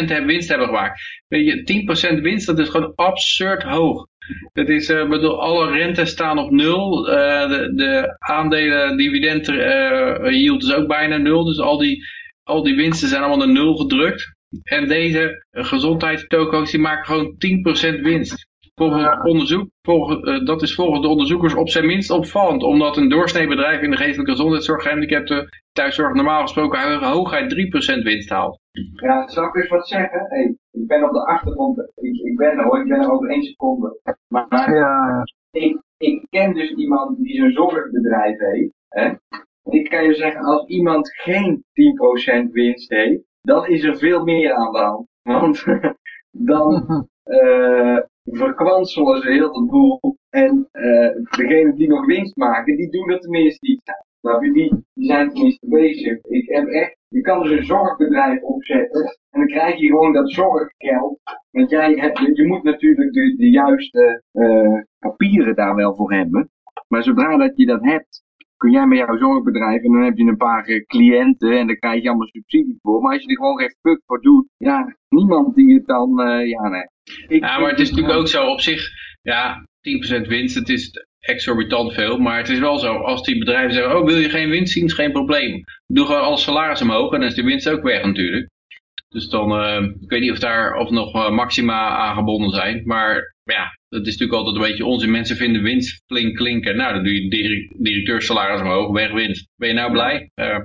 hebben 0.05 0.27
winst 0.27 0.49
hebben 0.49 0.67
gemaakt. 0.67 1.01
Weet 1.29 1.47
je, 1.47 2.17
10% 2.17 2.21
winst, 2.21 2.47
dat 2.47 2.59
is 2.59 2.69
gewoon 2.69 2.93
absurd 2.95 3.63
hoog. 3.63 4.07
Dat 4.53 4.69
is, 4.69 4.89
eh, 4.89 5.09
bedoel, 5.09 5.43
alle 5.43 5.71
rentes 5.71 6.11
staan 6.11 6.39
op 6.39 6.51
nul. 6.51 7.09
eh, 7.11 7.49
de, 7.49 7.73
de 7.75 8.17
aandelen, 8.19 8.97
dividend 8.97 9.49
eh, 9.49 10.31
yield 10.31 10.63
is 10.63 10.73
ook 10.73 10.87
bijna 10.87 11.17
nul. 11.17 11.45
Dus 11.45 11.59
al 11.59 11.79
die, 11.79 12.05
al 12.43 12.63
die 12.63 12.77
winsten 12.77 13.09
zijn 13.09 13.23
allemaal 13.23 13.47
naar 13.47 13.55
nul 13.55 13.77
gedrukt. 13.77 14.35
En 14.63 14.89
deze 14.89 15.45
uh, 15.53 15.65
gezondheidstoko's 15.65 16.71
die 16.71 16.81
maken 16.81 17.05
gewoon 17.05 17.37
10% 17.97 18.01
winst. 18.01 18.51
Onderzoek, 18.75 19.69
volgens, 19.83 20.21
eh, 20.21 20.45
dat 20.45 20.63
is 20.63 20.75
volgens 20.75 21.01
de 21.01 21.09
onderzoekers 21.09 21.55
op 21.55 21.69
zijn 21.69 21.87
minst 21.87 22.11
opvallend, 22.11 22.63
omdat 22.63 22.97
een 22.97 23.09
doorsneebedrijf 23.09 23.81
in 23.81 23.91
de 23.91 23.97
geestelijke 23.97 24.31
gezondheidszorg 24.31 24.83
gehandicapten 24.83 25.49
thuiszorg 25.73 26.15
normaal 26.15 26.41
gesproken 26.43 26.81
ho- 26.81 27.07
hooguit 27.07 27.51
3% 27.51 28.03
winst 28.03 28.31
haalt. 28.31 28.61
Ja, 28.95 29.29
zal 29.29 29.45
ik 29.45 29.55
eens 29.55 29.69
wat 29.69 29.89
zeggen? 29.89 30.27
Hey, 30.29 30.57
ik 30.71 30.87
ben 30.87 31.05
op 31.05 31.13
de 31.13 31.27
achtergrond, 31.27 31.79
ik, 31.79 32.15
ik 32.25 32.37
ben 32.37 32.59
er 32.59 32.65
hoor, 32.65 32.81
ik 32.81 32.89
ben 32.89 33.01
er 33.01 33.13
over 33.13 33.29
één 33.31 33.43
seconde. 33.43 34.01
Maar, 34.29 34.47
maar 34.49 34.75
Ja, 34.75 35.23
ik, 35.51 35.81
ik 35.97 36.27
ken 36.31 36.55
dus 36.55 36.71
iemand 36.71 37.17
die 37.19 37.35
zo'n 37.37 37.51
zorgbedrijf 37.51 38.39
heeft. 38.39 38.73
Hè? 38.89 39.11
Ik 39.71 39.89
kan 39.91 40.05
je 40.05 40.15
zeggen, 40.15 40.45
als 40.45 40.67
iemand 40.67 41.11
geen 41.15 41.65
10% 42.47 42.51
winst 42.53 42.91
heeft, 42.91 43.23
dan 43.41 43.67
is 43.67 43.83
er 43.85 43.97
veel 43.97 44.25
meer 44.25 44.53
aan 44.55 44.73
de 44.73 44.79
hand. 44.79 45.07
Want 45.23 45.65
dan 46.51 46.87
eh 47.23 47.99
verkwanselen 48.25 49.23
ze 49.23 49.31
heel 49.31 49.53
de 49.53 49.67
boel. 49.67 50.17
En 50.31 50.69
eh 50.73 51.11
degenen 51.37 51.75
die 51.75 51.89
nog 51.89 52.07
winst 52.07 52.37
maken, 52.37 52.77
die 52.77 52.91
doen 52.91 53.11
er 53.11 53.21
tenminste. 53.21 53.81
Snap 54.21 54.43
je? 54.43 54.53
Die, 54.53 54.85
zijn 54.95 55.31
tenminste 55.31 55.67
bezig. 55.69 56.19
Ik 56.23 56.49
heb 56.49 56.67
echt, 56.67 56.97
je 57.09 57.21
kan 57.21 57.43
dus 57.43 57.51
een 57.51 57.65
zorgbedrijf 57.65 58.43
opzetten. 58.43 59.05
En 59.31 59.41
dan 59.41 59.47
krijg 59.47 59.79
je 59.79 59.87
gewoon 59.87 60.13
dat 60.13 60.31
zorggeld. 60.31 61.19
Want 61.51 61.71
jij 61.71 61.93
hebt, 61.93 62.19
je, 62.19 62.47
moet 62.47 62.63
natuurlijk 62.63 63.13
de, 63.13 63.35
de 63.37 63.51
juiste 63.51 64.23
eh, 64.33 64.81
papieren 64.99 65.55
daar 65.55 65.75
wel 65.75 65.95
voor 65.95 66.13
hebben. 66.13 66.51
Maar 66.89 67.03
zodra 67.03 67.37
dat 67.37 67.57
je 67.57 67.67
dat 67.67 67.83
hebt, 67.83 68.23
kun 68.57 68.71
jij 68.71 68.87
met 68.87 68.99
jouw 68.99 69.17
zorgbedrijf 69.17 69.83
en 69.83 69.93
dan 69.93 70.03
heb 70.03 70.17
je 70.17 70.25
een 70.25 70.37
paar 70.37 70.65
eh, 70.65 70.85
cliënten 70.85 71.59
en 71.59 71.67
dan 71.67 71.77
krijg 71.77 72.03
je 72.03 72.09
allemaal 72.09 72.27
subsidie 72.27 72.79
voor. 72.83 73.01
Maar 73.01 73.13
als 73.13 73.23
je 73.23 73.29
er 73.29 73.37
gewoon 73.37 73.59
geen 73.59 73.77
fuck 73.81 74.03
voor 74.07 74.21
doet, 74.21 74.49
ja, 74.57 74.97
niemand 75.09 75.55
die 75.55 75.75
het 75.75 75.87
dan, 75.87 76.11
ja 76.47 76.69
nee. 76.69 76.92
Ik, 77.29 77.41
Ja, 77.43 77.59
maar 77.59 77.71
het 77.71 77.81
is 77.81 77.91
natuurlijk 77.91 78.19
ook 78.19 78.29
zo 78.29 78.47
op 78.47 78.61
zich, 78.61 78.89
ja, 79.23 79.67
10% 79.81 80.27
winst, 80.29 80.55
het 80.55 80.69
is 80.69 80.91
exorbitant 81.21 81.93
veel, 81.95 82.19
maar 82.19 82.37
het 82.39 82.49
is 82.49 82.59
wel 82.59 82.79
zo, 82.79 82.95
als 82.97 83.23
die 83.23 83.39
bedrijven 83.39 83.73
zeggen, 83.73 83.99
oh 83.99 84.05
wil 84.07 84.17
je 84.17 84.31
geen 84.31 84.49
winst 84.49 84.73
zien, 84.73 84.85
is 84.85 84.93
geen 84.93 85.13
probleem. 85.13 85.65
Doe 85.87 86.07
gewoon 86.07 86.23
alle 86.23 86.37
salaris 86.37 86.83
omhoog 86.83 87.13
en 87.13 87.21
dan 87.21 87.29
is 87.29 87.35
de 87.35 87.43
winst 87.43 87.69
ook 87.69 87.83
weg 87.83 88.05
natuurlijk. 88.05 88.51
Dus 89.09 89.29
dan, 89.29 89.53
eh, 89.53 89.83
ik 90.01 90.11
weet 90.11 90.21
niet 90.21 90.31
of 90.31 90.39
daar 90.39 90.75
of 90.75 90.91
nog 90.91 91.15
eh, 91.15 91.31
maxima 91.31 91.89
aangebonden 91.89 92.51
zijn, 92.51 92.83
maar 92.85 93.35
ja, 93.45 93.77
dat 93.89 94.07
is 94.07 94.13
natuurlijk 94.17 94.39
altijd 94.39 94.57
een 94.57 94.71
beetje 94.71 94.85
onzin. 94.85 95.11
Mensen 95.11 95.37
vinden 95.37 95.63
winst 95.63 96.03
flink 96.07 96.37
klinken, 96.37 96.77
nou 96.77 96.95
dan 96.95 97.05
doe 97.05 97.23
je 97.23 97.31
direct- 97.31 97.85
directeursalaris 97.85 98.61
omhoog, 98.61 98.93
weg 98.93 99.13
winst. 99.13 99.49
Ben 99.57 99.69
je 99.69 99.75
nou 99.75 99.93
blij? 99.93 100.31
Eh, 100.35 100.59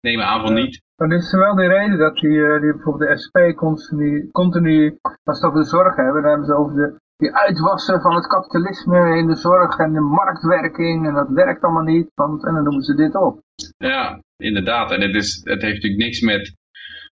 neem 0.00 0.20
aan 0.20 0.40
van 0.40 0.54
niet. 0.54 0.82
Dit 1.08 1.22
is 1.22 1.32
wel 1.32 1.54
de 1.54 1.66
reden 1.66 1.98
dat 1.98 2.14
die, 2.16 2.44
eh, 2.44 2.60
die 2.60 2.72
bijvoorbeeld 2.72 3.10
de 3.10 3.18
SP 3.24 3.36
continu, 3.56 4.28
continu, 4.32 4.98
als 5.24 5.42
over 5.42 5.60
de 5.60 5.66
zorg 5.66 5.96
hebben, 5.96 6.22
dan 6.22 6.30
hebben 6.30 6.46
ze 6.46 6.54
over 6.54 6.74
de, 6.74 7.00
die 7.16 7.34
uitwassen 7.34 8.00
van 8.00 8.14
het 8.14 8.26
kapitalisme 8.26 9.16
in 9.16 9.26
de 9.26 9.36
zorg 9.36 9.78
en 9.78 9.92
de 9.92 10.00
marktwerking 10.00 11.06
en 11.06 11.14
dat 11.14 11.28
werkt 11.28 11.62
allemaal 11.62 11.82
niet, 11.82 12.10
want, 12.14 12.46
en 12.46 12.54
dan 12.54 12.62
noemen 12.64 12.82
ze 12.82 12.94
dit 12.94 13.14
op. 13.14 13.40
Ja, 13.76 14.22
inderdaad. 14.36 14.90
En 14.90 15.00
het, 15.00 15.14
is, 15.14 15.40
het 15.44 15.62
heeft 15.62 15.74
natuurlijk 15.74 16.02
niks 16.02 16.20
met, 16.20 16.56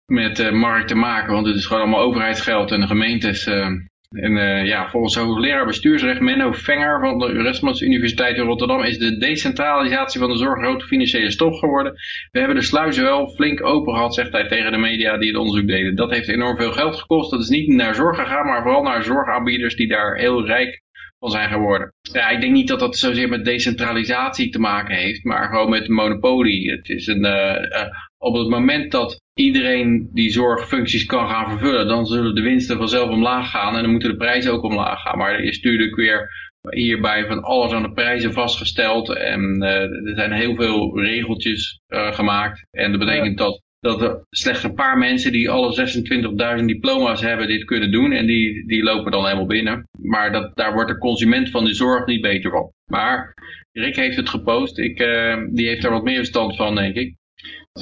met 0.05 0.39
eh, 0.39 0.51
markt 0.51 0.88
te 0.88 0.95
maken, 0.95 1.33
want 1.33 1.47
het 1.47 1.55
is 1.55 1.65
gewoon 1.65 1.81
allemaal 1.81 2.05
overheidsgeld 2.07 2.71
en 2.71 2.79
de 2.79 2.88
gemeentes, 2.88 3.45
eh, 3.45 3.69
En 4.16 4.32
uh, 4.32 4.66
ja, 4.66 4.89
volgens 4.89 5.16
hoogleraar 5.16 5.66
bestuursrecht 5.66 6.20
Menno 6.20 6.51
Venger 6.51 6.99
van 6.99 7.20
de 7.20 7.34
Erasmus 7.34 7.82
Universiteit 7.82 8.38
in 8.38 8.43
Rotterdam 8.43 8.84
is 8.84 8.97
de 8.97 9.18
decentralisatie 9.18 10.20
van 10.20 10.30
de 10.30 10.38
zorg 10.38 10.59
grote 10.59 10.86
financiële 10.86 11.32
stof 11.32 11.59
geworden. 11.59 11.93
We 12.32 12.39
hebben 12.39 12.57
de 12.57 12.63
sluizen 12.63 13.03
wel 13.03 13.28
flink 13.28 13.66
open 13.66 13.93
gehad, 13.93 14.13
zegt 14.13 14.32
hij 14.32 14.47
tegen 14.47 14.72
de 14.72 14.78
media 14.78 15.18
die 15.18 15.28
het 15.28 15.38
onderzoek 15.38 15.68
deden. 15.68 15.95
Dat 15.95 16.11
heeft 16.11 16.28
enorm 16.28 16.57
veel 16.57 16.72
geld 16.72 16.95
gekost. 16.95 17.32
Dat 17.32 17.41
is 17.41 17.49
niet 17.49 17.68
naar 17.68 17.95
zorg 17.95 18.18
gegaan, 18.18 18.45
maar 18.45 18.61
vooral 18.61 18.84
naar 18.84 19.03
zorgaanbieders 19.03 19.76
die 19.76 19.88
daar 19.88 20.16
heel 20.16 20.45
rijk 20.45 20.84
van 21.20 21.32
zijn 21.32 21.49
geworden. 21.49 21.93
Ja, 22.01 22.30
ik 22.30 22.41
denk 22.41 22.53
niet 22.53 22.68
dat 22.68 22.80
dat 22.80 22.97
zozeer 22.97 23.30
met 23.30 23.45
decentralisatie 23.45 24.49
te 24.49 24.59
maken 24.59 24.95
heeft, 24.95 25.24
maar 25.24 25.47
gewoon 25.47 25.70
met 25.70 25.88
monopolie. 25.88 26.72
Het 26.72 26.89
is 26.89 27.07
een, 27.07 27.26
uh, 27.26 27.32
uh, 27.32 27.86
op 28.26 28.36
het 28.36 28.47
moment 28.47 28.91
dat 28.91 29.21
iedereen 29.34 30.09
die 30.13 30.32
zorgfuncties 30.32 31.05
kan 31.05 31.30
gaan 31.30 31.49
vervullen, 31.49 31.88
dan 31.88 32.05
zullen 32.05 32.36
de 32.36 32.41
winsten 32.41 32.78
vanzelf 32.78 33.09
omlaag 33.09 33.49
gaan 33.49 33.76
en 33.76 33.82
dan 33.82 33.91
moeten 33.91 34.09
de 34.09 34.17
prijzen 34.17 34.51
ook 34.51 34.63
omlaag 34.63 35.01
gaan. 35.01 35.17
Maar 35.17 35.34
er 35.34 35.43
is 35.43 35.59
natuurlijk 35.61 35.95
weer 35.95 36.30
hierbij 36.69 37.28
van 37.28 37.43
alles 37.43 37.71
aan 37.71 37.84
de 37.84 37.91
prijzen 37.91 38.34
vastgesteld 38.34 39.09
en 39.09 39.63
uh, 39.63 39.82
er 39.82 40.15
zijn 40.15 40.32
heel 40.32 40.55
veel 40.55 40.99
regeltjes 40.99 41.80
uh, 41.88 42.13
gemaakt. 42.13 42.65
En 42.71 42.91
dat 42.91 42.99
betekent 42.99 43.38
dat, 43.38 43.61
dat 43.80 44.01
er 44.01 44.21
slechts 44.30 44.63
een 44.63 44.73
paar 44.73 44.97
mensen 44.97 45.32
die 45.32 45.49
alle 45.49 46.57
26.000 46.59 46.65
diploma's 46.65 47.21
hebben 47.21 47.47
dit 47.47 47.63
kunnen 47.63 47.91
doen 47.91 48.11
en 48.11 48.26
die, 48.26 48.67
die 48.67 48.84
lopen 48.84 49.11
dan 49.11 49.23
helemaal 49.23 49.45
binnen. 49.45 49.88
Maar 50.01 50.32
dat, 50.32 50.55
daar 50.55 50.73
wordt 50.73 50.89
de 50.89 50.97
consument 50.97 51.49
van 51.49 51.65
de 51.65 51.73
zorg 51.73 52.05
niet 52.05 52.21
beter 52.21 52.51
van. 52.51 52.71
Maar 52.91 53.34
Rick 53.71 53.95
heeft 53.95 54.17
het 54.17 54.30
gepost, 54.30 54.78
ik, 54.78 54.99
uh, 54.99 55.43
die 55.49 55.67
heeft 55.67 55.82
daar 55.82 55.91
wat 55.91 56.03
meer 56.03 56.17
verstand 56.17 56.55
van 56.55 56.76
denk 56.76 56.95
ik. 56.95 57.15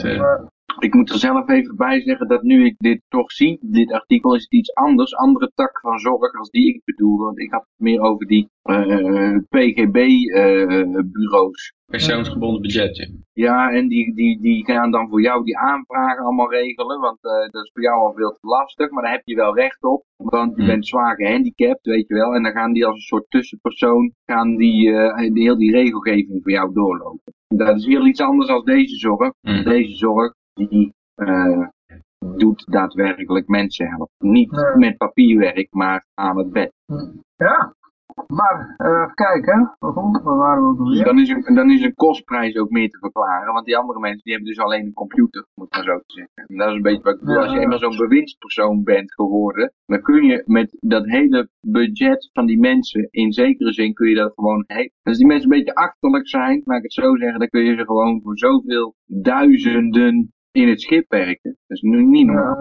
Dus, 0.02 0.22
ik 0.80 0.94
moet 0.94 1.10
er 1.10 1.20
zelf 1.20 1.50
even 1.50 1.76
bij 1.76 2.02
zeggen 2.02 2.28
dat 2.28 2.44
nu 2.44 2.66
ik 2.66 2.76
dit 2.78 3.02
toch 3.08 3.32
zie, 3.32 3.58
dit 3.62 3.92
artikel 3.92 4.36
is 4.36 4.48
iets 4.48 4.74
anders, 4.74 5.16
andere 5.16 5.52
tak 5.56 5.80
van 5.80 6.00
zorg 6.00 6.34
als 6.40 6.50
die 6.50 6.74
ik 6.74 6.82
bedoelde. 6.86 7.24
Want 7.24 7.40
ik 7.40 7.52
had 7.52 7.62
het 7.62 7.80
meer 7.80 8.02
over 8.02 8.28
die 8.28 8.50
uh, 8.64 9.38
PGB-bureaus. 9.50 10.94
Uh, 11.76 11.82
Persoonsgebonden 11.86 12.62
budget. 12.62 13.12
Ja, 13.34 13.72
en 13.72 13.88
die, 13.88 14.16
die, 14.16 14.42
die 14.42 14.66
gaan 14.66 14.92
dan 14.92 15.10
voor 15.10 15.22
jou 15.22 15.44
die 15.44 15.58
aanvragen 15.58 16.24
allemaal 16.24 16.52
regelen, 16.52 17.00
want 17.00 17.18
uh, 17.22 17.32
dat 17.32 17.64
is 17.64 17.72
voor 17.74 17.82
jou 17.84 18.00
al 18.00 18.14
veel 18.14 18.32
te 18.32 18.48
lastig, 18.48 18.90
maar 18.90 19.04
daar 19.04 19.12
heb 19.12 19.22
je 19.26 19.36
wel 19.36 19.56
recht 19.56 19.84
op, 19.84 20.06
want 20.16 20.56
je 20.56 20.62
hmm. 20.62 20.72
bent 20.72 20.88
zwaar 20.88 21.16
gehandicapt, 21.16 21.86
weet 21.86 22.08
je 22.08 22.14
wel, 22.14 22.36
en 22.36 22.44
dan 22.44 22.52
gaan 22.52 22.74
die 22.74 22.86
als 22.86 22.96
een 22.96 23.02
soort 23.02 23.30
tussenpersoon, 23.30 24.14
gaan 24.26 24.56
die, 24.56 24.92
die 25.32 25.44
heel 25.44 25.58
die 25.58 25.72
regelgeving 25.72 26.42
voor 26.42 26.52
jou 26.52 26.74
doorlopen. 26.74 27.34
Dat 27.58 27.78
is 27.78 27.86
heel 27.86 28.06
iets 28.06 28.22
anders 28.22 28.48
dan 28.48 28.66
deze 28.66 28.96
zorg. 28.96 29.34
Hmm. 29.42 29.64
Deze 29.64 29.96
zorg, 29.96 30.34
die 30.54 30.94
uh, 31.16 31.68
doet 32.38 32.66
daadwerkelijk 32.72 33.48
mensen 33.48 33.88
helpen. 33.88 34.32
Niet 34.32 34.74
met 34.76 34.98
papierwerk, 34.98 35.68
maar 35.72 36.06
aan 36.14 36.38
het 36.38 36.52
bed. 36.52 36.72
Ja, 37.36 37.74
maar 38.28 38.76
uh, 38.78 39.02
even 39.02 39.14
kijken. 39.14 39.76
Waarom? 39.80 40.22
Waar 40.24 40.38
waren 40.38 40.64
we 40.64 40.70
ook 40.70 40.80
alweer? 40.80 41.04
Dan 41.04 41.20
is, 41.20 41.30
een, 41.30 41.56
dan 41.56 41.72
is 41.72 41.84
een 41.84 41.94
kostprijs 41.94 42.56
ook 42.56 42.70
meer 42.70 42.90
te 42.90 42.98
verklaren. 42.98 43.54
Want 43.54 43.66
die 43.66 43.78
andere 43.78 44.00
mensen 44.00 44.24
die 44.24 44.34
hebben 44.34 44.52
dus 44.52 44.64
alleen 44.64 44.86
een 44.86 44.94
computer, 44.94 45.46
moet 45.54 45.68
ik 45.68 45.74
maar 45.74 45.84
zo 45.84 45.98
te 45.98 46.14
zeggen. 46.14 46.46
En 46.48 46.58
dat 46.58 46.70
is 46.70 46.76
een 46.76 46.82
beetje 46.82 47.04
wat 47.04 47.14
ik 47.14 47.20
bedoel. 47.20 47.36
Ja, 47.36 47.42
Als 47.42 47.54
je 47.54 47.60
eenmaal 47.60 47.78
zo'n 47.78 47.98
bewindspersoon 47.98 48.84
bent 48.84 49.14
geworden, 49.14 49.74
dan 49.86 50.02
kun 50.02 50.24
je 50.24 50.44
met 50.46 50.78
dat 50.80 51.06
hele 51.06 51.50
budget 51.68 52.30
van 52.34 52.46
die 52.46 52.60
mensen, 52.60 53.08
in 53.12 53.32
zekere 53.32 53.74
zin 53.74 53.94
kun 53.94 54.10
je 54.10 54.16
dat 54.16 54.34
gewoon... 54.36 54.66
Als 55.04 55.18
die 55.18 55.28
mensen 55.28 55.52
een 55.52 55.58
beetje 55.58 55.76
achterlijk 55.76 56.28
zijn, 56.28 56.62
laat 56.66 56.78
ik 56.78 56.84
het 56.84 56.94
zo 56.94 57.16
zeggen, 57.16 57.40
dan 57.40 57.50
kun 57.50 57.64
je 57.64 57.76
ze 57.76 57.86
gewoon 57.86 58.22
voor 58.22 58.38
zoveel 58.38 58.96
duizenden 59.06 60.34
in 60.52 60.68
het 60.70 60.82
schip 60.82 61.06
werken. 61.10 61.58
Dat 61.68 61.78
is 61.78 61.82
nu 61.82 62.04
niet 62.04 62.26
normaal. 62.26 62.58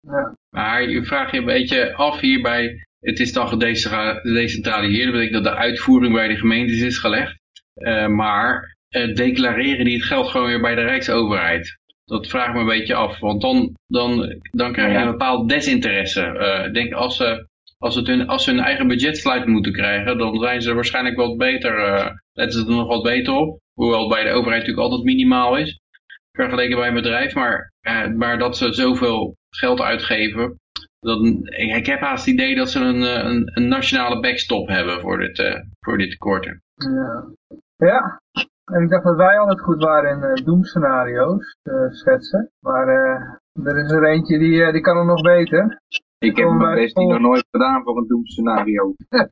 Ja, 0.00 0.18
ja. 0.18 0.34
Maar 0.50 0.90
je 0.90 1.04
vraagt 1.04 1.32
je 1.32 1.38
een 1.38 1.44
beetje 1.44 1.94
af 1.94 2.20
hierbij, 2.20 2.86
het 3.00 3.20
is 3.20 3.32
dan 3.32 3.48
gedecentra- 3.48 4.14
gedecentraliseerd, 4.14 5.04
dat 5.04 5.12
betekent 5.12 5.44
dat 5.44 5.52
de 5.52 5.58
uitvoering 5.58 6.14
bij 6.14 6.28
de 6.28 6.36
gemeentes 6.36 6.80
is 6.80 6.98
gelegd. 6.98 7.38
Eh, 7.74 8.06
maar 8.06 8.76
eh, 8.88 9.14
declareren 9.14 9.84
die 9.84 9.96
het 9.96 10.04
geld 10.04 10.28
gewoon 10.28 10.46
weer 10.46 10.60
bij 10.60 10.74
de 10.74 10.82
Rijksoverheid. 10.82 11.78
Dat 12.04 12.28
vraag 12.28 12.48
ik 12.48 12.54
me 12.54 12.60
een 12.60 12.66
beetje 12.66 12.94
af, 12.94 13.18
want 13.18 13.40
dan, 13.40 13.76
dan, 13.86 14.40
dan 14.50 14.72
krijg 14.72 14.92
je 14.92 14.98
een 14.98 15.10
bepaald 15.10 15.48
desinteresse. 15.48 16.22
Eh, 16.22 16.66
ik 16.66 16.74
denk 16.74 16.92
als 16.92 17.16
ze, 17.16 17.46
als, 17.78 17.94
het 17.94 18.06
hun, 18.06 18.26
als 18.26 18.44
ze 18.44 18.50
hun 18.50 18.60
eigen 18.60 18.88
budgetsluit 18.88 19.46
moeten 19.46 19.72
krijgen, 19.72 20.18
dan 20.18 20.38
zijn 20.40 20.62
ze 20.62 20.74
waarschijnlijk 20.74 21.16
wat 21.16 21.36
beter, 21.36 21.74
letten 22.32 22.60
ze 22.60 22.66
er 22.66 22.74
nog 22.74 22.88
wat 22.88 23.02
beter 23.02 23.34
op. 23.34 23.60
Hoewel 23.72 24.00
het 24.00 24.08
bij 24.08 24.24
de 24.24 24.30
overheid 24.30 24.60
natuurlijk 24.60 24.86
altijd 24.86 25.04
minimaal 25.04 25.56
is 25.56 25.80
vergeleken 26.32 26.76
bij 26.76 26.88
een 26.88 26.94
bedrijf, 26.94 27.34
maar, 27.34 27.72
eh, 27.80 28.06
maar 28.06 28.38
dat 28.38 28.56
ze 28.56 28.72
zoveel 28.72 29.36
geld 29.50 29.80
uitgeven, 29.80 30.59
dan, 31.00 31.26
ik, 31.44 31.76
ik 31.76 31.86
heb 31.86 32.00
haast 32.00 32.24
het 32.24 32.34
idee 32.34 32.54
dat 32.54 32.70
ze 32.70 32.80
een, 32.80 33.02
eh, 33.02 33.24
een, 33.24 33.50
een 33.54 33.68
nationale 33.68 34.20
backstop 34.20 34.68
hebben 34.68 35.00
voor 35.00 35.18
dit, 35.18 35.38
eh, 35.38 35.60
voor 35.80 35.98
dit 35.98 36.10
tekorten. 36.10 36.62
Ja. 36.74 37.24
ja. 37.76 38.20
En 38.64 38.82
ik 38.82 38.90
dacht 38.90 39.04
dat 39.04 39.16
wij 39.16 39.38
altijd 39.38 39.60
goed 39.60 39.82
waren 39.82 40.10
in 40.10 40.28
uh, 40.28 40.44
doemscenario's 40.44 41.56
te 41.62 41.88
schetsen. 41.90 42.50
Maar 42.60 42.88
uh, 42.88 43.66
er 43.66 43.84
is 43.84 43.92
er 43.92 44.04
eentje 44.04 44.38
die, 44.38 44.52
uh, 44.52 44.72
die 44.72 44.80
kan 44.80 44.96
het 44.96 45.06
nog 45.06 45.22
beter. 45.22 45.80
Ik 46.18 46.36
heb 46.36 46.50
mijn 46.50 46.74
best 46.74 46.96
niet 46.96 47.08
nog 47.08 47.20
nooit 47.20 47.46
gedaan 47.50 47.82
voor 47.82 47.96
een 47.96 48.06
doemscenario. 48.06 48.94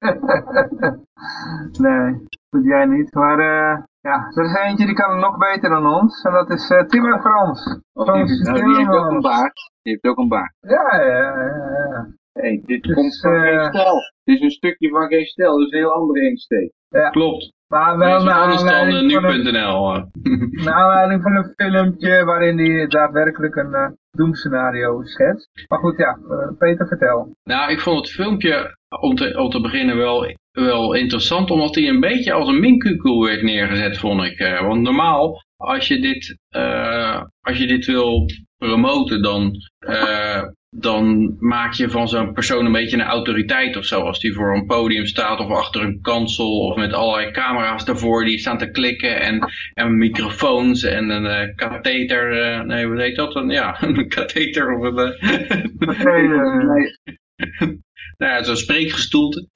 nee, 1.86 2.14
goed 2.50 2.64
jij 2.64 2.86
niet. 2.86 3.14
Maar 3.14 3.38
uh, 3.38 3.82
ja, 4.00 4.30
er 4.34 4.44
is 4.44 4.54
eentje 4.54 4.86
die 4.86 4.94
kan 4.94 5.10
het 5.10 5.20
nog 5.20 5.36
beter 5.36 5.70
dan 5.70 5.86
ons. 5.86 6.22
En 6.22 6.32
dat 6.32 6.50
is 6.50 6.70
uh, 6.70 6.80
Tim 6.80 7.12
en 7.12 7.20
Frans. 7.20 7.80
Of 7.92 8.06
Frans 8.06 8.36
die, 8.36 8.52
nou, 8.52 8.64
die 8.64 8.76
heeft 8.76 8.88
ook 8.88 9.10
een 9.10 9.20
baard. 9.20 9.70
Die 9.88 9.98
heeft 10.00 10.16
ook 10.16 10.22
een 10.24 10.28
baard. 10.28 10.54
Ja, 10.60 11.02
ja, 11.04 11.06
ja. 11.06 11.32
ja. 11.90 12.06
Hey, 12.32 12.62
dit 12.66 12.82
Dus, 12.82 12.94
komt 12.94 13.20
van 13.20 13.34
eh, 13.34 13.42
geen 13.42 13.72
stel. 13.72 13.96
Dit 14.24 14.36
is 14.36 14.40
een 14.42 14.50
stukje 14.50 14.88
van 14.88 15.08
geen 15.08 15.24
stel, 15.26 15.58
dus 15.58 15.70
een 15.72 15.78
heel 15.78 15.92
andere 15.92 16.20
insteek. 16.20 16.72
Klopt. 17.10 17.52
Maar 17.68 17.98
wel 17.98 18.16
is 18.16 18.22
naar 18.24 18.40
anders 18.42 18.62
dan 18.62 18.70
aanleiding, 18.70 19.12
uh, 19.12 19.20
van 19.20 19.30
een, 19.30 19.42
nu.nl. 19.42 19.94
eh. 19.94 20.02
naar 20.64 20.74
aanleiding 20.74 21.22
van 21.22 21.36
een 21.36 21.52
filmpje 21.56 22.24
waarin 22.24 22.58
hij 22.58 22.86
daadwerkelijk 22.86 23.54
een 23.56 23.70
uh, 23.72 23.88
doemscenario 24.10 25.02
schetst. 25.02 25.50
Maar 25.68 25.78
goed, 25.78 25.96
ja, 25.96 26.18
uh, 26.30 26.58
Peter, 26.58 26.86
vertel. 26.86 27.36
Nou, 27.44 27.70
ik 27.70 27.80
vond 27.80 27.96
het 27.98 28.10
filmpje 28.10 28.76
om 29.00 29.14
te, 29.14 29.38
om 29.38 29.50
te 29.50 29.60
beginnen 29.60 29.96
wel, 29.96 30.34
wel 30.52 30.94
interessant, 30.94 31.50
omdat 31.50 31.74
hij 31.74 31.88
een 31.88 32.00
beetje 32.00 32.32
als 32.32 32.48
een 32.48 32.60
minkukel 32.60 33.24
werd 33.24 33.42
neergezet, 33.42 33.98
vond 33.98 34.22
ik. 34.22 34.38
Eh, 34.38 34.66
want 34.66 34.80
normaal, 34.82 35.42
als 35.58 35.88
je 35.88 36.00
dit, 36.00 36.38
eh, 36.48 37.22
als 37.40 37.58
je 37.58 37.66
dit 37.66 37.86
wil 37.86 38.30
promoten, 38.56 39.22
dan, 39.22 39.54
eh, 39.78 40.42
dan 40.70 41.36
maak 41.38 41.72
je 41.72 41.90
van 41.90 42.08
zo'n 42.08 42.32
persoon 42.32 42.66
een 42.66 42.72
beetje 42.72 42.96
een 42.96 43.02
autoriteit 43.02 43.76
of 43.76 43.84
zo. 43.84 44.00
Als 44.00 44.20
die 44.20 44.34
voor 44.34 44.54
een 44.54 44.66
podium 44.66 45.06
staat 45.06 45.40
of 45.40 45.50
achter 45.50 45.82
een 45.82 46.00
kansel 46.00 46.58
of 46.60 46.76
met 46.76 46.92
allerlei 46.92 47.30
camera's 47.30 47.84
daarvoor 47.84 48.24
die 48.24 48.38
staan 48.38 48.58
te 48.58 48.70
klikken 48.70 49.20
en, 49.20 49.52
en 49.74 49.98
microfoons 49.98 50.82
en 50.82 51.10
een 51.10 51.26
eh, 51.26 51.54
katheter, 51.54 52.66
nee, 52.66 52.86
hoe 52.86 53.00
heet 53.00 53.16
dat 53.16 53.32
dan? 53.32 53.48
Ja, 53.48 53.76
een 53.82 54.08
katheter 54.08 54.78
of 54.78 54.82
een... 54.84 55.14
nou 58.18 58.32
ja, 58.32 58.42
zo'n 58.42 58.56
spreekgestoelte. 58.56 59.48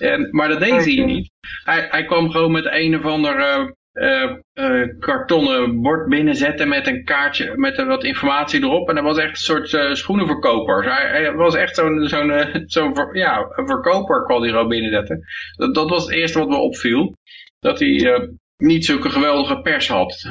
En, 0.00 0.28
maar 0.30 0.48
dat 0.48 0.60
deed 0.60 0.84
hij 0.84 1.04
niet. 1.04 1.30
Hij, 1.64 1.86
hij 1.90 2.04
kwam 2.04 2.30
gewoon 2.30 2.52
met 2.52 2.66
een 2.70 2.96
of 2.96 3.04
ander 3.04 3.74
eh, 3.92 4.36
eh, 4.52 4.88
kartonnen 4.98 5.80
bord 5.82 6.08
binnenzetten 6.08 6.68
met 6.68 6.86
een 6.86 7.04
kaartje, 7.04 7.56
met 7.56 7.76
wat 7.76 8.04
informatie 8.04 8.62
erop. 8.62 8.88
En 8.88 8.94
dat 8.94 9.04
was 9.04 9.18
echt 9.18 9.30
een 9.30 9.36
soort 9.36 9.74
eh, 9.74 9.94
schoenenverkoper. 9.94 10.84
Hij, 10.84 11.34
was 11.34 11.54
echt 11.54 11.76
zo'n, 11.76 13.12
ja, 13.12 13.52
verkoper 13.54 14.24
kwam 14.24 14.40
hij 14.40 14.50
gewoon 14.50 14.68
binnenzetten. 14.68 15.20
Dat, 15.56 15.74
dat 15.74 15.90
was 15.90 16.04
het 16.04 16.14
eerste 16.14 16.38
wat 16.38 16.48
me 16.48 16.56
opviel. 16.56 17.16
Dat 17.58 17.78
hij 17.78 18.28
niet 18.56 18.84
zulke 18.84 19.10
geweldige 19.10 19.60
pers 19.60 19.88
had, 19.88 20.28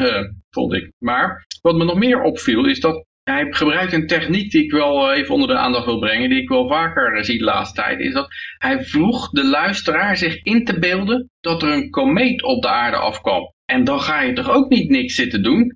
vond 0.50 0.74
ik. 0.74 0.92
Maar 0.98 1.46
wat 1.62 1.76
me 1.76 1.84
nog 1.84 1.98
meer 1.98 2.22
opviel 2.22 2.66
is 2.66 2.80
dat 2.80 3.06
hij 3.32 3.48
gebruikt 3.50 3.94
een 3.94 4.08
techniek 4.08 4.52
die 4.52 4.64
ik 4.64 4.72
wel 4.72 5.12
eh, 5.12 5.18
even 5.18 5.34
onder 5.34 5.48
de 5.48 5.58
aandacht 5.58 5.86
wil 5.86 6.00
brengen, 6.00 6.30
die 6.30 6.42
ik 6.42 6.50
wel 6.50 6.68
vaker 6.68 7.18
eh, 7.18 7.24
zie 7.24 7.38
de 7.38 7.44
laatste 7.44 7.82
tijd, 7.82 8.00
is 8.00 8.14
dat 8.14 8.28
hij 8.58 8.84
vroeg 8.84 9.30
de 9.30 9.46
luisteraar 9.46 10.18
zich 10.18 10.44
in 10.44 10.66
te 10.66 10.80
beelden 10.80 11.30
dat 11.40 11.64
er 11.64 11.72
een 11.72 11.90
komeet 11.90 12.44
op 12.44 12.62
de 12.62 12.70
aarde 12.70 12.98
afkwam. 12.98 13.54
En 13.66 13.84
dan 13.84 14.02
ga 14.02 14.22
je 14.22 14.34
toch 14.34 14.50
ook 14.50 14.70
niet 14.70 14.90
niks 14.90 15.16
zitten 15.16 15.44
doen? 15.44 15.76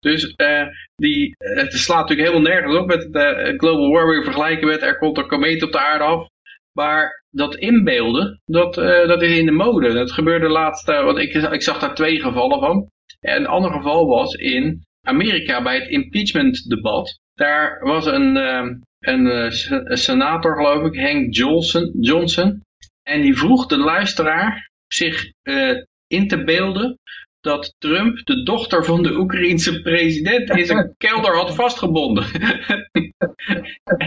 Dus 0.00 0.34
eh, 0.34 0.66
die, 0.96 1.34
het 1.38 1.72
slaat 1.72 2.08
natuurlijk 2.08 2.28
helemaal 2.28 2.52
nergens 2.52 2.76
op 2.76 2.86
met 2.86 3.02
het 3.02 3.14
eh, 3.14 3.58
global 3.58 3.90
warming 3.90 4.24
vergelijken 4.24 4.66
met 4.66 4.82
er 4.82 4.98
komt 4.98 5.18
een 5.18 5.26
komeet 5.26 5.62
op 5.62 5.72
de 5.72 5.80
aarde 5.80 6.04
af. 6.04 6.28
Maar 6.72 7.24
dat 7.30 7.56
inbeelden, 7.56 8.40
dat, 8.44 8.74
dat 8.74 9.22
is 9.22 9.38
in 9.38 9.46
de 9.46 9.52
mode. 9.52 9.92
Dat 9.92 10.12
gebeurde 10.12 10.48
laatst, 10.48 10.86
want 10.86 11.18
ik, 11.18 11.34
ik 11.34 11.62
zag 11.62 11.78
daar 11.78 11.94
twee 11.94 12.20
gevallen 12.20 12.60
van. 12.60 12.90
En 13.20 13.36
een 13.36 13.46
ander 13.46 13.70
geval 13.70 14.06
was 14.06 14.34
in 14.34 14.86
Amerika 15.06 15.62
bij 15.62 15.74
het 15.74 15.88
impeachment 15.88 16.68
debat. 16.68 17.20
Daar 17.34 17.78
was 17.80 18.06
een, 18.06 18.36
eh, 18.36 18.66
eh, 19.00 19.50
een 19.88 19.98
senator 19.98 20.56
geloof 20.56 20.86
ik, 20.86 21.00
Hank 21.00 21.34
Johnson, 21.34 21.92
Johnson. 22.00 22.62
En 23.02 23.20
die 23.22 23.36
vroeg 23.36 23.66
de 23.66 23.78
luisteraar 23.78 24.70
zich 24.86 25.32
eh, 25.42 25.82
in 26.06 26.28
te 26.28 26.44
beelden 26.44 26.98
dat 27.46 27.74
Trump 27.78 28.26
de 28.26 28.42
dochter 28.42 28.84
van 28.84 29.02
de 29.02 29.18
Oekraïense 29.18 29.82
president 29.82 30.50
in 30.50 30.66
zijn 30.66 30.94
kelder 30.98 31.36
had 31.36 31.54
vastgebonden. 31.54 32.24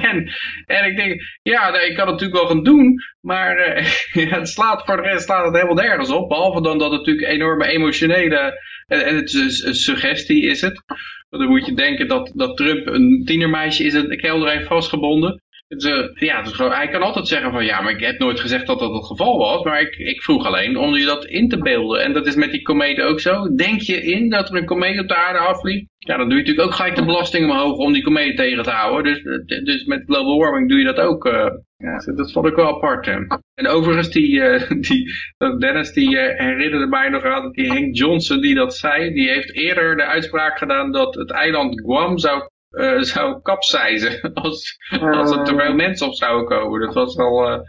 en, 0.10 0.32
en 0.66 0.86
ik 0.86 0.96
denk, 0.96 1.22
ja, 1.42 1.70
nee, 1.70 1.90
ik 1.90 1.96
kan 1.96 2.08
het 2.08 2.20
natuurlijk 2.20 2.40
wel 2.40 2.48
gaan 2.48 2.64
doen, 2.64 3.00
maar 3.22 3.58
eh, 3.58 3.86
het 4.38 4.50
slaat 4.50 4.86
voor 4.86 4.96
de 4.96 5.02
rest 5.02 5.26
slaat 5.26 5.46
het 5.46 5.56
helemaal 5.56 5.84
nergens 5.84 6.10
op. 6.10 6.30
Behalve 6.30 6.62
dan 6.62 6.78
dat 6.78 6.92
het 6.92 7.00
natuurlijk 7.00 7.28
enorme 7.28 7.68
emotionele, 7.68 8.60
en, 8.88 9.06
en 9.06 9.16
het 9.16 9.34
is 9.34 9.64
een 9.64 9.76
suggestie 9.76 10.46
is 10.46 10.62
het. 10.62 10.84
Dan 11.30 11.48
moet 11.48 11.66
je 11.66 11.74
denken 11.74 12.08
dat, 12.08 12.32
dat 12.36 12.58
Trump 12.58 12.88
een 12.88 13.24
tienermeisje 13.26 13.84
is 13.84 13.94
een 13.94 14.18
kelder 14.18 14.50
heeft 14.50 14.68
vastgebonden. 14.68 15.42
Dus, 15.70 15.86
uh, 15.86 16.10
ja, 16.14 16.42
dus 16.42 16.58
hij 16.58 16.88
kan 16.88 17.02
altijd 17.02 17.28
zeggen 17.28 17.52
van 17.52 17.66
ja, 17.66 17.82
maar 17.82 17.92
ik 17.92 18.00
heb 18.00 18.20
nooit 18.20 18.40
gezegd 18.40 18.68
dat 18.68 18.80
dat 18.80 18.94
het 18.94 19.06
geval 19.06 19.38
was. 19.38 19.64
Maar 19.64 19.82
ik, 19.82 19.96
ik 19.96 20.22
vroeg 20.22 20.46
alleen 20.46 20.78
om 20.78 20.96
je 20.96 21.06
dat 21.06 21.26
in 21.26 21.50
te 21.50 21.58
beelden. 21.58 22.04
En 22.04 22.14
dat 22.14 22.28
is 22.28 22.36
met 22.36 22.52
die 22.52 22.62
kometen 22.62 23.08
ook 23.08 23.20
zo. 23.20 23.56
Denk 23.56 23.82
je 23.82 24.04
in 24.04 24.30
dat 24.30 24.50
er 24.50 24.56
een 24.56 24.66
komeet 24.66 25.00
op 25.00 25.08
de 25.08 25.16
aarde 25.16 25.40
afvliegt? 25.40 25.86
Ja, 25.98 26.18
dan 26.18 26.30
doe 26.30 26.38
je 26.38 26.44
natuurlijk 26.44 26.68
ook 26.68 26.76
gelijk 26.76 26.96
de 26.96 27.06
belasting 27.06 27.50
omhoog 27.50 27.78
om 27.78 27.94
die 27.94 28.04
komeet 28.04 28.38
tegen 28.38 28.64
te 28.64 28.70
houden. 28.70 29.22
Dus, 29.24 29.64
dus 29.64 29.86
met 29.86 30.04
global 30.06 30.38
warming 30.38 30.70
doe 30.70 30.78
je 30.78 30.86
dat 30.86 31.00
ook. 31.00 31.26
Uh, 31.26 31.50
ja, 31.78 32.14
dat 32.16 32.32
vond 32.32 32.48
ik 32.48 32.56
wel 32.56 32.76
apart. 32.76 33.08
En 33.54 33.68
overigens, 33.68 34.10
die, 34.10 34.32
uh, 34.32 34.70
die, 34.88 35.12
Dennis 35.60 35.92
die 35.92 36.18
herinnerde 36.18 36.88
mij 36.88 37.10
nog 37.10 37.24
aan 37.24 37.52
die 37.52 37.68
Hank 37.68 37.96
Johnson 37.96 38.42
die 38.42 38.56
dat 38.56 38.76
zei. 38.76 39.14
Die 39.14 39.30
heeft 39.30 39.56
eerder 39.56 39.96
de 39.96 40.06
uitspraak 40.06 40.58
gedaan 40.58 40.92
dat 40.92 41.16
het 41.16 41.32
eiland 41.32 41.82
Guam 41.82 42.18
zou 42.18 42.50
uh, 42.72 43.02
zou 43.02 43.42
kapseizen 43.42 44.22
als, 44.34 44.78
als 45.00 45.32
er 45.32 45.44
te 45.44 45.56
veel 45.56 45.74
mensen 45.74 46.08
op 46.08 46.14
zouden 46.14 46.46
komen. 46.46 46.80
Dat 46.80 46.94
was 46.94 47.18
al, 47.18 47.52
uh, 47.52 47.60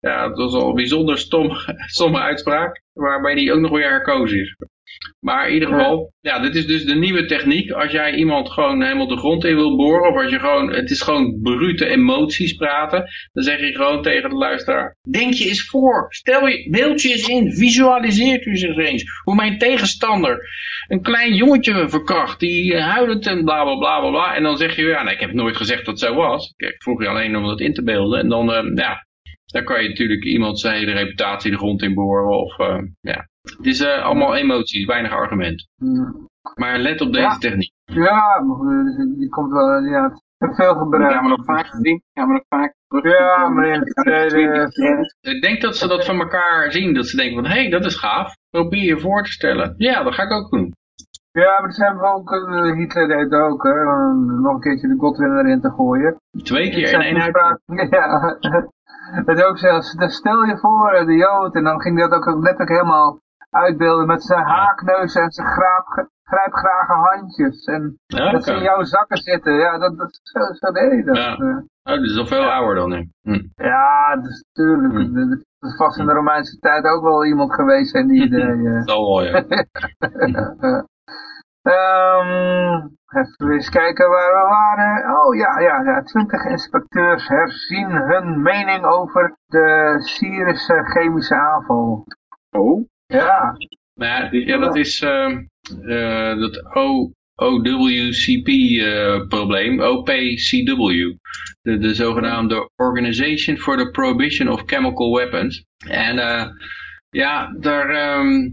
ja, 0.00 0.28
dat 0.28 0.36
was 0.36 0.54
al 0.54 0.68
een 0.68 0.74
bijzonder 0.74 1.18
stom, 1.18 1.50
stomme 1.96 2.18
uitspraak, 2.18 2.82
waarbij 2.92 3.34
die 3.34 3.52
ook 3.52 3.60
nog 3.60 3.70
weer 3.70 3.88
herkozen 3.88 4.40
is. 4.40 4.56
Maar 5.20 5.48
in 5.48 5.54
ieder 5.54 5.68
geval, 5.68 6.12
ja, 6.20 6.38
dit 6.38 6.54
is 6.54 6.66
dus 6.66 6.84
de 6.84 6.94
nieuwe 6.94 7.24
techniek. 7.26 7.70
Als 7.70 7.92
jij 7.92 8.14
iemand 8.14 8.50
gewoon 8.50 8.82
helemaal 8.82 9.08
de 9.08 9.16
grond 9.16 9.44
in 9.44 9.54
wil 9.54 9.76
boren, 9.76 10.10
of 10.10 10.22
als 10.22 10.30
je 10.30 10.38
gewoon, 10.38 10.72
het 10.72 10.90
is 10.90 11.00
gewoon 11.00 11.38
brute 11.42 11.86
emoties 11.86 12.52
praten, 12.52 13.04
dan 13.32 13.42
zeg 13.42 13.60
je 13.60 13.74
gewoon 13.74 14.02
tegen 14.02 14.30
de 14.30 14.36
luisteraar, 14.36 14.96
denk 15.10 15.32
je 15.32 15.48
eens 15.48 15.68
voor, 15.68 16.06
stel 16.08 16.46
je, 16.46 16.70
beeld 16.70 17.02
je 17.02 17.12
eens 17.12 17.28
in, 17.28 17.52
visualiseert 17.52 18.46
u 18.46 18.56
zich 18.56 18.76
eens, 18.76 19.04
hoe 19.24 19.34
mijn 19.34 19.58
tegenstander 19.58 20.38
een 20.88 21.02
klein 21.02 21.34
jongetje 21.34 21.88
verkracht, 21.88 22.40
die 22.40 22.76
huilend 22.80 23.26
en 23.26 23.44
bla 23.44 23.62
bla 23.62 23.76
bla 23.76 24.10
bla 24.10 24.34
en 24.34 24.42
dan 24.42 24.56
zeg 24.56 24.76
je, 24.76 24.82
ja, 24.82 25.02
nee, 25.02 25.14
ik 25.14 25.20
heb 25.20 25.32
nooit 25.32 25.56
gezegd 25.56 25.84
dat 25.84 26.00
het 26.00 26.08
zo 26.08 26.14
was. 26.14 26.52
Ik 26.56 26.76
vroeg 26.78 27.02
je 27.02 27.08
alleen 27.08 27.36
om 27.36 27.46
dat 27.46 27.60
in 27.60 27.74
te 27.74 27.82
beelden, 27.82 28.20
en 28.20 28.28
dan, 28.28 28.50
uh, 28.50 28.74
ja, 28.74 29.06
dan 29.44 29.64
kan 29.64 29.82
je 29.82 29.88
natuurlijk 29.88 30.24
iemand 30.24 30.60
zijn 30.60 30.78
hele 30.78 30.92
reputatie 30.92 31.50
de 31.50 31.56
grond 31.56 31.82
in 31.82 31.94
boren, 31.94 32.38
of, 32.38 32.58
uh, 32.58 32.78
ja, 33.00 33.28
het 33.56 33.66
is 33.66 33.80
uh, 33.80 34.04
allemaal 34.04 34.36
emoties, 34.36 34.86
weinig 34.86 35.12
argument. 35.12 35.68
Maar 36.54 36.78
let 36.78 37.00
op 37.00 37.12
deze 37.12 37.24
ja. 37.24 37.38
techniek. 37.38 37.72
Ja, 37.84 38.42
die 39.16 39.28
komt 39.28 39.52
wel, 39.52 39.80
ja, 39.80 40.20
veel 40.38 40.74
gebruikt. 40.74 41.12
Gaan 41.12 41.22
we 41.22 41.28
nog 41.28 41.44
vaak 41.44 41.66
zien? 41.82 42.02
Gaan 42.14 42.26
we 42.26 42.32
nog 42.32 42.44
vaak 42.48 42.74
terug? 42.88 43.18
Ja, 43.18 43.48
maar 43.48 43.66
in 43.66 43.80
het 43.80 45.16
Ik 45.20 45.42
denk 45.42 45.60
dat 45.60 45.76
ze 45.76 45.88
dat 45.88 46.04
van 46.04 46.20
elkaar 46.20 46.72
zien, 46.72 46.94
dat 46.94 47.06
ze 47.06 47.16
denken 47.16 47.34
van, 47.34 47.44
hé, 47.44 47.60
hey, 47.60 47.70
dat 47.70 47.84
is 47.84 47.96
gaaf. 47.96 48.36
Probeer 48.50 48.84
je 48.84 48.98
voor 48.98 49.22
te 49.22 49.30
stellen. 49.30 49.74
Ja, 49.76 50.02
dat 50.02 50.14
ga 50.14 50.22
ik 50.22 50.32
ook 50.32 50.50
doen. 50.50 50.72
Ja, 51.32 51.60
maar 51.60 51.68
er 51.68 51.72
zijn 51.72 52.00
ook, 52.00 52.30
Hitler 52.76 53.08
deed 53.08 53.20
het 53.20 53.32
ook, 53.32 53.62
hè, 53.62 53.70
om 53.70 54.42
nog 54.42 54.54
een 54.54 54.60
keertje 54.60 54.88
de 54.88 54.96
Godwin 54.98 55.38
erin 55.38 55.60
te 55.60 55.70
gooien. 55.70 56.16
Twee 56.42 56.70
keer 56.70 56.92
in 56.92 57.00
één 57.00 57.22
uit. 57.22 57.60
Ja, 57.90 58.36
het 59.24 59.44
ook 59.44 59.58
zelfs, 59.58 59.94
stel 59.98 60.44
je 60.44 60.58
voor, 60.58 61.02
de 61.06 61.12
Jood, 61.12 61.54
en 61.54 61.64
dan 61.64 61.80
ging 61.80 61.98
dat 61.98 62.12
ook 62.12 62.24
letterlijk 62.26 62.68
helemaal 62.68 63.20
uitbeelden 63.50 64.06
met 64.06 64.22
zijn 64.22 64.44
haakneus 64.44 65.14
en 65.14 65.30
zijn 65.30 65.46
graap, 65.46 66.08
grijpgrage 66.22 66.92
handjes. 66.92 67.64
En 67.64 67.98
dat 68.06 68.44
ze 68.44 68.52
in 68.52 68.62
jouw 68.62 68.82
zakken 68.84 69.16
zitten. 69.16 69.52
Ja, 69.52 69.78
dat, 69.78 69.96
dat, 69.98 70.20
zo, 70.22 70.40
zo 70.52 70.72
deed 70.72 70.90
hij 70.90 71.02
dat. 71.02 71.16
Ja. 71.16 71.36
Ja, 71.38 71.62
Oh, 71.82 71.94
dit 71.94 72.10
is 72.10 72.18
al 72.18 72.26
veel 72.26 72.50
ouder 72.50 72.74
dan 72.74 72.88
nu. 72.90 73.10
Hm. 73.22 73.46
ja 73.54 74.16
dat 74.16 74.24
is 74.30 74.44
natuurlijk. 74.52 74.92
Hm. 74.94 75.28
Dat 75.58 75.70
is 75.70 75.76
vast 75.76 75.98
in 75.98 76.06
de 76.06 76.12
Romeinse 76.12 76.58
tijd 76.58 76.84
ook 76.84 77.02
wel 77.02 77.24
iemand 77.24 77.54
geweest 77.54 77.90
zijn 77.90 78.06
die 78.08 78.28
deed. 78.36 78.66
eh. 78.66 78.84
Dat 78.84 78.96
wel, 78.96 79.22
ja. 79.22 79.42
Ehm, 81.62 82.86
even 83.08 83.50
eens 83.52 83.68
kijken 83.68 84.08
waar 84.10 84.32
we 84.32 84.48
waren. 84.48 85.16
Oh 85.20 85.34
ja, 85.36 85.58
ja, 85.58 85.82
ja. 85.82 86.02
20 86.02 86.44
inspecteurs 86.44 87.28
herzien 87.28 87.90
hun 87.90 88.42
mening 88.42 88.84
over 88.84 89.36
de 89.46 89.96
Syrische 89.98 90.82
chemische 90.84 91.34
aanval. 91.34 92.04
Oh, 92.50 92.86
Ja, 93.12 93.56
Maar 93.94 94.36
ja, 94.36 94.58
dat 94.58 94.76
is 94.76 95.00
eh, 95.00 95.38
dat 96.38 96.74
O, 96.74 97.10
OWCP-probleem, 97.34 99.80
OPCW. 99.80 101.14
De, 101.62 101.78
de 101.78 101.94
zogenaamde 101.94 102.70
Organization 102.76 103.58
for 103.58 103.76
the 103.76 103.90
Prohibition 103.90 104.48
of 104.48 104.62
Chemical 104.66 105.14
Weapons. 105.14 105.64
En 105.86 106.18
eh, 106.18 106.46
ja, 107.10 107.56
daar, 107.60 107.90
ehm, 107.90 108.50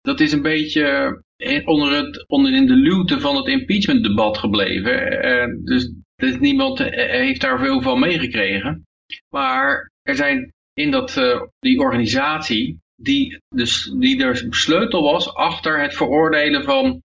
dat 0.00 0.20
is 0.20 0.32
een 0.32 0.42
beetje 0.42 1.22
onder, 1.64 1.92
het, 1.92 2.28
onder 2.28 2.54
in 2.54 2.66
de 2.66 2.74
luwte 2.74 3.20
van 3.20 3.36
het 3.36 3.46
impeachment-debat 3.46 4.38
gebleven. 4.38 5.22
Eh, 5.22 5.46
dus, 5.64 5.92
dus 6.16 6.38
niemand 6.38 6.80
eh, 6.80 7.10
heeft 7.10 7.40
daar 7.40 7.58
veel 7.58 7.82
van 7.82 7.98
meegekregen. 7.98 8.86
Maar 9.28 9.90
er 10.02 10.16
zijn 10.16 10.52
in 10.74 10.90
dat, 10.90 11.16
eh, 11.16 11.42
die 11.58 11.78
organisatie, 11.78 12.78
die, 12.96 13.40
dus, 13.48 13.94
die 13.98 14.24
er 14.24 14.46
sleutel 14.50 15.02
was 15.02 15.34
achter 15.34 15.80
het 15.80 15.94
veroordelen 15.94 16.64
van, 16.64 17.02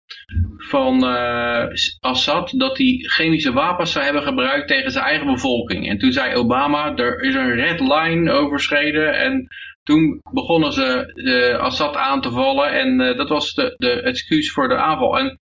van 0.56 1.06
eh, 1.06 1.66
Assad, 2.00 2.52
dat 2.56 2.78
hij 2.78 2.98
chemische 2.98 3.52
wapens 3.52 3.92
zou 3.92 4.04
hebben 4.04 4.22
gebruikt 4.22 4.68
tegen 4.68 4.90
zijn 4.90 5.04
eigen 5.04 5.26
bevolking. 5.26 5.88
En 5.88 5.98
toen 5.98 6.12
zei 6.12 6.34
Obama, 6.34 6.96
er 6.96 7.20
is 7.20 7.34
een 7.34 7.54
red 7.54 7.80
line 7.80 8.32
overschreden 8.32 9.18
en 9.18 9.46
toen 9.82 10.20
begonnen 10.32 10.72
ze 10.72 11.12
eh, 11.14 11.58
Assad 11.58 11.96
aan 11.96 12.20
te 12.20 12.30
vallen 12.30 12.72
en 12.72 13.00
eh, 13.00 13.16
dat 13.16 13.28
was 13.28 13.54
de, 13.54 13.74
de 13.76 14.02
excuus 14.02 14.52
voor 14.52 14.68
de 14.68 14.76
aanval. 14.76 15.18
En 15.18 15.38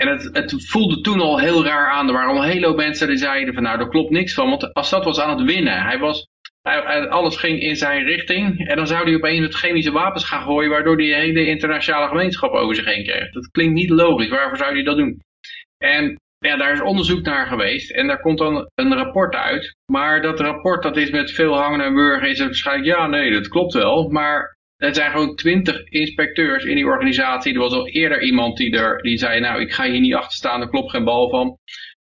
en 0.00 0.08
het, 0.08 0.28
het 0.32 0.68
voelde 0.68 1.00
toen 1.00 1.20
al 1.20 1.38
heel 1.38 1.64
raar 1.64 1.90
aan. 1.90 2.06
Er 2.06 2.12
waren 2.12 2.30
al 2.30 2.42
een 2.42 2.50
hele 2.50 2.74
mensen 2.74 3.08
die 3.08 3.16
zeiden 3.16 3.54
van 3.54 3.62
nou, 3.62 3.78
daar 3.78 3.88
klopt 3.88 4.10
niks 4.10 4.34
van. 4.34 4.48
Want 4.48 4.72
Assad 4.72 5.04
was 5.04 5.20
aan 5.20 5.38
het 5.38 5.46
winnen. 5.46 5.82
Hij 5.82 5.98
was, 5.98 6.28
hij- 6.62 7.08
alles 7.08 7.36
ging 7.36 7.60
in 7.60 7.76
zijn 7.76 8.04
richting. 8.04 8.68
En 8.68 8.76
dan 8.76 8.86
zou 8.86 9.04
hij 9.04 9.14
opeens 9.14 9.40
met 9.40 9.54
chemische 9.54 9.92
wapens 9.92 10.24
gaan 10.24 10.42
gooien. 10.42 10.70
Waardoor 10.70 10.96
hij 10.96 11.06
de 11.06 11.14
hele 11.14 11.46
internationale 11.46 12.08
gemeenschap 12.08 12.52
over 12.52 12.74
zich 12.74 12.84
heen 12.84 13.04
kreeg. 13.04 13.30
Dat 13.30 13.50
klinkt 13.50 13.74
niet 13.74 13.90
logisch. 13.90 14.28
Waarvoor 14.28 14.56
zou 14.56 14.72
hij 14.72 14.82
dat 14.82 14.96
doen? 14.96 15.20
En 15.78 16.16
ja, 16.38 16.56
daar 16.56 16.72
is 16.72 16.80
onderzoek 16.80 17.22
naar 17.22 17.46
geweest. 17.46 17.90
En 17.90 18.06
daar 18.06 18.20
komt 18.20 18.38
dan 18.38 18.68
een 18.74 18.94
rapport 18.94 19.34
uit. 19.34 19.74
Maar 19.92 20.22
dat 20.22 20.40
rapport 20.40 20.82
dat 20.82 20.96
is 20.96 21.10
met 21.10 21.30
veel 21.30 21.58
hangen 21.58 21.80
en 21.80 21.94
wurgen. 21.94 22.28
Is 22.28 22.38
het 22.38 22.46
waarschijnlijk 22.46 22.88
ja, 22.88 23.06
nee, 23.06 23.32
dat 23.32 23.48
klopt 23.48 23.72
wel. 23.74 24.08
Maar 24.08 24.58
er 24.76 24.94
zijn 24.94 25.10
gewoon 25.10 25.36
twintig 25.36 25.84
inspecteurs 25.84 26.64
in 26.64 26.74
die 26.74 26.86
organisatie. 26.86 27.52
Er 27.52 27.58
was 27.60 27.72
al 27.72 27.88
eerder 27.88 28.22
iemand 28.22 28.56
die, 28.56 28.76
er, 28.76 29.02
die 29.02 29.18
zei, 29.18 29.40
nou 29.40 29.60
ik 29.60 29.72
ga 29.72 29.84
hier 29.84 30.00
niet 30.00 30.14
achter 30.14 30.36
staan, 30.36 30.60
er 30.60 30.68
klopt 30.68 30.90
geen 30.90 31.04
bal 31.04 31.30
van. 31.30 31.58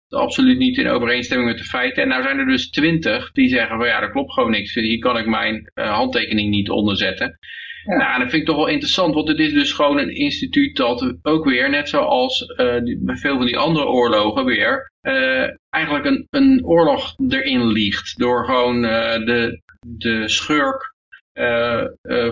Dat 0.08 0.20
is 0.20 0.26
absoluut 0.26 0.58
niet 0.58 0.78
in 0.78 0.88
overeenstemming 0.88 1.48
met 1.48 1.58
de 1.58 1.64
feiten. 1.64 2.02
En 2.02 2.08
nou 2.08 2.22
zijn 2.22 2.38
er 2.38 2.46
dus 2.46 2.70
twintig 2.70 3.32
die 3.32 3.48
zeggen 3.48 3.76
van 3.76 3.86
ja, 3.86 4.02
er 4.02 4.10
klopt 4.10 4.32
gewoon 4.32 4.50
niks. 4.50 4.74
Hier 4.74 4.98
kan 4.98 5.18
ik 5.18 5.26
mijn 5.26 5.70
eh, 5.74 5.94
handtekening 5.94 6.50
niet 6.50 6.70
onderzetten. 6.70 7.38
Ja. 7.84 7.96
Nou, 7.96 8.18
dat 8.18 8.30
vind 8.30 8.42
ik 8.42 8.48
toch 8.48 8.56
wel 8.56 8.66
interessant, 8.66 9.14
want 9.14 9.28
het 9.28 9.38
is 9.38 9.52
dus 9.52 9.72
gewoon 9.72 9.98
een 9.98 10.14
instituut 10.14 10.76
dat 10.76 11.14
ook 11.22 11.44
weer, 11.44 11.70
net 11.70 11.88
zoals 11.88 12.46
eh, 12.46 12.76
bij 12.98 13.16
veel 13.16 13.36
van 13.36 13.46
die 13.46 13.58
andere 13.58 13.86
oorlogen 13.86 14.44
weer, 14.44 14.92
eh, 15.00 15.48
eigenlijk 15.70 16.04
een, 16.04 16.26
een 16.30 16.64
oorlog 16.64 17.14
erin 17.28 17.66
liegt. 17.66 18.18
Door 18.18 18.44
gewoon 18.44 18.82
de, 18.82 19.60
de 19.80 20.28
schurk 20.28 20.96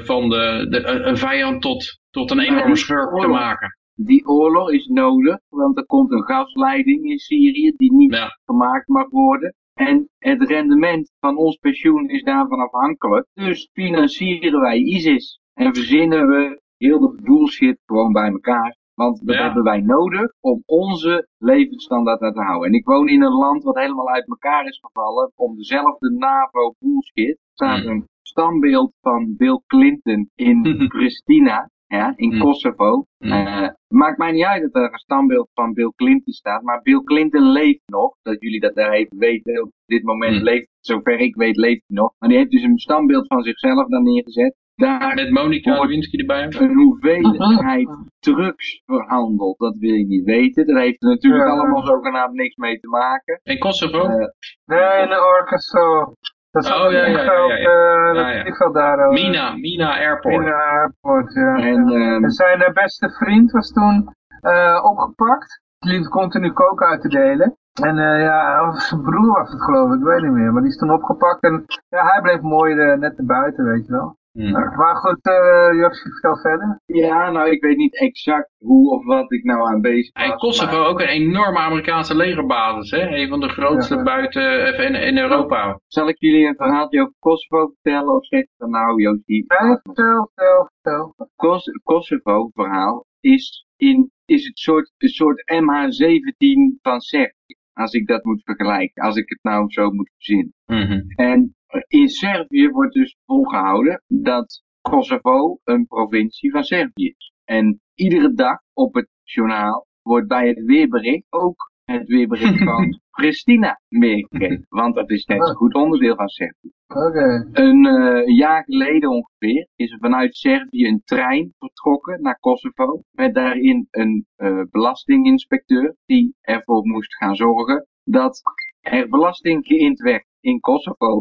van 0.04 0.28
de, 0.28 0.66
de, 0.70 0.86
een 0.86 1.18
vijand 1.18 1.62
tot, 1.62 1.98
tot 2.10 2.30
een 2.30 2.40
enorme 2.40 2.76
schurk 2.76 3.20
te 3.20 3.26
maken. 3.26 3.76
Die 3.96 4.26
oorlog 4.26 4.70
is 4.70 4.86
nodig, 4.86 5.38
want 5.48 5.76
er 5.76 5.86
komt 5.86 6.12
een 6.12 6.24
gasleiding 6.24 7.04
in 7.04 7.18
Syrië 7.18 7.72
die 7.76 7.92
niet 7.94 8.14
Ja. 8.14 8.28
gemaakt 8.44 8.88
mag 8.88 9.10
worden. 9.10 9.54
En 9.74 10.08
het 10.18 10.42
rendement 10.42 11.12
van 11.20 11.36
ons 11.36 11.56
pensioen 11.56 12.08
is 12.08 12.22
daarvan 12.22 12.60
afhankelijk. 12.60 13.26
Dus 13.34 13.70
financieren 13.72 14.60
wij 14.60 14.78
ISIS 14.78 15.40
en 15.54 15.74
verzinnen 15.74 16.26
we 16.28 16.60
heel 16.76 16.98
de 17.00 17.20
bullshit 17.22 17.78
gewoon 17.86 18.12
bij 18.12 18.30
elkaar. 18.30 18.76
Want 18.94 19.26
dat 19.26 19.34
Ja. 19.36 19.42
hebben 19.42 19.62
wij 19.62 19.80
nodig 19.80 20.32
om 20.40 20.62
onze 20.66 21.28
levensstandaard 21.38 22.18
te 22.20 22.42
houden. 22.42 22.68
En 22.68 22.74
ik 22.74 22.86
woon 22.86 23.08
in 23.08 23.22
een 23.22 23.32
land 23.32 23.62
wat 23.62 23.78
helemaal 23.78 24.08
uit 24.08 24.28
elkaar 24.28 24.66
is 24.66 24.78
gevallen. 24.82 25.32
Om 25.34 25.56
dezelfde 25.56 26.10
NAVO 26.10 26.74
bullshit 26.78 27.38
staat 27.52 27.80
Hmm. 27.80 27.88
een 27.90 28.04
standbeeld 28.22 28.92
van 29.00 29.34
Bill 29.36 29.60
Clinton 29.66 30.30
in 30.34 30.62
Pristina. 30.88 31.70
Ja, 31.86 32.12
in 32.16 32.30
Hmm. 32.30 32.40
Kosovo. 32.40 33.04
Hmm. 33.18 33.30
Eh, 33.32 33.68
maakt 33.88 34.18
mij 34.18 34.32
niet 34.32 34.44
uit 34.44 34.62
dat 34.62 34.74
er 34.74 34.92
een 34.92 34.98
standbeeld 34.98 35.48
van 35.54 35.72
Bill 35.72 35.92
Clinton 35.96 36.32
staat. 36.32 36.62
Maar 36.62 36.82
Bill 36.82 37.00
Clinton 37.04 37.42
leeft 37.52 37.82
nog. 37.86 38.14
Dat 38.22 38.36
jullie 38.40 38.60
dat 38.60 38.74
daar 38.74 38.92
even 38.92 39.18
weten. 39.18 39.62
Op 39.62 39.70
dit 39.86 40.02
moment 40.02 40.34
Hmm. 40.34 40.44
leeft, 40.44 40.68
zover 40.80 41.18
ik 41.18 41.34
weet, 41.36 41.56
leeft 41.56 41.82
hij 41.86 41.96
nog. 41.96 42.12
Maar 42.18 42.28
die 42.28 42.38
heeft 42.38 42.50
dus 42.50 42.62
een 42.62 42.78
standbeeld 42.78 43.26
van 43.26 43.42
zichzelf 43.42 43.88
daar 43.88 44.02
neergezet. 44.02 44.54
daar 44.74 45.14
Met 45.14 45.30
Monica 45.30 45.80
Lewinsky 45.80 46.16
erbij. 46.16 46.44
een 46.44 46.74
hoeveelheid 46.74 47.88
drugs 48.18 48.82
verhandeld, 48.86 49.58
dat 49.58 49.76
wil 49.76 49.92
je 49.94 50.06
niet 50.06 50.24
weten. 50.24 50.66
Daar 50.66 50.80
heeft 50.82 51.02
er 51.02 51.08
natuurlijk 51.08 51.44
Ja. 51.44 51.50
allemaal 51.50 51.82
zogenaamd 51.86 52.34
niks 52.34 52.56
mee 52.56 52.80
te 52.80 52.88
maken. 52.88 53.40
En 53.42 53.58
Kosovo? 53.58 53.98
Eh, 53.98 54.26
Nee, 54.64 55.02
in 55.02 55.08
de 55.08 55.38
Orkeso. 55.38 56.12
Dat 56.56 56.64
is 56.64 56.72
Oh, 56.72 56.76
ja, 56.76 56.86
een 56.86 56.92
ja, 56.92 57.06
ja, 57.06 57.12
vliegveld, 57.12 57.50
ja, 57.50 57.56
ja. 57.56 57.68
eh, 57.68 58.14
Ja, 58.16 58.22
dat 58.24 58.34
ja. 58.34 58.40
vliegveld 58.40 58.74
daar. 58.74 58.98
oh, 59.06 59.12
Mina, 59.12 59.52
Mina 59.56 59.88
Airport. 59.98 60.34
In 60.34 60.44
de 60.44 60.54
airport, 60.54 61.32
ja. 61.32 61.54
en 61.56 61.88
ehm, 61.88 62.24
En 62.24 62.30
zijn 62.30 62.62
eh, 62.62 62.72
beste 62.72 63.10
vriend 63.10 63.50
was 63.52 63.72
toen 63.72 64.14
eh, 64.40 64.80
opgepakt. 64.84 65.60
Die 65.78 65.92
liep 65.98 66.08
continu 66.10 66.52
koken 66.52 66.86
uit 66.86 67.00
te 67.00 67.08
delen. 67.08 67.56
En 67.82 67.98
eh, 67.98 68.20
ja, 68.22 68.68
of 68.68 68.78
zijn 68.80 69.02
broer 69.02 69.38
was 69.38 69.50
het 69.52 69.62
geloof 69.62 69.92
ik, 69.92 69.98
ik 69.98 70.04
weet 70.04 70.22
niet 70.22 70.32
meer. 70.32 70.52
Maar 70.52 70.62
die 70.62 70.70
is 70.70 70.76
toen 70.78 70.92
opgepakt 70.92 71.42
en 71.42 71.64
ja, 71.88 72.04
hij 72.06 72.20
bleef 72.22 72.40
mooi 72.40 72.78
eh, 72.78 72.98
net 72.98 73.16
naar 73.18 73.26
buiten, 73.26 73.64
weet 73.64 73.86
je 73.86 73.92
wel. 73.92 74.16
Hm. 74.36 74.50
Maar 74.50 74.96
goed, 74.96 75.18
eh 75.22 75.78
Joshi, 75.80 76.10
vertel 76.10 76.36
verder. 76.36 76.80
ja, 76.86 77.30
nou, 77.30 77.50
ik 77.50 77.60
weet 77.62 77.76
niet 77.76 77.98
exact 78.00 78.50
hoe 78.58 78.90
of 78.90 79.04
wat 79.04 79.32
ik 79.32 79.44
nou 79.44 79.68
aan 79.68 79.80
bezig 79.80 80.12
was. 80.14 80.24
En 80.24 80.36
Kosovo 80.36 80.78
maar 80.78 80.88
ook 80.88 81.00
een 81.00 81.06
enorme 81.08 81.58
Amerikaanse 81.58 82.16
legerbasis, 82.16 82.90
hè? 82.90 83.16
Een 83.16 83.28
van 83.28 83.40
de 83.40 83.48
grootste 83.48 83.94
Ja. 83.94 84.02
buiten 84.02 84.66
even 84.66 84.84
in, 84.84 84.94
in 84.94 85.18
Europa. 85.18 85.80
Zal 85.86 86.08
ik 86.08 86.18
jullie 86.18 86.46
een 86.46 86.56
verhaaltje 86.56 87.00
over 87.00 87.14
Kosovo 87.18 87.66
vertellen 87.66 88.14
of 88.14 88.26
zeg 88.26 88.40
je 88.40 88.48
dan 88.56 88.70
nou, 88.70 89.02
Josie? 89.02 89.44
Nee, 89.48 89.78
vertel, 89.82 90.30
vertel, 90.34 90.70
vertel. 90.82 91.14
Kos 91.36 91.64
Kosovo-verhaal 91.82 93.06
is, 93.20 93.66
in, 93.76 94.10
is 94.24 94.46
het 94.46 94.58
soort, 94.58 94.92
een 94.98 95.08
soort 95.08 95.42
MH17 95.52 96.80
van 96.82 97.00
Servië. 97.00 97.54
Als 97.72 97.92
ik 97.92 98.06
dat 98.06 98.24
moet 98.24 98.42
vergelijken, 98.44 99.02
als 99.02 99.16
ik 99.16 99.28
het 99.28 99.38
nou 99.42 99.70
zo 99.70 99.90
moet 99.90 100.10
verzinnen. 100.16 100.54
Mhm. 100.66 101.00
En 101.14 101.54
in 101.86 102.08
Servië 102.08 102.68
wordt 102.70 102.94
dus 102.94 103.16
volgehouden 103.26 104.02
dat 104.06 104.62
Kosovo 104.80 105.58
een 105.64 105.86
provincie 105.86 106.50
van 106.50 106.64
Servië 106.64 107.14
is. 107.16 107.32
En 107.44 107.80
iedere 107.94 108.34
dag 108.34 108.58
op 108.72 108.94
het 108.94 109.08
journaal 109.22 109.86
wordt 110.02 110.28
bij 110.28 110.48
het 110.48 110.64
weerbericht 110.64 111.26
ook 111.30 111.70
het 111.84 112.06
weerbericht 112.08 112.62
van 112.70 113.00
Pristina 113.10 113.80
meegegeven. 113.88 114.66
Want 114.68 114.94
dat 114.94 115.10
is 115.10 115.24
net 115.24 115.46
zo 115.46 115.52
goed 115.52 115.74
onderdeel 115.74 116.14
van 116.14 116.28
Servië. 116.28 116.72
Oké. 116.86 117.48
Een 117.52 117.86
eh, 117.86 118.36
jaar 118.36 118.64
geleden 118.64 119.10
ongeveer 119.10 119.68
is 119.76 119.92
er 119.92 119.98
vanuit 119.98 120.36
Servië 120.36 120.86
een 120.86 121.02
trein 121.04 121.54
vertrokken 121.58 122.22
naar 122.22 122.38
Kosovo. 122.38 123.02
Met 123.10 123.34
daarin 123.34 123.86
een 123.90 124.26
eh, 124.36 124.62
belastinginspecteur 124.70 125.96
die 126.06 126.34
ervoor 126.40 126.86
moest 126.86 127.16
gaan 127.16 127.36
zorgen 127.36 127.86
dat 128.04 128.42
er 128.80 129.08
belasting 129.08 129.66
geïnd 129.66 130.00
werd 130.00 130.24
in 130.46 130.60
Kosovo. 130.60 131.20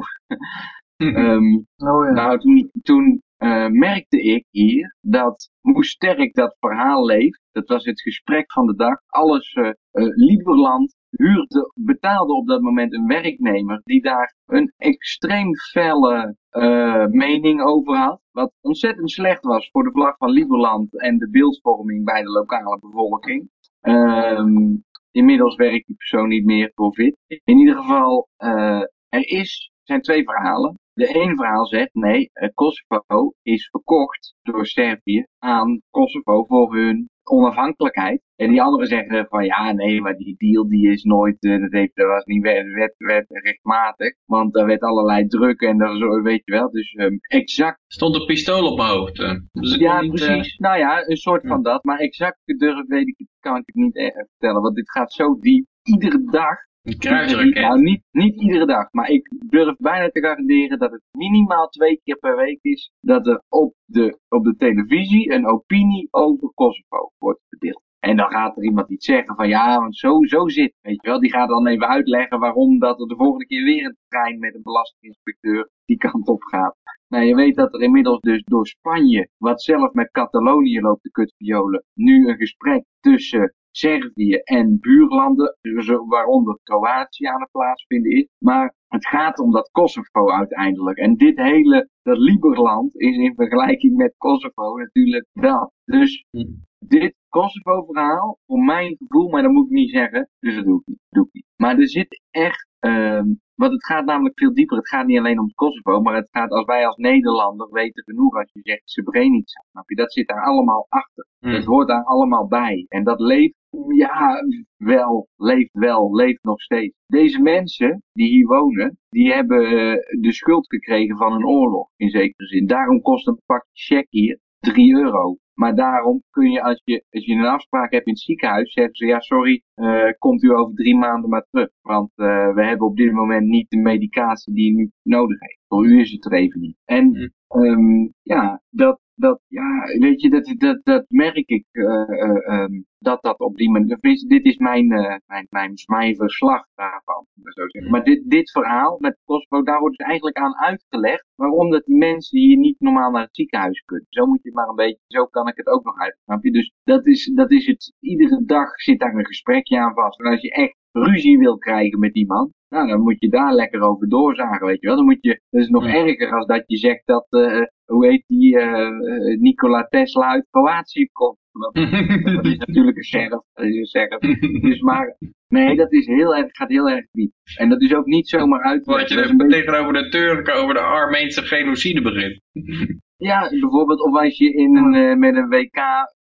Ehm, 0.98 1.56
Oh 1.78 2.06
ja. 2.06 2.12
nou, 2.12 2.40
toen, 2.40 2.70
toen 2.82 3.22
eh, 3.38 3.68
merkte 3.68 4.22
ik 4.22 4.46
hier 4.50 4.96
dat 5.02 5.50
hoe 5.62 5.86
sterk 5.86 6.34
dat 6.34 6.56
verhaal 6.60 7.06
leeft. 7.06 7.42
Dat 7.52 7.68
was 7.68 7.86
het 7.86 8.02
gesprek 8.02 8.52
van 8.52 8.66
de 8.66 8.76
dag. 8.76 8.98
Alles, 9.08 9.54
eh 9.54 9.68
eh, 9.68 9.74
Lieberland 10.16 10.96
huurde, 11.10 11.72
betaalde 11.74 12.34
op 12.34 12.48
dat 12.48 12.62
moment 12.62 12.94
een 12.94 13.08
werknemer 13.08 13.82
die 13.84 14.02
daar 14.02 14.36
een 14.46 14.74
extreem 14.78 15.56
felle 15.56 16.36
eh, 16.50 17.06
mening 17.06 17.62
over 17.62 17.96
had. 17.96 18.22
Wat 18.32 18.54
ontzettend 18.62 19.12
slecht 19.12 19.44
was 19.44 19.70
voor 19.72 19.84
de 19.84 19.92
vlag 19.92 20.18
van 20.18 20.30
Lieberland 20.30 21.02
en 21.02 21.18
de 21.18 21.30
beeldvorming 21.30 22.04
bij 22.04 22.22
de 22.22 22.30
lokale 22.30 22.80
bevolking. 22.80 23.50
Ehm, 23.82 24.76
inmiddels 25.12 25.56
werkt 25.56 25.88
die 25.88 25.96
persoon 25.96 26.28
niet 26.28 26.46
meer 26.46 26.72
voor. 26.76 26.98
In 27.28 27.58
ieder 27.58 27.76
geval, 27.76 28.28
eh, 28.38 28.82
er 29.10 29.28
is, 29.28 29.72
zijn 29.84 30.02
twee 30.02 30.24
verhalen. 30.24 30.80
De 30.94 31.08
ene 31.08 31.36
verhaal 31.36 31.66
zegt, 31.66 31.90
nee, 31.94 32.30
eh, 32.34 32.50
Kosovo 32.54 33.34
is 33.42 33.68
verkocht 33.72 34.36
door 34.42 34.66
Servië 34.66 35.26
aan 35.40 35.82
Kosovo 35.90 36.46
voor 36.46 36.76
hun 36.76 37.10
onafhankelijkheid. 37.24 38.22
En 38.36 38.50
die 38.50 38.62
anderen 38.62 38.88
zeggen 38.88 39.26
van 39.30 39.46
ja, 39.46 39.72
nee, 39.72 40.02
maar 40.02 40.16
die 40.18 40.36
deal 40.38 40.68
die 40.68 40.92
is 40.92 41.04
nooit, 41.04 41.38
eh, 41.40 41.60
dat, 41.62 41.72
heeft, 41.72 41.96
dat 41.96 42.08
was 42.08 42.24
niet 42.26 42.44
wet, 42.44 42.72
wet, 42.72 42.94
wet, 42.98 43.26
rechtmatig. 43.28 44.16
Want 44.26 44.54
daar 44.54 44.66
werd 44.66 44.82
allerlei 44.82 45.28
druk 45.28 45.62
en 45.62 45.78
dat 45.78 45.98
zo, 45.98 46.22
weet 46.22 46.42
je 46.46 46.52
wel. 46.52 46.72
Dus 46.72 46.94
ehm, 46.94 47.16
exact, 47.28 47.80
Stond 47.88 48.16
een 48.16 48.26
pistool 48.26 48.72
op 48.72 48.78
mijn 48.78 48.90
hoofd. 48.90 49.20
eh. 49.20 49.36
Dus 49.52 49.76
ja 49.76 50.02
niet, 50.02 50.12
precies. 50.14 50.58
Nou 50.58 50.78
ja, 50.78 51.08
een 51.08 51.18
soort 51.18 51.48
van 51.48 51.64
dat. 51.64 51.84
Maar 51.84 52.00
exact 52.00 52.40
durf 52.46 52.88
weet 52.88 53.08
ik, 53.08 53.28
kan 53.40 53.56
ik 53.58 53.64
het 53.66 53.76
niet 53.76 54.14
vertellen. 54.16 54.62
Want 54.62 54.76
dit 54.76 54.92
gaat 54.92 55.14
zo 55.14 55.40
diep. 55.40 55.66
Iedere 55.84 56.24
dag 56.32 56.58
een 56.86 56.98
kruisraket. 56.98 57.54
nou, 57.54 57.82
niet, 57.82 58.04
niet 58.12 58.42
iedere 58.42 58.66
dag, 58.66 58.92
maar 58.92 59.10
ik 59.10 59.32
durf 59.48 59.76
bijna 59.78 60.10
te 60.10 60.20
garanderen 60.20 60.80
dat 60.80 60.92
het 60.92 61.02
minimaal 61.12 61.68
twee 61.68 62.02
keer 62.04 62.18
per 62.18 62.36
week 62.36 62.60
is 62.62 62.92
dat 63.00 63.28
er 63.28 63.42
op 63.50 63.74
de, 63.86 64.20
op 64.30 64.44
de 64.44 64.56
televisie 64.56 65.32
een 65.32 65.48
opinie 65.48 66.08
over 66.12 66.52
Kosovo 66.54 67.12
wordt 67.18 67.42
verdeeld. 67.50 67.84
En 68.00 68.16
dan 68.16 68.32
gaat 68.32 68.58
er 68.58 68.64
iemand 68.64 68.90
iets 68.90 69.06
zeggen 69.06 69.36
van 69.36 69.48
ja, 69.48 69.80
want 69.80 69.98
zo, 69.98 70.24
zo 70.24 70.48
zit, 70.48 70.74
weet 70.82 71.02
je 71.02 71.10
wel. 71.10 71.20
Die 71.20 71.32
gaat 71.32 71.50
dan 71.50 71.68
even 71.68 71.88
uitleggen 71.88 72.40
waarom 72.40 72.80
dat 72.80 73.00
er 73.00 73.08
de 73.08 73.16
volgende 73.16 73.46
keer 73.46 73.64
weer 73.64 73.86
een 73.86 73.98
trein 74.08 74.40
met 74.40 74.56
een 74.56 74.64
belastinginspecteur 74.64 75.70
die 75.86 75.98
kant 75.98 76.28
op 76.28 76.44
gaat. 76.44 76.76
Nou, 77.08 77.24
je 77.24 77.36
weet 77.36 77.56
dat 77.56 77.74
er 77.74 77.82
inmiddels 77.82 78.20
dus 78.20 78.44
door 78.44 78.68
Spanje, 78.68 79.30
wat 79.38 79.62
zelf 79.62 79.94
met 79.94 80.12
Catalonië 80.12 80.82
loopt 80.82 81.04
de 81.04 81.12
kutviolen, 81.12 81.84
nu 81.94 82.28
een 82.28 82.38
gesprek 82.38 82.84
tussen 83.00 83.54
Servië 83.78 84.36
en 84.36 84.78
buurlanden, 84.80 85.58
dus 85.62 85.88
waaronder 85.88 86.60
Kroatië 86.64 87.26
aan 87.26 87.42
het 87.42 87.52
plaatsvinden 87.52 88.12
is. 88.12 88.28
Maar 88.38 88.74
het 88.88 89.08
gaat 89.08 89.40
om 89.40 89.52
dat 89.52 89.70
Kosovo 89.72 90.32
uiteindelijk. 90.32 90.98
En 90.98 91.16
dit 91.16 91.38
hele, 91.38 91.90
dat 92.02 92.18
Liberland 92.18 92.96
is 92.96 93.18
in 93.18 93.36
vergelijking 93.36 93.96
met 93.96 94.16
Kosovo 94.18 94.78
natuurlijk 94.78 95.28
dat. 95.34 95.72
Dus 95.86 96.26
Hm. 96.32 96.44
Dit 96.88 97.16
Kosovo-verhaal, 97.30 98.40
voor 98.46 98.60
mijn 98.60 98.96
gevoel, 98.98 99.30
maar 99.30 99.42
dat 99.42 99.52
moet 99.52 99.66
ik 99.66 99.72
niet 99.72 99.90
zeggen, 99.90 100.30
dus 100.40 100.56
dat 100.56 100.66
doe 100.66 100.80
ik 100.80 100.88
niet. 100.88 101.00
Doe 101.10 101.26
ik 101.26 101.34
niet. 101.34 101.46
Maar 101.56 101.78
er 101.78 101.90
zit 101.90 102.22
echt, 102.32 102.68
ehm 102.80 103.28
want 103.56 103.72
het 103.72 103.86
gaat 103.86 104.06
namelijk 104.06 104.40
veel 104.40 104.54
dieper. 104.54 104.78
Het 104.78 104.88
gaat 104.88 105.06
niet 105.06 105.18
alleen 105.18 105.40
om 105.40 105.54
Kosovo, 105.54 106.02
maar 106.02 106.16
het 106.16 106.28
gaat 106.32 106.50
als 106.50 106.66
wij 106.66 106.86
als 106.86 106.96
Nederlander 106.96 107.70
weten 107.72 108.04
genoeg 108.04 108.36
als 108.36 108.50
je 108.54 108.60
zegt 108.64 108.82
Srebrenica. 108.90 109.64
Snap 109.72 109.90
je? 109.90 109.96
Dat 109.96 110.14
zit 110.14 110.28
daar 110.28 110.44
allemaal 110.44 110.86
achter. 110.90 111.28
Hm. 111.40 111.52
Dat 111.52 111.64
hoort 111.64 111.88
daar 111.88 112.04
allemaal 112.04 112.48
bij. 112.48 112.86
En 112.88 113.04
dat 113.04 113.20
leeft, 113.20 113.56
ja, 113.96 114.44
wel, 114.78 115.28
leeft 115.36 115.74
wel, 115.74 116.16
leeft 116.16 116.44
nog 116.44 116.62
steeds. 116.62 116.96
Deze 117.08 117.42
mensen 117.42 118.04
die 118.14 118.30
hier 118.30 118.48
wonen, 118.48 118.98
die 119.10 119.34
hebben 119.34 119.66
eh, 119.66 120.22
de 120.22 120.34
schuld 120.34 120.68
gekregen 120.68 121.18
van 121.18 121.34
een 121.34 121.46
oorlog, 121.46 121.90
in 121.96 122.10
zekere 122.10 122.48
zin. 122.48 122.68
Daarom 122.68 123.02
kost 123.02 123.28
een 123.28 123.42
pakje 123.46 123.70
check 123.74 124.08
hier 124.10 124.40
3 124.74 124.96
euro. 124.96 125.38
Maar 125.54 125.76
daarom 125.76 126.24
kun 126.30 126.52
je 126.52 126.62
als, 126.62 126.82
je, 126.84 127.04
als 127.10 127.26
je 127.26 127.34
een 127.34 127.46
afspraak 127.46 127.92
hebt 127.92 128.06
in 128.06 128.14
het 128.14 128.22
ziekenhuis, 128.22 128.74
zeggen 128.74 128.96
ze, 128.96 129.06
ja 129.06 129.20
sorry, 129.20 129.64
eh, 129.74 130.10
komt 130.18 130.44
u 130.44 130.50
over 130.50 130.76
drie 130.76 130.96
maanden 130.98 131.30
maar 131.30 131.46
terug. 131.50 131.70
Want 131.82 132.12
eh, 132.16 132.54
we 132.54 132.66
hebben 132.66 132.88
op 132.88 132.98
dit 132.98 133.12
moment 133.12 133.48
niet 133.48 133.70
de 133.70 133.78
medicatie 133.78 134.54
die 134.54 134.72
u 134.72 134.76
nu 134.76 134.92
nodig 135.04 135.40
heeft. 135.40 135.60
Voor 135.68 135.86
u 135.86 136.00
is 136.00 136.12
het 136.12 136.26
er 136.26 136.34
even 136.34 136.60
niet. 136.62 136.78
En 136.86 137.16
Hm. 137.16 137.60
ehm, 137.62 138.08
ja, 138.22 138.62
dat, 138.70 139.00
dat, 139.16 139.42
ja, 139.48 139.64
weet 140.00 140.22
je, 140.22 140.30
dat, 140.30 140.54
dat, 140.58 140.80
dat 140.84 141.06
merk 141.08 141.48
ik, 141.48 141.66
eh, 141.72 142.48
ehm, 142.48 142.82
dat 143.06 143.22
dat 143.22 143.40
op 143.40 143.56
die 143.56 143.72
manier, 143.72 143.98
dit 144.28 144.46
is 144.46 144.58
mijn, 144.58 144.92
eh, 144.92 145.16
mijn, 145.26 145.48
mijn, 145.50 145.74
mijn 145.86 146.16
verslag 146.16 146.66
daarvan, 146.76 147.26
zo 147.44 147.68
zeggen. 147.70 147.92
Maar 147.92 148.04
dit, 148.04 148.30
dit 148.30 148.52
verhaal 148.52 148.98
met 149.00 149.18
Kosovo, 149.26 149.64
daar 149.64 149.80
wordt 149.80 149.98
dus 149.98 150.08
eigenlijk 150.08 150.38
aan 150.38 150.56
uitgelegd 150.56 151.26
waarom 151.36 151.72
dat 151.72 151.86
die 151.86 151.98
mensen 151.98 152.40
hier 152.40 152.58
niet 152.58 152.80
normaal 152.80 153.12
naar 153.12 153.22
het 153.22 153.36
ziekenhuis 153.36 153.84
kunnen. 153.86 154.08
Zo 154.10 154.26
moet 154.26 154.44
je 154.44 154.52
maar 154.54 154.68
een 154.68 154.76
beetje, 154.76 155.00
zo 155.08 155.26
kan 155.26 155.48
ik 155.48 155.56
het 155.58 155.68
ook 155.68 155.84
nog 155.84 155.98
uit, 155.98 156.18
snap 156.24 156.44
je? 156.44 156.52
Dus 156.52 156.72
dat 156.84 157.06
is, 157.08 157.32
dat 157.36 157.52
is 157.52 157.66
het, 157.66 157.94
iedere 158.00 158.44
dag 158.46 158.70
zit 158.82 159.00
daar 159.00 159.14
een 159.16 159.26
gesprekje 159.26 159.80
aan 159.80 159.94
vast. 159.94 160.20
En 160.20 160.32
als 160.32 160.42
je 160.42 160.52
echt 160.52 160.76
ruzie 160.92 161.38
wil 161.38 161.58
krijgen 161.58 162.00
met 162.00 162.16
iemand, 162.16 162.54
nou, 162.70 162.88
dan 162.88 163.02
moet 163.02 163.20
je 163.20 163.30
daar 163.30 163.54
lekker 163.54 163.82
over 163.82 164.10
doorzagen, 164.10 164.68
weet 164.68 164.82
je 164.82 164.88
wel. 164.88 164.96
Dan 164.96 165.06
moet 165.06 165.18
je, 165.22 165.42
dat 165.50 165.62
is 165.62 165.70
nog 165.70 165.86
Ja. 165.86 165.94
erger 165.94 166.34
als 166.34 166.46
dat 166.46 166.64
je 166.66 166.78
zegt 166.78 167.02
dat, 167.06 167.26
eh, 167.30 167.62
hoe 167.86 168.06
heet 168.08 168.24
die, 168.28 168.60
eh, 168.60 168.88
eh, 168.88 169.40
Nikola 169.40 169.84
Tesla 169.90 170.28
uit 170.30 170.48
Kroatië 170.50 171.08
komt. 171.12 171.38
Dat 171.52 172.46
is 172.46 172.58
natuurlijk 172.66 172.98
een 172.98 173.04
sheriff. 173.04 173.44
Dat 173.54 173.66
is 173.66 173.76
een 173.76 173.88
sheriff. 173.88 174.20
Dus 174.62 174.82
maar, 174.82 175.18
nee, 175.48 175.76
dat 175.76 175.92
is 175.94 176.06
heel 176.06 176.36
erg, 176.36 176.46
gaat 176.52 176.70
heel 176.70 176.90
erg 176.90 177.06
diep. 177.12 177.32
En 177.58 177.70
dat 177.70 177.82
is 177.82 177.94
ook 177.94 178.06
niet 178.06 178.30
zomaar 178.30 178.62
uit. 178.64 178.86
Wat 178.86 179.10
je 179.10 179.22
een 179.28 179.38
beetje- 179.38 179.62
tegenover 179.64 179.94
de 179.94 180.10
Turken 180.10 180.54
over 180.56 180.74
de 180.74 180.80
Armeense 180.82 181.42
genocide 181.42 182.02
begint. 182.02 182.42
Ja, 183.18 183.50
bijvoorbeeld, 183.50 184.02
of 184.02 184.16
als 184.20 184.38
je 184.38 184.54
in 184.54 184.78
een, 184.78 184.94
eh, 184.94 185.16
met 185.18 185.36
een 185.36 185.50
WK 185.50 185.80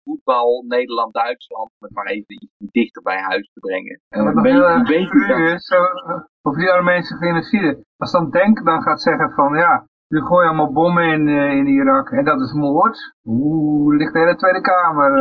voetbal 0.03 0.65
Nederland-Duitsland, 0.68 1.69
om 1.69 1.88
het 1.88 1.91
maar 1.95 2.06
even 2.06 2.34
iets 2.44 2.53
dichter 2.72 3.02
bij 3.02 3.18
huis 3.22 3.49
te 3.53 3.60
brengen. 3.60 4.02
Eh, 4.10 4.23
Wat 4.23 4.34
nog 4.34 4.44
weet- 4.44 4.53
heel 4.53 4.69
erg 4.69 4.88
weet 4.88 4.99
je 4.99 5.07
cru 5.07 5.27
dat? 5.27 5.53
is, 5.53 5.65
zo, 5.65 5.76
over 6.41 6.60
die 6.60 6.69
Armeense 6.72 7.15
genocide. 7.15 7.84
Als 7.98 8.11
dan 8.11 8.30
Denk 8.30 8.65
dan 8.65 8.82
gaat 8.82 9.02
zeggen 9.02 9.32
van 9.32 9.56
ja, 9.57 9.88
jullie 10.07 10.26
gooien 10.26 10.48
allemaal 10.48 10.73
bommen 10.73 11.14
in, 11.14 11.27
eh, 11.27 11.57
in 11.57 11.68
Irak 11.68 12.10
en 12.11 12.26
dat 12.26 12.41
is 12.41 12.53
moord. 12.53 13.15
Oeh, 13.26 13.98
ligt 13.98 14.14
de 14.14 14.19
hele 14.19 14.36
Tweede 14.36 14.61
Kamer. 14.61 15.11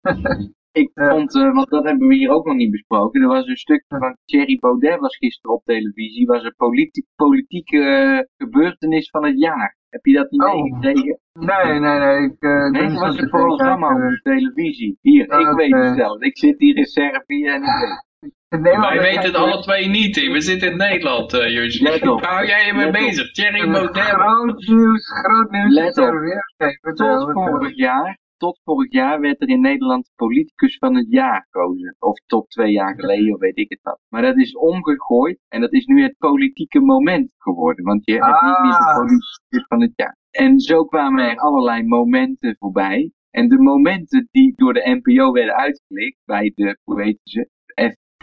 eh. 0.00 0.12
Ik 0.82 0.90
vond, 0.94 1.34
uh, 1.34 1.54
want 1.54 1.68
dat 1.68 1.84
hebben 1.84 2.08
we 2.08 2.14
hier 2.14 2.30
ook 2.30 2.46
nog 2.46 2.56
niet 2.56 2.70
besproken. 2.70 3.22
Er 3.22 3.28
was 3.28 3.46
een 3.46 3.56
stuk 3.56 3.84
van 3.88 4.16
Thierry 4.24 4.58
Baudet 4.58 5.00
was 5.00 5.16
gisteren 5.16 5.56
op 5.56 5.64
televisie. 5.64 6.26
Was 6.26 6.44
een 6.44 6.54
politi 6.56 7.04
politieke 7.16 7.76
uh, 7.76 8.18
gebeurtenis 8.36 9.10
van 9.10 9.24
het 9.24 9.38
jaar. 9.38 9.76
Heb 9.88 10.04
je 10.04 10.12
dat 10.12 10.30
niet 10.30 10.42
oh. 10.42 10.54
meegekregen? 10.54 11.18
Nee, 11.32 11.80
nee, 11.80 11.98
nee. 11.98 12.24
Ik, 12.24 12.42
uh, 12.42 12.70
nee, 12.70 12.82
het 12.82 12.98
was 12.98 13.18
een 13.18 13.28
programma 13.28 13.94
op 13.94 14.20
televisie. 14.22 14.98
Hier, 15.00 15.24
ik 15.40 15.56
weet 15.56 15.74
het 15.74 15.96
zelf. 15.96 16.20
Ik 16.20 16.38
zit 16.38 16.58
hier 16.58 16.76
in 16.76 16.84
Servië 16.84 17.46
en 17.46 17.62
ik 17.62 17.78
weet 17.80 18.04
wij 18.62 18.98
weten 19.00 19.22
het 19.22 19.34
alle 19.34 19.62
twee 19.62 19.88
niet. 19.88 20.16
We 20.16 20.40
zitten 20.40 20.70
in 20.70 20.76
Nederland, 20.76 21.34
uh, 21.34 21.50
Jurgen. 21.50 22.24
Hou 22.24 22.46
jij 22.46 22.66
je 22.66 22.72
mee 22.74 22.90
bezig? 22.90 23.32
Thierry 23.32 23.70
Baudet. 23.70 24.02
Groot 24.02 24.66
nieuws, 24.66 25.08
groot 25.08 25.50
nieuws. 25.50 25.74
Let 25.74 25.98
op. 25.98 26.94
Tot 26.94 27.32
vorig 27.32 27.76
jaar 27.76 28.22
tot 28.36 28.60
vorig 28.64 28.92
jaar 28.92 29.20
werd 29.20 29.42
er 29.42 29.48
in 29.48 29.60
Nederland 29.60 30.10
politicus 30.16 30.78
van 30.78 30.96
het 30.96 31.06
jaar 31.08 31.46
gekozen. 31.50 31.96
Of 31.98 32.18
tot 32.26 32.50
twee 32.50 32.72
jaar 32.72 32.94
geleden, 32.94 33.34
of 33.34 33.40
weet 33.40 33.58
ik 33.58 33.68
het 33.68 33.82
wat. 33.82 34.00
Maar 34.08 34.22
dat 34.22 34.36
is 34.36 34.56
omgegooid 34.56 35.38
en 35.48 35.60
dat 35.60 35.72
is 35.72 35.86
nu 35.86 36.02
het 36.02 36.18
politieke 36.18 36.80
moment 36.80 37.30
geworden. 37.38 37.84
Want 37.84 38.04
je 38.04 38.12
hebt 38.12 38.42
niet 38.42 38.60
meer 38.60 38.78
de 38.78 38.84
ah. 38.84 38.96
politicus 38.96 39.66
van 39.68 39.80
het 39.80 39.92
jaar. 39.96 40.16
En 40.30 40.60
zo 40.60 40.84
kwamen 40.84 41.30
er 41.30 41.36
allerlei 41.36 41.82
momenten 41.82 42.56
voorbij. 42.58 43.12
En 43.30 43.48
de 43.48 43.58
momenten 43.58 44.28
die 44.30 44.52
door 44.56 44.72
de 44.74 45.00
NPO 45.02 45.32
werden 45.32 45.54
uitgelicht 45.54 46.18
bij 46.24 46.52
de, 46.54 46.78
hoe 46.84 46.96
weten 46.96 47.20
ze, 47.22 47.48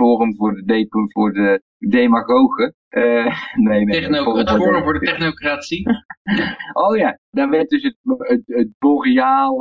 Forum 0.01 0.35
voor 0.35 0.53
de, 0.53 1.07
voor 1.11 1.33
de 1.33 1.61
demagogen. 1.77 2.73
Uh, 2.91 3.35
nee, 3.53 3.85
nee, 3.85 4.01
Techno 4.01 4.35
het 4.35 4.49
Forum 4.49 4.83
voor 4.83 4.93
de 4.93 4.99
Technocratie. 4.99 5.89
oh 6.85 6.97
ja, 6.97 7.19
daar 7.29 7.49
werd 7.49 7.69
dus 7.69 7.83
het, 7.83 7.95
het, 8.03 8.41
het 8.45 8.69
boreaal 8.79 9.57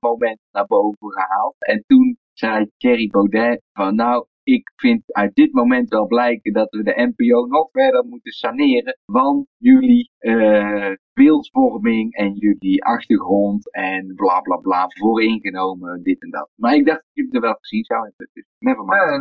moment 0.00 0.38
naar 0.52 0.66
boven 0.66 1.12
gehaald. 1.12 1.54
En 1.58 1.84
toen 1.86 2.16
zei 2.32 2.70
Thierry 2.76 3.08
Baudet 3.10 3.62
van 3.72 3.94
nou, 3.94 4.26
ik 4.44 4.72
vind 4.76 5.12
uit 5.12 5.34
dit 5.34 5.52
moment 5.52 5.88
wel 5.88 6.06
blijken 6.06 6.52
dat 6.52 6.70
we 6.70 6.82
de 6.82 7.12
NPO 7.14 7.46
nog 7.46 7.70
verder 7.70 8.04
moeten 8.04 8.32
saneren. 8.32 8.98
Want 9.04 9.46
jullie 9.58 10.10
uh, 10.20 10.92
beeldvorming 11.12 12.14
en 12.14 12.34
jullie 12.34 12.84
achtergrond 12.84 13.72
en 13.72 14.12
bla 14.14 14.40
bla 14.40 14.56
bla 14.56 14.86
vooringenomen, 14.88 16.02
dit 16.02 16.22
en 16.22 16.30
dat. 16.30 16.50
Maar 16.54 16.74
ik 16.74 16.86
dacht 16.86 16.98
dat 16.98 17.10
jullie 17.12 17.30
het 17.30 17.42
er 17.42 17.48
wel 17.48 17.58
gezien 17.60 17.84
zou 17.84 18.00
hebben. 18.02 18.28
Dus 18.32 18.44
never 18.58 18.84
mind. 18.84 19.12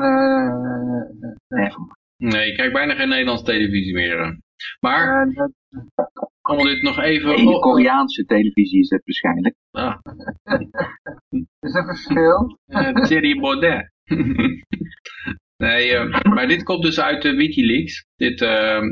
Nee, 2.17 2.49
ik 2.49 2.57
kijk 2.57 2.73
bijna 2.73 2.95
geen 2.95 3.09
Nederlandse 3.09 3.45
televisie 3.45 3.93
meer. 3.93 4.41
Maar, 4.79 5.27
om 6.41 6.57
dit 6.57 6.81
nog 6.81 6.99
even... 6.99 7.37
In 7.37 7.45
de 7.45 7.59
Koreaanse 7.59 8.25
televisie 8.25 8.79
is 8.79 8.89
het 8.89 9.01
waarschijnlijk. 9.05 9.55
Ah. 9.71 9.97
is 11.59 11.75
er 11.75 11.85
verschil? 11.85 12.59
Uh, 12.67 12.93
Thierry 12.93 13.39
Baudet. 13.39 13.91
nee, 15.67 15.91
uh, 15.91 16.21
maar 16.21 16.47
dit 16.47 16.63
komt 16.63 16.83
dus 16.83 16.99
uit 16.99 17.21
de 17.21 17.33
Wikileaks, 17.33 18.05
dit, 18.15 18.39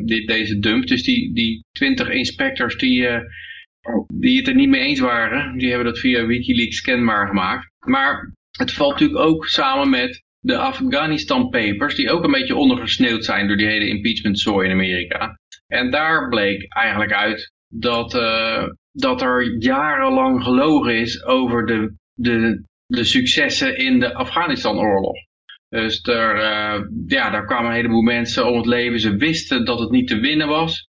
dit, 0.05 0.27
deze 0.27 0.59
dump. 0.59 0.87
Dus 0.87 1.03
die, 1.03 1.33
die 1.33 1.65
20 1.71 2.09
inspectors 2.09 2.77
die, 2.77 3.01
uh, 3.01 3.19
die 4.13 4.37
het 4.37 4.47
er 4.47 4.55
niet 4.55 4.69
mee 4.69 4.81
eens 4.81 4.99
waren, 4.99 5.57
die 5.57 5.67
hebben 5.67 5.85
dat 5.85 5.99
via 5.99 6.25
Wikileaks 6.25 6.81
kenbaar 6.81 7.27
gemaakt. 7.27 7.69
Maar 7.85 8.33
het 8.51 8.71
valt 8.71 8.91
natuurlijk 8.91 9.19
ook 9.19 9.47
samen 9.47 9.89
met 9.89 10.23
de 10.39 10.57
Afghanistan 10.57 11.49
Papers, 11.49 11.95
die 11.95 12.11
ook 12.11 12.23
een 12.23 12.31
beetje 12.31 12.55
ondergesneeuwd 12.55 13.25
zijn 13.25 13.47
door 13.47 13.57
die 13.57 13.67
hele 13.67 13.87
impeachment 13.87 14.39
zooi 14.39 14.67
in 14.67 14.73
Amerika. 14.73 15.39
En 15.67 15.91
daar 15.91 16.29
bleek 16.29 16.73
eigenlijk 16.73 17.13
uit 17.13 17.51
dat, 17.67 18.11
dat 18.91 19.21
er 19.21 19.57
jarenlang 19.59 20.43
gelogen 20.43 20.95
is 20.95 21.23
over 21.23 21.65
de, 21.65 21.95
de, 22.13 22.63
de 22.85 23.03
successen 23.03 23.77
in 23.77 23.99
de 23.99 24.13
Afghanistan-oorlog. 24.13 25.15
Dus 25.71 26.01
er, 26.03 26.35
uh, 26.35 26.81
ja, 27.07 27.29
daar 27.29 27.45
kwamen 27.45 27.69
een 27.69 27.75
heleboel 27.75 28.01
mensen 28.01 28.45
om 28.45 28.57
het 28.57 28.65
leven. 28.65 28.99
Ze 28.99 29.15
wisten 29.15 29.65
dat 29.65 29.79
het 29.79 29.91
niet 29.91 30.07
te 30.07 30.19
winnen 30.19 30.47
was. 30.47 30.87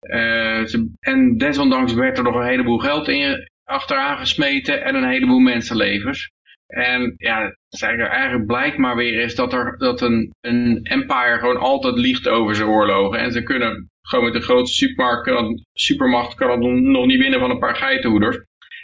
Uh, 0.00 0.64
ze, 0.64 0.90
en 1.00 1.36
desondanks 1.36 1.92
werd 1.92 2.18
er 2.18 2.24
nog 2.24 2.34
een 2.34 2.46
heleboel 2.46 2.78
geld 2.78 3.08
in, 3.08 3.50
achteraan 3.64 4.18
gesmeten 4.18 4.84
en 4.84 4.94
een 4.94 5.08
heleboel 5.08 5.38
mensenlevens. 5.38 6.30
En 6.66 7.14
ja, 7.16 7.56
eigenlijk 7.78 8.46
blijkt 8.46 8.76
maar 8.76 8.96
weer 8.96 9.20
is 9.22 9.34
dat, 9.34 9.52
er, 9.52 9.78
dat 9.78 10.00
een, 10.00 10.34
een 10.40 10.80
empire 10.82 11.38
gewoon 11.38 11.60
altijd 11.60 11.96
liegt 11.96 12.28
over 12.28 12.54
zijn 12.54 12.68
oorlogen. 12.68 13.18
En 13.18 13.32
ze 13.32 13.42
kunnen 13.42 13.90
gewoon 14.02 14.24
met 14.24 14.34
de 14.34 14.40
grootste 14.40 14.84
supermarkt, 14.84 15.62
supermacht 15.72 16.34
kan 16.34 16.50
het 16.50 16.60
nog 16.82 17.06
niet 17.06 17.20
winnen 17.20 17.40
van 17.40 17.50
een 17.50 17.58
paar 17.58 17.76
geitenhoeders. 17.76 18.38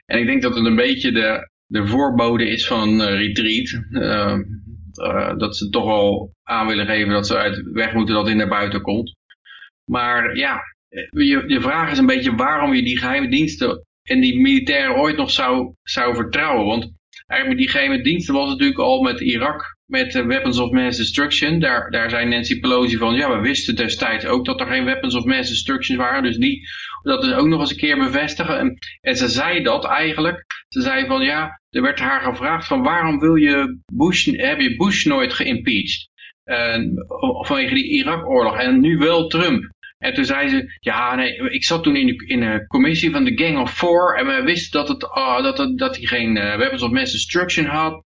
En 0.06 0.18
ik 0.18 0.26
denk 0.26 0.42
dat 0.42 0.56
het 0.56 0.66
een 0.66 0.76
beetje 0.76 1.12
de, 1.12 1.50
de 1.66 1.86
voorbode 1.86 2.48
is 2.48 2.66
van 2.66 2.88
een 2.88 3.12
uh, 3.12 3.18
retreat. 3.18 3.82
Uh, 3.90 4.38
uh, 4.98 5.36
dat 5.36 5.56
ze 5.56 5.68
toch 5.68 5.84
wel 5.84 6.34
aan 6.42 6.66
willen 6.66 6.86
geven 6.86 7.12
dat 7.12 7.26
ze 7.26 7.36
uit 7.36 7.62
weg 7.72 7.92
moeten 7.92 8.14
dat 8.14 8.26
het 8.26 8.36
naar 8.36 8.48
buiten 8.48 8.82
komt. 8.82 9.16
Maar 9.90 10.36
ja, 10.36 10.60
je, 11.10 11.58
vraag 11.60 11.90
is 11.90 11.98
een 11.98 12.06
beetje 12.06 12.34
waarom 12.34 12.74
je 12.74 12.82
die 12.82 12.98
geheime 12.98 13.28
diensten 13.28 13.86
en 14.02 14.20
die 14.20 14.40
militairen 14.40 14.96
ooit 14.96 15.16
nog 15.16 15.30
zou, 15.30 15.74
zou 15.82 16.14
vertrouwen. 16.14 16.66
Want 16.66 16.92
eigenlijk 17.26 17.60
die 17.60 17.70
geheime 17.70 18.02
diensten 18.02 18.34
was 18.34 18.48
natuurlijk 18.48 18.78
al 18.78 19.02
met 19.02 19.20
Irak 19.20 19.76
met 19.86 20.14
uh, 20.14 20.26
Weapons 20.26 20.58
of 20.58 20.70
Mass 20.70 20.98
Destruction. 20.98 21.58
Daar, 21.58 21.90
daar 21.90 22.10
zei 22.10 22.26
Nancy 22.26 22.60
Pelosi 22.60 22.96
van, 22.96 23.14
ja, 23.14 23.36
we 23.36 23.40
wisten 23.40 23.76
destijds 23.76 24.26
ook 24.26 24.44
dat 24.44 24.60
er 24.60 24.66
geen 24.66 24.84
Weapons 24.84 25.14
of 25.14 25.24
Mass 25.24 25.50
Destruction 25.50 25.96
waren. 25.96 26.22
Dus 26.22 26.36
die, 26.36 26.68
dat 27.02 27.24
is 27.24 27.32
ook 27.32 27.46
nog 27.46 27.60
eens 27.60 27.70
een 27.70 27.76
keer 27.76 27.98
bevestigen. 27.98 28.58
En, 28.58 28.78
en 29.00 29.16
ze 29.16 29.28
zei 29.28 29.62
dat 29.62 29.84
eigenlijk. 29.84 30.44
Ze 30.68 30.80
zei 30.80 31.06
van, 31.06 31.22
ja, 31.22 31.60
er 31.76 31.82
werd 31.82 31.98
haar 31.98 32.20
gevraagd 32.20 32.66
van, 32.66 32.82
waarom 32.82 33.18
wil 33.18 33.34
je 33.34 33.78
Bush, 33.92 34.26
heb 34.26 34.60
je 34.60 34.76
Bush 34.76 35.04
nooit 35.04 35.32
geïmpeached? 35.32 36.08
Uh, 36.44 36.76
vanwege 37.46 37.74
die 37.74 37.90
Irak-oorlog. 37.90 38.58
En 38.58 38.80
nu 38.80 38.96
wel 38.96 39.26
Trump. 39.26 39.74
En 39.98 40.14
toen 40.14 40.24
zei 40.24 40.48
ze, 40.48 40.76
ja 40.80 41.14
nee, 41.14 41.50
ik 41.50 41.64
zat 41.64 41.82
toen 41.82 41.96
in 41.96 42.06
de, 42.06 42.26
in 42.26 42.40
de 42.40 42.66
commissie 42.66 43.10
van 43.10 43.24
de 43.24 43.44
Gang 43.44 43.58
of 43.58 43.74
Four 43.74 44.16
en 44.18 44.26
we 44.26 44.42
wisten 44.42 44.86
dat, 44.86 45.02
uh, 45.02 45.42
dat, 45.42 45.58
het, 45.58 45.78
dat 45.78 45.96
hij 45.96 46.06
geen 46.06 46.36
uh, 46.36 46.56
weapons 46.56 46.82
of 46.82 46.90
mass 46.90 47.12
destruction 47.12 47.66
had. 47.66 48.04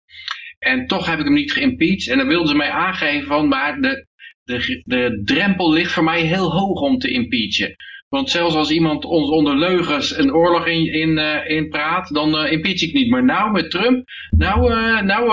En 0.58 0.86
toch 0.86 1.06
heb 1.06 1.18
ik 1.18 1.24
hem 1.24 1.34
niet 1.34 1.52
geïmpeached. 1.52 2.08
En 2.08 2.18
dan 2.18 2.26
wilden 2.26 2.48
ze 2.48 2.54
mij 2.54 2.70
aangeven 2.70 3.26
van, 3.26 3.48
maar 3.48 3.80
de, 3.80 4.06
de, 4.44 4.82
de 4.84 5.22
drempel 5.24 5.72
ligt 5.72 5.92
voor 5.92 6.04
mij 6.04 6.20
heel 6.20 6.52
hoog 6.52 6.80
om 6.80 6.98
te 6.98 7.10
impeachen. 7.10 7.74
Want 8.10 8.30
zelfs 8.30 8.54
als 8.54 8.70
iemand 8.70 9.04
ons 9.04 9.30
onder 9.30 9.56
leugens 9.56 10.18
een 10.18 10.34
oorlog 10.34 10.66
in, 10.66 10.92
in, 10.92 11.18
uh, 11.18 11.48
in 11.50 11.68
praat, 11.68 12.14
dan 12.14 12.44
uh, 12.44 12.52
impeach 12.52 12.82
ik 12.82 12.92
niet. 12.92 13.10
Maar 13.10 13.24
nou 13.24 13.50
met 13.50 13.70
Trump, 13.70 14.08
nou, 14.30 14.72
uh, 14.72 15.00
nou, 15.00 15.26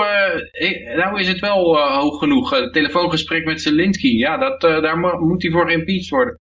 nou 0.96 1.20
is 1.20 1.28
het 1.28 1.38
wel 1.40 1.76
hoog 1.76 2.18
genoeg. 2.18 2.50
Het 2.50 2.72
telefoongesprek 2.72 3.44
met 3.44 3.62
Zelensky, 3.62 4.08
ja, 4.08 4.36
dat, 4.36 4.60
daar 4.60 4.98
moet 4.98 5.42
hij 5.42 5.50
voor 5.50 5.66
geïmpeached 5.66 6.08
worden. 6.08 6.38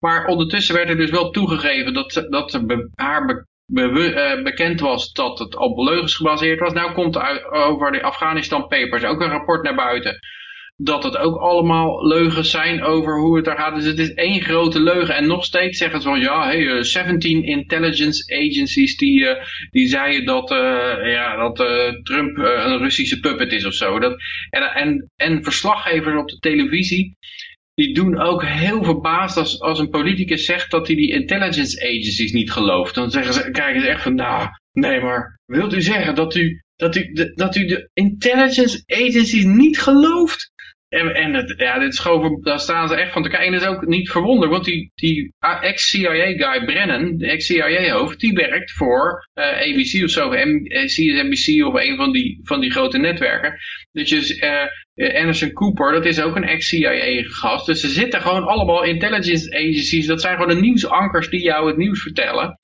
Maar 0.00 0.26
ondertussen 0.26 0.74
werd 0.74 0.88
er 0.88 0.96
dus 0.96 1.10
wel 1.10 1.30
toegegeven 1.30 1.94
dat, 1.94 2.26
dat 2.30 2.60
haar 2.94 3.46
be 3.66 4.40
bekend 4.42 4.80
was 4.80 5.12
dat 5.12 5.38
het 5.38 5.56
op 5.56 5.78
leugens 5.78 6.14
gebaseerd 6.14 6.60
was. 6.60 6.72
Nou 6.72 6.92
komt 6.92 7.16
er 7.16 7.50
over 7.50 7.92
de 7.92 8.02
Afghanistan 8.02 8.66
Papers 8.68 9.04
ook 9.04 9.20
een 9.20 9.30
rapport 9.30 9.62
naar 9.62 9.74
buiten 9.74 10.18
dat 10.76 11.02
het 11.02 11.16
ook 11.16 11.36
allemaal 11.36 12.06
leugens 12.06 12.50
zijn 12.50 12.82
over 12.82 13.20
hoe 13.20 13.36
het 13.36 13.44
daar 13.44 13.56
gaat. 13.56 13.74
Dus 13.74 13.84
het 13.84 13.98
is 13.98 14.14
één 14.14 14.40
grote 14.40 14.80
leugen. 14.80 15.14
En 15.14 15.26
nog 15.26 15.44
steeds 15.44 15.78
zeggen 15.78 16.00
ze 16.00 16.08
van 16.08 16.20
ja, 16.20 16.46
hey, 16.46 16.82
17 16.84 17.42
eh, 17.42 17.48
intelligence 17.48 18.36
agencies 18.36 18.96
die, 18.96 19.20
uh, 19.20 19.30
die 19.70 19.88
zeiden 19.88 20.24
dat, 20.24 20.50
uh, 20.50 20.58
ja, 21.02 21.36
dat 21.36 21.56
Trump 22.02 22.36
een 22.36 22.78
Russische 22.78 23.20
puppet 23.20 23.52
is 23.52 23.64
of 23.64 23.74
zo. 23.74 23.98
Dat, 23.98 24.16
en, 24.50 24.62
en, 24.62 25.10
en 25.16 25.44
verslaggevers 25.44 26.16
op 26.16 26.28
de 26.28 26.38
televisie, 26.38 27.16
die 27.74 27.94
doen 27.94 28.20
ook 28.20 28.44
heel 28.44 28.84
verbaasd 28.84 29.36
als, 29.36 29.60
als 29.60 29.78
een 29.78 29.90
politicus 29.90 30.44
zegt 30.44 30.70
dat 30.70 30.86
hij 30.86 30.96
die 30.96 31.12
intelligence 31.12 31.80
agencies 31.80 32.32
niet 32.32 32.52
gelooft. 32.52 32.94
Dan 32.94 33.10
zeggen 33.10 33.34
ze, 33.34 33.50
kijken 33.50 33.80
ze 33.80 33.88
echt 33.88 34.02
van, 34.02 34.14
nou, 34.14 34.48
nee 34.72 35.00
maar, 35.00 35.38
wilt 35.44 35.74
u 35.74 35.82
zeggen 35.82 36.14
dat 36.14 36.34
u, 36.34 36.62
dat 36.76 36.96
u, 36.96 37.12
dat 37.34 37.56
u 37.56 37.66
de 37.66 37.90
intelligence 37.92 38.82
agencies 38.86 39.44
niet 39.44 39.78
gelooft? 39.78 40.54
En, 40.88 41.14
en 41.14 41.54
ja, 41.56 41.78
dit 41.78 41.92
is 41.92 42.02
daar 42.42 42.60
staan 42.60 42.88
ze 42.88 42.94
echt 42.94 43.12
van 43.12 43.22
te 43.22 43.28
kijken. 43.28 43.46
En 43.46 43.52
dat 43.52 43.62
is 43.62 43.68
ook 43.68 43.86
niet 43.86 44.10
verwonder, 44.10 44.48
want 44.48 44.64
die, 44.64 44.90
die 44.94 45.34
ex-CIA-guy 45.60 46.64
Brennan, 46.64 47.16
de 47.16 47.26
ex-CIA-hoofd, 47.26 48.20
die 48.20 48.32
werkt 48.32 48.72
voor 48.72 49.28
eh, 49.34 49.44
ABC 49.44 50.04
of 50.04 50.10
zo, 50.10 50.28
CSNBC 50.28 51.64
of 51.66 51.74
een 51.74 51.96
van 51.96 52.12
die, 52.12 52.40
van 52.42 52.60
die 52.60 52.70
grote 52.70 52.98
netwerken. 52.98 53.54
Dus 53.92 54.08
je, 54.10 54.68
uh, 54.96 55.16
Anderson 55.18 55.52
Cooper, 55.52 55.92
dat 55.92 56.04
is 56.04 56.20
ook 56.20 56.36
een 56.36 56.48
ex-CIA-gast. 56.48 57.66
Dus 57.66 57.80
ze 57.80 57.88
zitten 57.88 58.20
gewoon 58.20 58.44
allemaal 58.44 58.84
intelligence 58.84 59.54
agencies. 59.54 60.06
Dat 60.06 60.20
zijn 60.20 60.36
gewoon 60.36 60.54
de 60.54 60.60
nieuwsankers 60.60 61.28
die 61.28 61.42
jou 61.42 61.66
het 61.66 61.76
nieuws 61.76 62.02
vertellen. 62.02 62.58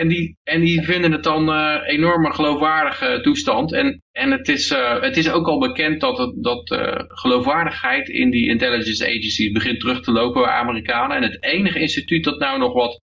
En 0.00 0.08
die, 0.08 0.36
en 0.44 0.60
die 0.60 0.82
vinden 0.82 1.12
het 1.12 1.22
dan 1.22 1.48
uh, 1.48 1.76
enorme 1.86 2.32
geloofwaardige 2.32 3.18
toestand. 3.22 3.72
En, 3.72 4.02
en 4.12 4.30
het, 4.30 4.48
is, 4.48 4.70
uh, 4.70 5.00
het 5.00 5.16
is 5.16 5.30
ook 5.30 5.46
al 5.46 5.58
bekend 5.58 6.00
dat, 6.00 6.18
het, 6.18 6.74
geloofwaardigheid 7.08 8.08
in 8.08 8.30
die 8.30 8.48
intelligence 8.48 9.06
agencies 9.06 9.52
begint 9.52 9.80
terug 9.80 10.00
te 10.02 10.12
lopen 10.12 10.42
bij 10.42 10.50
Amerikanen. 10.50 11.16
En 11.16 11.22
het 11.22 11.42
enige 11.42 11.80
instituut 11.80 12.24
dat 12.24 12.38
nou 12.38 12.58
nog 12.58 12.72
wat 12.72 13.00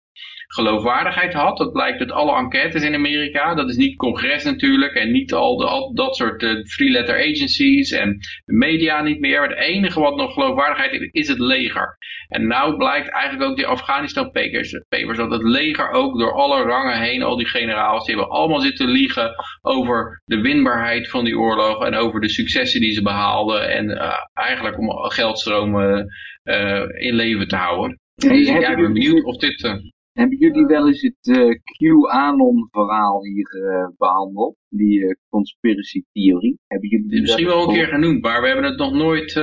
geloofwaardigheid 0.48 1.34
had. 1.34 1.58
Dat 1.58 1.72
blijkt 1.72 2.00
uit 2.00 2.12
alle 2.12 2.36
enquêtes 2.38 2.84
in 2.84 2.94
Amerika. 2.94 3.56
Dat 3.56 3.70
is 3.70 3.76
niet 3.76 3.96
congres 3.96 4.44
natuurlijk 4.44 4.94
en 4.94 5.12
niet 5.12 5.34
al, 5.34 5.58
de, 5.58 5.66
al 5.66 5.94
dat 5.94 6.16
soort 6.16 6.42
uh, 6.42 6.64
three-letter 6.64 7.16
agencies 7.16 7.92
en 7.92 8.18
media 8.46 9.02
niet 9.02 9.20
meer. 9.20 9.40
Maar 9.40 9.50
het 9.50 9.58
enige 9.58 10.00
wat 10.00 10.16
nog 10.16 10.34
geloofwaardigheid 10.34 10.92
heeft 10.92 11.16
is 11.16 11.28
het 11.28 11.40
leger. 11.40 11.98
En 12.28 12.48
nou 12.48 12.78
blijkt 12.78 13.10
eigenlijk 13.10 13.50
ook 13.50 13.56
die 13.56 13.66
Afghanistan 13.66 14.32
papers, 14.32 14.82
papers 14.90 15.18
dat 15.18 15.32
het 15.32 15.44
leger 15.44 15.90
ook 15.90 16.20
door 16.20 16.34
alle 16.34 16.64
rangen 16.64 17.00
heen, 17.00 17.24
al 17.24 17.38
die 17.38 17.48
generaals, 17.48 18.06
die 18.06 18.16
hebben 18.16 18.34
allemaal 18.34 18.60
zitten 18.60 18.88
liegen 18.88 19.36
over 19.62 20.22
de 20.26 20.42
winbaarheid 20.42 21.10
van 21.10 21.26
die 21.26 21.38
oorlog 21.38 21.86
en 21.86 21.96
over 21.96 22.22
de 22.22 22.30
successen 22.30 22.82
die 22.82 22.94
ze 22.94 23.02
behaalden 23.02 23.70
en 23.70 23.90
uh, 23.90 24.14
eigenlijk 24.34 24.78
om 24.78 24.90
geldstromen 25.10 26.06
uh, 26.44 26.84
in 26.96 27.14
leven 27.14 27.48
te 27.48 27.56
houden. 27.56 28.00
Dus 28.16 28.48
ik 28.48 28.60
ben 28.60 28.94
benieuwd 28.94 29.24
of 29.24 29.38
dit... 29.38 29.96
Hebben 30.20 30.38
jullie 30.38 30.66
wel 30.66 30.88
eens 30.88 31.02
het 31.02 31.28
uh, 31.38 31.56
QAnon 31.64 32.68
verhaal 32.72 33.24
hier 33.24 33.56
uh, 33.56 33.88
behandeld? 33.98 34.56
Die 34.70 35.00
uh, 35.00 35.12
conspiracy 35.30 36.04
theorie? 36.12 36.60
Hebben 36.68 36.90
jullie 36.90 37.10
die 37.10 37.22
misschien 37.22 37.46
wel 37.46 37.62
een 37.62 37.74
keer 37.74 37.88
genoemd, 37.88 38.22
maar 38.22 38.42
we 38.42 38.48
hebben 38.48 38.66
het 38.66 38.78
nog 38.78 38.94
nooit 38.94 39.34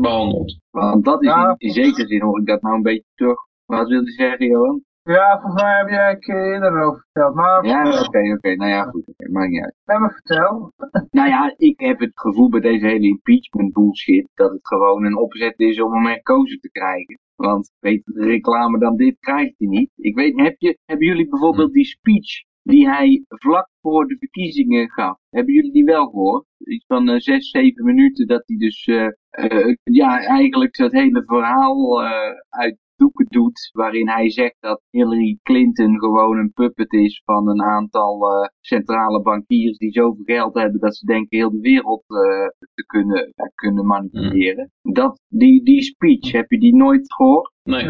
behandeld. 0.00 0.58
Want 0.70 1.04
dat 1.04 1.22
is 1.22 1.28
ja. 1.28 1.48
in, 1.48 1.54
in 1.58 1.70
zekere 1.70 2.06
zin 2.06 2.22
hoor 2.22 2.40
ik 2.40 2.46
dat 2.46 2.62
nou 2.62 2.74
een 2.74 2.82
beetje 2.82 3.10
terug. 3.14 3.38
Wat 3.66 3.88
wil 3.88 4.04
je 4.04 4.10
zeggen, 4.10 4.46
Johan? 4.46 4.84
Ja, 5.02 5.40
volgens 5.40 5.62
mij 5.62 5.76
heb 5.76 5.88
jij 5.88 6.10
een 6.10 6.20
keer 6.20 6.52
eerder 6.52 6.82
over 6.82 7.00
verteld. 7.00 7.34
Maar 7.34 7.66
ja, 7.66 7.80
oké, 7.80 8.00
oké. 8.00 8.32
Okay. 8.32 8.54
Nou 8.54 8.70
ja, 8.70 8.82
goed. 8.82 9.08
Okay. 9.08 9.32
Maakt 9.32 9.50
niet 9.50 9.62
uit. 9.62 9.74
Ja, 9.84 9.98
maar 9.98 10.12
vertel. 10.12 10.72
Nou 11.10 11.28
ja, 11.28 11.54
ik 11.56 11.80
heb 11.80 12.00
het 12.00 12.12
gevoel 12.14 12.48
bij 12.48 12.60
deze 12.60 12.86
hele 12.86 13.06
impeachment 13.06 13.72
bullshit 13.72 14.28
dat 14.34 14.50
het 14.50 14.66
gewoon 14.66 15.04
een 15.04 15.16
opzet 15.16 15.58
is 15.58 15.80
om 15.80 15.92
hem 15.92 16.06
herkozen 16.06 16.60
te 16.60 16.70
krijgen. 16.70 17.18
Want 17.36 17.72
weet 17.78 18.02
reclame 18.04 18.78
dan 18.78 18.96
dit 18.96 19.18
krijgt 19.18 19.54
hij 19.58 19.68
niet. 19.68 19.90
Ik 19.96 20.14
weet, 20.14 20.40
heb 20.40 20.54
je, 20.58 20.78
hebben 20.84 21.06
jullie 21.06 21.28
bijvoorbeeld 21.28 21.72
die 21.72 21.84
speech 21.84 22.44
die 22.62 22.88
hij 22.88 23.24
vlak 23.28 23.68
voor 23.80 24.06
de 24.06 24.16
verkiezingen 24.18 24.90
gaf? 24.90 25.18
Hebben 25.30 25.54
jullie 25.54 25.72
die 25.72 25.84
wel 25.84 26.06
gehoord? 26.06 26.44
Iets 26.58 26.84
van 26.86 27.08
uh, 27.08 27.18
zes, 27.18 27.50
zeven 27.50 27.84
minuten 27.84 28.26
dat 28.26 28.42
hij 28.46 28.56
dus 28.56 28.86
uh, 28.86 29.08
uh, 29.30 29.74
ja, 29.82 30.24
eigenlijk 30.24 30.76
dat 30.76 30.92
hele 30.92 31.22
verhaal 31.24 32.02
uit 32.48 32.78
doeken 32.96 33.26
doet, 33.28 33.70
waarin 33.72 34.08
hij 34.08 34.30
zegt 34.30 34.56
dat 34.60 34.82
Hillary 34.90 35.38
Clinton 35.42 35.98
gewoon 35.98 36.38
een 36.38 36.52
puppet 36.52 36.92
is 36.92 37.22
van 37.24 37.48
een 37.48 37.62
aantal 37.62 38.32
uh, 38.32 38.48
centrale 38.60 39.22
bankiers 39.22 39.78
die 39.78 39.92
zoveel 39.92 40.24
geld 40.24 40.54
hebben 40.54 40.80
dat 40.80 40.96
ze 40.96 41.06
denken 41.06 41.38
heel 41.38 41.50
de 41.50 41.60
wereld 41.60 42.04
uh, 42.08 42.18
te 42.74 42.84
kunnen, 42.86 43.26
uh, 43.26 43.46
kunnen 43.54 43.86
manipuleren. 43.86 44.70
Mm. 44.82 44.92
Dat, 44.92 45.20
die, 45.28 45.62
die 45.62 45.82
speech, 45.82 46.32
heb 46.32 46.50
je 46.50 46.58
die 46.58 46.76
nooit 46.76 47.14
gehoord? 47.14 47.52
Nee. 47.62 47.84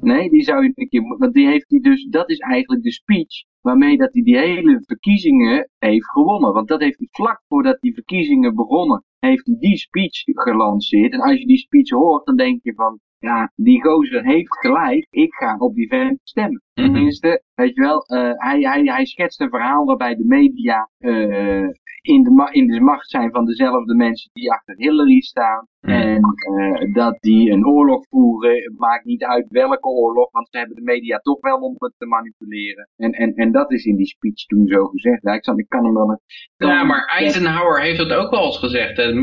Nee, 0.00 0.30
die 0.30 0.42
zou 0.42 0.62
je 0.62 0.72
een 0.74 0.88
keer, 0.88 1.16
want 1.18 1.34
die 1.34 1.46
heeft 1.46 1.70
hij 1.70 1.80
dus, 1.80 2.04
dat 2.04 2.30
is 2.30 2.38
eigenlijk 2.38 2.82
de 2.82 2.92
speech 2.92 3.44
waarmee 3.60 3.96
dat 3.96 4.12
hij 4.12 4.22
die 4.22 4.38
hele 4.38 4.82
verkiezingen 4.86 5.70
heeft 5.78 6.10
gewonnen. 6.10 6.52
Want 6.52 6.68
dat 6.68 6.80
heeft 6.80 6.98
hij 6.98 7.08
vlak 7.10 7.42
voordat 7.48 7.80
die 7.80 7.94
verkiezingen 7.94 8.54
begonnen, 8.54 9.04
heeft 9.18 9.46
hij 9.46 9.56
die 9.58 9.76
speech 9.76 10.22
gelanceerd. 10.24 11.12
En 11.12 11.20
als 11.20 11.38
je 11.38 11.46
die 11.46 11.58
speech 11.58 11.90
hoort, 11.90 12.26
dan 12.26 12.36
denk 12.36 12.62
je 12.62 12.74
van, 12.74 13.00
ja, 13.24 13.52
die 13.54 13.82
gozer 13.82 14.24
heeft 14.24 14.58
gelijk, 14.58 15.06
ik 15.10 15.34
ga 15.34 15.56
op 15.58 15.74
die 15.74 15.88
vent 15.88 16.20
stemmen. 16.22 16.62
Mhm. 16.74 16.92
Tenminste, 16.92 17.42
weet 17.54 17.74
je 17.74 17.80
wel, 17.80 18.04
uh, 18.08 18.32
hij, 18.34 18.60
hij, 18.60 18.82
hij 18.84 19.04
schetst 19.04 19.40
een 19.40 19.48
verhaal 19.48 19.84
waarbij 19.84 20.14
de 20.14 20.24
media 20.26 20.88
uh, 20.98 21.68
in, 22.04 22.22
de 22.22 22.30
ma 22.30 22.52
in 22.52 22.66
de 22.66 22.80
macht 22.80 23.10
zijn 23.10 23.30
van 23.30 23.44
dezelfde 23.44 23.94
mensen 23.94 24.30
die 24.32 24.52
achter 24.52 24.74
Hillary 24.76 25.20
staan. 25.20 25.66
Mhm. 25.80 25.92
En 25.92 26.22
uh, 26.58 26.94
dat 26.94 27.16
die 27.20 27.50
een 27.50 27.66
oorlog 27.66 28.06
voeren, 28.08 28.74
maakt 28.76 29.04
niet 29.04 29.24
uit 29.24 29.46
welke 29.48 29.88
oorlog, 29.88 30.30
want 30.30 30.48
ze 30.50 30.58
hebben 30.58 30.76
de 30.76 30.82
media 30.82 31.18
toch 31.18 31.40
wel 31.40 31.56
om 31.56 31.74
het 31.78 31.92
te 31.98 32.06
manipuleren. 32.06 32.88
En, 32.96 33.12
en, 33.12 33.34
en 33.34 33.52
dat 33.52 33.72
is 33.72 33.84
in 33.84 33.96
die 33.96 34.06
speech 34.06 34.46
toen 34.46 34.66
zo 34.66 34.84
gezegd. 34.84 35.24
Ik, 35.58 35.68
kan 35.68 35.84
hem 35.84 35.94
wel... 35.94 36.10
Een, 36.10 36.68
ja, 36.68 36.84
maar 36.84 37.04
Eisenhower 37.04 37.80
heeft 37.80 37.98
dat 37.98 38.12
ook 38.12 38.30
wel 38.30 38.44
eens 38.44 38.58
gezegd. 38.58 38.96
Het 38.96 39.14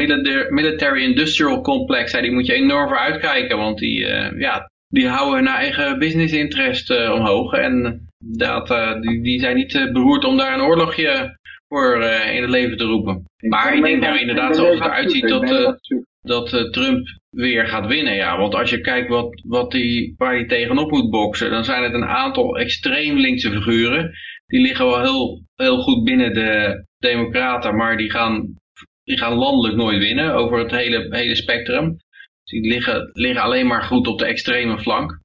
Military 0.50 1.04
Industrial 1.04 1.62
Complex, 1.62 2.12
die 2.12 2.32
moet 2.32 2.46
je 2.46 2.54
enorm 2.54 2.88
voor 2.88 2.98
uitkijken, 2.98 3.58
want 3.58 3.78
die, 3.78 4.00
uh, 4.00 4.40
ja, 4.40 4.70
die 4.88 5.08
houden 5.08 5.36
hun 5.36 5.48
eigen 5.48 6.00
business 6.00 6.34
interest 6.34 6.92
uh, 6.92 7.14
omhoog. 7.14 7.54
En 7.54 8.06
dat, 8.18 8.68
die, 9.02 9.22
die 9.24 9.40
zijn 9.40 9.56
niet 9.56 9.90
beroerd 9.94 10.26
om 10.26 10.38
daar 10.38 10.54
een 10.54 10.66
oorlogje 10.66 11.40
voor 11.72 12.04
in 12.34 12.42
het 12.42 12.50
leven 12.50 12.78
te 12.78 12.84
roepen. 12.84 13.26
Maar 13.38 13.76
ik 13.76 13.84
denk 13.84 14.02
nou 14.02 14.20
inderdaad 14.20 14.56
zoals 14.56 14.76
het 14.76 14.86
eruit 14.86 15.12
ziet 15.12 15.28
dat, 15.28 15.80
dat 16.22 16.74
Trump 16.74 17.08
weer 17.30 17.68
gaat 17.68 17.88
winnen. 17.88 18.16
Ja. 18.16 18.38
Want 18.38 18.56
als 18.56 18.70
je 18.70 18.82
kijkt 18.82 19.10
wat, 19.10 19.42
wat 19.46 19.72
die, 19.72 20.14
waar 20.18 20.34
hij 20.34 20.46
tegenop 20.46 20.92
moet 20.92 21.10
boksen, 21.10 21.50
dan 21.52 21.64
zijn 21.64 21.84
het 21.84 21.94
een 21.94 22.06
aantal 22.06 22.58
extreem 22.58 23.18
linkse 23.18 23.52
figuren. 23.52 24.12
Die 24.48 24.62
liggen 24.62 24.86
wel 24.86 25.02
heel, 25.02 25.42
heel 25.56 25.82
goed 25.82 26.04
binnen 26.04 26.34
de 26.34 26.86
democraten, 26.98 27.76
maar 27.76 27.98
die 27.98 28.12
gaan, 28.12 28.56
die 29.04 29.18
gaan 29.18 29.34
landelijk 29.34 29.76
nooit 29.76 29.98
winnen 29.98 30.34
over 30.34 30.60
het 30.60 30.72
hele, 30.72 31.08
hele 31.10 31.36
spectrum. 31.36 31.98
Die 32.44 32.68
liggen, 32.68 33.10
liggen 33.14 33.42
alleen 33.42 33.68
maar 33.68 33.84
goed 33.84 34.08
op 34.08 34.20
de 34.20 34.26
extreme 34.26 34.80
flank. 34.80 35.21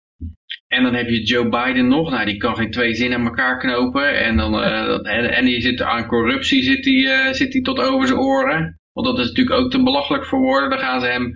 En 0.77 0.83
dan 0.83 0.95
heb 0.95 1.09
je 1.09 1.23
Joe 1.23 1.49
Biden 1.49 1.89
nog. 1.89 2.11
Nou, 2.11 2.25
die 2.25 2.37
kan 2.37 2.57
geen 2.57 2.71
twee 2.71 2.95
zinnen 2.95 3.19
aan 3.19 3.27
elkaar 3.27 3.59
knopen. 3.59 4.19
En, 4.19 4.37
dan, 4.37 4.55
uh, 4.65 5.17
en, 5.17 5.35
en 5.35 5.45
die 5.45 5.61
zit 5.61 5.83
aan 5.83 6.07
corruptie 6.07 6.63
zit 6.63 6.85
die, 6.85 7.05
uh, 7.07 7.33
zit 7.33 7.53
die 7.53 7.63
tot 7.63 7.81
over 7.81 8.07
zijn 8.07 8.19
oren. 8.19 8.81
Want 8.93 9.07
dat 9.07 9.19
is 9.19 9.27
natuurlijk 9.27 9.61
ook 9.61 9.71
te 9.71 9.83
belachelijk 9.83 10.27
voor 10.27 10.39
woorden. 10.39 10.71
Dan 10.71 10.79
gaan 10.79 11.01
ze 11.01 11.07
hem 11.07 11.33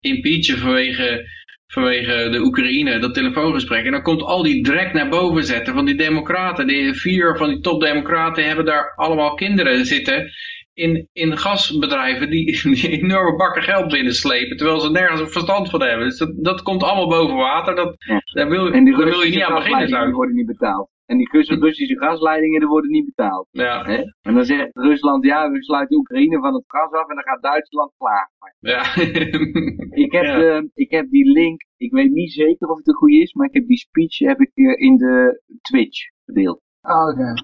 impeachen 0.00 0.58
vanwege, 0.58 1.28
vanwege 1.66 2.28
de 2.30 2.40
Oekraïne, 2.40 2.98
dat 2.98 3.14
telefoongesprek. 3.14 3.84
En 3.84 3.92
dan 3.92 4.02
komt 4.02 4.22
al 4.22 4.42
die 4.42 4.62
drek 4.62 4.92
naar 4.92 5.08
boven 5.08 5.44
zetten 5.44 5.74
van 5.74 5.84
die 5.84 5.96
democraten. 5.96 6.66
Die 6.66 6.94
vier 6.94 7.36
van 7.36 7.48
die 7.48 7.60
topdemocraten 7.60 8.46
hebben 8.46 8.64
daar 8.64 8.94
allemaal 8.94 9.34
kinderen 9.34 9.86
zitten 9.86 10.30
in, 10.74 11.08
in 11.12 11.36
gasbedrijven 11.36 12.30
die, 12.30 12.62
die 12.74 13.00
enorme 13.00 13.36
bakken 13.36 13.62
geld 13.62 13.92
binnenslepen, 13.92 14.56
terwijl 14.56 14.80
ze 14.80 14.90
nergens 14.90 15.20
een 15.20 15.28
verstand 15.28 15.70
van 15.70 15.82
hebben. 15.82 16.06
Dus 16.08 16.18
dat, 16.18 16.32
dat 16.36 16.62
komt 16.62 16.82
allemaal 16.82 17.08
boven 17.08 17.36
water. 17.36 17.74
Dat, 17.74 17.94
ja. 17.98 18.20
daar, 18.24 18.48
wil, 18.48 18.72
en 18.72 18.84
die 18.84 18.96
daar 18.96 19.04
wil 19.04 19.22
je 19.22 19.30
niet 19.30 19.42
aan 19.42 19.54
beginnen. 19.54 20.04
Die 20.04 20.14
worden 20.14 20.34
niet 20.34 20.46
betaald. 20.46 20.90
En 21.06 21.18
die 21.18 21.28
Russische 21.30 21.98
gasleidingen 21.98 22.60
die 22.60 22.68
worden 22.68 22.90
niet 22.90 23.04
betaald. 23.04 23.48
Ja. 23.50 23.84
Hè? 23.84 24.02
En 24.22 24.34
dan 24.34 24.44
zegt 24.44 24.68
Rusland, 24.72 25.24
ja, 25.24 25.50
we 25.50 25.62
sluiten 25.62 25.96
Oekraïne 25.96 26.38
van 26.38 26.54
het 26.54 26.64
gas 26.66 26.90
af 26.90 27.08
en 27.08 27.14
dan 27.14 27.24
gaat 27.24 27.42
Duitsland 27.42 27.92
klagen. 27.96 28.56
Ja. 28.58 28.80
ik, 30.04 30.12
heb, 30.12 30.24
Ja. 30.24 30.58
uh, 30.58 30.62
ik 30.74 30.90
heb 30.90 31.10
die 31.10 31.30
link, 31.30 31.64
ik 31.76 31.92
weet 31.92 32.10
niet 32.10 32.32
zeker 32.32 32.68
of 32.68 32.76
het 32.76 32.88
een 32.88 32.94
goede 32.94 33.18
is, 33.18 33.32
maar 33.32 33.46
ik 33.46 33.54
heb 33.54 33.66
die 33.66 33.76
speech 33.76 34.18
heb 34.18 34.40
ik, 34.40 34.50
uh, 34.54 34.80
in 34.80 34.96
de 34.96 35.42
Twitch 35.60 35.98
gedeeld. 36.24 36.60
Oh, 36.82 37.08
oké. 37.08 37.34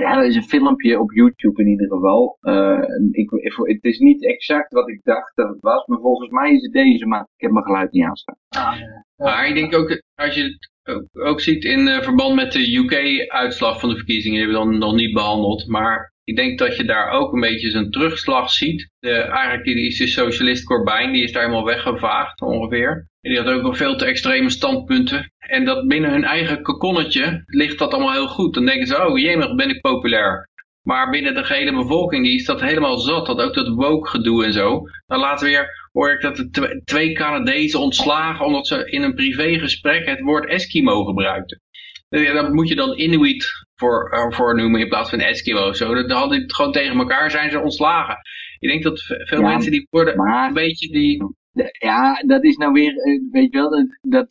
Ja, 0.00 0.14
dat 0.14 0.24
is 0.24 0.36
een 0.36 0.42
filmpje 0.42 1.00
op 1.00 1.12
YouTube 1.12 1.62
in 1.62 1.68
ieder 1.68 1.88
geval. 1.88 2.38
Uh, 2.40 2.82
ik, 3.10 3.30
het 3.62 3.84
is 3.84 3.98
niet 3.98 4.24
exact 4.24 4.72
wat 4.72 4.88
ik 4.88 5.00
dacht 5.02 5.36
dat 5.36 5.48
het 5.48 5.60
was, 5.60 5.86
maar 5.86 5.98
volgens 5.98 6.30
mij 6.30 6.52
is 6.52 6.62
het 6.62 6.72
deze, 6.72 7.06
maar 7.06 7.20
ik 7.20 7.42
heb 7.42 7.50
mijn 7.50 7.64
geluid 7.64 7.92
niet 7.92 8.04
aanstaan. 8.04 8.36
Ah, 8.48 8.78
ja. 8.78 9.04
Maar 9.16 9.48
ik 9.48 9.54
denk 9.54 9.74
ook, 9.74 10.02
als 10.14 10.34
je 10.34 10.42
het 10.42 10.70
ook, 10.94 11.26
ook 11.26 11.40
ziet 11.40 11.64
in 11.64 11.86
uh, 11.86 12.00
verband 12.00 12.34
met 12.34 12.52
de 12.52 12.76
UK-uitslag 12.76 13.80
van 13.80 13.88
de 13.88 13.96
verkiezingen, 13.96 14.38
die 14.38 14.46
hebben 14.46 14.68
we 14.68 14.78
dan 14.78 14.88
nog 14.88 14.94
niet 14.96 15.14
behandeld, 15.14 15.66
maar 15.66 16.12
ik 16.26 16.36
denk 16.36 16.58
dat 16.58 16.76
je 16.76 16.84
daar 16.84 17.10
ook 17.10 17.32
een 17.32 17.40
beetje 17.40 17.70
zijn 17.70 17.90
terugslag 17.90 18.50
ziet. 18.50 18.90
De, 18.98 19.10
eigenlijk 19.10 19.66
is 19.66 19.98
de 19.98 20.06
socialist 20.06 20.64
Corbijn, 20.64 21.12
die 21.12 21.22
is 21.22 21.32
daar 21.32 21.42
helemaal 21.42 21.64
weggevaagd 21.64 22.40
ongeveer. 22.40 23.08
En 23.20 23.30
die 23.30 23.38
had 23.38 23.48
ook 23.48 23.62
nog 23.62 23.76
veel 23.76 23.96
te 23.96 24.04
extreme 24.04 24.50
standpunten. 24.50 25.32
En 25.38 25.64
dat 25.64 25.86
binnen 25.86 26.10
hun 26.10 26.24
eigen 26.24 26.62
kokonnetje 26.62 27.42
ligt 27.46 27.78
dat 27.78 27.92
allemaal 27.92 28.12
heel 28.12 28.28
goed. 28.28 28.54
Dan 28.54 28.66
denken 28.66 28.86
ze, 28.86 29.06
oh 29.06 29.18
jemig, 29.18 29.54
ben 29.54 29.70
ik 29.70 29.80
populair. 29.80 30.48
Maar 30.82 31.10
binnen 31.10 31.34
de 31.34 31.44
gehele 31.44 31.72
bevolking 31.72 32.24
die 32.24 32.34
is 32.34 32.44
dat 32.44 32.60
helemaal 32.60 32.98
zat. 32.98 33.26
Dat 33.26 33.40
ook 33.40 33.54
dat 33.54 33.68
woke 33.68 34.08
gedoe 34.08 34.44
en 34.44 34.52
zo. 34.52 34.82
Dan 35.06 35.18
later 35.18 35.46
weer 35.46 35.88
hoor 35.92 36.10
ik 36.10 36.20
dat 36.20 36.36
de 36.36 36.82
twee 36.84 37.12
Canadezen 37.12 37.80
ontslagen 37.80 38.46
omdat 38.46 38.66
ze 38.66 38.90
in 38.90 39.02
een 39.02 39.14
privégesprek 39.14 40.06
het 40.06 40.20
woord 40.20 40.48
Eskimo 40.48 41.04
gebruikten. 41.04 41.60
Dat 42.08 42.52
moet 42.52 42.68
je 42.68 42.74
dan 42.74 42.98
Inuit 42.98 43.65
voor, 43.76 44.12
uh, 44.14 44.30
voor 44.30 44.56
noemen 44.56 44.80
in 44.80 44.88
plaats 44.88 45.10
van 45.10 45.18
Eskimo. 45.18 45.72
Zo, 45.72 45.94
dat 45.94 46.10
hadden 46.10 46.40
het 46.40 46.54
gewoon 46.54 46.72
tegen 46.72 46.98
elkaar 46.98 47.30
zijn 47.30 47.50
ze 47.50 47.60
ontslagen. 47.60 48.18
Ik 48.58 48.68
denk 48.68 48.82
dat 48.82 49.00
veel 49.02 49.40
ja, 49.40 49.48
mensen 49.48 49.70
die 49.70 49.86
worden 49.90 50.16
maar, 50.16 50.48
een 50.48 50.54
beetje 50.54 50.88
die... 50.88 51.34
Ja, 51.78 52.22
dat 52.26 52.44
is 52.44 52.56
nou 52.56 52.72
weer, 52.72 52.94
weet 53.30 53.52
je 53.52 53.58
wel, 53.58 53.70
dat, 53.70 53.98
dat 54.00 54.26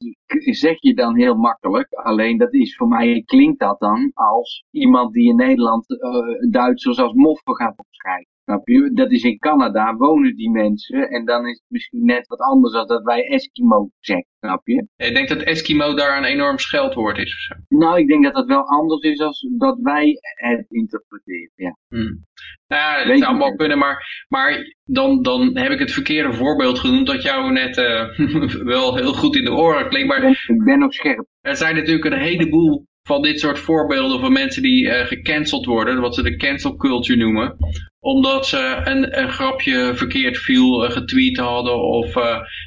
zeg 0.54 0.82
je 0.82 0.94
dan 0.94 1.16
heel 1.16 1.36
makkelijk. 1.36 1.94
Alleen 1.94 2.38
dat 2.38 2.54
is 2.54 2.76
voor 2.76 2.88
mij, 2.88 3.24
klinkt 3.26 3.60
dat 3.60 3.80
dan 3.80 4.12
als 4.14 4.66
iemand 4.72 5.14
die 5.14 5.30
in 5.30 5.36
Nederland 5.36 5.90
uh, 5.90 6.52
Duitsers 6.52 7.00
als 7.00 7.14
moffen 7.14 7.56
gaat 7.56 7.78
opschrijven. 7.78 8.34
Snap 8.46 8.68
je? 8.68 8.92
Dat 8.94 9.12
is 9.12 9.24
in 9.24 9.38
Canada, 9.38 9.96
wonen 9.96 10.36
die 10.36 10.50
mensen. 10.50 11.10
En 11.10 11.26
dan 11.26 11.48
is 11.48 11.54
het 11.54 11.66
misschien 11.68 12.06
net 12.06 12.28
wat 12.28 12.40
anders 12.40 12.74
dan 12.74 12.88
dat 12.88 13.04
wij 13.04 13.28
Eskimo 13.28 13.90
zeggen. 14.00 14.28
Snap 14.40 14.68
je? 14.68 14.88
Ik 14.96 15.14
denk 15.14 15.30
dat 15.30 15.42
Eskimo 15.42 15.94
daar 15.94 16.18
een 16.18 16.24
enorm 16.24 16.58
scheldwoord 16.58 17.18
is 17.18 17.34
of 17.34 17.40
zo. 17.40 17.78
Nou, 17.78 18.00
ik 18.00 18.08
denk 18.08 18.24
dat 18.24 18.34
dat 18.34 18.46
wel 18.46 18.68
anders 18.68 19.02
is 19.02 19.18
dan 19.18 19.34
dat 19.58 19.80
wij 19.82 20.18
het 20.36 20.66
interpreteren. 20.70 21.52
Ja. 21.56 21.78
Hmm. 21.88 22.26
Nou 22.68 22.82
ja, 22.82 23.06
dat 23.06 23.18
zou 23.18 23.30
allemaal 23.30 23.56
kunnen, 23.56 23.78
maar, 23.78 24.26
maar 24.28 24.76
dan, 24.84 25.22
dan 25.22 25.58
heb 25.58 25.72
ik 25.72 25.80
het 25.80 25.92
verkeerde 25.92 26.34
voorbeeld 26.34 26.80
genoemd 26.80 27.08
dat 27.08 27.24
jou 27.24 27.52
net 27.52 27.78
uh, 27.78 28.18
wel 28.74 28.96
heel 28.96 29.14
goed 29.14 29.36
in 29.36 29.44
de 29.44 29.54
oren 29.54 29.90
klinkt. 29.90 30.08
Maar 30.22 30.46
ik 30.48 30.64
ben, 30.64 30.80
nog 30.80 30.94
scherp. 30.94 31.26
Er 31.42 31.56
zijn 31.56 31.76
natuurlijk 31.76 32.06
een 32.06 32.20
heleboel 32.20 32.86
van 33.04 33.22
dit 33.22 33.40
soort 33.40 33.60
voorbeelden 33.60 34.20
van 34.20 34.34
mensen 34.34 34.62
die 34.62 34.86
uh, 34.86 35.06
gecanceld 35.06 35.66
worden, 35.66 36.02
wat 36.02 36.16
ze 36.16 36.24
de 36.24 36.36
cancel 36.36 36.76
culture 36.76 37.20
noemen, 37.20 37.56
omdat 38.00 38.48
ze 38.48 38.82
een, 38.84 39.20
een 39.20 39.32
grapje 39.32 39.92
verkeerd 39.96 40.38
viel, 40.38 40.86
uh, 40.86 40.92
getweet 40.92 41.38
hadden 41.38 41.82
of 41.82 42.14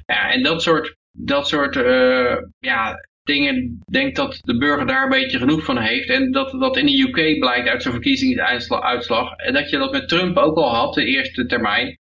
ja, 0.07 0.31
en 0.33 0.43
dat 0.43 0.63
soort, 0.63 0.97
dat 1.13 1.49
soort 1.49 1.75
ja, 2.59 2.97
dingen, 3.29 3.83
denk 3.91 4.17
dat 4.17 4.39
de 4.41 4.59
burger 4.59 4.87
daar 4.87 5.03
een 5.03 5.19
beetje 5.21 5.39
genoeg 5.39 5.65
van 5.65 5.79
heeft 5.79 6.09
en 6.09 6.33
dat 6.33 6.51
dat 6.51 6.77
in 6.77 6.87
de 6.87 7.01
UK 7.01 7.39
blijkt 7.39 7.69
uit 7.69 7.83
zo'n 7.83 7.93
verkiezingsuitslag 7.93 9.37
en 9.37 9.53
dat 9.53 9.71
je 9.71 9.79
dat 9.79 9.93
met 9.93 10.09
Trump 10.09 10.37
ook 10.37 10.57
al 10.57 10.75
had, 10.75 10.95
de 10.95 11.05
eerste 11.05 11.47
termijn. 11.47 11.99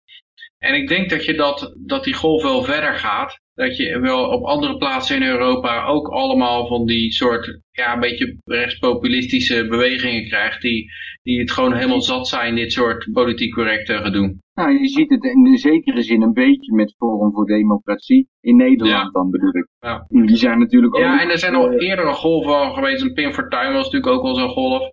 En 0.57 0.75
ik 0.75 0.87
denk 0.87 1.09
dat, 1.09 1.25
je 1.25 1.33
dat, 1.33 1.75
dat 1.77 2.03
die 2.03 2.13
golf 2.13 2.43
wel 2.43 2.63
verder 2.63 2.93
gaat 2.93 3.43
dat 3.55 3.77
je 3.77 3.99
wel 3.99 4.29
op 4.29 4.43
andere 4.43 4.77
plaatsen 4.77 5.15
in 5.15 5.27
Europa 5.27 5.85
ook 5.85 6.07
allemaal 6.07 6.67
van 6.67 6.85
die 6.85 7.11
soort, 7.11 7.59
ja, 7.71 7.93
een 7.93 7.99
beetje 7.99 8.37
rechtspopulistische 8.43 9.67
bewegingen 9.67 10.27
krijgt, 10.27 10.61
die, 10.61 10.91
die 11.23 11.39
het 11.39 11.51
gewoon 11.51 11.73
helemaal 11.73 12.01
zat 12.01 12.27
zijn, 12.27 12.55
dit 12.55 12.71
soort 12.71 13.09
politiek 13.11 13.53
correcte 13.53 13.97
gedoe. 13.97 14.37
Nou, 14.53 14.79
je 14.79 14.87
ziet 14.87 15.09
het 15.09 15.23
in 15.23 15.57
zekere 15.57 16.01
zin 16.01 16.21
een 16.21 16.33
beetje 16.33 16.73
met 16.73 16.95
Forum 16.97 17.31
voor 17.31 17.45
Democratie 17.45 18.27
in 18.41 18.55
Nederland 18.55 19.13
dan 19.13 19.29
bedoel 19.29 19.55
ik. 19.55 19.67
Ja. 19.79 20.05
Die 20.07 20.35
zijn 20.35 20.59
natuurlijk 20.59 20.95
ook... 20.95 21.01
Ja, 21.01 21.21
en 21.21 21.29
er 21.29 21.39
zijn 21.39 21.53
nog 21.53 21.71
uh, 21.71 21.87
eerdere 21.87 22.13
golven 22.13 22.55
al 22.55 22.73
geweest. 22.73 23.13
Pim 23.13 23.33
Fortuyn 23.33 23.73
was 23.73 23.83
natuurlijk 23.83 24.11
ook 24.11 24.23
al 24.23 24.35
zo'n 24.35 24.49
golf. 24.49 24.91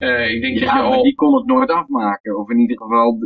Uh, 0.00 0.30
ik 0.34 0.40
denk 0.40 0.58
ja, 0.58 0.64
dat 0.64 0.74
je 0.74 0.96
al... 0.96 1.02
die 1.02 1.14
kon 1.14 1.34
het 1.34 1.46
nooit 1.46 1.70
afmaken. 1.70 2.38
Of 2.38 2.50
in 2.50 2.58
ieder 2.58 2.76
geval, 2.76 3.18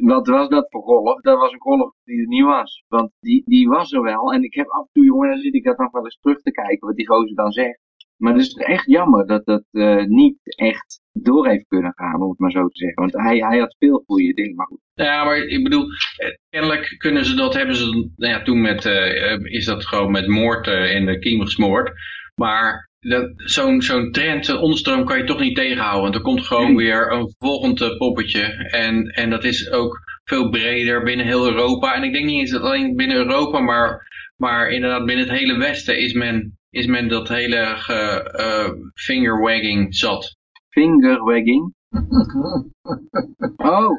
wat 0.00 0.26
was 0.26 0.48
dat 0.48 0.66
voor 0.70 0.82
golf? 0.82 1.20
Dat 1.20 1.38
was 1.38 1.52
een 1.52 1.60
golf 1.60 1.94
die 2.04 2.20
er 2.20 2.26
niet 2.26 2.44
was. 2.44 2.84
Want 2.88 3.10
die, 3.20 3.42
die 3.44 3.68
was 3.68 3.92
er 3.92 4.02
wel. 4.02 4.32
En 4.32 4.42
ik 4.42 4.54
heb 4.54 4.68
af 4.68 4.82
en 4.82 4.90
toe, 4.92 5.04
jongen, 5.04 5.28
dan 5.28 5.38
zit 5.38 5.54
ik 5.54 5.64
dat 5.64 5.78
nog 5.78 5.90
wel 5.90 6.04
eens 6.04 6.18
terug 6.20 6.40
te 6.42 6.50
kijken, 6.50 6.86
wat 6.86 6.96
die 6.96 7.06
gozer 7.06 7.34
dan 7.34 7.52
zegt. 7.52 7.80
Maar 8.16 8.32
het 8.32 8.42
is 8.42 8.54
echt 8.54 8.86
jammer 8.86 9.26
dat 9.26 9.44
dat 9.44 9.64
uh, 9.70 10.04
niet 10.04 10.38
echt 10.42 11.00
door 11.12 11.48
heeft 11.48 11.66
kunnen 11.66 11.92
gaan, 11.94 12.22
om 12.22 12.28
het 12.28 12.38
maar 12.38 12.50
zo 12.50 12.68
te 12.68 12.78
zeggen. 12.78 13.00
Want 13.00 13.12
hij, 13.12 13.38
hij 13.38 13.58
had 13.58 13.76
veel 13.78 14.02
goede 14.06 14.32
dingen, 14.32 14.54
maar 14.54 14.66
goed. 14.66 14.80
Ja, 14.94 15.24
maar 15.24 15.36
ik 15.36 15.62
bedoel, 15.62 15.84
eh, 16.16 16.28
kennelijk 16.48 16.94
kunnen 16.98 17.24
ze 17.24 17.34
dat, 17.34 17.54
hebben 17.54 17.76
ze, 17.76 18.10
nou 18.16 18.32
ja, 18.32 18.42
toen 18.42 18.60
met, 18.60 18.84
uh, 18.84 19.44
is 19.44 19.64
dat 19.64 19.86
gewoon 19.86 20.10
met 20.10 20.26
moord 20.26 20.66
in 20.66 21.06
de 21.06 21.18
kiem 21.18 21.40
gesmoord. 21.40 21.92
Maar 22.34 22.90
zo'n 23.36 23.82
zo'n 23.82 24.10
trend, 24.10 24.48
een 24.48 24.56
onderstroom 24.56 25.04
kan 25.04 25.18
je 25.18 25.24
toch 25.24 25.40
niet 25.40 25.56
tegenhouden. 25.56 26.02
Want 26.02 26.14
er 26.14 26.20
komt 26.20 26.46
gewoon 26.46 26.76
weer 26.76 27.12
een 27.12 27.34
volgend 27.38 27.80
eh, 27.80 27.96
poppetje. 27.96 28.42
En, 28.70 29.06
en 29.06 29.30
dat 29.30 29.44
is 29.44 29.70
ook 29.70 29.98
veel 30.24 30.48
breder 30.48 31.02
binnen 31.02 31.26
heel 31.26 31.46
Europa. 31.46 31.94
En 31.94 32.02
ik 32.02 32.12
denk 32.12 32.24
niet 32.24 32.40
eens 32.40 32.60
alleen 32.60 32.96
binnen 32.96 33.16
Europa, 33.16 33.60
maar, 33.60 34.06
maar 34.36 34.70
inderdaad 34.70 35.06
binnen 35.06 35.28
het 35.28 35.38
hele 35.38 35.58
Westen 35.58 35.98
is 35.98 36.12
men, 36.12 36.58
is 36.70 36.86
men 36.86 37.08
dat 37.08 37.28
hele 37.28 37.76
uh, 37.90 38.70
fingerwagging 38.94 39.96
zat. 39.96 40.36
Fingerwagging? 40.68 41.74
oh, 43.56 43.90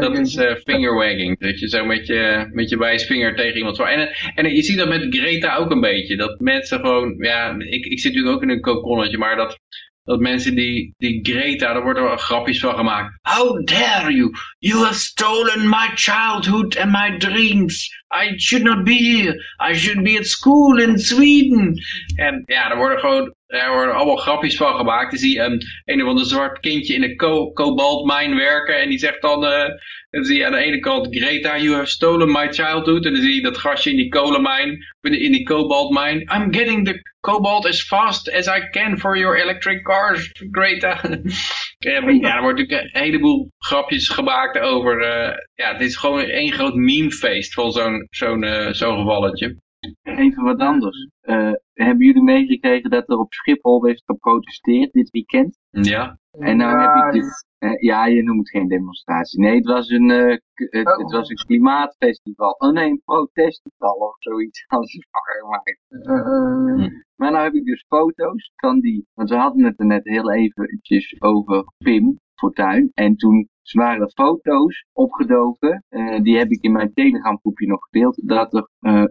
dat 0.00 0.18
is 0.18 0.34
uh, 0.34 0.54
fingerwagging. 0.54 1.38
Dat 1.38 1.60
je 1.60 1.68
zo 1.68 1.84
met 1.84 2.06
je, 2.06 2.48
met 2.52 2.68
je 2.70 2.78
wijsvinger 2.78 3.34
tegen 3.34 3.56
iemand 3.56 3.76
zo. 3.76 3.82
En, 3.82 4.08
en 4.34 4.54
je 4.54 4.62
ziet 4.62 4.78
dat 4.78 4.88
met 4.88 5.06
Greta 5.10 5.56
ook 5.56 5.70
een 5.70 5.80
beetje. 5.80 6.16
Dat 6.16 6.40
mensen 6.40 6.80
gewoon, 6.80 7.14
ja, 7.18 7.54
ik, 7.58 7.84
ik 7.84 8.00
zit 8.00 8.12
natuurlijk 8.12 8.36
ook 8.36 8.42
in 8.42 8.50
een 8.50 8.60
kokonnetje, 8.60 9.18
maar 9.18 9.36
dat, 9.36 9.58
dat 10.04 10.20
mensen 10.20 10.54
die, 10.54 10.94
die 10.96 11.18
Greta, 11.22 11.72
daar 11.72 11.82
worden 11.82 12.02
wel 12.02 12.16
grapjes 12.16 12.60
van 12.60 12.74
gemaakt. 12.74 13.18
How 13.22 13.66
dare 13.66 14.14
you? 14.14 14.30
You 14.58 14.84
have 14.84 14.98
stolen 14.98 15.68
my 15.68 15.90
childhood 15.94 16.78
and 16.78 16.92
my 16.92 17.18
dreams. 17.18 17.88
I 18.22 18.38
should 18.38 18.64
not 18.64 18.84
be 18.84 18.94
here. 18.94 19.34
I 19.70 19.74
should 19.74 20.02
be 20.02 20.18
at 20.18 20.26
school 20.26 20.78
in 20.78 20.98
Sweden. 20.98 21.74
En 22.16 22.42
ja, 22.46 22.70
er 22.70 22.76
worden 22.76 22.98
gewoon 22.98 23.34
er 23.46 23.72
worden 23.72 23.94
allemaal 23.94 24.16
grapjes 24.16 24.56
van 24.56 24.76
gemaakt. 24.76 25.10
Dan 25.10 25.18
zie 25.18 25.34
je 25.34 25.42
een, 25.42 25.62
een 25.84 26.02
of 26.02 26.08
ander 26.08 26.24
zwart 26.24 26.60
kindje 26.60 26.94
in 26.94 27.02
een 27.02 27.16
ko 27.16 27.50
kobaltmijn 27.52 28.36
werken. 28.36 28.80
En 28.80 28.88
die 28.88 28.98
zegt 28.98 29.22
dan, 29.22 29.44
uh, 29.44 29.64
dan 30.10 30.24
zie 30.24 30.38
je 30.38 30.46
aan 30.46 30.52
de 30.52 30.58
ene 30.58 30.78
kant 30.78 31.16
Greta, 31.16 31.58
you 31.58 31.74
have 31.74 31.86
stolen 31.86 32.32
my 32.32 32.52
childhood. 32.52 33.04
En 33.04 33.12
dan 33.12 33.22
zie 33.22 33.34
je 33.34 33.42
dat 33.42 33.58
gastje 33.58 33.90
in 33.90 33.96
die 33.96 34.08
kolenmijn, 34.08 34.84
in 35.00 35.32
die 35.32 35.42
kobaltmijn. 35.42 36.20
I'm 36.20 36.54
getting 36.54 36.84
the 36.84 37.02
cobalt 37.20 37.66
as 37.66 37.82
fast 37.82 38.32
as 38.32 38.46
I 38.46 38.68
can 38.70 38.98
for 38.98 39.16
your 39.16 39.36
electric 39.36 39.82
cars, 39.82 40.30
Greta. 40.50 41.00
ja, 41.78 42.36
er 42.36 42.42
wordt 42.42 42.58
natuurlijk 42.58 42.94
een 42.94 43.00
heleboel 43.02 43.50
grapjes 43.58 44.08
gemaakt 44.08 44.58
over, 44.58 45.00
uh, 45.00 45.36
ja, 45.54 45.72
dit 45.72 45.88
is 45.88 45.96
gewoon 45.96 46.20
één 46.20 46.52
groot 46.52 46.74
memefeest 46.74 47.54
van 47.54 47.72
zo'n 47.72 48.06
zo'n 48.10 48.42
uh, 48.42 48.72
zo'n 48.72 48.98
gevalletje. 48.98 49.56
Even 50.02 50.42
wat 50.42 50.58
anders. 50.58 51.08
Uh, 51.22 51.52
hebben 51.72 52.06
jullie 52.06 52.22
meegekregen 52.22 52.90
dat 52.90 53.08
er 53.08 53.18
op 53.18 53.32
Schiphol 53.32 53.86
is 53.86 54.02
geprotesteerd 54.06 54.92
dit 54.92 55.10
weekend? 55.10 55.58
Ja. 55.70 56.18
En 56.30 56.56
nou 56.56 56.80
heb 56.80 57.04
ik 57.04 57.20
dus, 57.20 57.44
uh, 57.58 57.80
ja, 57.80 58.06
je 58.06 58.22
noemt 58.22 58.38
het 58.38 58.50
geen 58.50 58.68
demonstratie. 58.68 59.40
Nee, 59.40 59.54
het 59.54 59.66
was 59.66 59.88
een, 59.88 60.10
uh, 60.10 60.36
het, 60.54 60.86
oh. 60.86 60.98
het, 60.98 61.10
was 61.10 61.28
een 61.28 61.36
klimaatfestival. 61.36 62.50
Oh 62.50 62.72
nee, 62.72 62.90
een 62.90 63.02
protestfestival 63.04 63.94
of 63.94 64.16
zoiets 64.18 64.64
gemaakt. 64.68 65.80
Maar 67.16 67.30
nou 67.30 67.44
heb 67.44 67.54
ik 67.54 67.64
dus 67.64 67.84
foto's 67.88 68.52
van 68.56 68.80
die, 68.80 69.06
want 69.14 69.28
we 69.28 69.36
hadden 69.36 69.64
het 69.64 69.80
er 69.80 69.86
net 69.86 70.04
heel 70.04 70.32
eventjes 70.32 71.20
over 71.20 71.72
Pim 71.78 72.18
Fortuyn. 72.36 72.90
En 72.94 73.16
toen 73.16 73.48
zware 73.62 74.10
foto's 74.14 74.86
opgedoken. 74.92 75.84
Uh, 75.90 76.20
die 76.22 76.36
heb 76.36 76.50
ik 76.50 76.62
in 76.62 76.72
mijn 76.72 76.92
Telegram 76.92 77.38
groepje 77.38 77.66
nog 77.66 77.84
gedeeld. 77.84 78.28
Dat 78.28 78.54
er 78.54 78.68
uh, 78.80 79.04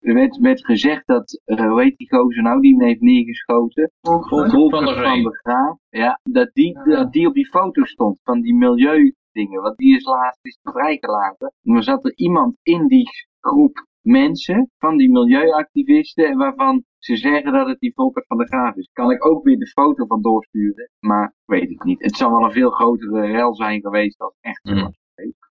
werd, 0.00 0.36
werd 0.36 0.64
gezegd 0.64 1.06
dat, 1.06 1.40
hoe 1.44 1.82
heet 1.82 1.96
die 1.96 2.08
gozer 2.08 2.42
nou, 2.42 2.60
die 2.60 2.76
me 2.76 2.84
heeft 2.84 3.00
neergeschoten? 3.00 3.90
Volker 4.00 4.28
van, 4.28 4.84
de 4.84 5.00
van 5.00 5.22
de 5.22 5.38
Graaf. 5.42 5.78
Ja, 5.88 6.20
dat 6.22 6.50
die, 6.52 6.78
dat 6.84 7.12
die 7.12 7.26
op 7.26 7.34
die 7.34 7.48
foto 7.48 7.84
stond 7.84 8.20
van 8.22 8.40
die 8.40 8.54
milieudingen. 8.54 9.62
Want 9.62 9.76
die 9.76 9.96
is 9.96 10.04
laatst 10.04 10.44
is 10.44 10.58
vrijgelaten. 10.62 11.52
Maar 11.60 11.82
zat 11.82 12.04
er 12.04 12.16
iemand 12.16 12.56
in 12.62 12.86
die 12.86 13.08
groep 13.40 13.88
mensen 14.02 14.70
van 14.78 14.96
die 14.96 15.10
milieuactivisten 15.10 16.36
waarvan 16.36 16.84
ze 16.98 17.16
zeggen 17.16 17.52
dat 17.52 17.68
het 17.68 17.78
die 17.78 17.92
Volkert 17.94 18.26
van 18.26 18.36
der 18.36 18.46
Graaf 18.46 18.74
is. 18.74 18.90
Kan 18.92 19.10
ik 19.10 19.26
ook 19.26 19.44
weer 19.44 19.58
de 19.58 19.66
foto 19.66 20.06
van 20.06 20.22
doorsturen, 20.22 20.90
maar 20.98 21.34
weet 21.44 21.70
ik 21.70 21.84
niet. 21.84 22.02
Het 22.02 22.16
zal 22.16 22.30
wel 22.30 22.44
een 22.44 22.52
veel 22.52 22.70
grotere 22.70 23.26
rel 23.26 23.54
zijn 23.54 23.80
geweest 23.80 24.18
dan 24.18 24.32
echt 24.40 24.60
zo 24.62 24.74
mm. 24.74 24.98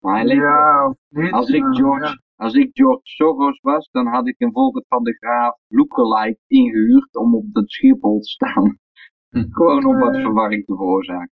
Maar 0.00 0.14
hij 0.14 0.24
leeft 0.24 0.40
ja, 0.40 0.94
als, 1.30 1.48
ik 1.48 1.64
George, 1.70 2.20
als 2.36 2.54
ik 2.54 2.70
George 2.72 3.00
Soros 3.02 3.60
was, 3.60 3.88
dan 3.90 4.06
had 4.06 4.28
ik 4.28 4.34
een 4.38 4.52
Volkert 4.52 4.84
van 4.88 5.04
der 5.04 5.14
Graaf 5.14 5.58
lookalike 5.68 6.38
ingehuurd 6.46 7.16
om 7.16 7.34
op 7.34 7.44
dat 7.52 7.70
Schiphol 7.70 8.20
te 8.20 8.28
staan. 8.28 8.78
Hm. 9.28 9.44
Gewoon 9.50 9.84
om 9.84 9.98
wat 9.98 10.16
verwarring 10.16 10.64
te 10.64 10.74
veroorzaken. 10.74 11.30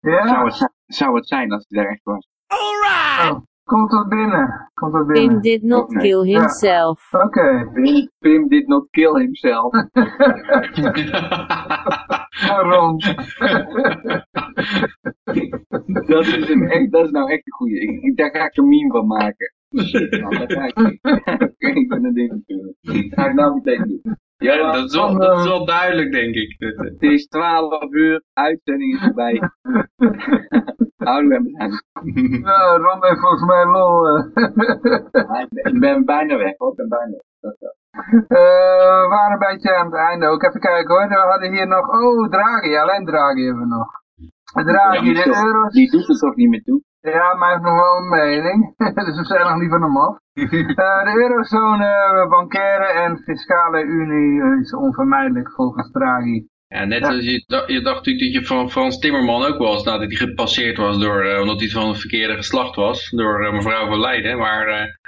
Ja. 0.00 0.26
Zou, 0.26 0.44
het, 0.44 0.72
zou 0.86 1.14
het 1.14 1.28
zijn 1.28 1.52
als 1.52 1.64
hij 1.68 1.82
daar 1.82 1.92
echt 1.92 2.02
was. 2.02 2.28
Alright! 2.46 3.30
Oh. 3.30 3.42
Komt 3.68 3.90
dat 3.90 4.08
binnen. 4.08 4.70
Komt 4.74 4.92
dat 4.92 5.06
binnen. 5.06 5.28
Pim 5.28 5.40
did 5.40 5.62
not 5.62 5.88
okay. 5.88 6.02
kill 6.02 6.24
himself. 6.24 7.08
Ja. 7.10 7.18
Oké. 7.18 7.40
Okay. 7.40 7.64
Pim, 7.72 8.10
Pim 8.18 8.48
did 8.48 8.68
not 8.68 8.86
kill 8.90 9.14
himself. 9.14 9.72
Waarom? 12.48 12.98
dat, 16.06 16.26
is 16.26 16.48
een 16.48 16.68
echt, 16.70 16.92
dat 16.92 17.04
is 17.04 17.10
nou 17.10 17.30
echt 17.30 17.46
een 17.46 17.52
goeie. 17.52 17.80
Ik, 17.80 18.16
daar 18.16 18.30
ga 18.30 18.44
ik 18.44 18.56
een 18.56 18.68
meme 18.68 18.90
van 18.90 19.06
maken. 19.06 19.52
Man, 19.68 19.84
daar 20.38 20.50
ga 20.56 20.64
ik, 20.66 21.76
ik 21.76 21.88
ben 21.88 22.04
een 22.04 22.14
ding. 22.14 22.42
Dat 22.80 22.96
ga 23.08 23.28
ik 23.28 23.34
nou 23.34 23.54
meteen 23.54 23.82
doen. 24.02 24.16
Ja, 24.36 24.72
dat, 24.72 24.84
is 24.84 24.94
wel, 24.94 25.18
dat 25.18 25.38
is 25.38 25.44
wel 25.44 25.66
duidelijk, 25.66 26.12
denk 26.12 26.34
ik. 26.34 26.56
Het 26.98 27.02
is 27.02 27.26
12 27.26 27.92
uur, 27.92 28.22
uitzending 28.32 28.94
is 28.94 29.00
voorbij. 29.00 29.42
Houden 30.96 31.28
we 31.28 31.34
hem 31.34 31.60
aan. 31.60 31.80
Nou, 32.40 32.82
Ron 32.82 33.04
heeft 33.04 33.20
volgens 33.20 33.44
mij 33.44 33.64
lol. 33.66 34.08
Eh. 34.08 35.72
ik 35.72 35.80
ben 35.80 36.04
bijna 36.04 36.36
weg, 36.36 36.54
hoor. 36.56 36.70
Ik 36.70 36.76
ben 36.76 36.88
bijna 36.88 37.10
weg. 37.10 37.26
Uh, 38.00 38.28
we 38.28 39.06
waren 39.08 39.32
een 39.32 39.38
beetje 39.38 39.74
aan 39.76 39.86
het 39.86 39.94
einde 39.94 40.26
ook. 40.26 40.42
Even 40.42 40.60
kijken 40.60 40.94
hoor. 40.94 41.08
We 41.08 41.14
hadden 41.14 41.52
hier 41.52 41.66
nog... 41.66 41.88
Oh, 41.88 42.28
Draghi. 42.28 42.76
Alleen 42.76 43.04
Draghi 43.04 43.44
hebben 43.44 43.62
we 43.62 43.68
nog. 43.68 43.90
Draghi, 44.66 45.12
de 45.12 45.26
euro's. 45.26 45.72
Die 45.72 45.90
doet 45.90 46.08
er 46.08 46.18
toch 46.18 46.36
niet 46.36 46.48
meer 46.48 46.62
toe? 46.62 46.82
Ja, 47.00 47.34
maar 47.34 47.48
hij 47.48 47.52
heeft 47.52 47.70
nog 47.70 47.80
wel 47.80 47.96
een 47.96 48.08
mening. 48.08 48.74
dus 49.06 49.16
we 49.16 49.24
zijn 49.24 49.46
nog 49.46 49.60
niet 49.60 49.70
van 49.70 49.82
hem 49.82 49.96
af. 49.96 50.18
uh, 50.34 50.50
de 51.08 51.12
eurozone, 51.16 52.26
bankaire 52.28 52.84
en 52.84 53.18
fiscale 53.18 53.82
unie 53.82 54.60
is 54.60 54.74
onvermijdelijk 54.74 55.52
volgens 55.52 55.90
Draghi. 55.90 56.46
Ja, 56.68 56.84
net 56.84 57.04
als 57.04 57.24
je, 57.24 57.44
je 57.66 57.80
dacht 57.82 57.96
natuurlijk 57.96 58.32
dat 58.32 58.42
je 58.42 58.46
van 58.46 58.70
Frans 58.70 58.98
Timmerman 58.98 59.44
ook 59.44 59.58
was, 59.58 59.84
nadat 59.84 60.08
hij 60.08 60.16
gepasseerd 60.16 60.76
was 60.76 60.98
door, 60.98 61.24
uh, 61.26 61.40
omdat 61.40 61.60
hij 61.60 61.68
van 61.68 61.88
het 61.88 61.98
verkeerde 62.00 62.34
geslacht 62.34 62.76
was, 62.76 63.10
door 63.10 63.44
uh, 63.44 63.52
mevrouw 63.52 63.86
van 63.86 64.00
Leiden. 64.00 64.38
Maar, 64.38 64.98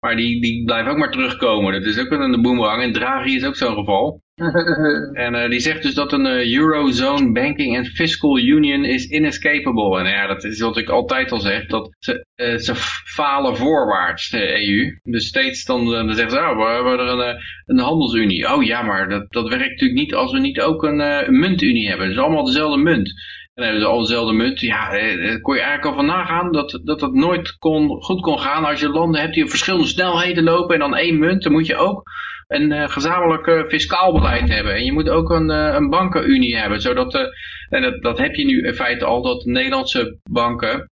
maar 0.00 0.16
die, 0.16 0.40
die 0.40 0.64
blijft 0.64 0.88
ook 0.88 0.96
maar 0.96 1.10
terugkomen. 1.10 1.72
Dat 1.72 1.84
is 1.84 1.98
ook 1.98 2.10
een 2.10 2.42
boemerang. 2.42 2.82
En 2.82 2.92
Draghi 2.92 3.36
is 3.36 3.44
ook 3.44 3.56
zo'n 3.56 3.74
geval. 3.74 4.24
En 5.12 5.34
uh, 5.34 5.48
die 5.48 5.60
zegt 5.60 5.82
dus 5.82 5.94
dat 5.94 6.12
een 6.12 6.26
uh, 6.26 6.54
Eurozone 6.54 7.32
Banking 7.32 7.76
and 7.76 7.88
Fiscal 7.88 8.38
Union 8.38 8.84
is 8.84 9.06
inescapable. 9.06 9.98
En 9.98 10.06
ja, 10.06 10.26
dat 10.26 10.44
is 10.44 10.60
wat 10.60 10.76
ik 10.76 10.88
altijd 10.88 11.32
al 11.32 11.40
zeg, 11.40 11.66
dat 11.66 11.96
ze, 11.98 12.26
uh, 12.36 12.56
ze 12.56 12.74
falen 13.04 13.56
voorwaarts, 13.56 14.30
de 14.30 14.66
EU. 14.66 14.98
Dus 15.02 15.26
steeds 15.26 15.64
dan, 15.64 15.90
dan 15.90 16.14
zeggen 16.14 16.30
ze, 16.30 16.38
oh, 16.38 16.56
we 16.56 16.72
hebben 16.72 16.98
er 16.98 17.28
een, 17.28 17.42
een 17.66 17.78
handelsunie. 17.78 18.54
Oh 18.54 18.64
ja, 18.64 18.82
maar 18.82 19.08
dat, 19.08 19.32
dat 19.32 19.48
werkt 19.48 19.70
natuurlijk 19.70 20.00
niet 20.00 20.14
als 20.14 20.32
we 20.32 20.38
niet 20.38 20.60
ook 20.60 20.82
een, 20.82 21.38
muntunie 21.40 21.88
hebben. 21.88 22.06
Het 22.06 22.16
is 22.16 22.22
allemaal 22.22 22.44
dezelfde 22.44 22.82
munt. 22.82 23.12
En 23.56 23.62
hebben 23.62 23.80
ze 23.80 23.86
al 23.86 24.00
dezelfde 24.00 24.32
munt. 24.32 24.60
Ja, 24.60 24.90
daar 24.90 25.40
kon 25.40 25.54
je 25.54 25.60
eigenlijk 25.60 25.84
al 25.84 25.94
van 25.94 26.06
nagaan 26.06 26.52
dat, 26.52 26.80
dat 26.84 27.00
dat 27.00 27.12
nooit 27.12 27.58
kon, 27.58 28.02
goed 28.02 28.20
kon 28.20 28.38
gaan 28.38 28.64
als 28.64 28.80
je 28.80 28.88
landen 28.88 29.20
hebt 29.20 29.34
die 29.34 29.42
op 29.42 29.48
verschillende 29.48 29.86
snelheden 29.86 30.44
lopen 30.44 30.74
en 30.74 30.80
dan 30.80 30.96
één 30.96 31.18
munt. 31.18 31.42
Dan 31.42 31.52
moet 31.52 31.66
je 31.66 31.76
ook 31.76 32.02
een 32.46 32.72
uh, 32.72 32.88
gezamenlijk 32.88 33.46
uh, 33.46 33.68
fiscaal 33.68 34.12
beleid 34.12 34.48
hebben. 34.48 34.74
En 34.74 34.84
je 34.84 34.92
moet 34.92 35.08
ook 35.08 35.30
een, 35.30 35.50
uh, 35.50 35.74
een 35.74 35.90
bankenunie 35.90 36.56
hebben. 36.56 36.80
Zodat, 36.80 37.14
en 37.68 37.82
dat, 37.82 38.02
dat 38.02 38.18
heb 38.18 38.34
je 38.34 38.44
nu 38.44 38.62
in 38.62 38.74
feite 38.74 39.04
al, 39.04 39.22
dat 39.22 39.44
Nederlandse 39.44 40.18
banken 40.30 40.90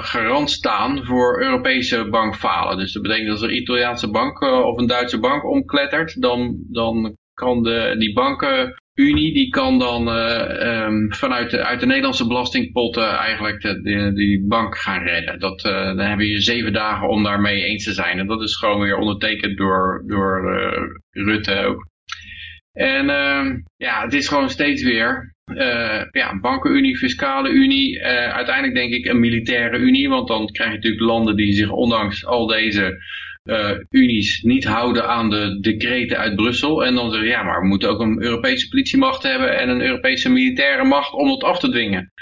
garant 0.00 0.50
staan 0.50 1.04
voor 1.04 1.42
Europese 1.42 2.08
bankfalen. 2.08 2.78
Dus 2.78 2.92
dat 2.92 3.02
betekent 3.02 3.28
dat 3.28 3.40
als 3.40 3.50
een 3.50 3.56
Italiaanse 3.56 4.10
bank 4.10 4.40
of 4.40 4.78
een 4.78 4.86
Duitse 4.86 5.20
bank 5.20 5.44
omklettert, 5.44 6.22
dan, 6.22 6.56
dan 6.70 7.16
kan 7.34 7.62
de, 7.62 7.94
die 7.98 8.12
banken 8.12 8.74
Unie 8.96 9.32
die 9.32 9.48
kan 9.48 9.78
dan 9.78 10.08
uh, 10.08 10.84
um, 10.84 11.12
vanuit 11.12 11.50
de, 11.50 11.64
uit 11.64 11.80
de 11.80 11.86
Nederlandse 11.86 12.26
belastingpotten 12.26 13.08
eigenlijk 13.08 13.60
de, 13.60 14.12
die 14.14 14.46
bank 14.46 14.76
gaan 14.76 15.02
redden. 15.02 15.38
Dat, 15.38 15.64
uh, 15.64 15.72
dan 15.72 15.98
hebben 15.98 16.26
je 16.26 16.40
zeven 16.40 16.72
dagen 16.72 17.08
om 17.08 17.22
daarmee 17.22 17.64
eens 17.64 17.84
te 17.84 17.92
zijn. 17.92 18.18
En 18.18 18.26
dat 18.26 18.42
is 18.42 18.56
gewoon 18.56 18.80
weer 18.80 18.96
ondertekend 18.96 19.56
door, 19.56 20.02
door 20.06 20.54
uh, 20.54 21.24
Rutte 21.24 21.64
ook. 21.64 21.88
En 22.72 23.06
ja, 23.76 24.02
het 24.02 24.12
is 24.12 24.28
gewoon 24.28 24.50
steeds 24.50 24.82
weer 24.82 25.34
ja, 26.10 26.38
bankenunie, 26.40 26.96
fiscale 26.96 27.48
unie. 27.48 28.02
uiteindelijk 28.04 28.74
denk 28.74 28.92
ik 28.92 29.06
een 29.06 29.20
militaire 29.20 29.78
unie. 29.78 30.08
Want 30.08 30.28
dan 30.28 30.46
krijg 30.46 30.70
je 30.70 30.76
natuurlijk 30.76 31.02
landen 31.02 31.36
die 31.36 31.52
zich 31.52 31.70
ondanks 31.70 32.26
al 32.26 32.46
deze 32.46 32.98
uh, 33.46 33.70
unies 33.90 34.42
niet 34.42 34.64
houden 34.64 35.08
aan 35.08 35.30
de 35.30 35.58
decreten 35.60 36.18
uit 36.18 36.34
Brussel. 36.34 36.84
En 36.84 36.94
dan 36.94 37.10
zeggen 37.10 37.28
ja, 37.28 37.42
maar 37.42 37.60
we 37.60 37.66
moeten 37.66 37.88
ook 37.88 38.00
een 38.00 38.22
Europese 38.22 38.68
politiemacht 38.68 39.22
hebben 39.22 39.58
en 39.58 39.68
een 39.68 39.80
Europese 39.80 40.30
militaire 40.30 40.84
macht 40.84 41.12
om 41.12 41.28
dat 41.28 41.42
af 41.42 41.58
te 41.58 41.70
dwingen. 41.70 42.12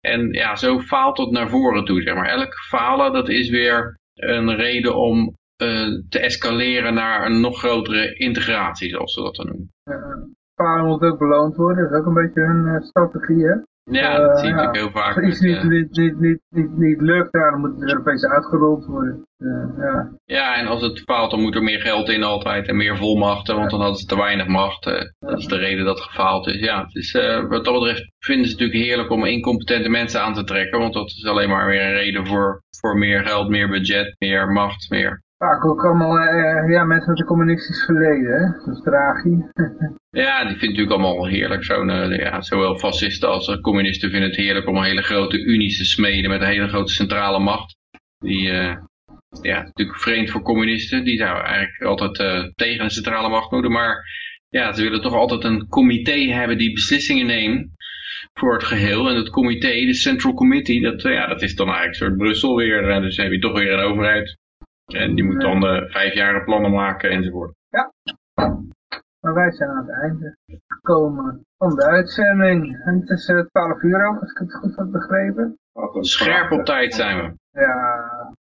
En 0.00 0.32
ja, 0.32 0.56
zo 0.56 0.80
faalt 0.80 1.16
dat 1.16 1.30
naar 1.30 1.48
voren 1.48 1.84
toe. 1.84 2.02
Zeg 2.02 2.14
maar. 2.14 2.28
Elk 2.28 2.54
falen, 2.54 3.12
dat 3.12 3.28
is 3.28 3.50
weer 3.50 3.98
een 4.14 4.56
reden 4.56 4.96
om 4.96 5.36
uh, 5.62 6.00
te 6.08 6.18
escaleren 6.18 6.94
naar 6.94 7.26
een 7.26 7.40
nog 7.40 7.58
grotere 7.58 8.14
integratie, 8.14 8.88
zoals 8.88 9.12
ze 9.12 9.22
dat 9.22 9.34
dan 9.34 9.46
noemen. 9.46 9.72
Uh, 9.84 10.24
falen 10.54 10.86
moet 10.86 11.02
ook 11.02 11.18
beloond 11.18 11.56
worden, 11.56 11.82
dat 11.82 11.92
is 11.92 11.98
ook 11.98 12.06
een 12.06 12.22
beetje 12.22 12.40
hun 12.40 12.82
strategie, 12.82 13.44
hè? 13.46 13.54
Ja, 13.84 14.18
dat 14.18 14.38
zie 14.38 14.48
je 14.48 14.54
natuurlijk 14.54 14.76
heel 14.76 14.90
vaak. 14.90 15.16
Als 15.16 15.26
iets 15.26 15.40
niet, 15.40 15.62
niet, 15.62 15.90
niet, 15.90 16.20
niet, 16.20 16.40
niet, 16.48 16.76
niet 16.76 17.00
lukt, 17.00 17.32
dan 17.32 17.60
moet 17.60 17.80
het 17.80 17.90
Europees 17.90 18.24
uitgerold 18.24 18.84
worden. 18.84 19.26
ja. 19.78 20.12
ja, 20.24 20.56
en 20.56 20.66
als 20.66 20.82
het 20.82 21.00
faalt, 21.00 21.30
dan 21.30 21.40
moet 21.40 21.54
er 21.54 21.62
meer 21.62 21.80
geld 21.80 22.08
in 22.08 22.22
altijd 22.22 22.68
en 22.68 22.76
meer 22.76 22.96
volmachten, 22.96 23.56
want 23.56 23.70
dan 23.70 23.80
hadden 23.80 23.98
ze 23.98 24.06
te 24.06 24.16
weinig 24.16 24.46
macht. 24.46 24.84
Dat 25.18 25.38
is 25.38 25.46
de 25.46 25.56
reden 25.56 25.84
dat 25.84 25.98
het 25.98 26.08
gefaald 26.08 26.46
is. 26.46 26.60
Ja, 26.60 26.82
het 26.82 26.94
is, 26.94 27.14
uh, 27.14 27.48
wat 27.48 27.64
dat 27.64 27.74
betreft 27.74 28.12
vinden 28.18 28.46
ze 28.46 28.52
het 28.52 28.60
natuurlijk 28.60 28.88
heerlijk 28.88 29.10
om 29.10 29.24
incompetente 29.24 29.88
mensen 29.88 30.22
aan 30.22 30.34
te 30.34 30.44
trekken, 30.44 30.78
want 30.78 30.94
dat 30.94 31.06
is 31.06 31.26
alleen 31.26 31.48
maar 31.48 31.66
weer 31.66 31.82
een 31.82 31.92
reden 31.92 32.26
voor, 32.26 32.62
voor 32.80 32.98
meer 32.98 33.26
geld, 33.26 33.48
meer 33.48 33.68
budget, 33.68 34.14
meer 34.18 34.48
macht, 34.48 34.90
meer 34.90 35.22
Vaak 35.42 35.64
ook 35.64 35.84
allemaal 35.84 36.18
uh, 36.18 36.70
ja, 36.70 36.84
mensen 36.84 37.10
met 37.10 37.20
een 37.20 37.26
communistisch 37.26 37.84
verleden, 37.84 38.32
hè? 38.32 38.64
Dat 38.64 38.76
is 38.76 38.82
tragisch. 38.82 39.44
ja, 40.24 40.44
die 40.44 40.56
vindt 40.56 40.76
natuurlijk 40.76 40.90
allemaal 40.90 41.26
heerlijk. 41.26 41.64
Zo'n, 41.64 41.88
uh, 41.88 42.16
ja, 42.18 42.40
zowel 42.40 42.78
fascisten 42.78 43.28
als 43.28 43.60
communisten 43.60 44.10
vinden 44.10 44.28
het 44.28 44.38
heerlijk 44.38 44.68
om 44.68 44.76
een 44.76 44.82
hele 44.82 45.02
grote 45.02 45.38
unies 45.44 45.78
te 45.78 45.84
smeden 45.84 46.30
met 46.30 46.40
een 46.40 46.46
hele 46.46 46.68
grote 46.68 46.92
centrale 46.92 47.38
macht. 47.38 47.76
Die, 48.18 48.48
uh, 48.48 48.76
ja, 49.42 49.62
natuurlijk 49.62 49.98
vreemd 49.98 50.30
voor 50.30 50.42
communisten. 50.42 51.04
Die 51.04 51.18
zouden 51.18 51.44
eigenlijk 51.44 51.82
altijd 51.82 52.16
tegen 52.54 52.84
een 52.84 52.90
centrale 52.90 53.28
macht 53.28 53.50
moeten. 53.50 53.72
Maar 53.72 54.04
ja, 54.48 54.72
ze 54.72 54.82
willen 54.82 55.02
toch 55.02 55.14
altijd 55.14 55.44
een 55.44 55.68
comité 55.68 56.18
hebben 56.18 56.58
die 56.58 56.72
beslissingen 56.72 57.26
neemt 57.26 57.68
voor 58.32 58.52
het 58.52 58.64
geheel. 58.64 59.08
En 59.08 59.16
het 59.16 59.30
comité, 59.30 59.86
de 59.86 59.94
Central 59.94 60.34
Committee, 60.34 60.80
dat, 60.80 61.02
ja, 61.02 61.26
dat 61.26 61.42
is 61.42 61.54
dan 61.54 61.66
eigenlijk 61.66 62.00
een 62.00 62.06
soort 62.06 62.18
Brussel 62.18 62.56
weer. 62.56 62.88
En 62.88 63.02
dus 63.02 63.16
heb 63.16 63.32
je 63.32 63.38
toch 63.38 63.58
weer 63.58 63.72
een 63.72 63.84
overheid 63.84 64.40
en 64.94 65.14
die 65.14 65.24
moet 65.24 65.40
dan 65.40 65.64
uh, 65.64 65.90
vijf 65.90 66.14
jaren 66.14 66.44
plannen 66.44 66.70
maken 66.70 67.10
enzovoort. 67.10 67.54
Ja. 67.68 67.92
Maar 69.20 69.34
wij 69.34 69.52
zijn 69.52 69.70
aan 69.70 69.86
het 69.86 70.02
einde 70.02 70.36
gekomen 70.66 71.44
van 71.58 71.74
de 71.74 71.84
uitzending. 71.84 72.82
En 72.84 73.00
het 73.00 73.10
is 73.10 73.28
uh, 73.28 73.40
12 73.40 73.82
uur 73.82 74.06
over, 74.06 74.20
als 74.20 74.30
ik 74.30 74.38
het 74.38 74.54
goed 74.54 74.76
heb 74.76 74.90
begrepen. 74.90 75.58
Scherp 76.00 76.50
op 76.52 76.64
tijd 76.64 76.94
zijn 76.94 77.16
we. 77.16 77.34
Ja, 77.60 78.00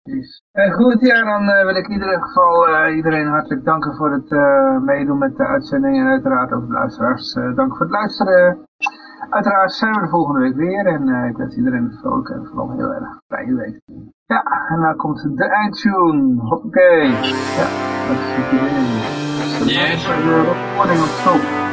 precies. 0.01 0.41
En 0.51 0.71
goed, 0.71 1.01
ja, 1.01 1.23
dan 1.23 1.49
uh, 1.49 1.65
wil 1.65 1.75
ik 1.75 1.87
in 1.87 1.93
ieder 1.93 2.21
geval 2.21 2.69
uh, 2.69 2.95
iedereen 2.95 3.27
hartelijk 3.27 3.65
danken 3.65 3.95
voor 3.95 4.11
het 4.11 4.29
meedoen 4.81 5.17
met 5.17 5.37
de 5.37 5.45
uitzending. 5.45 5.97
En 5.97 6.07
uiteraard 6.07 6.51
ook 6.51 6.67
de 6.67 6.73
luisteraars. 6.73 7.33
dank 7.33 7.77
voor 7.77 7.85
het 7.85 7.95
luisteren. 7.95 8.63
Uiteraard 9.29 9.73
zijn 9.73 9.93
we 9.93 9.99
de 10.01 10.07
volgende 10.07 10.39
week 10.39 10.55
weer. 10.55 10.85
En 10.85 11.27
ik 11.29 11.37
wens 11.37 11.55
iedereen 11.55 11.97
vrolijk 12.01 12.29
en 12.29 12.45
vooral 12.45 12.71
heel 12.71 12.93
erg 12.93 13.19
fijne 13.27 13.55
week. 13.55 13.81
Ja, 14.25 14.43
en 14.67 14.81
dan 14.81 14.95
komt 14.95 15.37
de 15.37 15.45
eindtune. 15.45 16.41
Hoppakee. 16.41 17.07
Ja, 17.09 17.67
dat 18.07 18.17
zit 18.35 18.45
hierin. 18.49 19.21
Yes. 19.65 20.05
De 20.05 20.55
recording 20.71 20.99
op 20.99 21.07
stop. 21.07 21.72